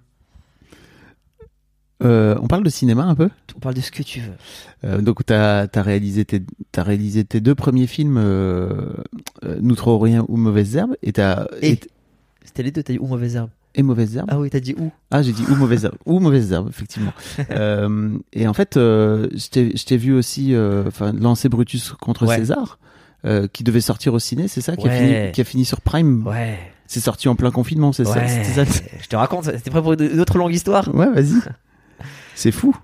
Euh, 2.02 2.34
on 2.42 2.48
parle 2.48 2.64
de 2.64 2.70
cinéma 2.70 3.04
un 3.04 3.14
peu? 3.14 3.30
On 3.56 3.60
parle 3.60 3.76
de 3.76 3.80
ce 3.80 3.92
que 3.92 4.02
tu 4.02 4.20
veux. 4.20 4.32
Euh, 4.84 5.00
donc, 5.00 5.24
tu 5.24 5.32
as, 5.32 5.68
réalisé 5.76 6.24
tes, 6.24 6.42
t'as 6.72 6.82
réalisé 6.82 7.24
tes 7.24 7.40
deux 7.40 7.54
premiers 7.54 7.86
films, 7.86 8.16
euh, 8.18 8.92
euh, 9.44 9.58
Nous 9.60 9.76
trop 9.76 9.98
rien 10.00 10.24
ou 10.28 10.36
Mauvaises 10.36 10.74
Herbes, 10.74 10.96
et, 11.02 11.12
t'as, 11.12 11.46
Et- 11.60 11.72
et, 11.72 11.80
C'était 12.44 12.64
les 12.64 12.72
deux. 12.72 12.82
T'as 12.82 12.92
dit 12.94 12.98
ou 12.98 13.06
mauvaise 13.06 13.36
herbe. 13.36 13.50
Et 13.74 13.82
Mauvaises 13.82 14.16
Herbes. 14.16 14.28
Ah 14.30 14.38
oui, 14.38 14.50
t'as 14.50 14.60
dit 14.60 14.74
où? 14.78 14.90
Ah, 15.10 15.22
j'ai 15.22 15.32
dit 15.32 15.44
ou 15.50 15.54
Mauvaises 15.56 15.84
Herbes. 15.84 15.96
ou 16.06 16.20
Mauvaises 16.20 16.52
Herbes, 16.52 16.68
effectivement. 16.68 17.12
euh, 17.50 18.10
et 18.32 18.46
en 18.46 18.52
fait, 18.54 18.76
euh, 18.76 19.28
je 19.34 19.48
t'ai- 19.84 19.96
vu 19.96 20.12
aussi 20.12 20.54
euh, 20.54 20.84
enfin, 20.88 21.12
lancer 21.12 21.48
Brutus 21.48 21.92
contre 22.00 22.26
Ouais. 22.26 22.36
César, 22.36 22.78
euh, 23.24 23.46
qui 23.52 23.64
devait 23.64 23.80
sortir 23.80 24.14
au 24.14 24.18
ciné, 24.18 24.48
c'est 24.48 24.60
ça 24.60 24.76
qui, 24.76 24.88
a 24.88 24.90
fini, 24.90 25.32
qui 25.32 25.40
a 25.40 25.44
fini 25.44 25.64
sur 25.64 25.80
Prime. 25.80 26.26
Ouais. 26.26 26.58
C'est 26.86 27.00
sorti 27.00 27.28
en 27.28 27.34
plein 27.36 27.50
confinement, 27.50 27.92
c'est 27.92 28.04
ça, 28.04 28.18
Ouais. 28.18 28.28
c'était 28.44 28.64
ça 28.66 28.82
Je 29.00 29.06
te 29.08 29.16
raconte. 29.16 29.44
C'était 29.44 29.70
prêt 29.70 29.80
pour 29.80 29.92
une 29.94 30.20
autre 30.20 30.36
longue 30.36 30.52
histoire. 30.52 30.94
Ouais, 30.94 31.08
vas-y. 31.10 31.40
C'est 32.34 32.50
fou. 32.52 32.76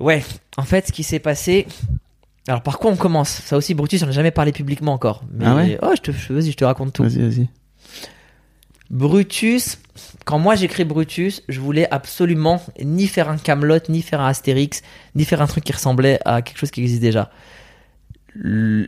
Ouais. 0.00 0.24
En 0.56 0.62
fait, 0.62 0.88
ce 0.88 0.92
qui 0.92 1.02
s'est 1.04 1.18
passé. 1.20 1.66
Alors, 2.48 2.62
par 2.62 2.78
quoi 2.80 2.90
on 2.90 2.96
commence? 2.96 3.28
Ça 3.28 3.56
aussi, 3.56 3.74
Brutus, 3.74 4.00
j'en 4.00 4.08
ai 4.08 4.12
jamais 4.12 4.30
parlé 4.32 4.50
publiquement 4.50 4.92
encore. 4.92 5.22
Mais 5.32 5.44
Ah 5.46 5.54
ouais? 5.54 5.78
oh, 5.82 5.90
je 5.96 6.00
te, 6.00 6.10
vas-y, 6.32 6.50
je 6.50 6.56
te 6.56 6.64
raconte 6.64 6.92
tout. 6.92 7.04
Vas-y, 7.04 7.18
vas-y. 7.20 7.48
Brutus, 8.90 9.78
quand 10.24 10.38
moi 10.38 10.54
j'écris 10.54 10.84
Brutus, 10.84 11.42
je 11.48 11.60
voulais 11.60 11.88
absolument 11.90 12.62
ni 12.82 13.06
faire 13.06 13.28
un 13.28 13.36
Camelot, 13.36 13.78
ni 13.88 14.02
faire 14.02 14.20
un 14.20 14.28
Astérix, 14.28 14.82
ni 15.14 15.24
faire 15.24 15.42
un 15.42 15.46
truc 15.46 15.64
qui 15.64 15.72
ressemblait 15.72 16.18
à 16.24 16.42
quelque 16.42 16.58
chose 16.58 16.70
qui 16.70 16.80
existe 16.80 17.02
déjà. 17.02 17.30
Le, 18.34 18.86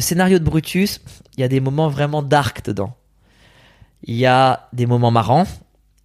scénario 0.00 0.38
de 0.38 0.44
Brutus, 0.44 1.00
il 1.36 1.40
y 1.40 1.44
a 1.44 1.48
des 1.48 1.60
moments 1.60 1.88
vraiment 1.88 2.22
dark 2.22 2.64
dedans. 2.64 2.96
Il 4.04 4.14
y 4.14 4.26
a 4.26 4.68
des 4.72 4.86
moments 4.86 5.10
marrants, 5.10 5.46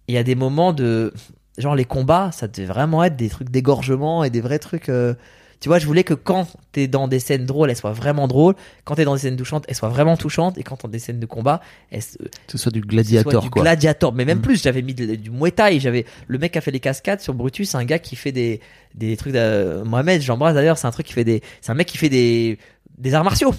il 0.08 0.14
y 0.14 0.18
a 0.18 0.24
des 0.24 0.34
moments 0.34 0.72
de 0.72 1.12
genre 1.58 1.76
les 1.76 1.84
combats, 1.84 2.32
ça 2.32 2.48
devait 2.48 2.66
vraiment 2.66 3.04
être 3.04 3.16
des 3.16 3.28
trucs 3.28 3.50
d'égorgement 3.50 4.24
et 4.24 4.30
des 4.30 4.40
vrais 4.40 4.58
trucs. 4.58 4.88
euh, 4.88 5.14
Tu 5.62 5.68
vois, 5.68 5.78
je 5.78 5.86
voulais 5.86 6.02
que 6.02 6.12
quand 6.14 6.48
t'es 6.72 6.88
dans 6.88 7.06
des 7.06 7.20
scènes 7.20 7.46
drôles, 7.46 7.70
elles 7.70 7.76
soient 7.76 7.92
vraiment 7.92 8.26
drôles. 8.26 8.56
Quand 8.84 8.96
t'es 8.96 9.04
dans 9.04 9.14
des 9.14 9.20
scènes 9.20 9.36
touchantes, 9.36 9.64
elles 9.68 9.76
soient 9.76 9.88
vraiment 9.90 10.16
touchantes. 10.16 10.58
Et 10.58 10.64
quand 10.64 10.76
t'es 10.76 10.82
dans 10.88 10.92
des 10.92 10.98
scènes 10.98 11.20
de 11.20 11.26
combat, 11.26 11.60
elles, 11.90 12.02
ce 12.02 12.58
soit 12.58 12.72
du 12.72 12.80
soit 12.80 12.88
gladiator, 12.88 13.42
du 13.42 13.48
quoi. 13.48 13.62
gladiator. 13.62 14.12
Mais 14.12 14.24
même 14.24 14.38
Mm. 14.38 14.42
plus, 14.42 14.60
j'avais 14.62 14.82
mis 14.82 14.92
de- 14.92 15.14
du 15.14 15.30
Muay 15.30 15.52
Thai. 15.52 15.78
J'avais 15.78 16.04
le 16.26 16.38
mec 16.38 16.50
qui 16.52 16.58
a 16.58 16.60
fait 16.60 16.72
les 16.72 16.80
cascades 16.80 17.20
sur 17.20 17.32
Brutus, 17.32 17.70
c'est 17.70 17.76
un 17.76 17.84
gars 17.84 18.00
qui 18.00 18.16
fait 18.16 18.32
des 18.32 18.60
des 18.96 19.16
trucs. 19.16 19.32
De... 19.32 19.82
Mohamed, 19.86 20.20
j'embrasse 20.20 20.54
d'ailleurs. 20.54 20.76
C'est 20.78 20.88
un 20.88 20.90
truc 20.90 21.06
qui 21.06 21.12
fait 21.12 21.24
des. 21.24 21.40
C'est 21.60 21.70
un 21.70 21.74
mec 21.74 21.86
qui 21.86 21.96
fait 21.96 22.08
des 22.10 22.58
des 22.98 23.14
arts 23.14 23.24
martiaux. 23.24 23.54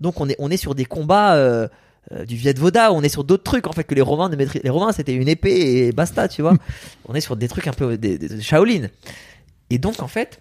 Donc 0.00 0.20
on 0.22 0.28
est 0.30 0.36
on 0.38 0.50
est 0.50 0.56
sur 0.56 0.74
des 0.74 0.86
combats. 0.86 1.34
euh, 1.36 1.68
euh, 2.10 2.24
du 2.24 2.34
Viet 2.34 2.54
Voda, 2.58 2.92
on 2.92 3.02
est 3.02 3.08
sur 3.08 3.22
d'autres 3.22 3.44
trucs 3.44 3.68
en 3.68 3.72
fait 3.72 3.84
que 3.84 3.94
les 3.94 4.00
Romains 4.00 4.28
ne. 4.28 4.34
Les 4.36 4.70
Romains 4.70 4.90
c'était 4.92 5.14
une 5.14 5.28
épée 5.28 5.86
et 5.86 5.92
basta, 5.92 6.26
tu 6.28 6.42
vois. 6.42 6.54
on 7.06 7.14
est 7.14 7.20
sur 7.20 7.36
des 7.36 7.46
trucs 7.46 7.68
un 7.68 7.72
peu 7.72 7.96
des, 7.96 8.18
des- 8.18 8.28
des 8.28 8.40
Shaolin. 8.40 8.88
Et 9.70 9.78
donc 9.78 10.00
en 10.02 10.08
fait, 10.08 10.40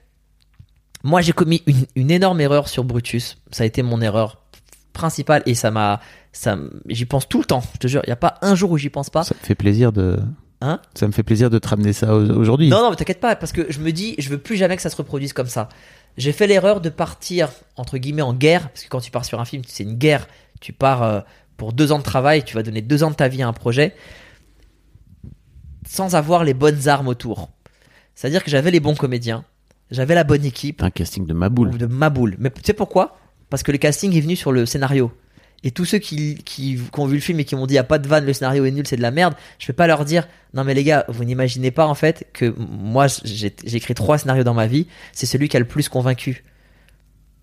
moi 1.03 1.21
j'ai 1.21 1.31
commis 1.33 1.63
une, 1.65 1.85
une 1.95 2.11
énorme 2.11 2.41
erreur 2.41 2.67
sur 2.67 2.83
Brutus. 2.83 3.37
Ça 3.51 3.63
a 3.63 3.65
été 3.65 3.81
mon 3.83 4.01
erreur 4.01 4.41
principale 4.93 5.41
et 5.45 5.55
ça 5.55 5.71
m'a, 5.71 5.99
ça, 6.33 6.57
j'y 6.87 7.05
pense 7.05 7.27
tout 7.27 7.39
le 7.39 7.45
temps. 7.45 7.63
Je 7.73 7.77
te 7.79 7.87
jure, 7.87 8.01
il 8.05 8.09
y 8.09 8.13
a 8.13 8.17
pas 8.17 8.35
un 8.41 8.55
jour 8.55 8.71
où 8.71 8.77
j'y 8.77 8.89
pense 8.89 9.09
pas. 9.09 9.23
Ça 9.23 9.33
me 9.39 9.45
fait 9.45 9.55
plaisir 9.55 9.91
de. 9.91 10.19
Hein? 10.63 10.79
Ça 10.93 11.07
me 11.07 11.11
fait 11.11 11.23
plaisir 11.23 11.49
de 11.49 11.57
te 11.57 11.67
ramener 11.67 11.91
ça 11.93 12.13
au- 12.15 12.29
aujourd'hui. 12.37 12.69
Non, 12.69 12.81
non, 12.83 12.91
mais 12.91 12.95
t'inquiète 12.95 13.19
pas, 13.19 13.35
parce 13.35 13.51
que 13.51 13.65
je 13.71 13.79
me 13.79 13.91
dis, 13.91 14.13
je 14.19 14.29
veux 14.29 14.37
plus 14.37 14.57
jamais 14.57 14.75
que 14.75 14.81
ça 14.83 14.91
se 14.91 14.95
reproduise 14.95 15.33
comme 15.33 15.47
ça. 15.47 15.69
J'ai 16.17 16.31
fait 16.33 16.45
l'erreur 16.45 16.81
de 16.81 16.89
partir, 16.89 17.49
entre 17.77 17.97
guillemets, 17.97 18.21
en 18.21 18.33
guerre, 18.33 18.69
parce 18.69 18.83
que 18.83 18.89
quand 18.89 18.99
tu 18.99 19.09
pars 19.09 19.25
sur 19.25 19.39
un 19.39 19.45
film, 19.45 19.63
c'est 19.65 19.83
une 19.83 19.95
guerre. 19.95 20.27
Tu 20.59 20.71
pars 20.73 21.01
euh, 21.01 21.21
pour 21.57 21.73
deux 21.73 21.91
ans 21.91 21.97
de 21.97 22.03
travail, 22.03 22.43
tu 22.43 22.53
vas 22.53 22.61
donner 22.61 22.81
deux 22.83 23.03
ans 23.03 23.09
de 23.09 23.15
ta 23.15 23.27
vie 23.27 23.41
à 23.41 23.47
un 23.47 23.53
projet, 23.53 23.95
sans 25.87 26.15
avoir 26.15 26.43
les 26.43 26.53
bonnes 26.53 26.87
armes 26.87 27.07
autour. 27.07 27.49
C'est-à-dire 28.13 28.43
que 28.43 28.51
j'avais 28.51 28.71
les 28.71 28.79
bons 28.79 28.93
comédiens, 28.95 29.45
j'avais 29.91 30.15
la 30.15 30.23
bonne 30.23 30.45
équipe, 30.45 30.81
Un 30.83 30.89
casting 30.89 31.25
de 31.25 31.33
ma 31.33 31.49
boule. 31.49 31.69
ou 31.69 31.77
de 31.77 31.85
ma 31.85 32.09
boule. 32.09 32.35
Mais 32.39 32.49
tu 32.49 32.61
sais 32.63 32.73
pourquoi? 32.73 33.17
Parce 33.49 33.63
que 33.63 33.71
le 33.71 33.77
casting 33.77 34.15
est 34.15 34.21
venu 34.21 34.35
sur 34.35 34.51
le 34.51 34.65
scénario. 34.65 35.11
Et 35.63 35.69
tous 35.69 35.85
ceux 35.85 35.99
qui, 35.99 36.35
qui, 36.43 36.79
qui 36.91 36.99
ont 36.99 37.05
vu 37.05 37.15
le 37.15 37.21
film 37.21 37.39
et 37.39 37.45
qui 37.45 37.55
m'ont 37.55 37.67
dit, 37.67 37.75
y 37.75 37.77
a 37.77 37.83
pas 37.83 37.99
de 37.99 38.07
vanne, 38.07 38.25
le 38.25 38.33
scénario 38.33 38.65
est 38.65 38.71
nul, 38.71 38.87
c'est 38.87 38.95
de 38.95 39.01
la 39.03 39.11
merde, 39.11 39.35
je 39.59 39.67
vais 39.67 39.73
pas 39.73 39.85
leur 39.85 40.05
dire, 40.05 40.27
non 40.55 40.63
mais 40.63 40.73
les 40.73 40.83
gars, 40.83 41.05
vous 41.07 41.23
n'imaginez 41.23 41.69
pas 41.69 41.85
en 41.85 41.93
fait 41.93 42.27
que 42.33 42.55
moi 42.57 43.05
j'ai 43.23 43.53
écrit 43.75 43.93
trois 43.93 44.17
scénarios 44.17 44.43
dans 44.43 44.55
ma 44.55 44.65
vie, 44.65 44.87
c'est 45.13 45.27
celui 45.27 45.49
qui 45.49 45.57
a 45.57 45.59
le 45.59 45.67
plus 45.67 45.87
convaincu. 45.87 46.43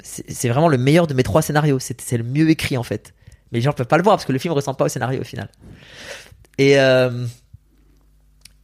C'est 0.03 0.49
vraiment 0.49 0.69
le 0.69 0.79
meilleur 0.79 1.07
de 1.07 1.15
mes 1.15 1.23
trois 1.23 1.43
scénarios, 1.43 1.79
c'est 1.79 2.01
c'est 2.01 2.17
le 2.17 2.25
mieux 2.25 2.51
écrit 2.51 2.77
en 2.77 2.83
fait. 2.83 3.15
Mais 3.53 3.59
les 3.59 3.63
gens 3.63 3.73
peuvent 3.73 3.87
pas 3.87 3.99
le 3.99 4.03
voir 4.03 4.17
parce 4.17 4.25
que 4.25 4.33
le 4.33 4.39
film 4.39 4.53
ressemble 4.53 4.77
pas 4.77 4.87
au 4.87 4.89
scénario 4.89 5.21
au 5.21 5.25
final. 5.25 5.49
Et 6.57 6.79
euh, 6.81 7.25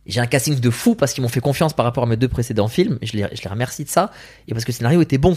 j'ai 0.07 0.21
un 0.21 0.27
casting 0.27 0.59
de 0.59 0.71
fou 0.71 0.95
parce 0.95 1.13
qu'ils 1.13 1.23
m'ont 1.23 1.29
fait 1.29 1.41
confiance 1.41 1.73
par 1.73 1.85
rapport 1.85 2.05
à 2.05 2.07
mes 2.07 2.17
deux 2.17 2.29
précédents 2.29 2.69
films, 2.69 2.99
je 3.03 3.13
les, 3.13 3.27
je 3.33 3.43
les 3.43 3.51
remercie 3.51 3.85
de 3.85 3.89
ça, 3.89 4.11
et 4.49 4.53
parce 4.53 4.65
que 4.65 4.73
le 4.73 4.77
scénario 4.77 5.01
était 5.01 5.19
bon. 5.19 5.35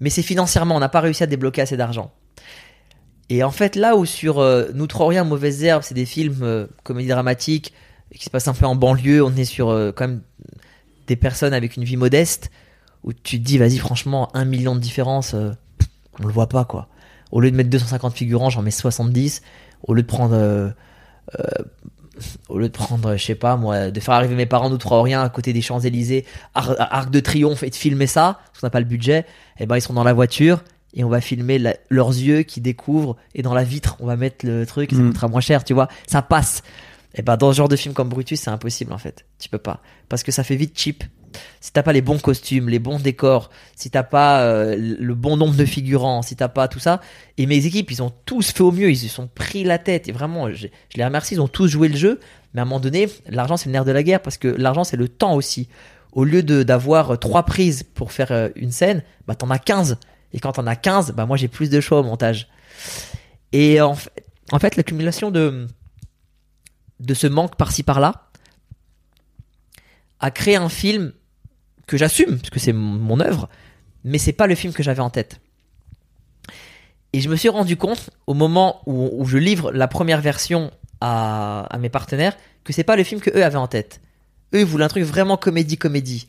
Mais 0.00 0.10
c'est 0.10 0.22
financièrement, 0.22 0.76
on 0.76 0.80
n'a 0.80 0.88
pas 0.88 1.00
réussi 1.00 1.22
à 1.22 1.26
débloquer 1.26 1.62
assez 1.62 1.76
d'argent. 1.76 2.12
Et 3.30 3.42
en 3.42 3.50
fait, 3.50 3.76
là 3.76 3.96
où 3.96 4.04
sur 4.04 4.38
euh, 4.38 4.66
Nous 4.74 4.86
trop 4.86 5.06
rien, 5.06 5.24
Mauvaise 5.24 5.64
Herbe, 5.64 5.82
c'est 5.82 5.94
des 5.94 6.04
films 6.04 6.42
euh, 6.42 6.66
comédie 6.82 7.08
dramatique 7.08 7.72
qui 8.14 8.24
se 8.24 8.30
passent 8.30 8.48
un 8.48 8.54
peu 8.54 8.66
en 8.66 8.76
banlieue, 8.76 9.24
on 9.24 9.34
est 9.34 9.44
sur 9.44 9.70
euh, 9.70 9.92
quand 9.92 10.06
même 10.06 10.20
des 11.06 11.16
personnes 11.16 11.54
avec 11.54 11.76
une 11.76 11.84
vie 11.84 11.96
modeste, 11.96 12.50
où 13.02 13.12
tu 13.12 13.38
te 13.38 13.44
dis, 13.44 13.58
vas-y, 13.58 13.78
franchement, 13.78 14.34
un 14.34 14.44
million 14.44 14.74
de 14.74 14.80
différence, 14.80 15.34
euh, 15.34 15.50
on 16.20 16.26
le 16.26 16.32
voit 16.32 16.48
pas, 16.48 16.64
quoi. 16.64 16.88
Au 17.32 17.40
lieu 17.40 17.50
de 17.50 17.56
mettre 17.56 17.70
250 17.70 18.14
figurants, 18.14 18.50
j'en 18.50 18.62
mets 18.62 18.70
70. 18.70 19.42
Au 19.82 19.94
lieu 19.94 20.02
de 20.02 20.06
prendre 20.06 20.34
euh, 20.34 20.70
euh, 21.38 21.44
au 22.48 22.58
lieu 22.58 22.68
de 22.68 22.72
prendre, 22.72 23.16
je 23.16 23.24
sais 23.24 23.34
pas 23.34 23.56
moi, 23.56 23.90
de 23.90 24.00
faire 24.00 24.14
arriver 24.14 24.34
mes 24.34 24.46
parents 24.46 24.74
trois 24.78 25.02
rien 25.02 25.22
à 25.22 25.28
côté 25.28 25.52
des 25.52 25.60
Champs-Élysées, 25.62 26.24
Ar- 26.54 26.76
Arc 26.78 27.10
de 27.10 27.20
Triomphe 27.20 27.62
et 27.62 27.70
de 27.70 27.74
filmer 27.74 28.06
ça, 28.06 28.38
parce 28.46 28.60
qu'on 28.60 28.66
n'a 28.66 28.70
pas 28.70 28.80
le 28.80 28.86
budget, 28.86 29.24
et 29.58 29.66
ben 29.66 29.76
ils 29.76 29.80
sont 29.82 29.92
dans 29.94 30.04
la 30.04 30.12
voiture 30.12 30.62
et 30.94 31.02
on 31.04 31.08
va 31.08 31.20
filmer 31.20 31.58
la- 31.58 31.74
leurs 31.90 32.10
yeux 32.10 32.42
qui 32.42 32.60
découvrent 32.60 33.16
et 33.34 33.42
dans 33.42 33.54
la 33.54 33.64
vitre 33.64 33.96
on 34.00 34.06
va 34.06 34.16
mettre 34.16 34.46
le 34.46 34.64
truc 34.66 34.92
et 34.92 34.96
ça 34.96 35.02
Mm. 35.02 35.08
coûtera 35.08 35.28
moins 35.28 35.40
cher, 35.40 35.64
tu 35.64 35.74
vois, 35.74 35.88
ça 36.06 36.22
passe. 36.22 36.62
Et 37.16 37.22
ben 37.22 37.36
dans 37.36 37.52
ce 37.52 37.56
genre 37.58 37.68
de 37.68 37.76
film 37.76 37.94
comme 37.94 38.08
Brutus, 38.08 38.40
c'est 38.40 38.50
impossible 38.50 38.92
en 38.92 38.98
fait, 38.98 39.24
tu 39.38 39.48
peux 39.48 39.58
pas, 39.58 39.80
parce 40.08 40.22
que 40.22 40.32
ça 40.32 40.42
fait 40.44 40.56
vite 40.56 40.78
cheap. 40.78 41.04
Si 41.60 41.72
t'as 41.72 41.82
pas 41.82 41.92
les 41.92 42.02
bons 42.02 42.18
costumes, 42.18 42.68
les 42.68 42.78
bons 42.78 42.98
décors, 42.98 43.50
si 43.76 43.90
t'as 43.90 44.02
pas 44.02 44.42
euh, 44.42 44.76
le 44.76 45.14
bon 45.14 45.36
nombre 45.36 45.54
de 45.54 45.64
figurants, 45.64 46.22
si 46.22 46.36
t'as 46.36 46.48
pas 46.48 46.68
tout 46.68 46.78
ça, 46.78 47.00
et 47.38 47.46
mes 47.46 47.66
équipes, 47.66 47.90
ils 47.90 48.02
ont 48.02 48.12
tous 48.24 48.52
fait 48.52 48.62
au 48.62 48.72
mieux, 48.72 48.90
ils 48.90 48.96
se 48.96 49.08
sont 49.08 49.28
pris 49.28 49.64
la 49.64 49.78
tête. 49.78 50.08
Et 50.08 50.12
vraiment, 50.12 50.50
je, 50.50 50.68
les 50.94 51.04
remercie, 51.04 51.34
ils 51.34 51.40
ont 51.40 51.48
tous 51.48 51.68
joué 51.68 51.88
le 51.88 51.96
jeu. 51.96 52.20
Mais 52.52 52.60
à 52.60 52.62
un 52.62 52.66
moment 52.66 52.80
donné, 52.80 53.08
l'argent, 53.28 53.56
c'est 53.56 53.66
le 53.66 53.72
nerf 53.72 53.84
de 53.84 53.92
la 53.92 54.02
guerre 54.02 54.20
parce 54.20 54.38
que 54.38 54.48
l'argent, 54.48 54.84
c'est 54.84 54.96
le 54.96 55.08
temps 55.08 55.34
aussi. 55.34 55.68
Au 56.12 56.24
lieu 56.24 56.42
d'avoir 56.42 57.18
trois 57.18 57.42
prises 57.42 57.82
pour 57.82 58.12
faire 58.12 58.30
euh, 58.30 58.48
une 58.54 58.70
scène, 58.70 59.02
bah 59.26 59.34
t'en 59.34 59.50
as 59.50 59.58
15. 59.58 59.98
Et 60.32 60.40
quand 60.40 60.52
t'en 60.52 60.66
as 60.66 60.76
15, 60.76 61.12
bah 61.12 61.26
moi 61.26 61.36
j'ai 61.36 61.48
plus 61.48 61.70
de 61.70 61.80
choix 61.80 62.00
au 62.00 62.02
montage. 62.04 62.48
Et 63.52 63.80
en 63.80 63.94
fait, 63.94 64.12
en 64.52 64.58
fait 64.58 64.76
l'accumulation 64.76 65.30
de, 65.30 65.66
de 67.00 67.14
ce 67.14 67.26
manque 67.26 67.56
par-ci 67.56 67.82
par-là 67.82 68.30
a 70.20 70.30
créé 70.30 70.56
un 70.56 70.68
film 70.68 71.12
que 71.86 71.96
j'assume, 71.96 72.38
parce 72.38 72.50
que 72.50 72.60
c'est 72.60 72.72
mon, 72.72 73.20
œuvre, 73.20 73.48
mais 74.04 74.18
c'est 74.18 74.32
pas 74.32 74.46
le 74.46 74.54
film 74.54 74.72
que 74.72 74.82
j'avais 74.82 75.00
en 75.00 75.10
tête. 75.10 75.40
Et 77.12 77.20
je 77.20 77.28
me 77.28 77.36
suis 77.36 77.48
rendu 77.48 77.76
compte 77.76 78.10
au 78.26 78.34
moment 78.34 78.82
où, 78.86 79.24
je 79.26 79.38
livre 79.38 79.72
la 79.72 79.88
première 79.88 80.20
version 80.20 80.70
à, 81.00 81.68
mes 81.78 81.88
partenaires 81.88 82.36
que 82.64 82.72
c'est 82.72 82.84
pas 82.84 82.96
le 82.96 83.04
film 83.04 83.20
que 83.20 83.30
eux 83.36 83.44
avaient 83.44 83.56
en 83.56 83.68
tête. 83.68 84.00
Eux 84.54 84.60
ils 84.60 84.64
voulaient 84.64 84.84
un 84.84 84.88
truc 84.88 85.04
vraiment 85.04 85.36
comédie 85.36 85.76
comédie. 85.76 86.28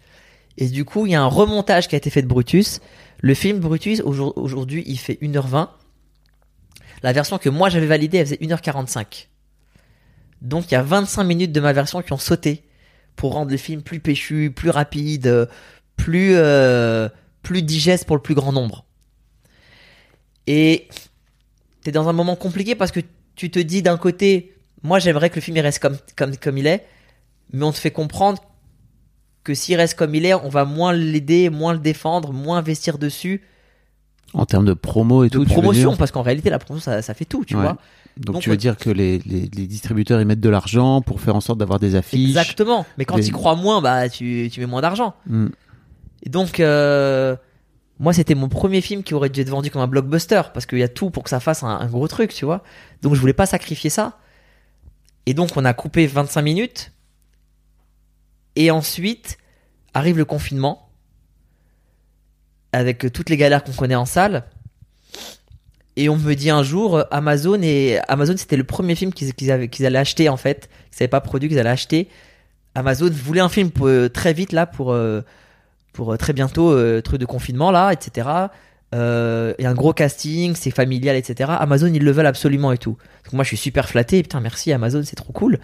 Et 0.58 0.68
du 0.68 0.84
coup 0.84 1.06
il 1.06 1.14
y 1.14 1.16
a 1.16 1.22
un 1.22 1.28
remontage 1.28 1.88
qui 1.88 1.96
a 1.96 1.98
été 1.98 2.10
fait 2.10 2.22
de 2.22 2.28
Brutus. 2.28 2.82
Le 3.22 3.34
film 3.34 3.60
Brutus 3.60 4.02
aujourd- 4.02 4.34
aujourd'hui 4.38 4.84
il 4.86 4.98
fait 4.98 5.18
1h20. 5.22 5.70
La 7.04 7.14
version 7.14 7.38
que 7.38 7.50
moi 7.50 7.70
j'avais 7.70 7.88
validée 7.88 8.18
elle 8.18 8.26
faisait 8.26 8.42
1h45. 8.42 9.28
Donc 10.42 10.70
il 10.70 10.74
y 10.74 10.78
a 10.78 10.84
25 10.84 11.24
minutes 11.24 11.52
de 11.54 11.62
ma 11.62 11.72
version 11.72 12.02
qui 12.02 12.12
ont 12.12 12.18
sauté 12.18 12.65
pour 13.16 13.34
rendre 13.34 13.52
le 13.52 13.58
film 13.58 13.82
plus 13.82 14.00
péchu, 14.00 14.52
plus 14.56 14.70
rapide, 14.70 15.28
euh, 15.28 15.46
plus 15.96 16.32
euh, 16.36 17.08
plus 17.44 17.62
digeste 17.62 18.06
pour 18.06 18.16
le 18.16 18.22
plus 18.22 18.36
grand 18.36 18.52
nombre. 18.52 18.86
Et 20.48 20.88
t'es 21.84 21.92
dans 21.92 22.08
un 22.10 22.14
moment 22.14 22.36
compliqué 22.36 22.76
parce 22.76 22.92
que 22.92 23.00
tu 23.36 23.50
te 23.52 23.60
dis 23.60 23.82
d'un 23.82 23.98
côté, 23.98 24.56
moi 24.84 25.00
j'aimerais 25.00 25.30
que 25.30 25.36
le 25.36 25.42
film 25.42 25.58
il 25.58 25.62
reste 25.62 25.80
comme, 25.80 25.98
comme, 26.16 26.36
comme 26.38 26.58
il 26.58 26.68
est, 26.68 26.86
mais 27.54 27.64
on 27.66 27.72
te 27.72 27.78
fait 27.78 27.92
comprendre 27.92 28.42
que 29.44 29.54
s'il 29.54 29.76
reste 29.78 29.96
comme 29.96 30.16
il 30.16 30.26
est, 30.26 30.34
on 30.34 30.50
va 30.50 30.66
moins 30.66 30.94
l'aider, 30.94 31.50
moins 31.50 31.74
le 31.74 31.80
défendre, 31.80 32.34
moins 32.34 32.58
investir 32.58 32.98
dessus. 32.98 33.44
En 34.34 34.46
termes 34.46 34.66
de 34.66 34.74
promo 34.74 35.24
et 35.24 35.30
De 35.30 35.34
tout. 35.34 35.40
veux 35.42 35.46
promotion, 35.46 35.96
parce 35.96 36.12
qu'en 36.12 36.22
réalité 36.24 36.50
la 36.50 36.60
promotion 36.60 36.92
ça, 36.92 37.02
ça 37.02 37.14
fait 37.14 37.26
tout, 37.26 37.46
tu 37.46 37.56
Ouais. 37.56 37.62
vois. 37.62 37.78
Donc, 38.18 38.36
Donc, 38.36 38.44
tu 38.44 38.50
veux 38.50 38.58
dire 38.58 38.78
que 38.78 38.90
les, 38.90 39.20
les, 39.20 39.50
les 39.54 39.68
distributeurs 39.68 40.22
ils 40.22 40.26
mettent 40.26 40.40
de 40.40 40.50
l'argent 40.50 41.02
pour 41.02 41.20
faire 41.20 41.36
en 41.36 41.42
sorte 41.42 41.60
d'avoir 41.60 41.80
des 41.80 41.96
affiches. 41.96 42.30
Exactement. 42.30 42.86
Mais 42.98 43.04
quand 43.04 43.18
Des- 43.18 43.24
tu 43.24 43.32
crois 43.34 43.56
moins, 43.56 43.82
bah 43.82 44.08
tu, 44.08 44.50
tu 44.52 44.60
mets 44.62 44.66
moins 44.66 44.82
d'argent. 44.82 45.16
Hmm. 45.28 45.48
Et 46.24 46.30
donc, 46.30 46.60
euh, 46.62 47.36
moi, 48.00 48.14
c'était 48.14 48.36
mon 48.36 48.48
premier 48.48 48.80
film 48.82 49.04
qui 49.04 49.14
aurait 49.14 49.30
dû 49.30 49.42
être 49.42 49.50
vendu 49.50 49.70
comme 49.70 49.82
un 49.82 49.88
blockbuster 49.88 50.42
parce 50.54 50.66
qu'il 50.66 50.80
y 50.80 50.84
a 50.84 50.88
tout 50.88 51.10
pour 51.10 51.24
que 51.24 51.30
ça 51.30 51.42
fasse 51.42 51.64
un, 51.64 51.68
un 51.68 51.88
gros 51.88 52.08
truc, 52.08 52.34
tu 52.34 52.46
vois. 52.46 52.64
Donc, 53.02 53.16
je 53.16 53.20
voulais 53.20 53.34
pas 53.34 53.46
sacrifier 53.46 53.90
ça. 53.90 54.18
Et 55.26 55.34
donc, 55.34 55.52
on 55.58 55.66
a 55.66 55.74
coupé 55.74 56.08
25 56.08 56.42
minutes. 56.42 56.92
Et 58.56 58.72
ensuite, 58.72 59.38
arrive 59.94 60.18
le 60.18 60.26
confinement 60.26 60.90
avec 62.72 63.12
toutes 63.12 63.30
les 63.30 63.38
galères 63.38 63.64
qu'on 63.64 63.74
connaît 63.74 63.96
en 63.96 64.06
salle. 64.06 64.46
Et 65.98 66.10
on 66.10 66.18
me 66.18 66.34
dit 66.34 66.50
un 66.50 66.64
jour, 66.64 66.98
euh, 66.98 67.04
Amazon 67.12 67.60
et 67.62 68.00
Amazon, 68.08 68.34
c'était 68.38 68.58
le 68.58 68.64
premier 68.66 68.96
film 68.96 69.14
qu'ils 69.14 69.52
avaient- 69.52 69.70
qu'ils 69.70 69.86
allaient 69.86 69.98
acheter 70.00 70.28
en 70.30 70.38
fait, 70.38 70.70
qu'ils 70.92 71.02
n'avaient 71.04 71.08
pas 71.10 71.22
produit, 71.22 71.48
qu'ils 71.50 71.60
allaient 71.60 71.70
acheter. 71.70 72.10
Amazon 72.76 73.10
voulait 73.10 73.40
un 73.42 73.48
film 73.50 73.70
euh, 73.82 74.10
très 74.10 74.34
vite 74.34 74.52
là 74.52 74.66
pour 74.66 74.92
euh, 74.92 75.22
pour 75.94 76.18
très 76.18 76.34
bientôt 76.34 76.76
truc 77.02 77.22
de 77.22 77.26
confinement 77.26 77.72
là, 77.72 77.92
etc. 77.94 78.28
Euh, 78.94 79.54
et 79.58 79.66
un 79.66 79.74
gros 79.74 79.94
casting, 79.94 80.54
c'est 80.56 80.70
familial, 80.72 81.16
etc. 81.16 81.52
Amazon 81.58 81.88
ils 81.88 82.04
le 82.04 82.12
veulent 82.12 82.26
absolument 82.26 82.74
et 82.74 82.78
tout. 82.78 82.98
Donc 83.24 83.34
moi 83.34 83.44
je 83.46 83.48
suis 83.50 83.58
super 83.58 83.88
flatté, 83.88 84.22
putain 84.22 84.42
merci 84.42 84.74
Amazon, 84.74 85.02
c'est 85.06 85.16
trop 85.16 85.32
cool. 85.32 85.60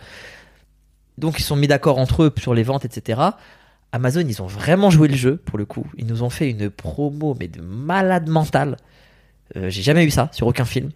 Donc 1.18 1.38
ils 1.40 1.44
sont 1.44 1.58
mis 1.58 1.68
d'accord 1.68 1.98
entre 1.98 2.24
eux 2.24 2.34
sur 2.38 2.54
les 2.54 2.64
ventes, 2.64 2.86
etc. 2.86 3.22
Amazon 3.92 4.22
ils 4.26 4.42
ont 4.42 4.48
vraiment 4.48 4.90
joué 4.90 5.10
le 5.10 5.16
jeu 5.16 5.36
pour 5.36 5.58
le 5.58 5.66
coup. 5.66 5.86
Ils 5.98 6.06
nous 6.08 6.24
ont 6.24 6.30
fait 6.30 6.50
une 6.50 6.70
promo 6.70 7.36
mais 7.38 7.50
de 7.50 7.60
malade 7.62 8.30
mental. 8.30 8.78
Euh, 9.56 9.70
J'ai 9.70 9.82
jamais 9.82 10.06
eu 10.06 10.12
ça 10.12 10.30
sur 10.32 10.48
aucun 10.48 10.66
film. 10.66 10.92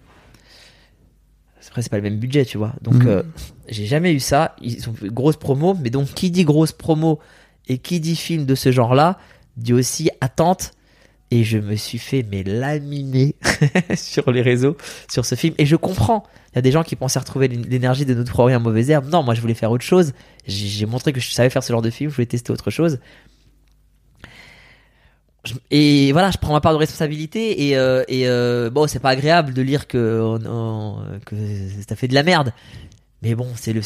Après 1.67 1.81
c'est 1.81 1.89
pas 1.89 1.97
le 1.97 2.03
même 2.03 2.19
budget, 2.19 2.45
tu 2.45 2.57
vois. 2.57 2.73
Donc 2.81 2.95
Mhm. 3.03 3.07
euh, 3.07 3.23
j'ai 3.67 3.85
jamais 3.85 4.13
eu 4.13 4.19
ça. 4.21 4.55
Ils 4.61 4.87
ont 4.89 4.93
fait 4.93 5.09
grosse 5.09 5.35
promo, 5.35 5.75
mais 5.81 5.89
donc 5.89 6.07
qui 6.13 6.31
dit 6.31 6.45
grosse 6.45 6.71
promo 6.71 7.19
et 7.67 7.79
qui 7.79 7.99
dit 7.99 8.15
film 8.15 8.45
de 8.45 8.55
ce 8.55 8.71
genre-là 8.71 9.17
dit 9.57 9.73
aussi 9.73 10.09
attente. 10.21 10.71
Et 11.31 11.43
je 11.43 11.57
me 11.57 11.75
suis 11.75 11.97
fait 11.97 12.23
mais 12.31 12.43
laminer 12.43 13.35
sur 13.97 14.31
les 14.31 14.41
réseaux 14.43 14.77
sur 15.11 15.25
ce 15.25 15.33
film. 15.35 15.53
Et 15.57 15.65
je 15.65 15.75
comprends. 15.75 16.23
Il 16.53 16.57
y 16.57 16.59
a 16.59 16.61
des 16.61 16.71
gens 16.71 16.83
qui 16.83 16.95
pensaient 16.95 17.19
retrouver 17.19 17.47
l'é- 17.47 17.57
l'énergie 17.57 18.05
de 18.05 18.13
notre 18.13 18.31
proie 18.31 18.53
un 18.53 18.59
mauvais 18.59 18.87
herbe. 18.87 19.09
Non, 19.11 19.23
moi 19.23 19.33
je 19.33 19.41
voulais 19.41 19.55
faire 19.55 19.71
autre 19.71 19.83
chose. 19.83 20.13
J'ai 20.47 20.85
montré 20.85 21.11
que 21.13 21.19
je 21.19 21.29
savais 21.31 21.49
faire 21.49 21.63
ce 21.63 21.73
genre 21.73 21.81
de 21.81 21.89
film. 21.89 22.09
Je 22.11 22.15
voulais 22.15 22.25
tester 22.27 22.53
autre 22.53 22.69
chose. 22.69 22.99
Et 25.71 26.11
voilà, 26.11 26.31
je 26.31 26.37
prends 26.37 26.53
ma 26.53 26.61
part 26.61 26.73
de 26.73 26.77
responsabilité 26.77 27.67
et, 27.67 27.77
euh, 27.77 28.03
euh, 28.09 28.69
bon, 28.69 28.87
c'est 28.87 28.99
pas 28.99 29.09
agréable 29.09 29.53
de 29.53 29.61
lire 29.61 29.87
que 29.87 30.37
t'as 31.87 31.95
fait 31.95 32.07
de 32.07 32.13
la 32.13 32.23
merde, 32.23 32.53
mais 33.21 33.35
bon, 33.35 33.47
c'est 33.55 33.73
le 33.73 33.81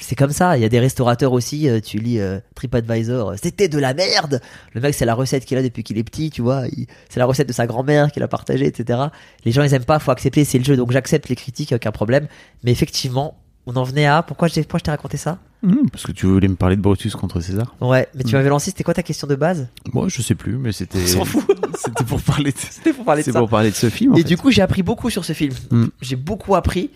c'est 0.00 0.16
comme 0.16 0.32
ça. 0.32 0.56
Il 0.56 0.62
y 0.62 0.64
a 0.64 0.70
des 0.70 0.80
restaurateurs 0.80 1.32
aussi. 1.32 1.68
euh, 1.68 1.78
tu 1.78 1.98
lis 1.98 2.18
TripAdvisor, 2.54 3.34
c'était 3.40 3.68
de 3.68 3.78
la 3.78 3.92
merde. 3.92 4.40
Le 4.72 4.80
mec, 4.80 4.94
c'est 4.94 5.04
la 5.04 5.14
recette 5.14 5.44
qu'il 5.44 5.58
a 5.58 5.62
depuis 5.62 5.84
qu'il 5.84 5.98
est 5.98 6.04
petit, 6.04 6.30
tu 6.30 6.42
vois. 6.42 6.64
C'est 7.10 7.20
la 7.20 7.26
recette 7.26 7.48
de 7.48 7.52
sa 7.52 7.66
grand-mère 7.66 8.10
qu'il 8.10 8.22
a 8.22 8.28
partagée, 8.28 8.66
etc. 8.66 8.98
Les 9.44 9.52
gens, 9.52 9.62
ils 9.62 9.74
aiment 9.74 9.84
pas. 9.84 9.98
Faut 9.98 10.10
accepter, 10.10 10.44
c'est 10.44 10.58
le 10.58 10.64
jeu. 10.64 10.76
Donc 10.76 10.90
j'accepte 10.90 11.28
les 11.28 11.36
critiques, 11.36 11.72
aucun 11.72 11.92
problème. 11.92 12.28
Mais 12.64 12.72
effectivement, 12.72 13.36
on 13.66 13.76
en 13.76 13.84
venait 13.84 14.06
à. 14.06 14.22
Pourquoi 14.22 14.48
pourquoi 14.48 14.78
je 14.78 14.84
t'ai 14.84 14.90
raconté 14.90 15.18
ça? 15.18 15.38
Mmh, 15.64 15.88
parce 15.90 16.04
que 16.04 16.12
tu 16.12 16.26
voulais 16.26 16.48
me 16.48 16.56
parler 16.56 16.76
de 16.76 16.80
Brutus 16.82 17.14
contre 17.16 17.40
César. 17.40 17.74
Ouais. 17.80 18.06
Mais 18.14 18.22
tu 18.24 18.34
Mm. 18.34 18.38
m'avais 18.38 18.48
lancé. 18.50 18.70
C'était 18.70 18.84
quoi 18.84 18.94
ta 18.94 19.02
question 19.02 19.26
de 19.26 19.34
base? 19.34 19.68
Moi, 19.92 20.06
je 20.08 20.20
sais 20.22 20.34
plus, 20.34 20.56
mais 20.58 20.72
c'était. 20.72 20.98
On 21.02 21.06
s'en 21.06 21.24
fout. 21.24 21.44
C'était 21.76 22.04
pour 22.04 22.20
parler 22.22 22.52
de. 22.52 22.56
C'était 22.70 22.92
pour 22.92 23.04
parler 23.04 23.22
de 23.22 23.32
ça. 23.32 23.38
pour 23.38 23.48
parler 23.48 23.70
de 23.70 23.74
ce 23.74 23.88
film. 23.90 24.12
en 24.12 24.16
Et 24.16 24.18
fait. 24.22 24.28
du 24.28 24.36
coup, 24.36 24.50
j'ai 24.50 24.62
appris 24.62 24.82
beaucoup 24.82 25.10
sur 25.10 25.24
ce 25.24 25.32
film. 25.32 25.52
Mm. 25.70 25.86
J'ai 26.00 26.16
beaucoup 26.16 26.54
appris. 26.54 26.90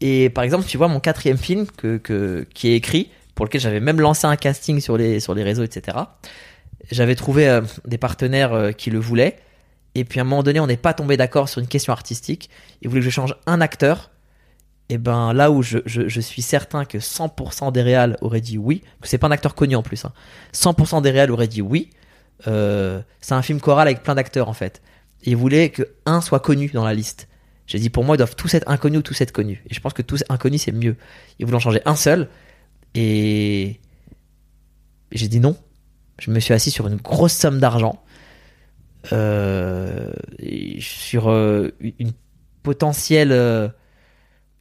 Et 0.00 0.28
par 0.30 0.42
exemple, 0.44 0.64
tu 0.66 0.76
vois, 0.76 0.88
mon 0.88 1.00
quatrième 1.00 1.38
film 1.38 1.66
que, 1.76 1.98
que, 1.98 2.46
qui 2.54 2.68
est 2.68 2.76
écrit, 2.76 3.10
pour 3.34 3.44
lequel 3.46 3.60
j'avais 3.60 3.80
même 3.80 4.00
lancé 4.00 4.26
un 4.26 4.36
casting 4.36 4.80
sur 4.80 4.96
les, 4.96 5.20
sur 5.20 5.34
les 5.34 5.42
réseaux, 5.42 5.62
etc. 5.62 5.96
J'avais 6.90 7.14
trouvé 7.14 7.48
euh, 7.48 7.62
des 7.86 7.96
partenaires 7.98 8.52
euh, 8.52 8.72
qui 8.72 8.90
le 8.90 8.98
voulaient. 8.98 9.36
Et 9.94 10.04
puis 10.04 10.18
à 10.18 10.22
un 10.22 10.24
moment 10.26 10.42
donné, 10.42 10.58
on 10.60 10.66
n'est 10.66 10.76
pas 10.76 10.92
tombé 10.92 11.16
d'accord 11.16 11.48
sur 11.48 11.60
une 11.60 11.68
question 11.68 11.92
artistique. 11.92 12.50
Ils 12.82 12.88
voulaient 12.88 13.00
que 13.00 13.04
je 13.06 13.10
change 13.10 13.34
un 13.46 13.60
acteur. 13.60 14.10
Et 14.90 14.98
ben 14.98 15.32
là 15.32 15.50
où 15.50 15.62
je, 15.62 15.78
je, 15.86 16.20
suis 16.20 16.42
certain 16.42 16.84
que 16.84 16.98
100% 16.98 17.72
des 17.72 17.80
réals 17.80 18.18
auraient 18.20 18.42
dit 18.42 18.58
oui, 18.58 18.82
que 19.00 19.08
c'est 19.08 19.16
pas 19.16 19.28
un 19.28 19.30
acteur 19.30 19.54
connu 19.54 19.76
en 19.76 19.82
plus, 19.82 20.04
hein. 20.04 20.12
100% 20.52 21.00
des 21.00 21.10
réals 21.10 21.30
auraient 21.30 21.48
dit 21.48 21.62
oui. 21.62 21.90
Euh, 22.46 23.00
c'est 23.20 23.34
un 23.34 23.40
film 23.40 23.60
choral 23.60 23.88
avec 23.88 24.02
plein 24.02 24.14
d'acteurs 24.14 24.48
en 24.48 24.52
fait. 24.52 24.82
Ils 25.22 25.36
voulaient 25.36 25.70
que 25.70 25.82
un 26.04 26.20
soit 26.20 26.40
connu 26.40 26.68
dans 26.68 26.84
la 26.84 26.92
liste. 26.92 27.28
J'ai 27.66 27.78
dit 27.78 27.88
pour 27.88 28.04
moi 28.04 28.16
ils 28.16 28.18
doivent 28.18 28.36
tous 28.36 28.52
être 28.52 28.68
inconnus 28.68 28.98
ou 28.98 29.02
tous 29.02 29.18
être 29.22 29.32
connus. 29.32 29.64
Et 29.70 29.74
je 29.74 29.80
pense 29.80 29.94
que 29.94 30.02
tous 30.02 30.22
inconnus 30.28 30.62
c'est 30.62 30.72
mieux. 30.72 30.96
Ils 31.38 31.46
voulaient 31.46 31.56
en 31.56 31.60
changer 31.60 31.80
un 31.86 31.96
seul. 31.96 32.28
Et, 32.94 33.80
j'ai 35.12 35.28
dit 35.28 35.40
non. 35.40 35.56
Je 36.18 36.30
me 36.30 36.40
suis 36.40 36.52
assis 36.52 36.70
sur 36.70 36.86
une 36.86 36.96
grosse 36.96 37.32
somme 37.32 37.58
d'argent. 37.58 38.04
Euh, 39.12 40.12
sur 40.78 41.30
euh, 41.30 41.70
une 41.80 42.12
potentielle 42.62 43.32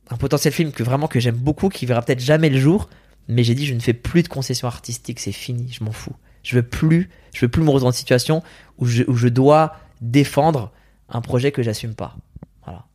un 0.10 0.18
potentiel 0.18 0.54
film 0.54 0.72
que 0.72 0.84
vraiment 0.84 1.08
que 1.08 1.20
j'aime 1.20 1.36
beaucoup 1.36 1.70
qui 1.70 1.86
verra 1.86 2.02
peut-être 2.02 2.20
jamais 2.20 2.50
le 2.50 2.60
jour 2.60 2.90
mais 3.28 3.44
j'ai 3.44 3.56
dit 3.56 3.66
je 3.66 3.74
ne 3.74 3.80
fais 3.80 3.94
plus 3.94 4.24
de 4.24 4.28
concessions 4.28 4.68
artistiques 4.68 5.20
c'est 5.20 5.32
fini 5.32 5.72
je 5.72 5.84
m'en 5.84 5.92
fous. 5.92 6.16
Je 6.44 6.56
veux 6.56 6.64
plus 6.64 7.10
je 7.34 7.42
veux 7.42 7.50
plus 7.50 7.62
me 7.62 7.68
retrouver 7.68 7.86
dans 7.86 7.92
une 7.92 7.98
situation 7.98 8.44
où 8.78 8.86
je, 8.86 9.04
où 9.08 9.16
je 9.16 9.28
dois 9.30 9.76
défendre 10.02 10.72
un 11.10 11.22
projet 11.22 11.52
que 11.52 11.64
j'assume 11.64 11.96
pas. 11.96 12.18
Voilà. 12.66 12.86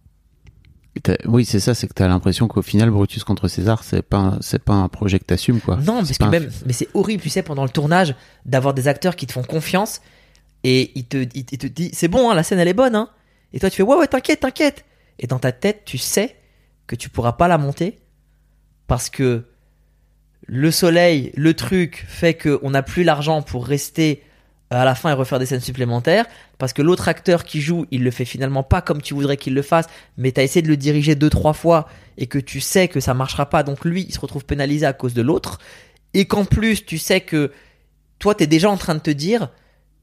Oui, 1.27 1.45
c'est 1.45 1.61
ça, 1.61 1.75
c'est 1.75 1.87
que 1.89 1.95
t'as 1.95 2.09
l'impression 2.09 2.49
qu'au 2.49 2.63
final, 2.63 2.91
Brutus 2.91 3.25
contre 3.25 3.49
César, 3.49 3.85
c'est 3.85 4.03
pas, 4.03 4.37
c'est 4.41 4.63
pas 4.63 4.75
un 4.75 4.89
projet 4.89 5.19
que 5.19 5.25
t'assumes, 5.25 5.61
quoi. 5.61 5.77
non 5.77 5.99
parce 5.99 6.19
que 6.19 6.25
un 6.25 6.29
même 6.29 6.51
mais 6.67 6.73
c'est 6.73 6.89
horrible 6.95 7.23
tu 7.23 7.31
sais 7.31 7.43
pendant 7.43 7.65
le 7.65 7.71
tournage 7.71 8.15
d'avoir 8.45 8.75
des 8.75 8.87
acteurs 8.89 9.17
qui 9.17 9.27
te 9.27 9.33
font 9.33 9.43
confiance 9.43 10.01
et 10.65 10.91
ils 10.95 11.05
te 11.07 11.17
ils, 11.35 11.47
ils 11.51 11.59
te 11.59 11.67
disent 11.67 11.91
c'est 11.95 12.09
bon 12.09 12.31
hein, 12.31 12.35
la 12.35 12.43
scène 12.43 12.59
elle 12.59 12.69
est 12.69 12.75
bonne 12.75 12.97
hein. 12.97 13.09
Et 13.53 13.61
toi 13.61 13.71
tu 13.71 13.77
fais 13.77 13.83
ouais 13.83 13.97
ouais 13.97 14.09
t'inquiète 14.09 14.41
t'inquiète. 14.41 14.85
Et 15.19 15.27
dans 15.27 15.39
ta 15.39 15.53
tête 15.53 15.83
tu 15.85 15.99
sais 15.99 16.37
que 16.89 16.97
tu 16.97 17.09
pourras 17.09 17.35
pas 17.35 17.47
la 17.47 17.59
monter 17.59 18.01
parce 18.89 19.11
que 19.11 19.45
le 20.47 20.71
soleil, 20.71 21.31
le 21.37 21.55
truc 21.55 22.05
fait 22.09 22.35
qu'on 22.35 22.71
n'a 22.71 22.83
plus 22.83 23.05
l'argent 23.05 23.43
pour 23.43 23.67
rester 23.67 24.25
à 24.71 24.85
la 24.85 24.95
fin 24.95 25.11
et 25.11 25.15
refaire 25.15 25.39
des 25.39 25.47
scènes 25.47 25.61
supplémentaires, 25.61 26.27
parce 26.59 26.73
que 26.73 26.83
l'autre 26.83 27.09
acteur 27.09 27.45
qui 27.45 27.61
joue, 27.61 27.87
il 27.91 28.03
le 28.03 28.11
fait 28.11 28.25
finalement 28.25 28.63
pas 28.63 28.83
comme 28.83 29.01
tu 29.01 29.15
voudrais 29.15 29.37
qu'il 29.37 29.55
le 29.55 29.63
fasse, 29.63 29.87
mais 30.17 30.33
t'as 30.33 30.43
essayé 30.43 30.63
de 30.63 30.69
le 30.69 30.77
diriger 30.77 31.15
deux 31.15 31.31
trois 31.31 31.55
fois 31.55 31.89
et 32.19 32.27
que 32.27 32.39
tu 32.39 32.61
sais 32.61 32.89
que 32.89 33.01
ça 33.01 33.15
marchera 33.15 33.49
pas, 33.49 33.63
donc 33.63 33.85
lui 33.85 34.05
il 34.09 34.13
se 34.13 34.21
retrouve 34.21 34.45
pénalisé 34.45 34.85
à 34.85 34.93
cause 34.93 35.15
de 35.15 35.23
l'autre, 35.23 35.59
et 36.13 36.27
qu'en 36.27 36.45
plus 36.45 36.85
tu 36.85 36.99
sais 36.99 37.21
que 37.21 37.53
toi 38.19 38.35
t'es 38.35 38.47
déjà 38.47 38.69
en 38.69 38.77
train 38.77 38.95
de 38.95 39.01
te 39.01 39.11
dire, 39.11 39.51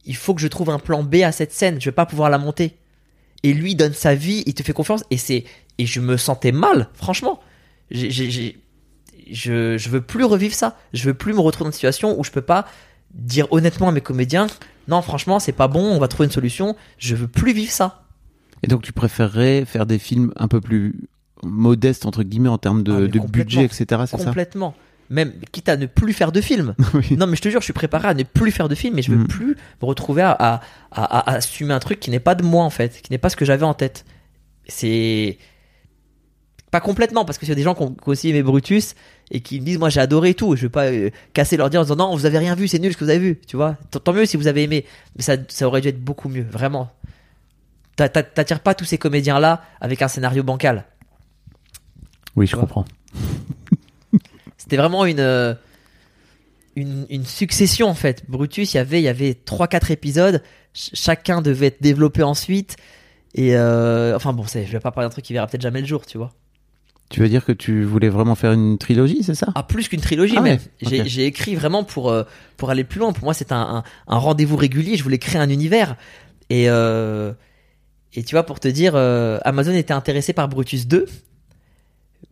il 0.03 0.15
faut 0.15 0.33
que 0.33 0.41
je 0.41 0.47
trouve 0.47 0.69
un 0.69 0.79
plan 0.79 1.03
B 1.03 1.15
à 1.17 1.31
cette 1.31 1.51
scène, 1.51 1.79
je 1.79 1.85
vais 1.85 1.95
pas 1.95 2.05
pouvoir 2.05 2.29
la 2.29 2.37
monter. 2.37 2.77
Et 3.43 3.53
lui 3.53 3.75
donne 3.75 3.93
sa 3.93 4.15
vie, 4.15 4.43
il 4.47 4.55
te 4.55 4.63
fait 4.63 4.73
confiance, 4.73 5.03
et 5.11 5.17
c'est 5.17 5.43
et 5.77 5.85
je 5.85 5.99
me 5.99 6.17
sentais 6.17 6.51
mal, 6.51 6.89
franchement. 6.93 7.39
J'ai- 7.91 8.09
j'ai- 8.11 8.57
je, 9.31 9.77
je 9.77 9.89
veux 9.89 10.01
plus 10.01 10.23
revivre 10.23 10.53
ça. 10.53 10.77
Je 10.93 11.03
veux 11.05 11.13
plus 11.13 11.33
me 11.33 11.39
retrouver 11.39 11.65
dans 11.65 11.69
une 11.71 11.73
situation 11.73 12.19
où 12.19 12.23
je 12.23 12.31
peux 12.31 12.41
pas 12.41 12.65
dire 13.13 13.47
honnêtement 13.51 13.87
à 13.87 13.91
mes 13.91 14.01
comédiens, 14.01 14.47
non, 14.87 15.01
franchement, 15.01 15.39
c'est 15.39 15.51
pas 15.51 15.67
bon, 15.67 15.83
on 15.83 15.99
va 15.99 16.07
trouver 16.07 16.25
une 16.25 16.31
solution. 16.31 16.75
Je 16.97 17.15
veux 17.15 17.27
plus 17.27 17.53
vivre 17.53 17.71
ça. 17.71 18.03
Et 18.63 18.67
donc, 18.67 18.81
tu 18.83 18.93
préférerais 18.93 19.65
faire 19.65 19.85
des 19.85 19.99
films 19.99 20.31
un 20.35 20.47
peu 20.47 20.61
plus 20.61 20.95
modestes, 21.43 22.05
entre 22.05 22.23
guillemets, 22.23 22.49
en 22.49 22.57
termes 22.57 22.79
Ah, 22.81 22.83
de, 22.91 22.95
complètement. 23.05 23.25
budget, 23.29 23.63
etc., 23.65 23.85
c'est 24.07 24.17
ça? 24.17 24.25
Complètement. 24.25 24.75
Même 25.09 25.33
quitte 25.51 25.69
à 25.69 25.77
ne 25.77 25.85
plus 25.85 26.13
faire 26.13 26.31
de 26.31 26.41
films. 26.41 26.73
Oui. 26.95 27.15
Non, 27.17 27.27
mais 27.27 27.35
je 27.35 27.41
te 27.41 27.49
jure, 27.49 27.61
je 27.61 27.65
suis 27.65 27.73
préparé 27.73 28.07
à 28.07 28.13
ne 28.15 28.23
plus 28.23 28.51
faire 28.51 28.67
de 28.69 28.75
films, 28.75 28.95
mais 28.95 29.01
je 29.03 29.11
veux 29.11 29.17
Mm. 29.17 29.27
plus 29.27 29.55
me 29.81 29.85
retrouver 29.87 30.23
à, 30.23 30.31
à, 30.31 30.61
à- 30.91 31.31
à 31.31 31.35
assumer 31.35 31.73
un 31.73 31.79
truc 31.79 31.99
qui 31.99 32.09
n'est 32.09 32.19
pas 32.19 32.33
de 32.35 32.43
moi 32.43 32.63
en 32.63 32.69
fait, 32.71 33.01
qui 33.03 33.11
n'est 33.11 33.17
pas 33.19 33.29
ce 33.29 33.35
que 33.35 33.45
j'avais 33.45 33.65
en 33.65 33.73
tête. 33.75 34.05
C'est 34.67 35.37
pas 36.71 36.81
complètement 36.81 37.23
parce 37.25 37.37
que 37.37 37.49
a 37.49 37.55
des 37.55 37.61
gens 37.63 37.75
qui 37.75 37.83
ont, 37.83 37.91
qui 37.93 38.01
ont 38.07 38.11
aussi 38.11 38.29
aimé 38.29 38.43
Brutus 38.43 38.95
et 39.31 39.39
qui 39.39 39.59
me 39.61 39.65
disent 39.65 39.77
moi 39.77 39.89
j'ai 39.89 40.01
adoré 40.01 40.29
et 40.31 40.33
tout. 40.33 40.55
Je 40.55 40.63
vais 40.63 40.69
pas 40.69 40.85
euh, 40.87 41.09
casser 41.33 41.55
leur 41.57 41.69
dire 41.69 41.79
en 41.79 41.83
disant 41.83 41.95
non 41.95 42.15
vous 42.15 42.25
avez 42.25 42.37
rien 42.37 42.55
vu, 42.55 42.67
c'est 42.67 42.79
nul 42.79 42.91
ce 42.91 42.97
que 42.97 43.03
vous 43.05 43.09
avez 43.09 43.19
vu, 43.19 43.39
tu 43.47 43.55
vois? 43.55 43.77
Tant 44.03 44.13
mieux 44.13 44.25
si 44.25 44.35
vous 44.37 44.47
avez 44.47 44.63
aimé, 44.63 44.85
mais 45.15 45.21
ça, 45.23 45.35
ça 45.47 45.67
aurait 45.67 45.81
dû 45.81 45.87
être 45.87 46.01
beaucoup 46.03 46.27
mieux, 46.29 46.43
vraiment. 46.49 46.91
T'a- 47.95 48.09
t'a- 48.09 48.23
T'attires 48.23 48.59
pas 48.59 48.73
tous 48.75 48.83
ces 48.85 48.97
comédiens 48.97 49.39
là 49.39 49.63
avec 49.79 50.01
un 50.01 50.07
scénario 50.09 50.43
bancal. 50.43 50.85
Oui, 52.35 52.45
je 52.47 52.55
comprends. 52.57 52.83
C'était 54.57 54.77
vraiment 54.77 55.05
une, 55.05 55.19
euh, 55.21 55.53
une 56.75 57.05
une 57.09 57.25
succession 57.25 57.87
en 57.87 57.93
fait. 57.93 58.23
Brutus, 58.27 58.73
il 58.73 58.77
y 58.77 58.79
avait 58.79 58.99
il 58.99 59.03
y 59.03 59.07
avait 59.07 59.33
trois 59.33 59.67
quatre 59.67 59.91
épisodes, 59.91 60.41
Ch- 60.73 60.91
chacun 60.93 61.41
devait 61.41 61.67
être 61.67 61.81
développé 61.81 62.23
ensuite 62.23 62.75
et 63.35 63.55
euh, 63.55 64.15
enfin 64.15 64.33
bon, 64.33 64.43
c'est 64.45 64.65
je 64.65 64.71
vais 64.71 64.79
pas 64.79 64.91
parler 64.91 65.05
d'un 65.07 65.11
truc 65.11 65.23
qui 65.23 65.33
verra 65.33 65.47
peut-être 65.47 65.61
jamais 65.61 65.81
le 65.81 65.87
jour, 65.87 66.05
tu 66.05 66.17
vois. 66.17 66.33
Tu 67.09 67.19
veux 67.19 67.29
dire 67.29 67.45
que 67.45 67.51
tu 67.51 67.83
voulais 67.83 68.09
vraiment 68.09 68.33
faire 68.35 68.51
une 68.51 68.77
trilogie, 68.79 69.21
c'est 69.21 69.35
ça? 69.35 69.47
Ah 69.53 69.63
plus 69.63 69.87
qu'une 69.87 70.01
trilogie 70.01 70.35
Ah 70.37 70.41
ouais, 70.41 70.59
J'ai 70.81 71.25
écrit 71.25 71.55
vraiment 71.55 71.83
pour 71.83 72.09
euh, 72.09 72.23
pour 72.57 72.71
aller 72.71 72.83
plus 72.83 72.99
loin. 72.99 73.13
Pour 73.13 73.25
moi, 73.25 73.33
c'est 73.33 73.51
un, 73.51 73.61
un, 73.61 73.83
un 74.07 74.17
rendez-vous 74.17 74.55
régulier. 74.55 74.97
Je 74.97 75.03
voulais 75.03 75.19
créer 75.19 75.39
un 75.39 75.49
univers 75.49 75.97
et 76.49 76.69
euh, 76.69 77.31
et 78.13 78.23
tu 78.23 78.33
vois 78.33 78.43
pour 78.43 78.59
te 78.59 78.67
dire, 78.67 78.93
euh, 78.95 79.37
Amazon 79.43 79.73
était 79.73 79.93
intéressé 79.93 80.33
par 80.33 80.47
Brutus 80.47 80.87
2, 80.87 81.05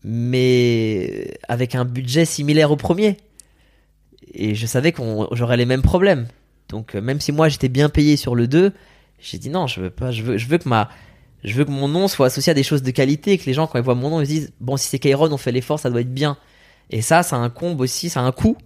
mais 0.03 1.37
avec 1.47 1.75
un 1.75 1.85
budget 1.85 2.25
similaire 2.25 2.71
au 2.71 2.75
premier. 2.75 3.17
Et 4.33 4.55
je 4.55 4.65
savais 4.65 4.91
qu'on 4.91 5.27
j'aurais 5.33 5.57
les 5.57 5.65
mêmes 5.65 5.81
problèmes. 5.81 6.27
Donc 6.69 6.95
même 6.95 7.19
si 7.19 7.31
moi 7.31 7.49
j'étais 7.49 7.69
bien 7.69 7.89
payé 7.89 8.17
sur 8.17 8.33
le 8.35 8.47
2, 8.47 8.71
j'ai 9.19 9.37
dit 9.37 9.49
non, 9.49 9.67
je 9.67 9.81
veux 9.81 9.89
pas, 9.89 10.11
je 10.11 10.23
veux, 10.23 10.37
je 10.37 10.47
veux 10.47 10.57
que 10.57 10.67
ma, 10.67 10.89
je 11.43 11.53
veux 11.53 11.65
que 11.65 11.71
mon 11.71 11.87
nom 11.87 12.07
soit 12.07 12.27
associé 12.27 12.51
à 12.51 12.53
des 12.53 12.63
choses 12.63 12.83
de 12.83 12.91
qualité, 12.91 13.37
que 13.37 13.45
les 13.45 13.53
gens 13.53 13.67
quand 13.67 13.77
ils 13.77 13.83
voient 13.83 13.95
mon 13.95 14.09
nom 14.09 14.21
ils 14.21 14.25
se 14.27 14.31
disent 14.31 14.53
bon 14.59 14.77
si 14.77 14.87
c'est 14.87 14.99
Kairon 14.99 15.31
on 15.31 15.37
fait 15.37 15.51
l'effort, 15.51 15.79
ça 15.79 15.89
doit 15.89 16.01
être 16.01 16.13
bien. 16.13 16.37
Et 16.89 17.01
ça, 17.01 17.23
ça 17.23 17.37
incombe 17.37 17.79
aussi, 17.81 18.09
ça 18.09 18.19
a 18.19 18.23
un 18.23 18.31
coût, 18.31 18.57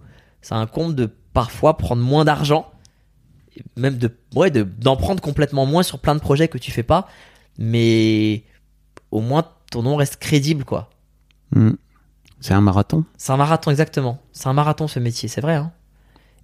ça 0.42 0.56
incombe 0.56 0.94
de 0.94 1.06
parfois 1.32 1.76
prendre 1.76 2.02
moins 2.02 2.24
d'argent, 2.24 2.70
et 3.56 3.62
même 3.76 3.96
de, 3.96 4.10
ouais, 4.34 4.50
de 4.50 4.62
d'en 4.62 4.96
prendre 4.96 5.22
complètement 5.22 5.66
moins 5.66 5.82
sur 5.82 5.98
plein 6.00 6.14
de 6.14 6.20
projets 6.20 6.48
que 6.48 6.58
tu 6.58 6.70
fais 6.70 6.82
pas, 6.82 7.08
mais 7.58 8.42
au 9.10 9.20
moins 9.20 9.44
ton 9.70 9.82
nom 9.82 9.96
reste 9.96 10.16
crédible 10.16 10.64
quoi. 10.64 10.90
Hmm. 11.54 11.72
C'est 12.40 12.54
un 12.54 12.60
marathon 12.60 13.04
C'est 13.16 13.32
un 13.32 13.36
marathon, 13.36 13.70
exactement. 13.70 14.20
C'est 14.32 14.46
un 14.48 14.52
marathon 14.52 14.86
ce 14.86 15.00
métier, 15.00 15.28
c'est 15.28 15.40
vrai. 15.40 15.54
Hein 15.56 15.72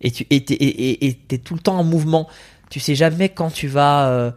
et 0.01 0.11
tu 0.11 0.27
et 0.31 0.45
t'es, 0.45 0.55
et, 0.55 1.07
et- 1.07 1.21
et 1.31 1.39
tout 1.39 1.55
le 1.55 1.61
temps 1.61 1.79
en 1.79 1.85
mouvement. 1.85 2.29
Tu 2.71 2.81
sais 2.81 2.95
jamais 2.97 3.29
quand 3.29 3.51
tu 3.51 3.69
vas. 3.69 4.09
euh, 4.09 4.33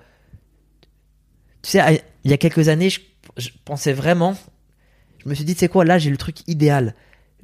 sais, 1.72 2.04
il 2.24 2.32
y 2.32 2.34
a 2.34 2.38
quelques 2.38 2.70
années, 2.70 2.90
je, 2.90 3.50
pensais 3.66 3.94
vraiment. 3.94 4.36
Je 5.24 5.30
me 5.30 5.34
suis 5.34 5.44
dit, 5.44 5.54
sais 5.54 5.68
quoi, 5.68 5.86
là 5.86 5.98
j'ai 5.98 6.10
le 6.10 6.18
truc 6.18 6.48
idéal. 6.48 6.96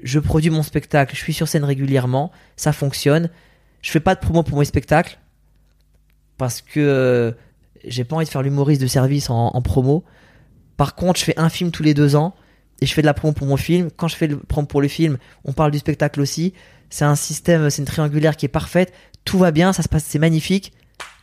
Je 0.01 0.19
produis 0.19 0.49
mon 0.49 0.63
spectacle, 0.63 1.15
je 1.15 1.21
suis 1.21 1.34
sur 1.34 1.47
scène 1.47 1.63
régulièrement, 1.63 2.32
ça 2.55 2.74
fonctionne. 2.74 3.30
Je 3.82 3.91
fais 3.91 3.99
pas 3.99 4.15
de 4.15 4.19
promo 4.19 4.43
pour 4.43 4.57
mes 4.57 4.65
spectacles 4.65 5.19
parce 6.38 6.61
que 6.61 6.80
euh, 6.80 7.32
j'ai 7.84 8.03
pas 8.03 8.15
envie 8.15 8.26
de 8.26 8.30
faire 8.30 8.41
l'humoriste 8.41 8.82
de 8.82 8.88
service 8.88 9.30
en, 9.30 9.47
en 9.47 9.61
promo. 9.61 10.03
Par 10.78 10.95
contre, 10.95 11.19
je 11.19 11.26
fais 11.26 11.39
un 11.39 11.49
film 11.49 11.71
tous 11.71 11.84
les 11.84 11.93
deux 11.93 12.15
ans 12.15 12.34
et 12.82 12.86
je 12.86 12.93
fais 12.93 13.01
de 13.01 13.05
la 13.05 13.13
promo 13.13 13.34
pour 13.34 13.47
mon 13.47 13.57
film. 13.57 13.89
Quand 13.95 14.07
je 14.07 14.15
fais 14.15 14.28
le 14.28 14.38
promo 14.38 14.67
pour 14.67 14.82
le 14.82 14.88
film, 14.88 15.17
on 15.45 15.53
parle 15.53 15.71
du 15.71 15.80
spectacle 15.80 16.21
aussi. 16.21 16.53
C'est 16.89 17.05
un 17.05 17.15
système, 17.15 17.69
c'est 17.69 17.82
une 17.82 17.88
triangulaire 17.88 18.36
qui 18.38 18.45
est 18.45 18.49
parfaite. 18.49 18.93
Tout 19.26 19.38
va 19.38 19.51
bien, 19.51 19.74
ça 19.74 19.84
se 19.84 19.89
passe, 19.89 20.03
c'est 20.05 20.19
magnifique. 20.19 20.74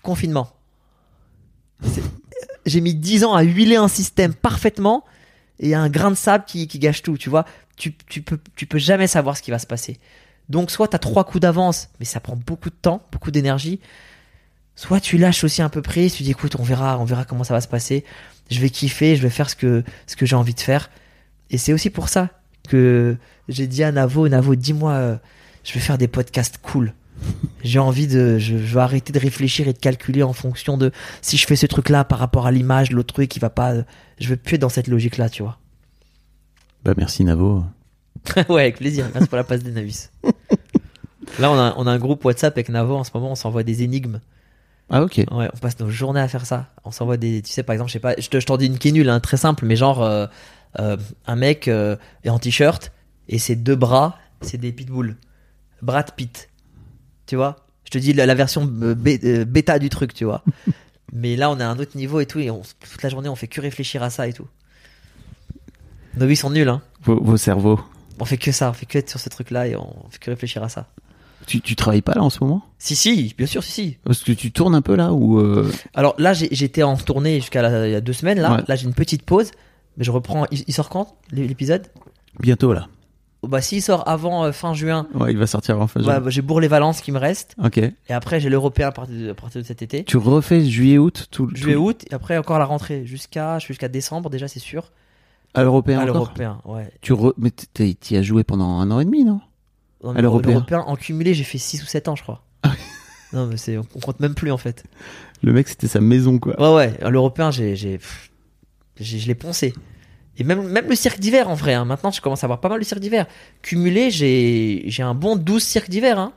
Confinement. 0.03 0.49
J'ai 2.67 2.81
mis 2.81 2.95
10 2.95 3.25
ans 3.25 3.35
à 3.35 3.43
huiler 3.43 3.77
un 3.77 3.89
système 3.89 4.35
parfaitement 4.35 5.05
et 5.59 5.75
un 5.75 5.89
grain 5.89 6.11
de 6.11 6.17
sable 6.17 6.45
qui, 6.47 6.67
gâche 6.67 7.03
tout, 7.03 7.17
tu 7.17 7.31
vois. 7.31 7.45
Tu, 7.77 7.93
peux, 7.93 8.79
jamais 8.79 9.07
savoir 9.07 9.37
ce 9.37 9.43
qui 9.43 9.51
va 9.51 9.59
se 9.59 9.67
passer. 9.67 9.99
Donc, 10.49 10.71
soit 10.71 10.89
tu 10.89 10.97
as 10.97 10.99
trois 10.99 11.25
coups 11.25 11.41
d'avance, 11.41 11.89
mais 11.99 12.07
ça 12.07 12.21
prend 12.21 12.37
beaucoup 12.37 12.71
de 12.71 12.75
temps, 12.75 13.03
beaucoup 13.13 13.31
d'énergie. 13.31 13.81
soit 14.77 15.01
tu 15.01 15.17
lâches 15.17 15.45
aussi 15.45 15.63
un 15.63 15.69
peu 15.69 15.81
prise, 15.81 16.15
tu 16.15 16.23
dis 16.23 16.33
écoute, 16.33 16.57
on 16.59 16.63
verra, 16.63 16.99
on 16.99 17.05
verra 17.05 17.25
comment 17.25 17.45
ça 17.45 17.55
va 17.55 17.61
se 17.61 17.69
passer. 17.69 18.05
Je 18.51 18.61
vais 18.61 18.69
kiffer, 18.69 19.17
je 19.17 19.23
vais 19.23 19.31
faire 19.31 19.49
ce 19.49 19.57
que 19.57 19.85
ce 20.07 20.17
que 20.17 20.27
j'ai 20.27 20.37
envie 20.37 20.55
de 20.55 20.61
faire. 20.61 20.91
Et 21.51 21.59
c'est 21.59 21.73
aussi 21.73 21.89
pour 21.89 22.09
ça 22.09 22.31
que 22.69 23.17
j'ai 23.49 23.67
dit 23.67 23.83
à 23.83 23.93
Navo, 23.93 24.29
Navo, 24.29 24.55
dis-moi, 24.55 24.93
euh, 24.93 25.17
je 25.65 25.73
vais 25.75 25.81
faire 25.81 25.99
des 25.99 26.09
podcasts 26.09 26.59
cool. 26.59 26.95
J'ai 27.63 27.79
envie 27.79 28.07
de, 28.07 28.39
je, 28.39 28.57
je 28.57 28.75
vais 28.75 28.81
arrêter 28.81 29.13
de 29.13 29.19
réfléchir 29.19 29.69
et 29.69 29.73
de 29.73 29.79
calculer 29.79 30.23
en 30.23 30.33
fonction 30.33 30.77
de 30.77 30.93
si 31.21 31.37
je 31.37 31.47
fais 31.47 31.57
ce 31.57 31.67
truc-là 31.67 32.05
par 32.05 32.19
rapport 32.19 32.47
à 32.47 32.51
l'image, 32.51 32.91
l'autre 32.91 33.15
truc, 33.15 33.35
il 33.37 33.41
va 33.41 33.51
pas. 33.51 33.75
Je 34.19 34.29
veux 34.29 34.37
plus 34.37 34.55
être 34.55 34.63
dans 34.63 34.69
cette 34.69 34.89
logique-là, 34.89 35.29
tu 35.29 35.43
vois. 35.43 35.59
Bah 36.85 36.95
merci 36.97 37.25
Navo. 37.25 37.65
ouais, 38.49 38.63
avec 38.63 38.77
plaisir. 38.77 39.07
Merci 39.13 39.29
pour 39.29 39.37
la 39.37 39.45
passe 39.45 39.63
des 39.63 39.73
Navis. 39.73 40.09
Là, 41.39 41.51
on 41.51 41.59
a, 41.59 41.75
on 41.77 41.87
a 41.87 41.93
un 41.93 41.99
groupe 41.99 42.25
WhatsApp 42.25 42.55
avec 42.55 42.69
Navo 42.71 42.97
en 42.97 43.05
ce 43.05 43.11
moment. 43.15 43.31
On 43.33 43.35
s'envoie 43.35 43.63
des 43.63 43.83
énigmes. 43.83 44.21
Ah 44.91 45.03
ok. 45.03 45.19
Ouais, 45.31 45.49
on 45.55 45.59
passe 45.59 45.79
nos 45.79 45.89
journées 45.89 46.21
à 46.21 46.29
faire 46.29 46.45
ça. 46.45 46.67
On 46.85 46.91
s'envoie 46.91 47.17
des, 47.17 47.43
tu 47.43 47.53
sais, 47.53 47.63
par 47.63 47.75
exemple, 47.75 47.91
je 47.91 47.95
sais 47.95 48.01
pas, 48.01 48.15
je 48.19 48.45
t'en 48.45 48.57
dis 48.57 48.67
une 48.67 48.79
qui 48.79 48.89
est 48.89 48.93
nulle, 48.93 49.09
hein, 49.09 49.21
très 49.21 49.37
simple, 49.37 49.65
mais 49.65 49.77
genre, 49.77 50.03
euh, 50.03 50.27
euh, 50.81 50.97
un 51.27 51.37
mec 51.37 51.69
euh, 51.69 51.97
est 52.25 52.29
en 52.29 52.41
t-shirt 52.41 52.93
et 53.29 53.39
ses 53.39 53.55
deux 53.55 53.77
bras, 53.77 54.19
c'est 54.41 54.59
des 54.59 54.73
pitbulls. 54.73 55.17
Brad 55.81 56.11
Pitt. 56.17 56.49
Tu 57.31 57.37
vois 57.37 57.55
Je 57.85 57.91
te 57.91 57.99
dis 57.99 58.13
la, 58.13 58.27
la 58.27 58.35
version 58.35 58.69
euh, 58.83 58.97
bêta 58.97 59.79
du 59.79 59.89
truc, 59.89 60.13
tu 60.15 60.25
vois. 60.25 60.43
mais 61.13 61.37
là, 61.37 61.49
on 61.49 61.61
est 61.61 61.63
à 61.63 61.71
un 61.71 61.79
autre 61.79 61.97
niveau 61.97 62.19
et 62.19 62.27
tout, 62.27 62.41
et 62.41 62.51
on, 62.51 62.61
toute 62.91 63.03
la 63.05 63.09
journée, 63.09 63.29
on 63.29 63.37
fait 63.37 63.47
que 63.47 63.61
réfléchir 63.61 64.03
à 64.03 64.11
ça 64.11 64.27
et 64.27 64.33
tout. 64.33 64.49
Nos 66.17 66.27
vies 66.27 66.35
sont 66.35 66.51
nulles, 66.51 66.69
hein. 66.69 66.83
Vos, 67.05 67.23
vos 67.23 67.37
cerveaux. 67.37 67.79
On 68.19 68.25
fait 68.25 68.37
que 68.37 68.51
ça, 68.51 68.69
on 68.71 68.73
fait 68.73 68.85
que 68.85 68.99
être 68.99 69.09
sur 69.09 69.21
ce 69.21 69.29
truc-là 69.29 69.69
et 69.69 69.77
on 69.77 69.95
fait 70.11 70.19
que 70.19 70.31
réfléchir 70.31 70.61
à 70.65 70.69
ça. 70.69 70.89
Tu, 71.47 71.61
tu 71.61 71.77
travailles 71.77 72.03
pas 72.03 72.15
là 72.15 72.23
en 72.25 72.31
ce 72.31 72.43
moment? 72.43 72.63
Si, 72.81 72.97
si, 72.97 73.33
bien 73.39 73.47
sûr, 73.47 73.63
si, 73.63 73.71
si. 73.73 73.97
Parce 74.03 74.25
que 74.25 74.33
tu 74.33 74.51
tournes 74.51 74.75
un 74.75 74.83
peu 74.83 74.97
là 74.97 75.13
ou 75.13 75.39
euh, 75.39 75.71
Alors 75.95 76.17
là, 76.19 76.33
j'étais 76.35 76.83
en 76.83 76.97
tournée 76.97 77.37
jusqu'à 77.41 77.87
il 77.87 77.93
y 77.93 77.95
a 77.95 78.01
deux 78.01 78.13
semaines. 78.13 78.41
Là, 78.41 78.57
Ouais. 78.57 78.63
là 78.67 78.75
j'ai 78.75 78.87
une 78.87 78.93
petite 78.95 79.23
pause. 79.23 79.53
Mais 79.97 80.03
je 80.05 80.11
reprends. 80.11 80.47
Il, 80.51 80.65
il 80.67 80.75
sort 80.75 80.89
quand 80.89 81.17
l'é- 81.31 81.47
l'épisode? 81.47 81.87
Bientôt 82.41 82.73
là 82.73 82.89
Bah, 83.43 83.63
s'il 83.63 83.81
sort 83.83 84.07
avant 84.07 84.45
euh, 84.45 84.53
fin 84.53 84.75
juin, 84.75 85.07
Ouais, 85.15 85.33
il 85.33 85.39
va 85.39 85.47
sortir 85.47 85.81
en 85.81 85.87
fin 85.87 86.01
bah, 86.01 86.05
juin. 86.07 86.21
bah, 86.21 86.31
j'ai 86.31 86.43
Bourg-les-Valence 86.43 87.01
qui 87.01 87.11
me 87.11 87.19
reste. 87.19 87.55
Ok. 87.63 87.79
Et 87.79 87.93
après, 88.11 88.39
j'ai 88.39 88.51
l'Européen 88.51 88.89
à 88.89 88.93
partir 88.93 89.17
de, 89.17 89.31
à 89.31 89.35
partir 89.35 89.63
de 89.63 89.67
cet 89.67 89.81
été. 89.81 90.05
Tu 90.05 90.19
refais 90.19 90.65
juillet-août 90.65 91.29
tout 91.31 91.47
le 91.47 91.57
Juillet, 91.57 91.75
tout- 91.77 91.81
août. 91.89 92.05
Et 92.11 92.15
après, 92.15 92.37
encore 92.37 92.59
la 92.59 92.67
rentrée. 92.67 93.07
Jusqu'à 93.07 93.59
je 93.59 93.65
suis 93.65 93.73
jusqu'à 93.75 93.89
décembre, 93.89 94.29
déjà, 94.29 94.47
c'est 94.47 94.61
sûr. 94.61 94.93
à 95.55 95.63
l'européen 95.63 95.99
À 96.01 96.03
encore. 96.03 96.15
l'Européen, 96.15 96.61
ouais. 96.67 96.91
Tu 97.01 97.13
re... 97.15 97.33
mais 97.39 97.51
t'es- 97.51 97.95
t'y 97.95 98.17
as 98.17 98.23
joué 98.23 98.45
pendant 98.45 98.79
un 98.79 98.91
an 98.91 99.01
et 99.01 99.05
demi 99.07 99.25
non 99.25 99.41
À 100.15 100.21
l'Européen. 100.21 100.53
l'Européen, 100.53 100.81
en 100.81 100.97
cumulé, 100.97 101.33
j'ai 101.35 101.45
fait 101.45 101.59
6 101.59 101.83
ou 101.83 101.87
7 101.87 102.09
ans, 102.09 102.17
je 102.17 102.23
crois. 102.23 102.43
Ah 102.63 102.73
non, 103.33 103.47
mais 103.47 103.57
c'est, 103.57 103.79
on 103.79 103.85
compte 103.85 104.21
même 104.21 104.35
plus, 104.35 104.51
en 104.53 104.59
fait. 104.59 104.85
Le 105.43 105.55
mec 105.55 105.67
c'était 105.69 105.89
sa 105.89 106.01
maison 106.03 106.39
quoi. 106.39 106.61
Ouais, 106.61 106.77
ouais, 106.77 107.03
à 107.03 107.09
l'européen, 107.09 107.51
j'ai, 107.51 107.75
j'ai, 107.75 107.97
pff, 107.97 108.31
j'ai- 108.99 109.19
je 109.19 109.27
l'ai 109.27 109.35
poncé. 109.35 109.73
Et 110.37 110.45
même, 110.45 110.67
même 110.69 110.89
le 110.89 110.95
cirque 110.95 111.19
d'hiver, 111.21 111.49
en 111.51 111.55
vrai, 111.55 111.75
hein. 111.75 111.85
maintenant, 111.85 112.11
je 112.11 112.21
commence 112.21 112.43
à 112.45 112.47
avoir 112.47 112.61
pas 112.61 112.69
mal 112.69 112.79
de 112.81 112.85
cirque 112.85 113.01
d'hiver. 113.01 113.27
Cumulé, 113.63 114.11
j'ai, 114.11 114.85
j'ai 114.87 115.03
un 115.03 115.15
bon 115.15 115.37
12 115.37 115.63
cirques 115.63 115.91
d'hiver, 115.91 116.19
hein. 116.19 116.33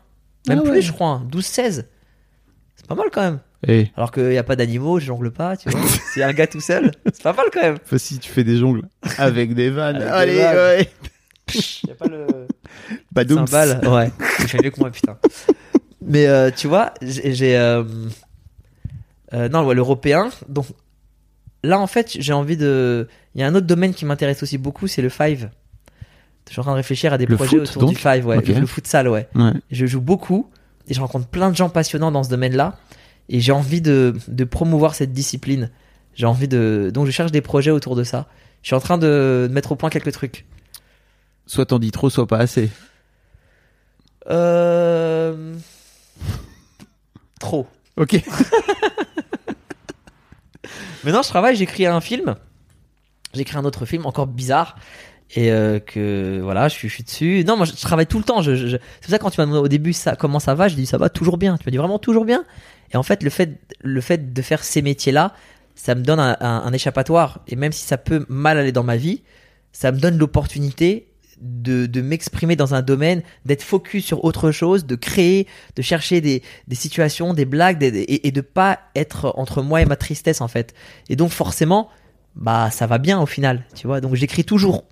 Même 0.49 0.61
Ah 0.65 0.69
plus, 0.69 0.81
je 0.81 0.91
crois, 0.91 1.07
hein. 1.09 1.27
12, 1.29 1.45
16. 1.45 1.87
C'est 2.75 2.87
pas 2.87 2.95
mal 2.95 3.07
quand 3.13 3.21
même. 3.21 3.39
Eh, 3.65 3.87
Alors 3.95 4.11
qu'il 4.11 4.27
n'y 4.27 4.37
a 4.37 4.43
pas 4.43 4.57
d'animaux, 4.57 4.99
je 4.99 5.05
jongle 5.05 5.31
pas, 5.31 5.55
tu 5.55 5.69
vois. 5.69 5.79
C'est 6.13 6.21
un 6.21 6.33
gars 6.33 6.47
tout 6.47 6.59
seul. 6.59 6.91
C'est 7.05 7.23
pas 7.23 7.31
mal 7.31 7.45
quand 7.53 7.61
même. 7.61 7.77
enfin, 7.81 7.97
si 7.97 8.19
tu 8.19 8.29
fais 8.29 8.43
des 8.43 8.57
jongles 8.57 8.81
avec 9.17 9.53
des 9.53 9.69
vannes. 9.69 10.01
Avec 10.01 10.35
des 10.35 10.41
Allez, 10.41 10.53
vannes. 10.53 10.55
ouais. 10.57 10.89
Y 11.87 11.91
a 11.91 11.95
pas 11.95 13.23
le 13.23 13.27
cymbale. 13.35 13.87
Ouais, 13.87 14.11
il 14.39 14.47
fait 14.47 14.61
mieux 14.63 14.69
que 14.71 14.79
moi, 14.81 14.91
putain. 14.91 15.17
Mais 16.01 16.27
euh, 16.27 16.51
tu 16.53 16.67
vois, 16.67 16.93
j'ai. 17.01 17.33
j'ai, 17.33 17.55
euh, 17.57 17.83
euh, 19.33 19.47
non, 19.49 19.65
ouais, 19.65 19.75
l'européen. 19.75 20.29
Donc 20.49 20.65
là, 21.63 21.79
en 21.79 21.87
fait, 21.87 22.17
j'ai 22.19 22.33
envie 22.33 22.57
de. 22.57 23.07
Il 23.35 23.41
y 23.41 23.43
a 23.43 23.47
un 23.47 23.55
autre 23.55 23.67
domaine 23.67 23.93
qui 23.93 24.05
m'intéresse 24.05 24.43
aussi 24.43 24.57
beaucoup, 24.57 24.87
c'est 24.87 25.01
le 25.01 25.09
five. 25.09 25.49
Je 26.47 26.51
suis 26.51 26.59
en 26.59 26.63
train 26.63 26.73
de 26.73 26.77
réfléchir 26.77 27.13
à 27.13 27.17
des 27.17 27.25
Le 27.25 27.35
projets 27.35 27.57
foot, 27.57 27.69
autour 27.69 27.81
donc 27.83 27.89
du 27.91 27.95
five, 27.95 28.25
ouais. 28.27 28.41
Le, 28.41 28.59
le 28.59 28.65
futsal, 28.65 29.07
ouais. 29.07 29.27
Ouais. 29.33 29.53
Je 29.71 29.85
joue 29.85 30.01
beaucoup 30.01 30.49
et 30.89 30.93
je 30.93 30.99
rencontre 30.99 31.27
plein 31.27 31.49
de 31.49 31.55
gens 31.55 31.69
passionnants 31.69 32.11
dans 32.11 32.23
ce 32.23 32.29
domaine-là. 32.29 32.77
Et 33.29 33.39
j'ai 33.39 33.53
envie 33.53 33.81
de, 33.81 34.13
de 34.27 34.43
promouvoir 34.43 34.93
cette 34.95 35.13
discipline. 35.13 35.71
J'ai 36.13 36.25
envie 36.25 36.47
de. 36.49 36.91
Donc 36.93 37.05
je 37.05 37.11
cherche 37.11 37.31
des 37.31 37.41
projets 37.41 37.71
autour 37.71 37.95
de 37.95 38.03
ça. 38.03 38.27
Je 38.61 38.67
suis 38.67 38.75
en 38.75 38.79
train 38.81 38.97
de 38.97 39.47
mettre 39.51 39.71
au 39.71 39.75
point 39.75 39.89
quelques 39.89 40.11
trucs. 40.11 40.45
Soit 41.47 41.67
t'en 41.67 41.79
dis 41.79 41.91
trop, 41.91 42.09
soit 42.09 42.27
pas 42.27 42.37
assez. 42.37 42.69
Euh... 44.29 45.55
Trop. 47.39 47.67
Ok. 47.97 48.21
Maintenant, 51.03 51.21
je 51.21 51.29
travaille, 51.29 51.55
j'écris 51.55 51.85
un 51.85 52.01
film. 52.01 52.35
J'écris 53.33 53.57
un 53.57 53.65
autre 53.65 53.85
film 53.85 54.05
encore 54.05 54.27
bizarre. 54.27 54.77
Et 55.35 55.51
euh, 55.51 55.79
que 55.79 56.39
voilà, 56.43 56.67
je 56.67 56.75
suis, 56.75 57.03
dessus. 57.03 57.43
Non, 57.47 57.57
moi, 57.57 57.65
je, 57.65 57.73
travaille 57.73 58.05
tout 58.05 58.19
le 58.19 58.23
temps. 58.23 58.41
Je, 58.41 58.55
C'est 58.55 58.79
pour 59.01 59.09
ça 59.09 59.17
que 59.17 59.23
quand 59.23 59.31
tu 59.31 59.41
m'as 59.41 59.45
demandé 59.45 59.61
au 59.61 59.67
début 59.67 59.93
ça, 59.93 60.15
comment 60.15 60.39
ça 60.39 60.53
va, 60.53 60.67
je 60.67 60.75
dis 60.75 60.85
ça 60.85 60.97
va 60.97 61.09
toujours 61.09 61.37
bien. 61.37 61.57
Tu 61.57 61.63
m'as 61.65 61.71
dit 61.71 61.77
vraiment 61.77 61.99
toujours 61.99 62.25
bien. 62.25 62.43
Et 62.91 62.97
en 62.97 63.03
fait, 63.03 63.23
le 63.23 63.29
fait, 63.29 63.59
le 63.81 64.01
fait 64.01 64.33
de 64.33 64.41
faire 64.41 64.63
ces 64.63 64.81
métiers-là, 64.83 65.33
ça 65.75 65.95
me 65.95 66.03
donne 66.03 66.19
un 66.19 66.73
échappatoire. 66.73 67.39
Et 67.47 67.55
même 67.55 67.71
si 67.71 67.83
ça 67.83 67.97
peut 67.97 68.27
mal 68.29 68.59
aller 68.59 68.71
dans 68.71 68.83
ma 68.83 68.95
vie, 68.95 69.23
ça 69.71 69.91
me 69.91 69.97
donne 69.97 70.19
l'opportunité 70.19 71.12
de, 71.43 71.85
de 71.85 72.01
m'exprimer 72.01 72.55
dans 72.55 72.73
un 72.73 72.81
domaine, 72.81 73.21
d'être 73.45 73.61
focus 73.63 74.05
sur 74.05 74.23
autre 74.23 74.51
chose, 74.51 74.85
de 74.85 74.95
créer, 74.95 75.45
de 75.75 75.81
chercher 75.81 76.21
des, 76.21 76.41
des 76.67 76.75
situations, 76.75 77.33
des 77.33 77.45
blagues, 77.45 77.77
des- 77.77 77.87
et, 77.89 78.27
et 78.27 78.31
de 78.31 78.41
pas 78.41 78.79
être 78.95 79.33
entre 79.37 79.61
moi 79.61 79.81
et 79.81 79.85
ma 79.85 79.95
tristesse 79.97 80.41
en 80.41 80.47
fait. 80.47 80.73
Et 81.09 81.15
donc 81.15 81.31
forcément, 81.31 81.89
bah 82.35 82.69
ça 82.71 82.87
va 82.87 82.97
bien 82.97 83.19
au 83.21 83.25
final, 83.25 83.65
tu 83.75 83.85
vois. 83.87 83.99
Donc 84.01 84.15
j'écris 84.15 84.45
toujours. 84.45 84.85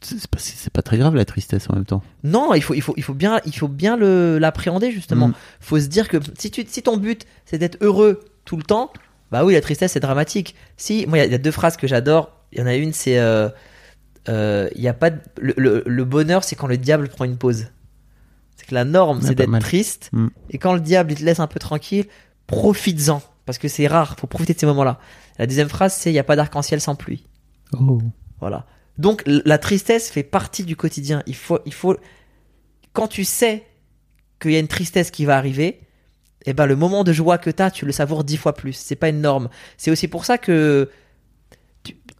C'est 0.00 0.26
pas, 0.28 0.38
pas 0.72 0.82
très 0.82 0.98
grave 0.98 1.14
la 1.14 1.24
tristesse 1.24 1.70
en 1.70 1.74
même 1.74 1.84
temps. 1.84 2.02
Non, 2.24 2.54
il 2.54 2.62
faut, 2.62 2.74
il 2.74 2.82
faut, 2.82 2.94
il 2.96 3.04
faut 3.04 3.14
bien, 3.14 3.40
il 3.46 3.54
faut 3.56 3.68
bien 3.68 3.96
le 3.96 4.38
l'appréhender 4.38 4.90
justement. 4.90 5.28
Mm. 5.28 5.34
Faut 5.60 5.78
se 5.78 5.86
dire 5.86 6.08
que 6.08 6.16
si 6.38 6.50
tu, 6.50 6.64
si 6.68 6.82
ton 6.82 6.96
but 6.96 7.24
c'est 7.46 7.58
d'être 7.58 7.78
heureux 7.80 8.20
tout 8.44 8.56
le 8.56 8.64
temps, 8.64 8.92
bah 9.30 9.44
oui, 9.44 9.54
la 9.54 9.60
tristesse 9.60 9.92
c'est 9.92 10.00
dramatique. 10.00 10.56
Si, 10.76 11.06
moi 11.06 11.18
il 11.18 11.20
y 11.20 11.22
a- 11.24 11.26
il 11.26 11.32
y, 11.32 11.36
a 11.36 11.38
deux 11.38 11.52
phrases 11.52 11.76
que 11.76 11.86
j'adore. 11.86 12.32
Il 12.52 12.58
y 12.58 12.62
en 12.62 12.66
a 12.66 12.74
une, 12.74 12.92
c'est, 12.92 13.18
euh, 13.18 13.48
euh, 14.28 14.68
il 14.74 14.80
y 14.82 14.88
a 14.88 14.94
pas, 14.94 15.10
de- 15.10 15.20
le, 15.40 15.54
le, 15.56 15.82
le 15.86 16.04
bonheur 16.04 16.44
c'est 16.44 16.56
quand 16.56 16.66
le 16.66 16.78
diable 16.78 17.08
prend 17.08 17.24
une 17.24 17.36
pause. 17.38 17.66
C'est 18.56 18.66
que 18.66 18.74
la 18.74 18.84
norme 18.84 19.20
c'est 19.22 19.34
d'être 19.34 19.58
triste 19.60 20.10
Mm. 20.12 20.28
et 20.50 20.58
quand 20.58 20.74
le 20.74 20.80
diable 20.80 21.12
il 21.12 21.18
te 21.18 21.24
laisse 21.24 21.40
un 21.40 21.46
peu 21.46 21.58
tranquille, 21.58 22.06
profites-en 22.46 23.22
parce 23.46 23.58
que 23.58 23.68
c'est 23.68 23.86
rare. 23.86 24.16
Faut 24.20 24.26
profiter 24.26 24.54
de 24.54 24.58
ces 24.60 24.66
moments-là. 24.66 24.98
La 25.38 25.46
deuxième 25.46 25.68
phrase 25.68 25.94
c'est 25.94 26.10
il 26.10 26.14
y 26.14 26.18
a 26.18 26.24
pas 26.24 26.36
d'arc-en-ciel 26.36 26.80
sans 26.80 26.94
pluie. 26.94 27.26
Oh. 27.80 28.00
Voilà. 28.40 28.66
Donc 28.98 29.22
la 29.26 29.58
tristesse 29.58 30.10
fait 30.10 30.22
partie 30.22 30.64
du 30.64 30.76
quotidien. 30.76 31.22
Il 31.26 31.34
faut, 31.34 31.58
il 31.64 31.72
faut, 31.72 31.96
quand 32.92 33.08
tu 33.08 33.24
sais 33.24 33.64
qu'il 34.40 34.52
y 34.52 34.56
a 34.56 34.58
une 34.58 34.68
tristesse 34.68 35.10
qui 35.10 35.24
va 35.24 35.36
arriver, 35.38 35.80
eh 36.44 36.52
ben 36.52 36.66
le 36.66 36.76
moment 36.76 37.02
de 37.04 37.12
joie 37.12 37.38
que 37.38 37.48
tu 37.50 37.62
as, 37.62 37.70
tu 37.70 37.86
le 37.86 37.92
savoures 37.92 38.22
dix 38.24 38.36
fois 38.36 38.54
plus. 38.54 38.74
C'est 38.74 38.96
pas 38.96 39.08
une 39.08 39.20
norme. 39.22 39.48
C'est 39.78 39.90
aussi 39.90 40.08
pour 40.08 40.24
ça 40.26 40.36
que, 40.38 40.90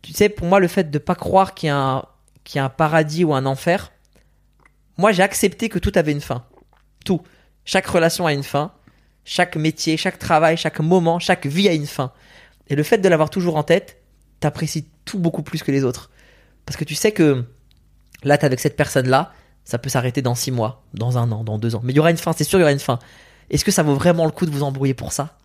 tu, 0.03 0.13
sais, 0.13 0.29
pour 0.29 0.47
moi, 0.47 0.61
le 0.61 0.69
fait 0.69 0.91
de 0.91 0.99
pas 0.99 1.15
croire 1.15 1.55
qu'il 1.55 1.69
y 1.69 1.71
a 1.71 1.77
un, 1.77 2.05
qu'il 2.45 2.57
y 2.57 2.59
a 2.61 2.65
un 2.65 2.69
paradis 2.69 3.25
ou 3.25 3.35
un 3.35 3.47
enfer, 3.47 3.93
moi 4.99 5.13
j'ai 5.13 5.23
accepté 5.23 5.69
que 5.69 5.79
tout 5.79 5.93
avait 5.95 6.13
une 6.13 6.21
fin. 6.21 6.45
Tout. 7.05 7.23
Chaque 7.65 7.87
relation 7.87 8.27
a 8.27 8.33
une 8.33 8.43
fin. 8.43 8.73
Chaque 9.25 9.57
métier, 9.57 9.97
chaque 9.97 10.19
travail, 10.19 10.57
chaque 10.57 10.81
moment, 10.81 11.19
chaque 11.19 11.47
vie 11.47 11.69
a 11.69 11.73
une 11.73 11.87
fin. 11.87 12.13
Et 12.69 12.75
le 12.75 12.83
fait 12.83 12.99
de 12.99 13.09
l'avoir 13.09 13.31
toujours 13.31 13.57
en 13.57 13.63
tête, 13.63 14.03
t'apprécies 14.41 14.89
tout 15.05 15.19
beaucoup 15.19 15.43
plus 15.43 15.63
que 15.63 15.71
les 15.71 15.85
autres. 15.85 16.11
Parce 16.67 16.77
que 16.77 16.85
tu 16.85 16.95
sais 16.95 17.13
que 17.13 17.45
là, 18.25 18.39
t'es 18.39 18.47
avec 18.47 18.61
cette 18.61 18.77
personne-là, 18.77 19.33
ça 19.65 19.79
peut 19.79 19.89
s'arrêter 19.89 20.23
dans 20.23 20.35
six 20.35 20.51
mois, 20.51 20.85
dans 20.95 21.19
un 21.19 21.31
an, 21.31 21.45
dans 21.45 21.59
deux 21.59 21.75
ans. 21.75 21.81
Mais 21.85 21.93
il 21.93 21.97
y 21.97 22.01
aura 22.01 22.11
une 22.11 22.17
fin, 22.17 22.33
c'est 22.33 22.45
sûr, 22.45 22.59
il 22.59 22.63
y 22.63 22.65
aura 22.65 22.73
une 22.73 22.79
fin. 22.79 22.99
Est-ce 23.51 23.65
que 23.65 23.71
ça 23.71 23.83
vaut 23.83 23.95
vraiment 23.95 24.25
le 24.25 24.33
coup 24.33 24.47
de 24.47 24.51
vous 24.51 24.63
embrouiller 24.63 24.95
pour 24.95 25.13
ça? 25.13 25.39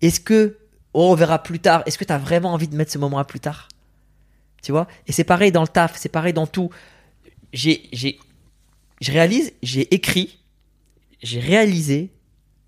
Est-ce 0.00 0.20
que, 0.20 0.58
oh, 0.94 1.12
on 1.12 1.14
verra 1.14 1.42
plus 1.42 1.60
tard, 1.60 1.82
est-ce 1.86 1.98
que 1.98 2.04
t'as 2.04 2.18
vraiment 2.18 2.52
envie 2.52 2.68
de 2.68 2.76
mettre 2.76 2.92
ce 2.92 2.98
moment 2.98 3.18
à 3.18 3.24
plus 3.24 3.40
tard? 3.40 3.68
Tu 4.62 4.72
vois? 4.72 4.86
Et 5.06 5.12
c'est 5.12 5.24
pareil 5.24 5.50
dans 5.52 5.62
le 5.62 5.68
taf, 5.68 5.96
c'est 5.96 6.08
pareil 6.08 6.32
dans 6.32 6.46
tout. 6.46 6.70
J'ai, 7.52 7.88
j'ai, 7.92 8.18
je 9.00 9.10
réalise, 9.12 9.52
j'ai 9.62 9.92
écrit, 9.94 10.38
j'ai 11.22 11.40
réalisé, 11.40 12.10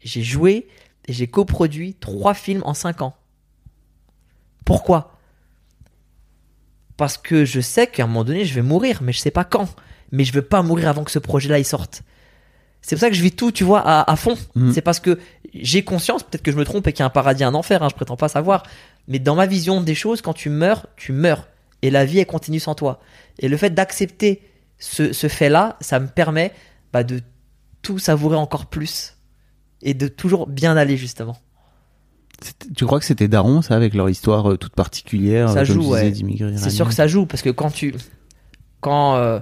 j'ai 0.03 0.23
joué 0.23 0.67
et 1.07 1.13
j'ai 1.13 1.27
coproduit 1.27 1.95
trois 1.95 2.35
films 2.35 2.63
en 2.65 2.75
cinq 2.75 3.01
ans. 3.03 3.17
Pourquoi? 4.65 5.19
Parce 6.97 7.17
que 7.17 7.45
je 7.45 7.61
sais 7.61 7.87
qu'à 7.87 8.05
un 8.05 8.07
moment 8.07 8.25
donné, 8.25 8.45
je 8.45 8.55
vais 8.55 8.63
mourir, 8.63 9.03
mais 9.03 9.13
je 9.13 9.19
sais 9.19 9.31
pas 9.31 9.45
quand. 9.45 9.75
Mais 10.13 10.25
je 10.25 10.33
veux 10.33 10.43
pas 10.43 10.63
mourir 10.63 10.89
avant 10.89 11.05
que 11.05 11.11
ce 11.11 11.19
projet-là 11.19 11.59
il 11.59 11.65
sorte. 11.65 12.03
C'est 12.83 12.97
pour 12.97 13.01
ça 13.01 13.09
que 13.09 13.17
je 13.17 13.23
vis 13.23 13.33
tout, 13.33 13.51
tu 13.51 13.65
vois, 13.65 13.81
à, 13.81 14.11
à 14.11 14.17
fond. 14.17 14.37
Mhm. 14.55 14.73
C'est 14.73 14.83
parce 14.83 15.01
que 15.01 15.19
j'ai 15.55 15.85
conscience, 15.85 16.23
peut-être 16.23 16.43
que 16.43 16.53
je 16.53 16.57
me 16.57 16.65
trompe 16.65 16.87
et 16.87 16.93
qu'il 16.93 17.01
y 17.01 17.03
a 17.03 17.07
un 17.07 17.11
paradis, 17.11 17.45
un 17.45 17.55
enfer, 17.55 17.83
hein, 17.83 17.89
je 17.91 17.95
prétends 17.95 18.17
pas 18.17 18.29
savoir. 18.29 18.65
Mais 19.09 19.19
dans 19.19 19.35
ma 19.35 19.47
vision 19.47 19.81
des 19.81 19.95
choses, 19.95 20.21
quand 20.21 20.33
tu 20.33 20.51
meurs, 20.51 20.87
tu 20.97 21.13
meurs. 21.13 21.49
Et 21.83 21.91
la 21.91 22.05
vie, 22.05 22.19
elle 22.19 22.27
continue 22.27 22.61
sans 22.61 22.75
toi. 22.75 23.01
Et 23.39 23.49
le 23.49 23.57
fait 23.57 23.71
d'accepter 23.71 24.43
ce, 24.79 25.13
ce 25.13 25.29
fait-là, 25.29 25.77
ça 25.81 26.01
me 26.01 26.09
permet 26.09 26.53
bah, 26.93 27.05
de 27.05 27.21
tout 27.83 27.99
savourer 27.99 28.37
encore 28.37 28.67
plus. 28.67 29.15
et 29.85 29.95
de 29.95 30.09
toujours 30.09 30.49
bien 30.49 30.77
aller 30.77 30.97
justement. 30.97 31.37
Tu 32.75 32.85
crois 32.85 32.99
que 32.99 33.05
c'était 33.05 33.29
daron, 33.29 33.63
ça, 33.63 33.77
avec 33.77 33.95
leur 33.95 34.11
histoire 34.11 34.51
euh, 34.51 34.57
toute 34.57 34.75
particulière, 34.75 35.51
Ça 35.51 35.61
euh, 35.61 35.65
joue, 35.65 35.91
ouais. 35.91 36.13
C'est 36.57 36.71
sûr 36.71 36.89
que 36.89 36.95
ça 36.95 37.07
joue 37.07 37.27
parce 37.27 37.43
que 37.43 37.51
quand 37.51 37.71
tu 37.71 37.95
quand 38.81 39.17
euh, 39.17 39.39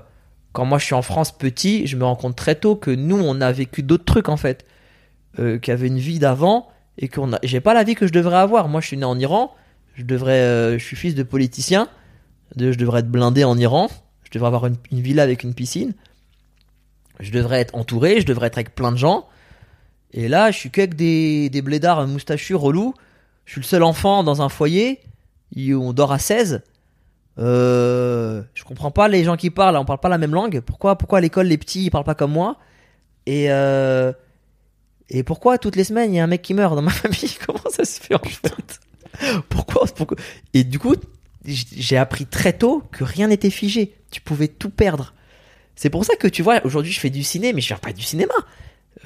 quand 0.52 0.66
moi 0.66 0.78
je 0.78 0.84
suis 0.84 0.94
en 0.94 1.02
France 1.02 1.32
petit, 1.32 1.86
je 1.86 1.96
me 1.96 2.04
rends 2.04 2.16
compte 2.16 2.36
très 2.36 2.54
tôt 2.54 2.76
que 2.76 2.90
nous 2.90 3.18
on 3.18 3.40
a 3.40 3.50
vécu 3.50 3.82
d'autres 3.82 4.04
trucs 4.04 4.28
en 4.28 4.36
fait, 4.36 4.66
euh, 5.38 5.58
qu'il 5.58 5.72
y 5.72 5.74
avait 5.74 5.88
une 5.88 5.98
vie 5.98 6.18
d'avant 6.18 6.68
et 6.98 7.08
qu'on 7.08 7.32
a 7.32 7.38
j'ai 7.42 7.60
pas 7.60 7.74
la 7.74 7.84
vie 7.84 7.94
que 7.94 8.06
je 8.06 8.12
devrais 8.12 8.36
avoir. 8.36 8.68
Moi 8.68 8.80
je 8.80 8.88
suis 8.88 8.96
né 8.96 9.04
en 9.04 9.18
Iran, 9.18 9.54
je 9.94 10.04
devrais 10.04 10.40
euh, 10.40 10.78
je 10.78 10.84
suis 10.84 10.96
fils 10.96 11.14
de 11.14 11.22
politicien, 11.22 11.88
je 12.56 12.74
devrais 12.74 13.00
être 13.00 13.10
blindé 13.10 13.44
en 13.44 13.56
Iran, 13.56 13.88
je 14.24 14.30
devrais 14.30 14.48
avoir 14.48 14.66
une, 14.66 14.76
une 14.90 15.00
villa 15.00 15.22
avec 15.22 15.42
une 15.42 15.54
piscine, 15.54 15.94
je 17.20 17.30
devrais 17.30 17.60
être 17.60 17.74
entouré, 17.74 18.20
je 18.20 18.26
devrais 18.26 18.48
être 18.48 18.58
avec 18.58 18.74
plein 18.74 18.92
de 18.92 18.98
gens. 18.98 19.26
Et 20.12 20.28
là, 20.28 20.50
je 20.50 20.58
suis 20.58 20.70
qu'avec 20.70 20.94
des, 20.94 21.48
des 21.48 21.62
blédards 21.62 22.06
moustachus 22.06 22.54
relous. 22.54 22.94
Je 23.44 23.52
suis 23.52 23.60
le 23.60 23.66
seul 23.66 23.82
enfant 23.82 24.22
dans 24.22 24.42
un 24.42 24.48
foyer. 24.48 25.00
où 25.56 25.74
On 25.74 25.92
dort 25.92 26.12
à 26.12 26.18
16. 26.18 26.62
Euh, 27.38 28.42
je 28.54 28.64
comprends 28.64 28.90
pas 28.90 29.08
les 29.08 29.24
gens 29.24 29.36
qui 29.36 29.50
parlent, 29.50 29.76
on 29.76 29.84
parle 29.86 30.00
pas 30.00 30.10
la 30.10 30.18
même 30.18 30.34
langue. 30.34 30.60
Pourquoi, 30.60 30.96
pourquoi 30.96 31.18
à 31.18 31.20
l'école 31.20 31.46
les 31.46 31.56
petits 31.56 31.84
ils 31.84 31.90
parlent 31.90 32.04
pas 32.04 32.14
comme 32.14 32.32
moi? 32.32 32.58
Et 33.24 33.50
euh, 33.50 34.12
et 35.18 35.22
pourquoi 35.22 35.58
toutes 35.58 35.76
les 35.76 35.84
semaines 35.84 36.12
il 36.12 36.16
y 36.16 36.20
a 36.20 36.24
un 36.24 36.28
mec 36.28 36.42
qui 36.42 36.54
meurt 36.54 36.74
dans 36.74 36.82
ma 36.82 36.90
famille? 37.02 37.36
Comment 37.46 37.70
ça 37.70 37.84
se 37.84 38.00
fait 38.00 38.14
en 38.14 38.18
fait? 38.18 38.80
Pourquoi, 39.48 39.86
pourquoi? 39.94 40.16
Et 40.54 40.64
du 40.64 40.78
coup, 40.78 40.96
j'ai 41.44 41.96
appris 41.96 42.26
très 42.26 42.52
tôt 42.52 42.82
que 42.92 43.04
rien 43.04 43.28
n'était 43.28 43.50
figé. 43.50 43.94
Tu 44.10 44.20
pouvais 44.20 44.48
tout 44.48 44.70
perdre. 44.70 45.14
C'est 45.76 45.90
pour 45.90 46.04
ça 46.04 46.16
que 46.16 46.28
tu 46.28 46.42
vois, 46.42 46.60
aujourd'hui 46.64 46.92
je 46.92 47.00
fais 47.00 47.10
du 47.10 47.22
ciné, 47.22 47.52
mais 47.52 47.60
je 47.60 47.68
fais 47.68 47.80
pas 47.80 47.92
du 47.92 48.02
cinéma. 48.02 48.34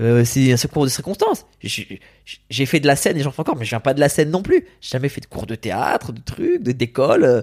Euh, 0.00 0.24
c'est 0.24 0.52
un 0.52 0.56
secours 0.56 0.84
de 0.84 0.90
circonstances. 0.90 1.46
J'ai 1.62 2.66
fait 2.66 2.80
de 2.80 2.86
la 2.86 2.96
scène 2.96 3.16
et 3.16 3.22
j'en 3.22 3.30
fais 3.30 3.40
encore, 3.40 3.56
mais 3.56 3.64
je 3.64 3.70
viens 3.70 3.80
pas 3.80 3.94
de 3.94 4.00
la 4.00 4.08
scène 4.08 4.30
non 4.30 4.42
plus. 4.42 4.66
J'ai 4.80 4.90
jamais 4.90 5.08
fait 5.08 5.20
de 5.20 5.26
cours 5.26 5.46
de 5.46 5.54
théâtre, 5.54 6.12
de 6.12 6.20
trucs, 6.20 6.62
de 6.62 6.72
d'école. 6.72 7.24
euh, 7.24 7.42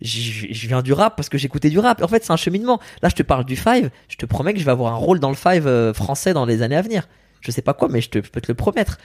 Je 0.00 0.66
viens 0.68 0.80
du 0.82 0.92
rap 0.94 1.14
parce 1.16 1.28
que 1.28 1.36
j'écoutais 1.36 1.68
du 1.68 1.78
rap. 1.78 2.02
En 2.02 2.08
fait, 2.08 2.24
c'est 2.24 2.32
un 2.32 2.36
cheminement. 2.36 2.80
Là, 3.02 3.08
je 3.10 3.14
te 3.16 3.22
parle 3.22 3.44
du 3.44 3.56
Five. 3.56 3.90
Je 4.08 4.16
te 4.16 4.24
promets 4.24 4.54
que 4.54 4.60
je 4.60 4.64
vais 4.64 4.70
avoir 4.70 4.94
un 4.94 4.96
rôle 4.96 5.20
dans 5.20 5.28
le 5.28 5.36
Five 5.36 5.66
euh, 5.66 5.92
français 5.92 6.32
dans 6.32 6.46
les 6.46 6.62
années 6.62 6.76
à 6.76 6.82
venir. 6.82 7.06
Je 7.40 7.50
sais 7.50 7.62
pas 7.62 7.74
quoi, 7.74 7.88
mais 7.88 8.00
je, 8.00 8.08
peux 8.08 8.40
te 8.40 8.48
le 8.48 8.54
promettre. 8.54 8.98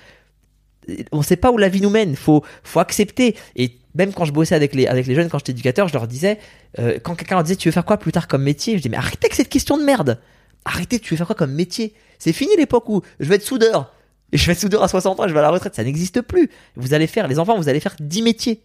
On 1.11 1.21
sait 1.21 1.35
pas 1.35 1.51
où 1.51 1.57
la 1.57 1.69
vie 1.69 1.81
nous 1.81 1.89
mène. 1.89 2.15
Faut, 2.15 2.43
faut 2.63 2.79
accepter. 2.79 3.35
Et 3.55 3.77
même 3.95 4.13
quand 4.13 4.25
je 4.25 4.31
bossais 4.31 4.55
avec 4.55 4.75
les, 4.75 4.87
avec 4.87 5.07
les 5.07 5.15
jeunes, 5.15 5.29
quand 5.29 5.39
j'étais 5.39 5.53
éducateur, 5.53 5.87
je 5.87 5.93
leur 5.93 6.07
disais, 6.07 6.39
euh, 6.79 6.99
quand 7.01 7.15
quelqu'un 7.15 7.35
leur 7.35 7.43
disait, 7.43 7.55
tu 7.55 7.69
veux 7.69 7.73
faire 7.73 7.85
quoi 7.85 7.97
plus 7.97 8.11
tard 8.11 8.27
comme 8.27 8.43
métier? 8.43 8.77
Je 8.77 8.81
dis, 8.81 8.89
mais 8.89 8.97
arrêtez 8.97 9.25
avec 9.25 9.33
cette 9.33 9.49
question 9.49 9.77
de 9.77 9.83
merde. 9.83 10.19
Arrêtez, 10.65 10.99
tu 10.99 11.13
veux 11.13 11.17
faire 11.17 11.27
quoi 11.27 11.35
comme 11.35 11.53
métier? 11.53 11.93
C'est 12.19 12.33
fini 12.33 12.51
l'époque 12.57 12.87
où 12.89 13.01
je 13.19 13.29
vais 13.29 13.35
être 13.35 13.43
soudeur. 13.43 13.93
Et 14.31 14.37
je 14.37 14.45
vais 14.45 14.53
être 14.53 14.59
soudeur 14.59 14.83
à 14.83 14.87
60 14.87 15.19
ans, 15.19 15.27
je 15.27 15.33
vais 15.33 15.39
à 15.39 15.43
la 15.43 15.51
retraite. 15.51 15.75
Ça 15.75 15.83
n'existe 15.83 16.21
plus. 16.21 16.49
Vous 16.75 16.93
allez 16.93 17.07
faire, 17.07 17.27
les 17.27 17.39
enfants, 17.39 17.57
vous 17.57 17.69
allez 17.69 17.79
faire 17.79 17.95
10 17.99 18.21
métiers. 18.21 18.61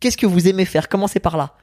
Qu'est-ce 0.00 0.16
que 0.16 0.26
vous 0.26 0.48
aimez 0.48 0.64
faire? 0.64 0.88
Commencez 0.88 1.18
par 1.18 1.36
là. 1.36 1.56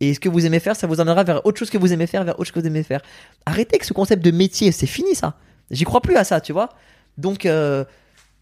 Et 0.00 0.14
ce 0.14 0.20
que 0.20 0.28
vous 0.28 0.46
aimez 0.46 0.60
faire, 0.60 0.76
ça 0.76 0.86
vous 0.86 1.00
emmènera 1.00 1.24
vers 1.24 1.44
autre 1.46 1.58
chose 1.58 1.70
que 1.70 1.78
vous 1.78 1.92
aimez 1.92 2.06
faire, 2.06 2.24
vers 2.24 2.38
autre 2.38 2.46
chose 2.46 2.54
que 2.54 2.60
vous 2.60 2.66
aimez 2.66 2.82
faire. 2.82 3.02
Arrêtez 3.46 3.76
avec 3.76 3.84
ce 3.84 3.92
concept 3.92 4.24
de 4.24 4.30
métier, 4.30 4.72
c'est 4.72 4.86
fini 4.86 5.14
ça. 5.14 5.36
J'y 5.70 5.84
crois 5.84 6.00
plus 6.00 6.16
à 6.16 6.24
ça, 6.24 6.40
tu 6.40 6.52
vois. 6.52 6.70
Donc, 7.18 7.46
euh, 7.46 7.84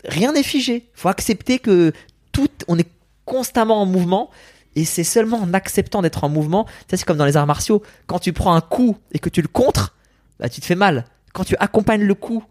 rien 0.05 0.33
n'est 0.33 0.43
figé. 0.43 0.89
Faut 0.95 1.09
accepter 1.09 1.59
que 1.59 1.93
tout, 2.33 2.49
on 2.69 2.79
est 2.79 2.89
constamment 3.25 3.83
en 3.83 3.87
mouvement. 3.87 4.31
Et 4.77 4.85
c'est 4.85 5.05
seulement 5.05 5.39
en 5.39 5.53
acceptant 5.55 6.03
d'être 6.03 6.23
en 6.25 6.29
mouvement. 6.29 6.67
Ça, 6.91 6.97
c'est 6.97 7.05
comme 7.05 7.17
dans 7.17 7.25
les 7.27 7.37
arts 7.37 7.47
martiaux. 7.47 7.83
Quand 8.07 8.19
tu 8.19 8.33
prends 8.33 8.55
un 8.55 8.61
coup 8.61 8.97
et 9.13 9.19
que 9.19 9.29
tu 9.29 9.43
le 9.43 9.49
contres, 9.49 9.95
bah, 10.39 10.49
tu 10.49 10.61
te 10.61 10.67
fais 10.67 10.75
mal. 10.77 11.05
Quand 11.35 11.45
tu 11.45 11.57
accompagnes 11.59 12.05
le 12.05 12.15
coup, 12.15 12.45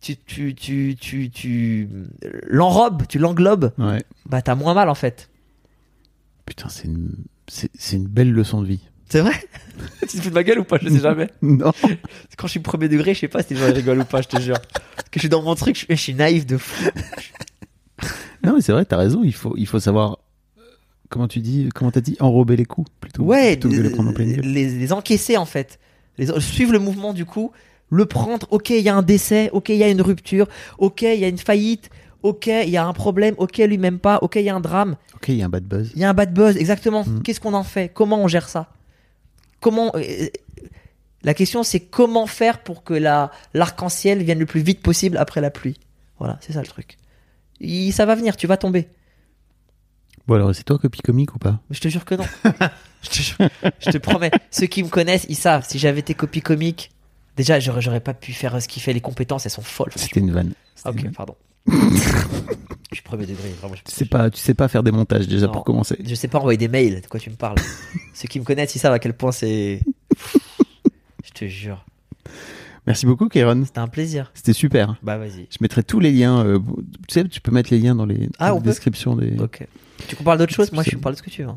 tu, 0.00 0.16
tu, 0.16 0.54
tu, 0.54 0.96
tu, 1.00 1.30
tu 1.30 1.88
l'enrobes, 2.46 3.04
tu 3.08 3.18
l'englobes, 3.18 3.72
Ouais. 3.78 4.04
bah, 4.26 4.42
t'as 4.42 4.54
moins 4.54 4.74
mal 4.74 4.88
en 4.88 4.94
fait. 4.94 5.28
Putain, 6.46 6.68
c'est 6.68 6.84
une, 6.86 7.10
c'est, 7.48 7.70
c'est 7.78 7.96
une 7.96 8.06
belle 8.06 8.30
leçon 8.32 8.60
de 8.62 8.66
vie. 8.66 8.87
C'est 9.08 9.20
vrai 9.20 9.32
Tu 10.08 10.16
te 10.18 10.22
fous 10.22 10.28
de 10.30 10.34
ma 10.34 10.42
gueule 10.44 10.58
ou 10.60 10.64
pas? 10.64 10.78
Je 10.82 10.88
sais 10.88 11.00
jamais. 11.00 11.28
Non. 11.42 11.72
Quand 12.36 12.46
je 12.46 12.52
suis 12.52 12.60
premier 12.60 12.88
degré, 12.88 13.14
je 13.14 13.20
sais 13.20 13.28
pas 13.28 13.42
si 13.42 13.54
les 13.54 13.60
gens 13.60 13.72
rigolent 13.72 14.00
ou 14.00 14.04
pas, 14.04 14.20
je 14.22 14.28
te 14.28 14.40
jure. 14.40 14.58
Parce 14.60 15.08
que 15.10 15.14
je 15.14 15.20
suis 15.20 15.28
dans 15.28 15.42
mon 15.42 15.54
truc, 15.54 15.76
je, 15.78 15.86
je 15.88 15.94
suis 16.00 16.14
naïf 16.14 16.46
de 16.46 16.56
fou. 16.58 16.90
Non, 18.44 18.54
mais 18.54 18.60
c'est 18.60 18.72
vrai, 18.72 18.84
t'as 18.84 18.96
raison. 18.96 19.22
Il 19.24 19.34
faut, 19.34 19.54
il 19.56 19.66
faut 19.66 19.80
savoir. 19.80 20.18
euh, 20.58 20.62
Comment 21.08 21.26
tu 21.28 21.40
dis, 21.40 21.68
comment 21.74 21.90
t'as 21.90 22.00
dit, 22.00 22.16
enrober 22.20 22.56
les 22.56 22.64
coups 22.64 22.88
plutôt. 23.00 23.24
Ouais, 23.24 23.56
plutôt 23.56 23.68
que 23.68 23.76
de 23.76 23.82
les 23.82 23.90
prendre 23.90 24.10
en 24.10 24.12
pleine 24.12 24.32
gueule. 24.32 24.44
les, 24.44 24.68
les 24.70 24.92
encaisser 24.92 25.36
en 25.36 25.44
fait. 25.44 25.78
Les, 26.18 26.28
suivre 26.40 26.72
le 26.72 26.78
mouvement 26.78 27.12
du 27.12 27.24
coup, 27.24 27.50
le 27.90 28.06
prendre, 28.06 28.46
ok, 28.50 28.70
il 28.70 28.80
y 28.80 28.88
a 28.88 28.94
un 28.94 29.02
décès, 29.02 29.50
ok, 29.52 29.70
il 29.70 29.76
y 29.76 29.82
a 29.82 29.88
une 29.88 30.02
rupture, 30.02 30.46
ok, 30.78 31.02
il 31.02 31.18
y 31.18 31.24
a 31.24 31.28
une 31.28 31.38
faillite, 31.38 31.90
ok, 32.22 32.46
il 32.46 32.70
y 32.70 32.76
a 32.76 32.86
un 32.86 32.92
problème, 32.92 33.34
ok, 33.38 33.58
lui 33.58 33.78
même 33.78 33.98
pas, 33.98 34.18
ok, 34.22 34.36
il 34.36 34.42
y 34.42 34.48
a 34.48 34.54
un 34.54 34.60
drame, 34.60 34.96
Ok, 35.16 35.28
il 35.28 35.36
y 35.36 35.42
a 35.42 35.46
un 35.46 35.48
bad 35.48 35.64
buzz. 35.64 35.90
il 35.96 36.00
y 36.00 36.04
a 36.04 36.10
un 36.10 36.14
bad 36.14 36.32
buzz, 36.32 36.56
exactement. 36.56 37.04
Mm. 37.04 37.22
Qu'est-ce 37.22 37.40
qu'on 37.40 37.54
en 37.54 37.64
fait? 37.64 37.90
Comment 37.92 38.22
on 38.22 38.28
gère 38.28 38.48
ça? 38.48 38.68
Comment 39.60 39.92
euh, 39.96 40.28
La 41.22 41.34
question 41.34 41.62
c'est 41.62 41.80
comment 41.80 42.26
faire 42.26 42.62
pour 42.62 42.84
que 42.84 42.94
la 42.94 43.30
l'arc-en-ciel 43.54 44.22
vienne 44.22 44.38
le 44.38 44.46
plus 44.46 44.60
vite 44.60 44.80
possible 44.82 45.16
après 45.16 45.40
la 45.40 45.50
pluie. 45.50 45.78
Voilà, 46.18 46.38
c'est 46.40 46.52
ça 46.52 46.60
le 46.60 46.66
truc. 46.66 46.96
Il- 47.60 47.92
ça 47.92 48.06
va 48.06 48.14
venir, 48.14 48.36
tu 48.36 48.46
vas 48.46 48.56
tomber. 48.56 48.88
Bon, 50.26 50.34
alors, 50.34 50.54
c'est 50.54 50.62
toi 50.64 50.78
copie 50.78 51.00
comique 51.00 51.34
ou 51.34 51.38
pas? 51.38 51.60
Je 51.70 51.80
te 51.80 51.88
jure 51.88 52.04
que 52.04 52.14
non. 52.14 52.24
je, 53.02 53.08
te 53.08 53.14
jure- 53.22 53.48
je 53.80 53.90
te 53.90 53.96
promets. 53.98 54.30
Ceux 54.50 54.66
qui 54.66 54.82
me 54.82 54.88
connaissent, 54.88 55.24
ils 55.30 55.36
savent. 55.36 55.64
Si 55.66 55.78
j'avais 55.78 56.00
été 56.00 56.12
copie 56.14 56.42
comique, 56.42 56.90
déjà, 57.36 57.58
j'aurais, 57.60 57.80
j'aurais 57.80 58.00
pas 58.00 58.12
pu 58.14 58.32
faire 58.34 58.60
ce 58.60 58.68
qu'il 58.68 58.82
fait. 58.82 58.92
Les 58.92 59.00
compétences, 59.00 59.46
elles 59.46 59.52
sont 59.52 59.62
folles. 59.62 59.90
C'était 59.96 60.20
une 60.20 60.30
vanne. 60.32 60.52
Ah, 60.84 60.90
ok, 60.90 61.00
vanne. 61.02 61.12
pardon. 61.12 61.34
je 61.66 62.94
suis 62.94 63.02
premier 63.02 63.26
degré. 63.26 63.48
Vraiment, 63.60 63.74
je, 63.74 63.82
Tu 63.82 63.92
sais 63.94 64.04
pas, 64.06 64.30
tu 64.30 64.40
sais 64.40 64.54
pas 64.54 64.68
faire 64.68 64.82
des 64.82 64.90
montages 64.92 65.28
déjà 65.28 65.46
Non. 65.46 65.52
pour 65.52 65.64
commencer. 65.64 65.96
je 66.04 66.14
sais 66.14 66.28
pas 66.28 66.38
envoyer 66.38 66.56
des 66.58 66.68
mails. 66.68 67.00
De 67.02 67.06
quoi 67.06 67.20
tu 67.20 67.30
me 67.30 67.36
parles 67.36 67.58
Ceux 68.14 68.28
qui 68.28 68.40
me 68.40 68.44
connaissent, 68.44 68.74
ils 68.74 68.78
savent 68.78 68.92
à 68.94 68.98
quel 68.98 69.14
point 69.14 69.32
c'est. 69.32 69.80
je 71.24 71.30
te 71.34 71.44
jure. 71.46 71.84
Merci 72.86 73.04
beaucoup, 73.04 73.28
Kairon. 73.28 73.64
C'était 73.66 73.80
un 73.80 73.88
plaisir. 73.88 74.30
C'était 74.34 74.54
super. 74.54 74.96
Bah, 75.02 75.18
vas-y. 75.18 75.46
Je 75.50 75.58
mettrai 75.60 75.82
tous 75.82 76.00
les 76.00 76.10
liens. 76.10 76.44
euh, 76.44 76.58
tu 77.06 77.14
sais, 77.14 77.24
tu 77.28 77.40
peux 77.42 77.52
mettre 77.52 77.70
les 77.70 77.78
liens 77.78 77.94
dans 77.94 78.06
les, 78.06 78.30
Ah, 78.38 78.48
dans 78.50 78.56
les 78.56 78.62
descriptions 78.62 79.14
des. 79.14 79.38
Ok. 79.38 79.66
Tu 80.06 80.16
qu'on 80.16 80.24
parle 80.24 80.38
d'autre 80.38 80.54
chose? 80.54 80.72
Moi, 80.72 80.82
je 80.84 80.96
parle 80.96 81.14
de 81.14 81.18
ce 81.18 81.22
que 81.22 81.28
tu 81.30 81.42
veux. 81.42 81.50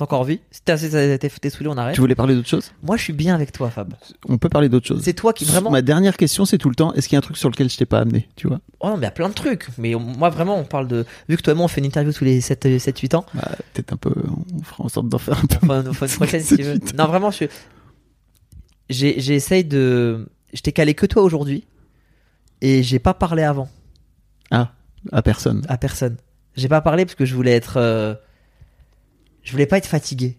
T'as 0.00 0.04
encore 0.06 0.20
envie 0.20 0.40
Si 0.50 0.62
t'es 0.62 0.72
assez- 0.72 1.18
t'es 1.18 1.50
saoulé, 1.50 1.68
on 1.68 1.76
arrête. 1.76 1.94
Tu 1.94 2.00
voulais 2.00 2.14
parler 2.14 2.34
d'autre 2.34 2.48
chose? 2.48 2.72
Moi, 2.82 2.96
je 2.96 3.02
suis 3.02 3.12
bien 3.12 3.34
avec 3.34 3.52
toi, 3.52 3.68
Fab. 3.68 3.92
On 4.28 4.38
peut 4.38 4.48
parler 4.48 4.70
d'autre 4.70 4.86
chose. 4.86 5.02
C'est 5.04 5.12
toi 5.12 5.34
qui 5.34 5.44
vraiment. 5.44 5.70
Ma 5.70 5.82
dernière 5.82 6.16
question, 6.16 6.46
c'est 6.46 6.56
tout 6.56 6.70
le 6.70 6.74
temps. 6.74 6.94
Est-ce 6.94 7.06
qu'il 7.06 7.16
y 7.16 7.18
a 7.18 7.18
un 7.18 7.22
truc 7.22 7.36
sur 7.36 7.50
lequel 7.50 7.68
je 7.68 7.76
t'ai 7.76 7.84
pas 7.84 7.98
amené 8.00 8.26
Tu 8.34 8.48
vois? 8.48 8.60
Oh 8.80 8.88
non, 8.88 8.94
mais 8.94 9.00
il 9.00 9.04
y 9.04 9.06
a 9.06 9.10
plein 9.10 9.28
de 9.28 9.34
trucs. 9.34 9.68
Mais 9.76 9.94
moi, 9.94 10.30
vraiment, 10.30 10.56
on 10.58 10.64
parle 10.64 10.88
de. 10.88 11.04
Vu 11.28 11.36
que 11.36 11.42
toi 11.42 11.52
et 11.52 11.56
moi, 11.56 11.66
on 11.66 11.68
fait 11.68 11.80
une 11.82 11.86
interview 11.86 12.12
tous 12.14 12.24
les 12.24 12.40
7-8 12.40 13.14
ans. 13.14 13.26
bah, 13.34 13.42
Peut-être 13.74 13.92
un 13.92 13.96
peu. 13.98 14.12
On 14.58 14.62
fera 14.62 14.84
en 14.84 14.88
sorte 14.88 15.08
d'en 15.10 15.18
faire 15.18 15.38
un 15.38 15.46
peu. 15.46 15.56
Enfin, 15.62 15.82
une 15.84 15.92
fois 15.92 16.08
une 16.08 16.14
prochaine, 16.14 16.42
si 16.42 16.56
tu 16.56 16.62
veux. 16.62 16.78
Non, 16.96 17.06
vraiment, 17.06 17.30
je. 17.30 17.44
J'ai, 18.88 19.20
j'essaye 19.20 19.64
de. 19.64 20.28
Je 20.52 20.60
t'ai 20.62 20.72
calé 20.72 20.94
que 20.94 21.06
toi 21.06 21.22
aujourd'hui. 21.22 21.64
Et 22.62 22.82
j'ai 22.82 22.98
pas 22.98 23.14
parlé 23.14 23.42
avant. 23.42 23.68
Ah, 24.50 24.72
à 25.12 25.22
personne. 25.22 25.62
À 25.68 25.78
personne. 25.78 26.16
J'ai 26.56 26.68
pas 26.68 26.80
parlé 26.80 27.04
parce 27.04 27.14
que 27.14 27.24
je 27.24 27.34
voulais 27.34 27.52
être. 27.52 27.74
euh, 27.76 28.14
Je 29.42 29.52
voulais 29.52 29.66
pas 29.66 29.78
être 29.78 29.86
fatigué. 29.86 30.36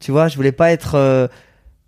Tu 0.00 0.10
vois, 0.12 0.28
je 0.28 0.36
voulais 0.36 0.52
pas 0.52 0.70
être. 0.72 0.94
euh, 0.94 1.26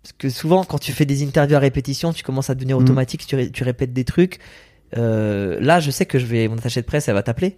Parce 0.01 0.13
que 0.17 0.29
souvent, 0.29 0.63
quand 0.63 0.79
tu 0.79 0.93
fais 0.93 1.05
des 1.05 1.23
interviews 1.27 1.57
à 1.57 1.59
répétition, 1.59 2.13
tu 2.13 2.23
commences 2.23 2.49
à 2.49 2.55
devenir 2.55 2.77
Mhm. 2.77 2.83
automatique, 2.83 3.27
tu, 3.27 3.35
ré- 3.35 3.51
tu 3.51 3.63
répètes 3.63 3.91
des 3.93 4.05
trucs. 4.05 4.39
Euh, 4.97 5.57
là, 5.59 5.79
je 5.79 5.91
sais 5.91 6.05
que 6.05 6.17
je 6.19 6.25
vais. 6.25 6.47
Mon 6.47 6.57
attaché 6.57 6.81
de 6.81 6.85
presse, 6.85 7.07
elle 7.07 7.13
va 7.15 7.21
t'appeler. 7.23 7.55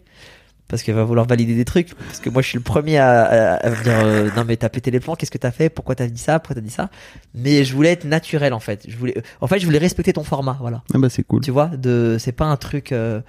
Parce 0.68 0.84
qu'elle 0.84 0.96
va 0.96 1.04
vouloir 1.04 1.28
valider 1.28 1.54
des 1.56 1.66
trucs. 1.66 1.94
Parce 1.96 2.20
que 2.20 2.30
moi, 2.30 2.42
je 2.42 2.48
suis 2.48 2.58
le 2.58 2.64
premier 2.64 2.98
à, 2.98 3.22
à, 3.24 3.54
à 3.56 3.70
me 3.70 3.84
dire 3.84 3.94
euh, 4.04 4.30
Non, 4.36 4.44
mais 4.46 4.58
t'as 4.58 4.70
pété 4.70 4.90
les 4.90 5.00
plans, 5.00 5.16
qu'est-ce 5.16 5.32
que 5.32 5.38
t'as 5.38 5.52
fait? 5.52 5.70
Pourquoi 5.70 5.96
t'as 5.96 6.08
dit 6.08 6.20
ça? 6.22 6.40
Pourquoi 6.40 6.56
t'as 6.56 6.62
dit 6.66 6.70
ça? 6.74 6.90
Mais 7.36 7.64
je 7.64 7.76
voulais 7.76 7.92
être 7.92 8.06
naturel, 8.06 8.54
en 8.54 8.60
fait. 8.60 8.86
Je 8.88 8.98
voulais, 8.98 9.22
en 9.42 9.48
fait, 9.48 9.60
je 9.60 9.66
voulais 9.66 9.78
respecter 9.80 10.14
ton 10.14 10.24
format, 10.24 10.58
voilà. 10.62 10.82
Ah 10.94 10.98
bah 10.98 11.10
c'est 11.10 11.24
cool. 11.24 11.42
Tu 11.42 11.52
vois, 11.52 11.68
de, 11.68 12.18
c'est 12.20 12.32
pas 12.32 12.46
un 12.46 12.58
truc. 12.58 12.92
euh, 12.92 13.22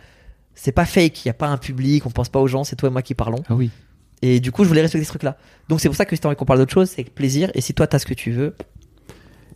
c'est 0.55 0.73
pas 0.73 0.85
fake, 0.87 1.25
il 1.25 1.29
y 1.29 1.31
a 1.31 1.35
pas 1.35 1.49
un 1.49 1.57
public, 1.59 2.07
on 2.07 2.11
pense 2.11 2.29
pas 2.29 2.39
aux 2.41 2.47
gens, 2.49 2.63
c'est 2.65 2.77
toi 2.77 2.89
et 2.89 2.93
moi 2.93 3.03
qui 3.03 3.15
parlons. 3.15 3.43
Ah 3.49 3.55
oui. 3.55 3.71
Et 4.23 4.39
du 4.41 4.53
coup, 4.53 4.63
je 4.65 4.69
voulais 4.69 4.83
respecter 4.83 5.05
ce 5.05 5.11
truc-là. 5.11 5.37
Donc 5.69 5.81
c'est 5.81 5.89
pour 5.89 5.97
ça 5.97 6.05
que 6.05 6.15
si 6.17 6.21
t'as 6.23 6.29
envie 6.29 6.37
qu'on 6.37 6.45
parle 6.45 6.61
d'autre 6.61 6.73
chose, 6.73 6.89
c'est 6.89 7.01
avec 7.03 7.15
plaisir. 7.15 7.51
Et 7.55 7.61
si 7.61 7.75
toi 7.75 7.87
t'as 7.87 7.99
ce 7.99 8.07
que 8.07 8.15
tu 8.15 8.31
veux, 8.31 8.55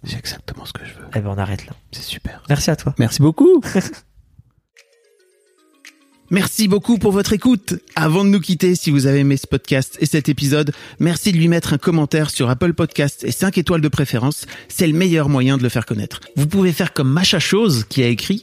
J'ai 0.05 0.19
exactement 0.19 0.65
ce 0.65 0.73
que 0.73 0.85
je 0.85 0.93
veux. 0.95 1.07
eh 1.15 1.21
ben 1.21 1.31
on 1.31 1.39
arrête 1.39 1.67
là. 1.67 1.73
C'est 1.93 2.03
super. 2.03 2.43
Merci 2.49 2.71
à 2.71 2.77
toi. 2.77 2.95
Merci 2.99 3.23
beaucoup. 3.23 3.61
Merci 6.31 6.67
beaucoup 6.67 6.99
pour 6.99 7.13
votre 7.13 7.33
écoute. 7.35 7.75
Avant 7.95 8.25
de 8.25 8.31
nous 8.31 8.41
quitter, 8.41 8.75
si 8.75 8.91
vous 8.91 9.07
avez 9.07 9.21
aimé 9.21 9.37
ce 9.37 9.47
podcast 9.47 9.97
et 10.01 10.07
cet 10.07 10.29
épisode, 10.29 10.73
merci 10.99 11.31
de 11.31 11.37
lui 11.37 11.47
mettre 11.47 11.73
un 11.73 11.79
commentaire 11.79 12.31
sur 12.31 12.51
Apple 12.51 12.73
Podcast 12.73 13.23
et 13.23 13.31
5 13.31 13.59
étoiles 13.59 13.81
de 13.81 13.87
préférence. 13.89 14.45
C'est 14.67 14.89
le 14.89 14.93
meilleur 14.93 15.29
moyen 15.29 15.57
de 15.57 15.63
le 15.63 15.69
faire 15.69 15.87
connaître. 15.87 16.19
Vous 16.35 16.49
pouvez 16.49 16.73
faire 16.73 16.93
comme 16.93 17.09
Macha 17.13 17.39
Chose 17.39 17.85
qui 17.89 18.03
a 18.03 18.09
écrit 18.09 18.43